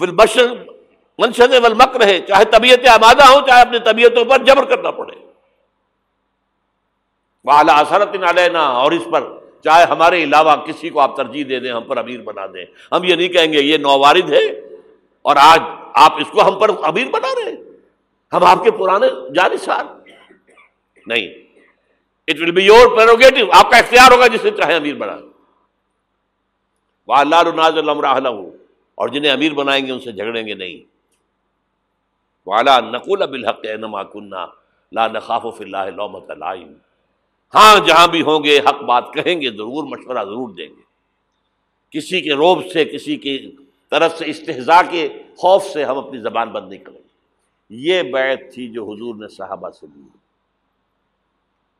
پھر 0.00 0.10
بشر 0.18 0.52
والمک 1.62 1.96
رہے 1.96 2.18
چاہے 2.28 2.44
طبیعت 2.52 2.86
آمادہ 2.88 3.24
ہو، 3.24 3.40
چاہے 3.46 3.60
اپنی 3.60 3.78
طبیعتوں 3.84 4.24
پر 4.24 4.44
جبر 4.44 4.64
کرنا 4.64 4.90
پڑے۔ 4.90 5.16
وہ 7.44 7.52
اعلیٰ 7.52 7.76
اثرت 7.78 8.22
علینا، 8.28 8.62
اور 8.80 8.92
اس 8.92 9.02
پر 9.12 9.22
چاہے 9.64 9.84
ہمارے 9.90 10.22
علاوہ 10.24 10.54
کسی 10.66 10.88
کو 10.90 11.00
آپ 11.00 11.16
ترجیح 11.16 11.44
دے 11.48 11.60
دیں، 11.60 11.72
ہم 11.72 11.84
پر 11.84 11.96
امیر 11.96 12.20
بنا 12.22 12.46
دیں۔ 12.54 12.64
ہم 12.92 13.04
یہ 13.04 13.14
نہیں 13.14 13.28
کہیں 13.28 13.52
گے 13.52 13.60
یہ 13.62 13.78
نووارد 13.78 14.32
ہے، 14.32 14.44
اور 15.24 15.36
آج 15.40 15.60
آپ 16.04 16.20
اس 16.20 16.30
کو 16.32 16.46
ہم 16.48 16.58
پر 16.58 16.70
امیر 16.82 17.08
بنا 17.10 17.34
رہے 17.34 17.50
ہیں۔ 17.50 17.58
ہم 18.32 18.44
آپ 18.44 18.62
کے 18.64 18.70
پرانے 18.70 19.06
جانسار 19.34 19.84
نہیں۔ 21.06 21.26
It 22.28 22.40
will 22.40 22.50
be 22.50 22.62
your 22.62 22.96
prerogative 22.96 23.50
آپ 23.52 23.70
کا 23.70 23.76
اختیار 23.76 24.12
ہوگا 24.12 24.26
جسے 24.26 24.50
چاہے 24.50 24.76
امیر 24.76 24.94
بنا۔ 24.94 25.16
وہ 27.08 27.14
اللہ 27.14 27.42
رناز 27.42 27.78
اللہ 27.78 28.40
اور 29.00 29.08
جنہیں 29.08 29.32
امیر 29.32 29.52
بنائیں 29.52 29.86
گے 29.86 29.92
ان 29.92 30.00
سے 30.00 30.12
جھگڑیں 30.12 30.46
گے 30.46 30.54
نہیں۔ 30.54 30.84
والا 32.46 32.80
نقول 32.80 33.26
بالحق 33.26 33.64
نما 33.64 34.02
کنہ 34.02 34.46
لا 34.92 35.06
نخاف 35.06 35.46
فی 35.58 35.64
اللہ 35.64 35.96
لومت 35.96 36.30
لائم 36.30 36.72
ہاں 37.54 37.86
جہاں 37.86 38.06
بھی 38.06 38.22
ہوں 38.22 38.44
گے، 38.44 38.58
حق 38.58 38.82
بات 38.82 39.04
کہیں 39.14 39.40
گے، 39.40 39.50
ضرور 39.50 39.84
مشورہ 39.84 40.24
ضرور 40.24 40.48
دیں 40.48 40.68
گے۔ 40.68 40.82
کسی 41.90 42.20
کے 42.20 42.34
روب 42.34 42.66
سے، 42.72 42.84
کسی 42.84 43.16
کی 43.16 43.56
طرف 43.90 44.18
سے، 44.18 44.24
استحضاء 44.26 44.80
کے 44.90 45.08
خوف 45.36 45.64
سے 45.64 45.84
ہم 45.84 45.98
اپنی 45.98 46.20
زبان 46.20 46.48
بند 46.48 46.68
نہیں 46.68 46.84
کریں۔ 46.84 46.98
گے 46.98 47.08
یہ 47.70 48.02
بیعت 48.02 48.54
تھی 48.54 48.68
جو 48.68 48.84
حضور 48.84 49.14
نے 49.14 49.28
صحابہ 49.28 49.70
سے 49.70 49.86
لی۔ 49.96 50.02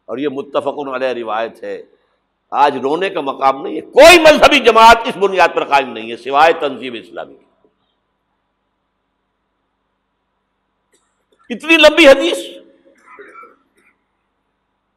اور 0.04 0.18
یہ 0.18 0.28
متفق 0.28 0.88
علیہ 0.94 1.08
روایت 1.08 1.62
ہے۔ 1.62 1.82
آج 2.50 2.76
رونے 2.76 3.10
کا 3.10 3.20
مقام 3.20 3.62
نہیں 3.62 3.76
ہے۔ 3.76 3.80
کوئی 3.80 4.18
مذہبی 4.18 4.58
جماعت 4.58 4.96
اس 5.04 5.16
بنیاد 5.16 5.48
پر 5.54 5.64
قائم 5.64 5.92
نہیں 5.92 6.10
ہے، 6.10 6.16
سوائے 6.16 6.52
تنظیم 6.52 6.94
اسلامی 6.94 7.34
اتنی 11.50 11.76
لمبی 11.76 12.08
حدیث؟ 12.08 12.38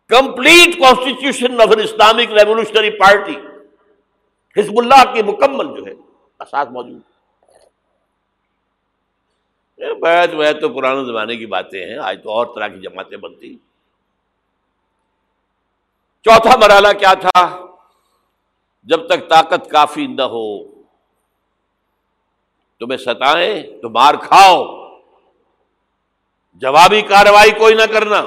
Complete 0.08 0.80
constitution 0.80 1.62
of 1.62 1.68
an 1.70 1.80
Islamic 1.80 2.32
revolutionary 2.32 2.90
party 2.90 3.36
حزب 4.58 4.74
اللہ 4.78 5.14
کی 5.14 5.24
مکمل 5.24 5.68
جو 5.78 5.86
ہے، 5.86 5.92
اساس 6.40 6.68
موجود۔ 6.72 7.02
بیت 10.02 10.34
ویت 10.34 10.62
تو 10.62 10.70
پرانے 10.70 11.06
زمانے 11.06 11.36
کی 11.38 11.46
باتیں 11.46 11.86
ہیں، 11.86 11.98
آج 11.98 12.20
تو 12.24 12.32
اور 12.32 12.46
طرح 12.56 12.68
کی 12.68 12.80
جماعتیں 12.80 13.18
بنتی۔ 13.18 13.58
چوتھا 16.24 16.58
مرحلہ 16.58 16.88
کیا 17.00 17.14
تھا؟ 17.14 17.66
جب 18.84 19.08
تک 19.08 19.30
طاقت 19.30 19.70
کافی 19.70 20.08
نہ 20.08 20.22
ہو، 20.22 20.64
تمہیں 22.80 22.98
ستائیں 22.98 23.64
تو 23.82 23.90
مار 23.90 24.14
کھاؤ۔ 24.16 24.84
جوابی 26.54 27.02
کاروائی 27.02 27.52
کوئی 27.52 27.76
نہ 27.76 27.94
کرنا۔ 27.94 28.26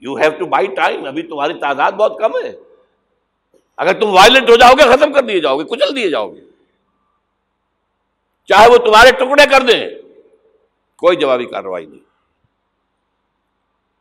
You 0.00 0.14
have 0.14 0.30
to 0.38 0.46
buy 0.46 0.66
time 0.66 1.04
ابھی 1.06 1.22
تمہاری 1.22 1.54
تعداد 1.54 1.92
بہت 1.92 2.12
کم 2.18 2.36
ہے۔ 2.44 2.52
اگر 3.76 4.00
تم 4.00 4.08
وائلنٹ 4.08 4.50
ہو 4.50 4.56
جاؤ 4.56 4.72
گے، 4.72 4.96
ختم 4.96 5.12
کر 5.12 5.22
دیے 5.22 5.40
جاؤ 5.40 5.58
گے، 5.58 5.64
کچل 5.64 5.96
دیے 5.96 6.10
جاؤ 6.10 6.28
گے۔ 6.28 6.40
چاہے 8.48 8.70
وہ 8.70 8.76
تمہارے 8.76 9.10
ٹکڑے 9.10 9.48
کر 9.50 9.60
دیں، 9.60 9.90
کوئی 10.96 11.16
جوابی 11.16 11.46
کارروائی 11.46 11.86
نہیں۔ 11.86 12.09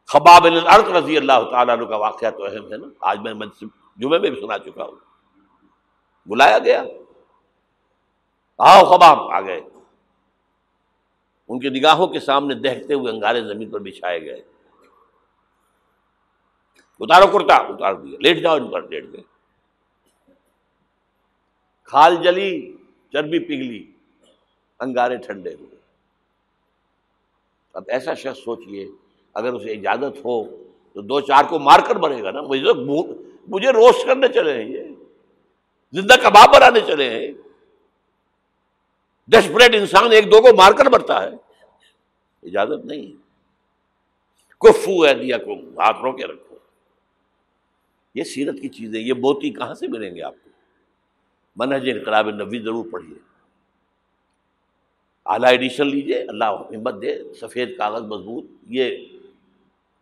خباب 0.09 0.43
الارض 0.43 0.91
رضی 0.91 1.17
اللہ 1.17 1.49
تعالیٰ 1.51 1.89
کا 1.89 1.95
واقعہ 1.95 2.29
تو 2.31 2.45
اہم 2.45 2.71
ہے 2.71 2.77
نا۔ 2.77 2.87
آج 2.99 3.19
میں 3.19 3.33
جمعے 3.97 4.19
میں 4.19 4.29
بھی 4.29 4.41
سنا 4.41 4.57
چکا 4.57 4.83
ہوں۔ 4.83 4.95
بلایا 6.25 6.59
گیا۔ 6.59 6.83
آؤ 8.57 8.85
خباب، 8.85 9.19
آ 9.19 9.41
گئے۔ 9.41 9.61
ان 11.47 11.59
کی 11.59 11.69
نگاہوں 11.69 12.07
کے 12.07 12.19
سامنے 12.19 12.55
دہتے 12.55 12.93
ہوئے 12.93 13.13
انگارے 13.13 13.41
زمین 13.41 13.69
پر 13.69 13.79
بچھائے 13.79 14.21
گئے۔ 14.21 14.43
اتارو 16.99 17.27
کرتا، 17.27 17.55
اتار 17.55 17.93
دیا۔ 17.93 18.17
لیٹ 18.19 18.37
جاؤ 18.41 18.55
ان 18.55 18.71
پر، 18.71 18.87
لیٹ 18.87 19.03
گئے۔ 19.11 19.21
کھال 21.83 22.15
جلی، 22.15 22.77
چربی 23.13 23.39
پگلی 23.39 23.91
انگارے 24.79 25.17
ٹھنڈے 25.17 25.53
ہوئے۔ 25.53 25.75
اب 27.73 27.83
ایسا 27.87 28.13
شخص 28.13 28.39
سوچئے 28.39 29.08
اگر 29.33 29.53
اسے 29.53 29.71
اجازت 29.71 30.25
ہو 30.25 30.63
تو 30.93 31.01
دو 31.01 31.19
چار 31.19 31.43
کو 31.49 31.59
مار 31.59 31.79
کر 31.87 31.95
بنے 31.95 32.23
گا 32.23 32.31
نا۔ 32.31 32.41
مجھے 32.41 32.73
مجھے 33.47 33.69
روسٹ 33.69 34.05
کرنے 34.05 34.27
چلے 34.27 34.63
ہیں 34.63 34.69
یہ۔ 34.69 34.83
زندہ 35.91 36.13
کباب 36.23 36.55
بنانے 36.55 36.79
چلے 36.87 37.09
ہیں۔ 37.09 37.31
ڈسپریٹ 39.27 39.75
انسان 39.75 40.11
ایک 40.11 40.25
دو 40.25 40.41
کو 40.41 40.55
مار 40.55 40.71
کر 40.71 40.85
مرتا 40.85 41.23
ہے۔ 41.23 41.29
اجازت 42.43 42.85
نہیں 42.85 43.11
کفو 44.59 45.05
ہے۔ 45.05 45.13
دیا 45.13 45.37
کو 45.37 45.53
ہاتھ 45.53 45.97
رو 46.01 46.11
کے 46.11 46.27
رکھو۔ 46.27 46.55
یہ 48.15 48.23
سیرت 48.23 48.55
کی 48.61 48.69
چیزیں، 48.69 48.99
یہ 48.99 49.13
موتی 49.13 49.49
کہاں 49.49 49.73
سے 49.73 49.87
ملیں 49.87 50.15
گے 50.15 50.21
آپ 50.21 50.33
کو؟ 50.43 50.49
منہج 51.55 51.89
انقلاب 51.89 52.29
نبی 52.29 52.59
ضرور 52.59 52.85
پڑھیے۔ 52.91 53.15
اعلیٰ 55.25 55.49
ایڈیشن 55.49 55.87
لیجیے 55.87 56.23
اللہ 56.23 56.45
ہمت 56.45 56.93
دے، 57.01 57.33
سفید 57.33 57.77
کاغذ 57.77 58.01
مضبوط، 58.01 58.45
یہ 58.67 58.97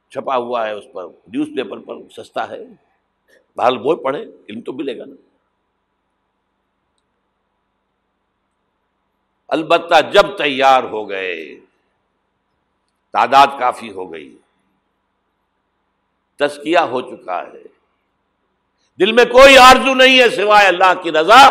چھپا 0.09 0.35
ہوا 0.35 0.67
ہے 0.67 0.71
اس 0.71 0.83
پر 0.93 1.03
نیوز 1.03 1.47
پیپر 1.47 1.77
پر 1.79 1.95
سستا 2.17 2.49
ہے۔ 2.49 2.65
بہرحال 3.55 3.77
وہ 3.83 3.95
پڑھے 3.95 4.25
علم 4.49 4.61
تو 4.61 4.73
ملے 4.73 4.99
گا 4.99 5.05
نا۔ 5.05 5.15
البتہ 9.47 9.95
جب 10.13 10.37
تیار 10.37 10.83
ہو 10.83 11.09
گئے، 11.09 11.55
تعداد 13.13 13.47
کافی 13.59 13.91
ہو 13.91 14.13
گئی۔ 14.13 14.37
تسکیہ 16.35 16.77
ہو 16.77 17.01
چکا 17.01 17.43
ہے۔ 17.43 17.63
دل 18.99 19.11
میں 19.11 19.25
کوئی 19.25 19.57
آرزو 19.57 19.93
نہیں 19.93 20.19
ہے 20.19 20.29
سوائے 20.29 20.67
اللہ 20.67 21.01
کی 21.03 21.11
رضا 21.11 21.47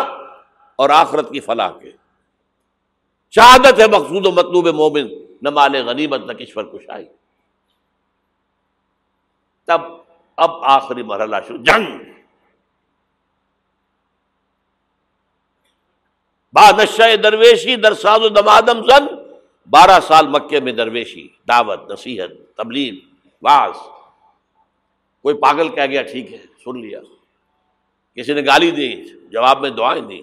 اور 0.75 0.89
آخرت 0.89 1.31
کی 1.31 1.39
فلاح 1.39 1.71
کے۔ 1.71 1.91
شہادت 3.31 3.79
ہے 3.79 3.87
مقصود 3.87 4.25
و 4.25 4.31
مطلوب 4.31 4.67
مومن، 4.67 5.07
نہ 5.41 5.49
مال 5.49 5.75
غنیمت، 5.75 6.19
نہ 6.19 6.33
کشور 6.33 6.63
کشائی۔ 6.63 7.05
تب 9.67 9.81
اب 10.37 10.51
آخری 10.63 11.03
مرحلہ 11.03 11.35
شروع 11.47 11.63
جنگ! 11.63 11.85
با 16.53 16.71
نشہ 16.71 17.15
درویشی 17.15 17.75
درساز 17.75 18.21
و 18.21 18.29
دمادم 18.29 18.83
زن، 18.85 19.05
بارہ 19.69 19.99
سال 19.99 20.27
مکے 20.27 20.59
میں 20.59 20.73
درویشی، 20.73 21.27
دعوت، 21.47 21.91
نصیحت، 21.91 22.57
تبلیغ 22.57 22.93
واس 23.41 23.77
کوئی 25.21 25.35
پاگل 25.35 25.69
کہہ 25.69 25.85
گیا، 25.85 26.01
ٹھیک 26.01 26.33
ہے، 26.33 26.37
سن 26.37 26.81
لیا۔ 26.81 27.01
کسی 28.15 28.33
نے 28.33 28.41
گالی 28.41 28.71
دی، 28.71 29.03
جواب 29.29 29.61
میں 29.61 29.69
دعائیں 29.69 30.01
دی۔ 30.01 30.21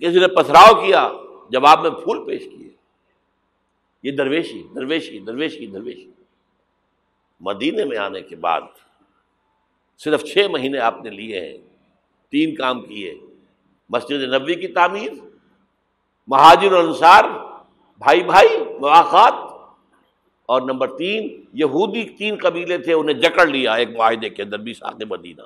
کسی 0.00 0.20
نے 0.20 0.28
پتھراؤ 0.28 0.86
کیا، 0.86 1.12
جواب 1.50 1.82
میں 1.82 1.90
پھول 1.90 2.26
پیش 2.26 2.42
کیے۔ 2.42 2.70
یہ 4.02 4.12
درویشی 4.12 4.62
درویشی 4.74 5.18
درویشی 5.18 5.66
درویشی۔ 5.66 6.10
مدینے 7.40 7.84
میں 7.84 7.98
آنے 7.98 8.20
کے 8.20 8.36
بعد 8.36 8.60
صرف 9.98 10.24
چھ 10.24 10.46
مہینے 10.50 10.78
آپ 10.78 11.04
نے 11.04 11.10
لیے 11.10 11.40
ہیں، 11.40 11.58
تین 12.30 12.54
کام 12.54 12.80
کیے۔ 12.80 13.14
مسجد 13.88 14.34
نبوی 14.34 14.54
کی 14.54 14.68
تعمیر، 14.68 15.12
مہاجر 16.28 16.72
انصار، 16.72 17.24
بھائی 17.98 18.24
بھائی 18.24 18.48
مواقع 18.80 19.28
اور 20.46 20.62
نمبر 20.62 20.96
تین، 20.96 21.44
یہودی 21.52 22.08
تین 22.08 22.36
قبیلے 22.42 22.78
تھے، 22.78 22.92
انہیں 22.92 23.20
جکڑ 23.20 23.46
لیا 23.46 23.74
ایک 23.74 23.88
معاہدے 23.96 24.28
کے 24.28 24.42
اندر 24.42 24.58
بھی 24.58 24.74
ساتھ 24.74 25.02
مدینہ۔ 25.08 25.42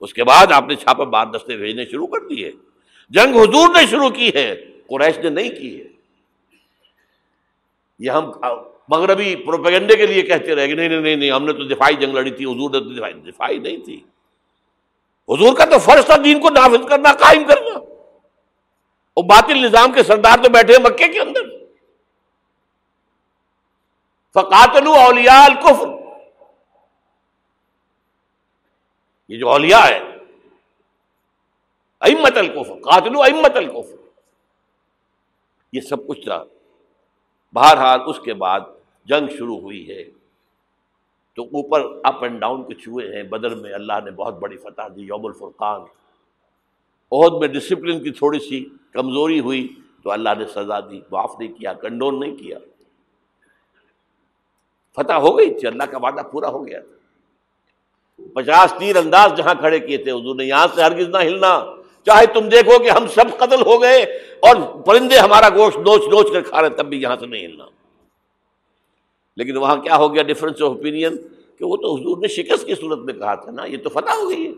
اس 0.00 0.14
کے 0.14 0.24
بعد 0.24 0.52
آپ 0.52 0.64
نے 0.68 0.76
چھاپا 0.76 1.04
بار 1.04 1.26
دستے 1.26 1.56
بھیجنے 1.56 1.84
شروع 1.84 2.06
کر 2.06 2.28
دیے۔ 2.28 2.52
جنگ 3.10 3.36
حضور 3.36 3.68
نے 3.68 3.86
شروع 3.86 4.10
کی 4.10 4.30
ہے، 4.34 4.56
قریش 4.86 5.18
نے 5.18 5.30
نہیں 5.30 5.50
کی 5.50 5.80
ہے۔ 5.80 5.88
یہ 7.98 8.10
ہم 8.10 8.32
مغربی 8.90 9.36
پروپیگنڈے 9.36 9.96
کے 9.96 10.06
لیے 10.06 10.22
کہتے 10.22 10.54
رہے 10.54 10.66
نہیں 10.66 10.88
نہیں 10.88 11.16
نہیں 11.16 11.30
ہم 11.30 11.44
نے 11.44 11.52
تو 11.52 11.64
دفاعی 11.64 11.94
جنگ 11.94 12.14
لڑی 12.14 12.30
تھی، 12.30 12.44
حضور 12.44 12.70
نے 12.70 12.78
تو 12.78 12.94
دفاعی 12.94 13.12
دفاعی 13.12 13.58
نہیں 13.58 13.76
تھی۔ 13.76 14.04
حضور 15.28 15.56
کا 15.56 15.64
تو 15.64 15.78
فرض 15.78 16.06
تھا 16.06 16.16
دین 16.24 16.40
کو 16.40 16.50
نافذ 16.50 16.88
کرنا، 16.88 17.12
قائم 17.12 17.44
کرنا۔ 17.44 17.78
وہ 19.16 19.22
باطل 19.22 19.58
نظام 19.58 19.92
کے 19.92 20.02
سردار 20.02 20.44
تو 20.44 20.50
بیٹھے 20.50 20.78
مکے 20.78 21.08
کے 21.12 21.20
اندر۔ 21.20 21.42
فقاتلو 24.34 24.92
اولیاء 24.92 25.44
الکفر 25.44 25.88
یہ 29.28 29.38
جو 29.38 29.48
اولیاء 29.48 29.86
ہے 29.88 29.98
امت 32.00 32.36
الکفر 32.36 32.74
قاتلو 32.74 33.22
امت 33.22 33.56
الکفر 33.56 33.96
یہ 35.72 35.80
سب 35.80 36.06
کچھ 36.06 36.24
تھا۔ 36.24 36.44
بہرحال 37.52 38.00
اس 38.06 38.20
کے 38.20 38.34
بعد 38.34 38.60
جنگ 39.10 39.28
شروع 39.38 39.58
ہوئی 39.58 39.90
ہے۔ 39.90 40.04
تو 41.36 41.42
اوپر 41.42 41.80
اپ 42.04 42.22
اینڈ 42.22 42.40
ڈاؤن 42.40 42.62
کچھ 42.62 42.88
ہوئے 42.88 43.16
ہیں۔ 43.16 43.22
بدر 43.22 43.54
میں 43.54 43.72
اللہ 43.72 43.92
نے 44.04 44.10
بہت 44.10 44.34
بڑی 44.34 44.56
فتح 44.56 44.82
دی، 44.96 45.02
یوم 45.02 45.26
الفرقان۔ 45.26 45.80
عہد 47.12 47.32
میں 47.40 47.48
ڈسپلن 47.48 48.02
کی 48.02 48.10
تھوڑی 48.10 48.38
سی 48.38 48.64
کمزوری 48.92 49.40
ہوئی 49.40 49.68
تو 50.02 50.10
اللہ 50.10 50.28
نے 50.38 50.44
سزا 50.46 50.80
دی۔ 50.80 51.00
معاف 51.10 51.32
نہیں 51.38 51.52
کیا 51.52 51.72
کنڈون 51.72 52.20
نہیں 52.20 52.36
کیا۔ 52.36 52.58
فتح 54.96 55.12
ہو 55.12 55.38
گئی 55.38 55.58
تھی، 55.58 55.68
اللہ 55.68 55.82
کا 55.82 55.98
وعدہ 55.98 56.20
پورا 56.32 56.48
ہو 56.48 56.66
گیا 56.66 56.80
تھا۔ 56.80 56.96
پچاس 58.34 58.74
تیر 58.78 58.96
انداز 58.96 59.32
جہاں 59.36 59.54
کھڑے 59.54 59.80
کیے 59.80 59.96
تھے، 59.96 60.10
حضور 60.10 60.34
نے 60.34 60.44
یہاں 60.44 60.66
سے 60.74 60.82
ہرگز 60.82 61.08
نہ 61.08 61.16
ہلنا۔ 61.16 61.64
چاہے 62.06 62.26
تم 62.26 62.48
دیکھو 62.48 62.78
کہ 62.78 62.90
ہم 62.90 63.06
سب 63.06 63.38
قتل 63.38 63.62
ہو 63.62 63.82
گئے 63.82 64.02
اور 64.40 64.82
پرندے 64.82 65.18
ہمارا 65.18 65.48
گوشت 65.48 65.76
نوچ 65.76 66.00
نوچ 66.00 66.32
کر 66.32 66.40
کھا 66.40 66.62
رہے 66.62 66.68
تب 66.68 66.86
بھی 66.86 67.02
یہاں 67.02 67.16
سے 67.20 67.26
نہیں 67.26 67.46
ہلنا۔ 67.46 67.64
لیکن 69.40 69.56
وہاں 69.56 69.76
کیا 69.76 69.96
ہو 69.96 70.14
گیا 70.14 70.22
ڈفرینس 70.22 70.62
آف 70.62 70.68
اوپینین 70.68 71.16
کہ 71.58 71.64
وہ 71.64 71.76
تو 71.76 71.94
حضور 71.94 72.18
نے 72.18 72.28
شکست 72.28 72.66
کی 72.66 72.74
صورت 72.74 72.98
میں 72.98 73.14
کہا 73.14 73.34
تھا 73.34 73.50
نا، 73.50 73.64
یہ 73.64 73.76
تو 73.76 73.88
فتح 73.88 74.10
ہو 74.10 74.30
گئی 74.30 74.46
ہے۔ 74.46 74.52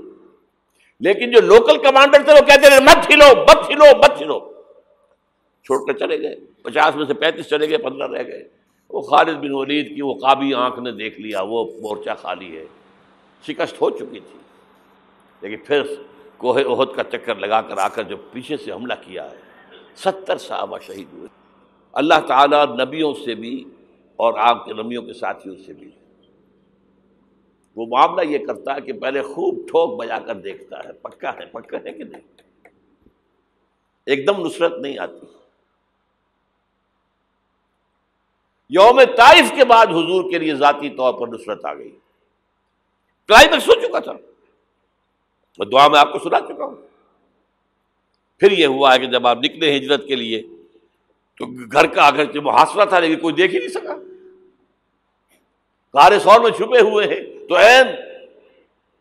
لیکن 1.00 1.30
جو 1.30 1.40
لوکل 1.40 1.78
کمانڈر 1.78 2.22
تھے، 2.22 2.32
وہ 2.32 2.46
کہتے 2.46 2.70
رہے، 2.70 2.80
مت 2.80 3.10
ہلو 3.10 3.42
مت 3.42 3.70
ہلو 3.70 3.98
مت 3.98 4.22
ہلو۔ 4.22 4.52
چھوڑ 5.64 5.86
کر 5.86 5.98
چلے 5.98 6.22
گئے۔ 6.22 6.36
پچاس 6.62 6.96
میں 6.96 7.04
سے 7.04 7.14
پینتیس 7.14 7.48
چلے 7.48 7.68
گئے، 7.68 7.78
پندرہ 7.78 8.08
رہ 8.08 8.22
گئے۔ 8.22 8.48
وہ 8.90 9.00
خالد 9.00 9.36
بن 9.36 9.54
ولید 9.54 9.94
کی 9.94 10.02
وہ 10.02 10.14
قابی 10.14 10.54
آنکھ 10.54 10.80
نے 10.80 10.92
دیکھ 10.92 11.20
لیا، 11.20 11.42
وہ 11.42 11.64
مورچہ 11.64 12.10
خالی 12.18 12.56
ہے۔ 12.56 12.64
شکست 13.46 13.80
ہو 13.80 13.90
چکی 13.90 14.20
تھی۔ 14.20 14.38
لیکن 15.40 15.56
پھر 15.66 15.82
کوہ 16.36 16.54
عہد 16.54 16.96
کا 16.96 17.02
چکر 17.04 17.34
لگا 17.34 17.60
کر 17.60 17.78
آ 17.78 17.88
کر 17.88 18.02
جو 18.02 18.16
پیچھے 18.32 18.56
سے 18.56 18.72
حملہ 18.72 18.94
کیا 19.00 19.30
ہے، 19.30 19.36
ستر 19.96 20.38
صحابہ 20.38 20.78
شہید 20.78 21.06
ہوئے۔ 21.12 21.28
اللہ 21.92 22.20
تعالیٰ 22.26 22.66
نبیوں 22.66 23.14
سے 23.24 23.34
بھی 23.34 23.64
اور 24.16 24.34
آپ 24.38 24.64
کے 24.64 24.72
نبیوں 24.72 25.02
کے 25.02 25.12
ساتھیوں 25.12 25.56
سے 25.66 25.72
بھی۔ 25.72 25.90
وہ 27.76 27.86
معاملہ 27.86 28.26
یہ 28.26 28.46
کرتا 28.46 28.74
ہے 28.74 28.80
کہ 28.80 28.92
پہلے 28.92 29.22
خوب 29.22 29.68
ٹھوک 29.68 30.00
بجا 30.00 30.18
کر 30.18 30.34
دیکھتا 30.34 30.78
ہے، 30.84 30.92
پکا 30.92 31.32
ہے 31.34 31.46
پکا 31.46 31.76
ہے 31.76 31.92
کہ 31.92 32.04
نہیں؟ 32.04 32.42
ایک 34.06 34.26
دم 34.26 34.46
نصرت 34.46 34.72
نہیں 34.72 34.98
آتی۔ 34.98 35.26
یوم 38.70 39.00
طائف 39.16 39.52
کے 39.56 39.64
بعد 39.64 39.86
حضور 39.86 40.30
کے 40.30 40.38
لیے 40.38 40.54
ذاتی 40.54 40.90
طور 40.90 41.14
پر 41.14 41.28
نصرت 41.28 41.64
آ 41.64 41.74
گئی۔ 41.74 41.98
کلائمیکس 43.28 43.68
ہو 43.68 43.74
چکا 43.74 43.98
تھا۔ 43.98 44.12
میں 45.58 45.66
دعا 45.66 45.88
میں 45.88 46.00
آپ 46.00 46.12
کو 46.12 46.18
سنا 46.18 46.40
چکا 46.40 46.64
ہوں۔ 46.64 46.76
پھر 48.38 48.52
یہ 48.52 48.66
ہوا 48.66 48.94
ہے 48.94 48.98
کہ 48.98 49.06
جب 49.06 49.26
آپ 49.26 49.38
نکلے 49.38 49.76
ہجرت 49.76 50.06
کے 50.06 50.14
لیے 50.16 50.42
تو 51.42 51.64
گھر 51.72 51.86
کا 51.86 52.06
اگر 52.06 52.40
محاصرہ 52.40 52.84
تھا 52.84 52.98
لیکن 53.00 53.20
کوئی 53.20 53.34
دیکھ 53.34 53.54
ہی 53.54 53.58
نہیں 53.58 53.68
سکا۔ 53.68 53.94
غار 55.94 56.18
سور 56.18 56.40
میں 56.40 56.50
چھپے 56.50 56.80
ہوئے 56.80 57.06
ہیں۔ 57.06 57.46
تو 57.48 57.54
این 57.54 57.86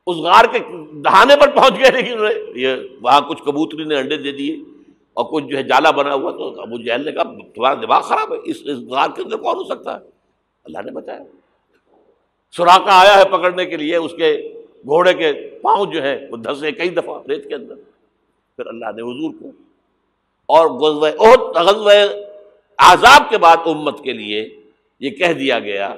اس 0.08 0.18
غار 0.18 0.46
کے 0.46 0.60
دہانے 0.92 1.36
پر 1.36 1.50
پہنچ 1.50 1.74
گئے 1.74 1.92
لیکن 1.92 2.18
یہ 2.56 2.76
وہاں 3.02 3.22
کچھ 3.22 3.44
کبوتری 3.44 3.84
نے 3.84 3.96
انڈے 3.96 4.18
دے 4.18 4.32
دیے 4.32 4.56
اور 5.14 5.26
کچھ 5.32 5.44
جو 5.44 5.58
ہے 5.58 5.64
جالا 5.64 5.92
بنا 5.92 6.14
ہوا 6.14 6.32
تو 6.32 6.62
ابو 6.62 6.84
جہل 6.84 7.06
نے 7.06 7.12
کہا، 7.12 7.24
تمہارا 7.24 7.74
دماغ 7.74 8.02
خراب 8.02 8.34
ہے، 8.34 8.40
اس 8.44 8.64
غار 8.66 9.10
کے 9.16 9.22
اندر 9.22 9.38
کون 9.38 9.56
ہو 9.56 9.64
سکتا 9.64 9.94
ہے؟ 9.94 10.06
اللہ 10.64 10.78
نے 10.86 10.92
بتایا۔ 10.92 11.20
سوراخا 12.52 13.02
آیا 13.02 13.18
ہے 13.18 13.26
پکڑنے 13.26 13.66
کے 13.66 13.78
لیے، 13.78 13.96
اس 13.96 14.12
کے 14.18 14.54
گھوڑے 14.86 15.14
کے 15.14 15.34
پاؤں 15.62 15.86
جو 15.86 16.02
ہے 16.02 16.28
وہ 16.32 16.38
دھسے 16.38 16.72
کئی 16.72 16.90
دفعہ 16.90 17.22
ریت 17.30 17.50
کے 17.50 17.56
اندر۔ 17.56 17.76
پھر 18.56 18.66
اللہ 18.66 18.86
نے 18.86 19.02
حضور 19.02 19.32
کو 19.40 19.52
اور 20.46 20.68
غزوہ 21.66 21.92
عذاب 22.84 23.30
کے 23.30 23.38
بعد 23.38 23.58
امت 23.66 24.04
کے 24.04 24.14
لیے 24.14 24.50
یہ 25.00 25.10
کہہ 25.10 25.34
دیا 25.34 25.60
گیا، 25.60 25.96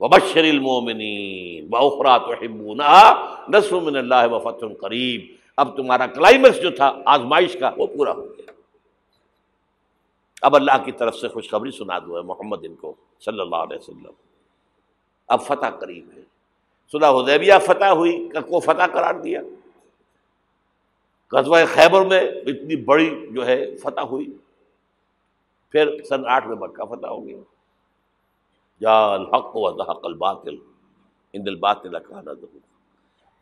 وبشر 0.00 0.44
المومنین 0.44 1.66
بخرا 1.66 2.18
تو 2.18 2.74
نسر 3.48 3.80
من 3.80 3.96
اللہ 3.96 4.28
و 4.30 4.38
قریب 4.80 5.36
اب 5.56 5.76
تمہارا 5.76 6.06
کلائمیکس 6.06 6.62
جو 6.62 6.70
تھا، 6.70 6.92
آزمائش 7.04 7.56
کا، 7.60 7.70
وہ 7.76 7.86
پورا 7.86 8.12
ہو 8.12 8.24
گیا۔ 8.24 8.52
اب 10.42 10.56
اللہ 10.56 10.84
کی 10.84 10.92
طرف 10.92 11.16
سے 11.16 11.28
خوشخبری 11.28 11.70
سنا 11.70 11.98
دو 11.98 12.16
ہے 12.16 12.22
محمد 12.22 12.58
ان 12.62 12.74
کو، 12.74 12.94
صلی 13.24 13.40
اللہ 13.40 13.56
علیہ 13.56 13.76
وسلم۔ 13.76 14.10
اب 15.28 15.42
فتح 15.42 15.70
قریب 15.70 16.08
ہے۔ 16.16 16.22
صلح 16.92 17.08
حدیبیہ 17.08 17.52
فتح 17.62 17.84
ہوئی، 17.84 18.28
کو 18.28 18.60
فتح 18.60 18.86
قرار 18.92 19.14
دیا۔ 19.14 19.40
قصبہ 21.28 21.58
خیبر 21.68 22.04
میں 22.04 22.20
اتنی 22.20 22.76
بڑی 22.76 23.26
جو 23.30 23.46
ہے 23.46 23.76
فتح 23.76 24.00
ہوئی۔ 24.00 24.26
پھر 25.76 26.02
سن 26.02 26.26
آٹھ 26.28 26.46
میں 26.46 26.56
مکہ 26.56 26.84
فتح 26.84 27.06
ہو 27.06 27.26
گیا۔ 27.26 27.36
یا 28.80 29.06
الحق 29.06 29.56
و 29.56 29.82
حق 29.82 30.00
الباطل، 30.02 30.56
ان 31.32 31.42
الباطل 31.46 31.98
کا 31.98 32.20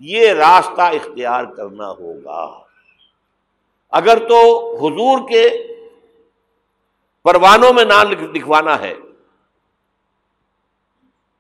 یہ 0.01 0.33
راستہ 0.33 0.81
اختیار 0.81 1.45
کرنا 1.45 1.91
ہوگا۔ 1.91 2.65
اگر 3.91 4.29
تو 4.29 4.75
حضور 4.77 5.29
کے 5.29 5.67
پروانوں 7.23 7.73
میں 7.73 7.85
نام 7.85 8.11
لکھوانا 8.11 8.81
ہے، 8.81 8.95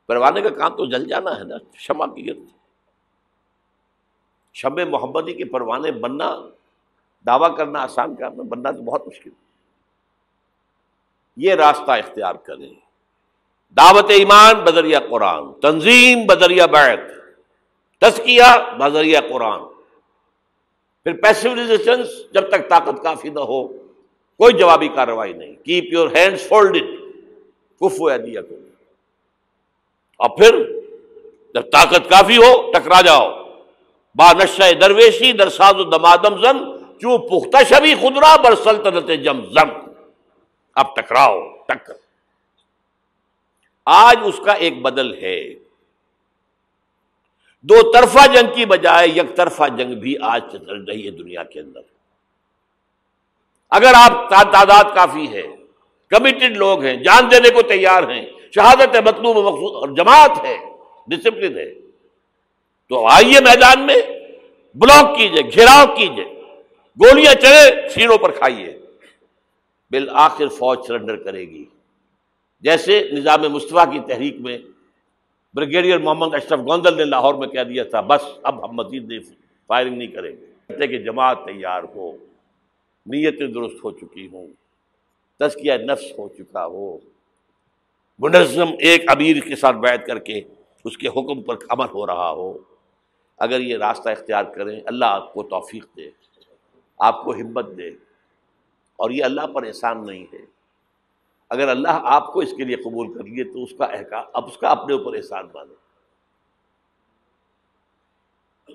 پروانے 0.06 0.40
کا 0.40 0.50
کام 0.50 0.76
تو 0.76 0.86
جل 0.86 1.08
جانا 1.08 1.38
ہے 1.38 1.44
نا، 1.44 1.56
شمع 1.74 2.06
کی 2.06 2.26
گرد۔ 2.26 2.56
شب 4.52 4.80
محمدی 4.80 5.34
کے 5.34 5.44
پروانے 5.44 5.92
بننا، 5.92 6.36
دعویٰ 7.26 7.56
کرنا، 7.56 7.82
آسان 7.82 8.14
کرنا، 8.14 8.42
بننا 8.42 8.70
تو 8.70 8.82
بہت 8.82 9.06
مشکل۔ 9.06 9.30
یہ 11.36 11.54
راستہ 11.54 11.90
اختیار 11.90 12.34
کریں۔ 12.34 12.74
دعوت 13.76 14.06
ایمان، 14.08 14.54
بدریہ 14.54 14.98
قرآن۔ 15.10 15.52
تنظیم، 15.52 16.26
بدریہ 16.26 16.62
بیت 16.62 17.00
تسکیہ 18.00 18.74
بدریہ 18.78 19.18
قرآن۔ 19.28 19.60
پھر 21.04 21.12
پیسو 21.12 21.54
ریزسٹنس 21.54 22.08
جب 22.32 22.48
تک 22.50 22.68
طاقت 22.68 23.02
کافی 23.02 23.28
نہ 23.28 23.40
ہو، 23.40 23.68
کوئی 24.38 24.54
جوابی 24.54 24.88
کارروائی 24.88 25.32
نہیں۔ 25.32 25.54
کیپ 25.54 25.84
یور 25.92 26.08
ہینڈس 26.16 26.48
فولڈ 26.48 26.76
کفو 27.80 28.16
دیا 28.16 28.42
کو 28.42 28.54
اور 30.16 30.30
پھر 30.30 30.72
جب 31.54 31.62
طاقت 31.72 32.10
کافی 32.10 32.36
ہو، 32.36 32.72
ٹکرا 32.72 33.00
جاؤ۔ 33.00 33.30
با 34.14 34.32
نشہ 34.32 34.72
درویشی 34.72 35.32
درساز 35.32 35.74
و 35.74 35.84
دمادم 35.84 36.42
زن 36.42 36.58
کیوں 36.98 37.18
پختہ 37.18 37.74
شبی 37.74 37.94
خدرا 37.94 38.36
بر 38.36 38.54
سلطنت 38.54 39.06
جم 39.24 39.40
زم۔ 39.40 39.83
اب 40.76 40.94
ٹکراؤ 40.96 41.40
ٹکر 41.66 41.92
آج 43.86 44.16
اس 44.24 44.40
کا 44.44 44.52
ایک 44.52 44.80
بدل 44.82 45.12
ہے۔ 45.14 45.38
دو 47.64 47.76
طرفہ 47.92 48.26
جنگ 48.32 48.54
کی 48.54 48.64
بجائے 48.66 49.08
یک 49.08 49.36
طرفہ 49.36 49.68
جنگ 49.76 49.94
بھی 50.00 50.14
آج 50.22 50.42
چل 50.52 50.82
رہی 50.84 51.04
ہے 51.06 51.10
دنیا 51.10 51.42
کے 51.42 51.60
اندر۔ 51.60 51.80
اگر 53.72 53.92
آپ 53.96 54.30
تعداد 54.30 54.94
کافی 54.94 55.26
ہے 55.32 55.42
کمیٹڈ 56.10 56.56
لوگ 56.56 56.82
ہیں، 56.82 56.96
جان 56.96 57.30
دینے 57.30 57.50
کو 57.50 57.62
تیار 57.62 58.02
ہیں، 58.10 58.24
شہادت 58.54 58.94
ہے، 58.94 59.00
مطلوب 59.00 59.36
مقصود، 59.36 59.74
اور 59.74 59.88
جماعت 59.96 60.44
ہے 60.44 60.56
ڈسپلن 61.08 61.58
ہے، 61.58 61.72
تو 62.90 63.06
آئیے 63.06 63.40
میدان 63.40 63.86
میں 63.86 64.00
بلاک 64.76 65.16
کیجیے، 65.16 65.42
گھیراؤ 65.42 65.84
کیجیے، 65.96 66.24
گولیاں 66.98 67.34
چلے، 67.34 67.88
سینوں 67.88 68.18
پر 68.18 68.30
کھائیے۔ 68.30 68.73
بالآخر 69.90 70.48
فوج 70.48 70.78
سرنڈر 70.86 71.16
کرے 71.16 71.40
گی۔ 71.40 71.64
جیسے 72.60 73.08
نظام 73.12 73.42
مصطفیٰ 73.42 73.92
کی 73.92 74.00
تحریک 74.08 74.36
میں 74.40 74.58
بریگیڈیئر 75.54 75.98
محمد 75.98 76.34
اشرف 76.34 76.58
گوندل 76.58 76.96
نے 76.96 77.04
لاہور 77.04 77.34
میں 77.34 77.48
کہہ 77.48 77.62
دیا 77.62 77.84
تھا، 77.84 78.00
بس 78.00 78.22
اب 78.42 78.70
ہم 78.70 78.74
مزید 78.74 79.08
نہیں 79.08 79.20
فائرنگ 79.66 79.98
نہیں 79.98 80.08
کریں 80.08 80.30
گے۔ 80.30 80.46
کہ 80.86 80.98
جماعت 80.98 81.38
تیار 81.44 81.82
ہو، 81.94 82.12
نیتیں 83.06 83.46
درست 83.46 83.84
ہو 83.84 83.90
چکی 83.90 84.28
ہوں، 84.32 84.46
تزکیہ 85.38 85.72
نفس 85.72 86.18
ہو 86.18 86.28
چکا 86.28 86.66
ہو۔ 86.66 86.98
منظم 88.18 88.66
ایک 88.78 89.10
امیر 89.10 89.36
کے 89.40 89.56
ساتھ 89.56 89.76
بیٹھ 89.76 90.06
کر 90.06 90.18
کے 90.18 90.40
اس 90.84 90.98
کے 90.98 91.08
حکم 91.08 91.42
پر 91.42 91.54
عمل 91.68 91.86
ہو 91.94 92.06
رہا 92.06 92.30
ہو۔ 92.30 92.58
اگر 93.38 93.60
یہ 93.60 93.76
راستہ 93.76 94.08
اختیار 94.08 94.44
کریں، 94.44 94.80
اللہ 94.86 95.04
آپ 95.04 95.34
کو 95.34 95.42
توفیق 95.42 95.86
دے، 95.96 96.10
آپ 96.98 97.24
کو 97.24 97.34
ہمت 97.34 97.66
دے۔ 97.76 97.90
اور 98.96 99.10
یہ 99.10 99.24
اللہ 99.24 99.46
پر 99.46 99.62
احسان 99.66 100.06
نہیں 100.06 100.26
ہے۔ 100.32 100.44
اگر 101.50 101.68
اللہ 101.68 102.00
آپ 102.02 102.32
کو 102.32 102.40
اس 102.40 102.52
کے 102.52 102.64
لیے 102.64 102.76
قبول 102.76 103.12
کر 103.12 103.24
لیے 103.24 103.44
تو 103.44 103.62
اس 103.62 103.72
کا 103.78 103.84
احکام، 103.84 104.24
اب 104.32 104.44
اس 104.46 104.56
کا 104.56 104.68
اپنے 104.68 104.94
اوپر 104.94 105.16
احسان 105.16 105.46
مانے 105.54 105.74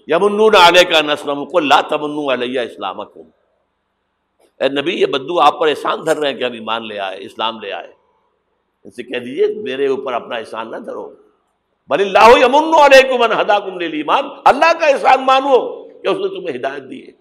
یمنون 0.07 0.55
علیہ 0.55 0.83
کا 0.83 1.01
نسلم 1.01 1.45
کو 1.45 1.59
لا 1.59 1.81
تمن 1.81 2.31
علیہ 2.31 2.59
اسلام 2.59 2.99
اے 2.99 4.69
نبی، 4.69 5.01
یہ 5.01 5.05
بدو 5.05 5.39
آپ 5.39 5.59
پر 5.59 5.67
احسان 5.67 6.05
دھر 6.05 6.17
رہے 6.17 6.31
ہیں 6.31 6.37
کہ 6.37 6.43
ہم 6.43 6.51
ایمان 6.51 6.87
لے 6.87 6.99
آئے، 6.99 7.17
اسلام 7.19 7.59
لے 7.59 7.71
آئے۔ 7.71 7.93
ان 8.85 8.91
سے 8.91 9.03
کہہ 9.03 9.19
دیجیے 9.19 9.47
میرے 9.61 9.87
اوپر 9.87 10.13
اپنا 10.13 10.35
احسان 10.35 10.71
نہ 10.71 10.75
دھرو۔ 10.75 11.15
بل 11.89 12.01
اللہ 12.01 12.45
یمن 12.45 12.73
علیکم 12.79 13.19
من 13.19 13.41
ہداکم 13.41 13.79
للایمان 13.79 14.23
اللہ 14.45 14.79
کا 14.79 14.85
احسان 14.85 15.25
مانو 15.25 15.83
کہ 15.83 16.07
اس 16.07 16.17
نے 16.17 16.27
تمہیں 16.27 16.55
ہدایت 16.55 16.83
دی 16.89 17.07
ہے۔ 17.07 17.18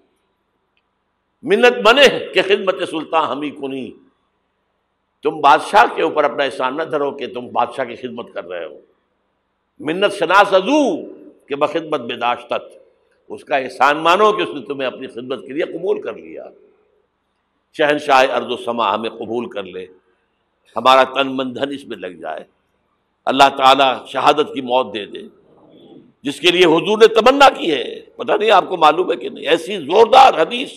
منت 1.42 1.78
بنے 1.84 2.26
کہ 2.34 2.42
خدمت 2.42 2.88
سلطان 2.90 3.30
ہمیں 3.30 3.50
کنی۔ 3.50 3.90
تم 5.22 5.40
بادشاہ 5.40 5.84
کے 5.94 6.02
اوپر 6.02 6.24
اپنا 6.24 6.44
احسان 6.44 6.76
نہ 6.76 6.82
دھرو 6.82 7.10
کہ 7.10 7.26
تم 7.26 7.48
بادشاہ 7.48 7.84
کی 7.84 7.96
خدمت 7.96 8.32
کر 8.34 8.44
رہے 8.44 8.64
ہو۔ 8.64 8.80
منت 9.78 10.12
شناس 10.12 10.54
ازو 10.54 11.06
کہ 11.46 11.54
بخدمت 11.54 12.00
بداشت 12.00 12.52
اس 13.28 13.44
کا 13.44 13.56
احسان 13.56 13.96
مانو 13.96 14.32
کہ 14.32 14.42
اس 14.42 14.48
نے 14.54 14.66
تمہیں 14.66 14.86
اپنی 14.86 15.06
خدمت 15.06 15.46
کے 15.46 15.52
لیے 15.52 15.78
قبول 15.78 16.02
کر 16.02 16.12
لیا۔ 16.12 16.44
شہنشاہ 17.76 18.36
ارد 18.36 18.50
و 18.50 18.56
سما 18.56 18.94
ہمیں 18.94 19.10
قبول 19.10 19.50
کر 19.50 19.62
لے۔ 19.62 19.86
ہمارا 20.76 21.04
تن 21.04 21.36
من 21.36 21.54
دھن 21.54 21.70
اس 21.70 21.84
میں 21.84 21.96
لگ 21.96 22.06
جائے۔ 22.06 22.44
اللہ 23.24 23.48
تعالیٰ 23.56 24.06
شہادت 24.06 24.54
کی 24.54 24.60
موت 24.60 24.94
دے 24.94 25.06
دے۔ 25.06 25.20
جس 26.22 26.40
کے 26.40 26.50
لیے 26.50 26.64
حضور 26.64 26.98
نے 26.98 27.06
تمنا 27.06 27.48
کی 27.48 27.74
ہے۔ 27.74 28.00
پتہ 28.16 28.32
نہیں 28.32 28.50
آپ 28.50 28.64
کو 28.68 28.76
معلوم 28.76 29.10
ہے 29.10 29.16
کہ 29.16 29.28
نہیں۔ 29.28 29.48
ایسی 29.48 29.76
زوردار 29.76 30.42
حدیث 30.42 30.70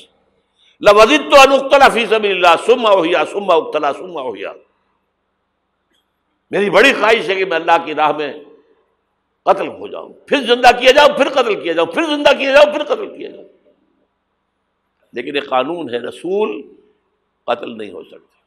لوزد 0.81 1.29
تو 1.31 1.39
انختلا 1.41 1.87
فی 1.93 2.05
سبھی 2.09 2.31
اللہ 2.31 2.55
سما 2.65 2.91
ہویا 2.91 3.23
سما 3.31 3.53
اختلا 3.53 3.91
سما 3.93 4.21
ہویا 4.21 4.51
میری 6.51 6.69
بڑی 6.69 6.91
خواہش 6.93 7.29
ہے 7.29 7.35
کہ 7.35 7.45
میں 7.45 7.57
اللہ 7.57 7.85
کی 7.85 7.95
راہ 7.95 8.11
میں 8.17 8.31
قتل 9.45 9.67
ہو 9.67 9.87
جاؤں۔ 9.87 10.13
پھر 10.27 10.41
زندہ 10.47 10.71
کیا 10.79 10.91
جاؤ 10.91 11.07
پھر 11.17 11.29
قتل 11.29 11.61
کیا 11.61 11.73
جاؤ 11.73 11.85
پھر 11.85 12.03
زندہ 12.09 12.31
کیا 12.37 12.51
جاؤ 12.51 12.71
پھر 12.73 12.83
قتل 12.83 13.15
کیا 13.17 13.29
جاؤ 13.29 13.43
لیکن 15.13 15.35
ایک 15.35 15.47
قانون 15.49 15.89
ہے، 15.89 15.99
رسول 15.99 16.61
قتل 17.47 17.77
نہیں 17.77 17.91
ہو 17.91 18.03
سکتا 18.03 18.39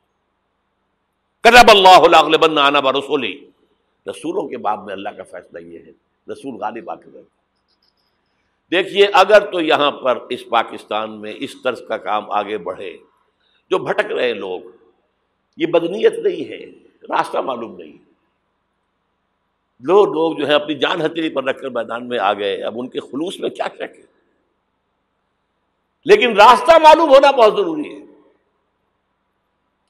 کرب 1.45 1.71
اللہ 1.71 2.37
بن 2.37 2.59
آنا 2.59 2.81
برسولی 2.81 3.35
رسولوں 4.07 4.47
کے 4.49 4.57
بعد 4.59 4.77
میں 4.77 4.93
اللہ 4.95 5.09
کا 5.17 5.23
فیصلہ 5.31 5.59
یہ 5.59 5.79
ہے۔ 5.79 5.93
رسول 6.33 6.55
غالب 6.57 6.91
آ 6.91 6.95
کے 6.95 7.11
دیکھیے، 8.75 9.07
اگر 9.13 9.53
تو 9.53 9.61
یہاں 9.61 9.91
پر 9.91 10.19
اس 10.29 10.49
پاکستان 10.49 11.21
میں 11.21 11.35
اس 11.37 11.63
طرز 11.63 11.83
کا 11.89 11.97
کام 11.97 12.31
آگے 12.31 12.59
بڑھے، 12.59 12.97
جو 13.71 13.79
بھٹک 13.79 14.07
رہے 14.07 14.35
لوگ، 14.35 14.61
یہ 15.57 15.67
بدنیت 15.67 16.19
نہیں 16.19 16.49
ہے، 16.49 16.67
راستہ 17.03 17.39
معلوم 17.39 17.77
نہیں۔ 17.77 17.93
لو 19.81 20.05
لوگ 20.05 20.37
جو 20.37 20.47
ہے 20.47 20.55
اپنی 20.55 20.75
جان 20.75 21.01
ہتھیلی 21.01 21.29
پر 21.29 21.45
رکھ 21.45 21.61
کر 21.61 21.69
میدان 21.69 22.09
میں 22.09 22.19
آ 22.19 22.33
گئے، 22.33 22.63
اب 22.63 22.75
ان 22.77 22.89
کے 22.89 23.01
خلوص 23.01 23.41
میں 23.41 23.51
کیا 23.51 23.69
کیا؟ 23.69 23.87
لیکن 26.05 26.37
راستہ 26.37 26.73
معلوم 26.83 27.11
ہونا 27.11 27.31
بہت 27.31 27.53
ضروری 27.57 27.95
ہے۔ 27.95 28.05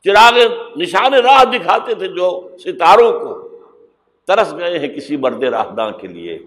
چراغ 0.05 0.39
نشان 0.77 1.15
راہ 1.15 1.45
دکھاتے 1.45 1.95
تھے 1.95 2.09
جو 2.09 2.49
ستاروں 2.59 3.13
کو 3.13 3.59
ترس 4.25 4.55
گئے 4.59 4.79
ہیں 4.79 4.89
کسی 4.89 5.17
مرد 5.17 5.43
راہداں 5.43 5.91
کے 5.91 6.07
لیے۔ 6.07 6.39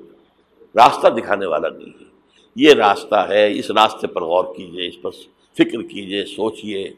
راستہ 0.75 1.07
دکھانے 1.07 1.45
والا 1.45 1.69
نہیں 1.69 2.01
ہے۔ 2.01 2.16
یہ 2.59 2.73
راستہ 2.73 3.15
ہے، 3.15 3.59
اس 3.59 3.71
راستے 3.71 4.07
پر 4.07 4.23
غور 4.23 4.55
کیجیے، 4.55 4.87
اس 4.87 5.01
پر 5.01 5.11
فکر 5.53 5.81
کیجیے، 5.81 6.25
سوچئے، 6.25 6.91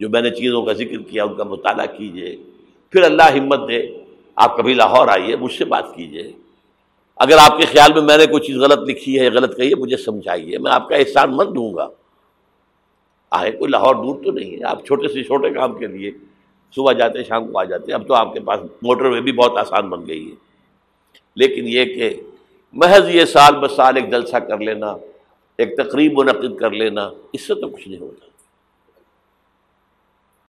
جو 0.00 0.08
میں 0.08 0.20
نے 0.20 0.30
چیزوں 0.30 0.62
کا 0.62 0.72
ذکر 0.72 1.02
کیا، 1.10 1.24
ان 1.24 1.34
کا 1.34 1.44
مطالعہ 1.44 1.86
کیجیے۔ 1.86 2.36
پھر 2.90 3.02
اللہ 3.02 3.22
ہمت 3.22 3.68
دے، 3.68 3.82
آپ 4.36 4.56
کبھی 4.56 4.74
لاہور 4.74 5.08
آئیے، 5.08 5.36
مجھ 5.36 5.52
سے 5.52 5.64
بات 5.64 5.94
کیجیے۔ 5.94 6.32
اگر 7.16 7.36
آپ 7.40 7.58
کے 7.58 7.66
خیال 7.66 7.92
میں 7.92 8.02
میں 8.02 8.18
نے 8.18 8.26
کوئی 8.26 8.46
چیز 8.46 8.56
غلط 8.56 8.78
لکھی 8.78 9.20
ہے، 9.20 9.30
غلط 9.30 9.56
کہی 9.56 9.68
ہے، 9.68 9.80
مجھے 9.80 9.96
سمجھائیے، 9.96 10.58
میں 10.58 10.72
آپ 10.72 10.88
کا 10.88 10.96
احسان 10.96 11.36
مند 11.36 11.56
دوں 11.56 11.74
گا۔ 11.74 11.88
آئے، 13.30 13.50
کوئی 13.50 13.70
لاہور 13.70 13.94
دور 13.94 14.24
تو 14.24 14.30
نہیں 14.30 14.50
ہے، 14.50 14.64
آپ 14.64 14.86
چھوٹے 14.86 15.08
سے 15.08 15.22
چھوٹے 15.22 15.50
کام 15.50 15.78
کے 15.78 15.86
لیے 15.86 16.10
صبح 16.76 16.92
جاتے، 16.92 17.24
شام 17.24 17.52
کو 17.52 17.58
آ 17.58 17.64
جاتے، 17.64 17.92
اب 17.92 18.08
تو 18.08 18.14
آپ 18.14 18.34
کے 18.34 18.40
پاس 18.40 18.60
موٹر 18.82 19.04
وے 19.04 19.20
بھی 19.20 19.32
بہت 19.32 19.58
آسان 19.58 19.88
بن 19.88 20.06
گئی 20.08 20.30
ہے۔ 20.30 20.34
لیکن 21.36 21.64
یہ 21.66 21.84
کہ 21.84 22.20
محض 22.72 23.08
یہ 23.08 23.24
سال 23.24 23.56
بسال 23.56 23.76
سال 23.76 23.96
ایک 23.96 24.10
جلسہ 24.10 24.36
کر 24.36 24.58
لینا، 24.58 24.96
ایک 25.58 25.76
تقریب 25.76 26.18
منعقد 26.18 26.56
کر 26.56 26.70
لینا، 26.70 27.10
اس 27.32 27.46
سے 27.46 27.54
تو 27.54 27.68
کچھ 27.68 27.88
نہیں 27.88 28.00
ہوتا۔ 28.00 28.26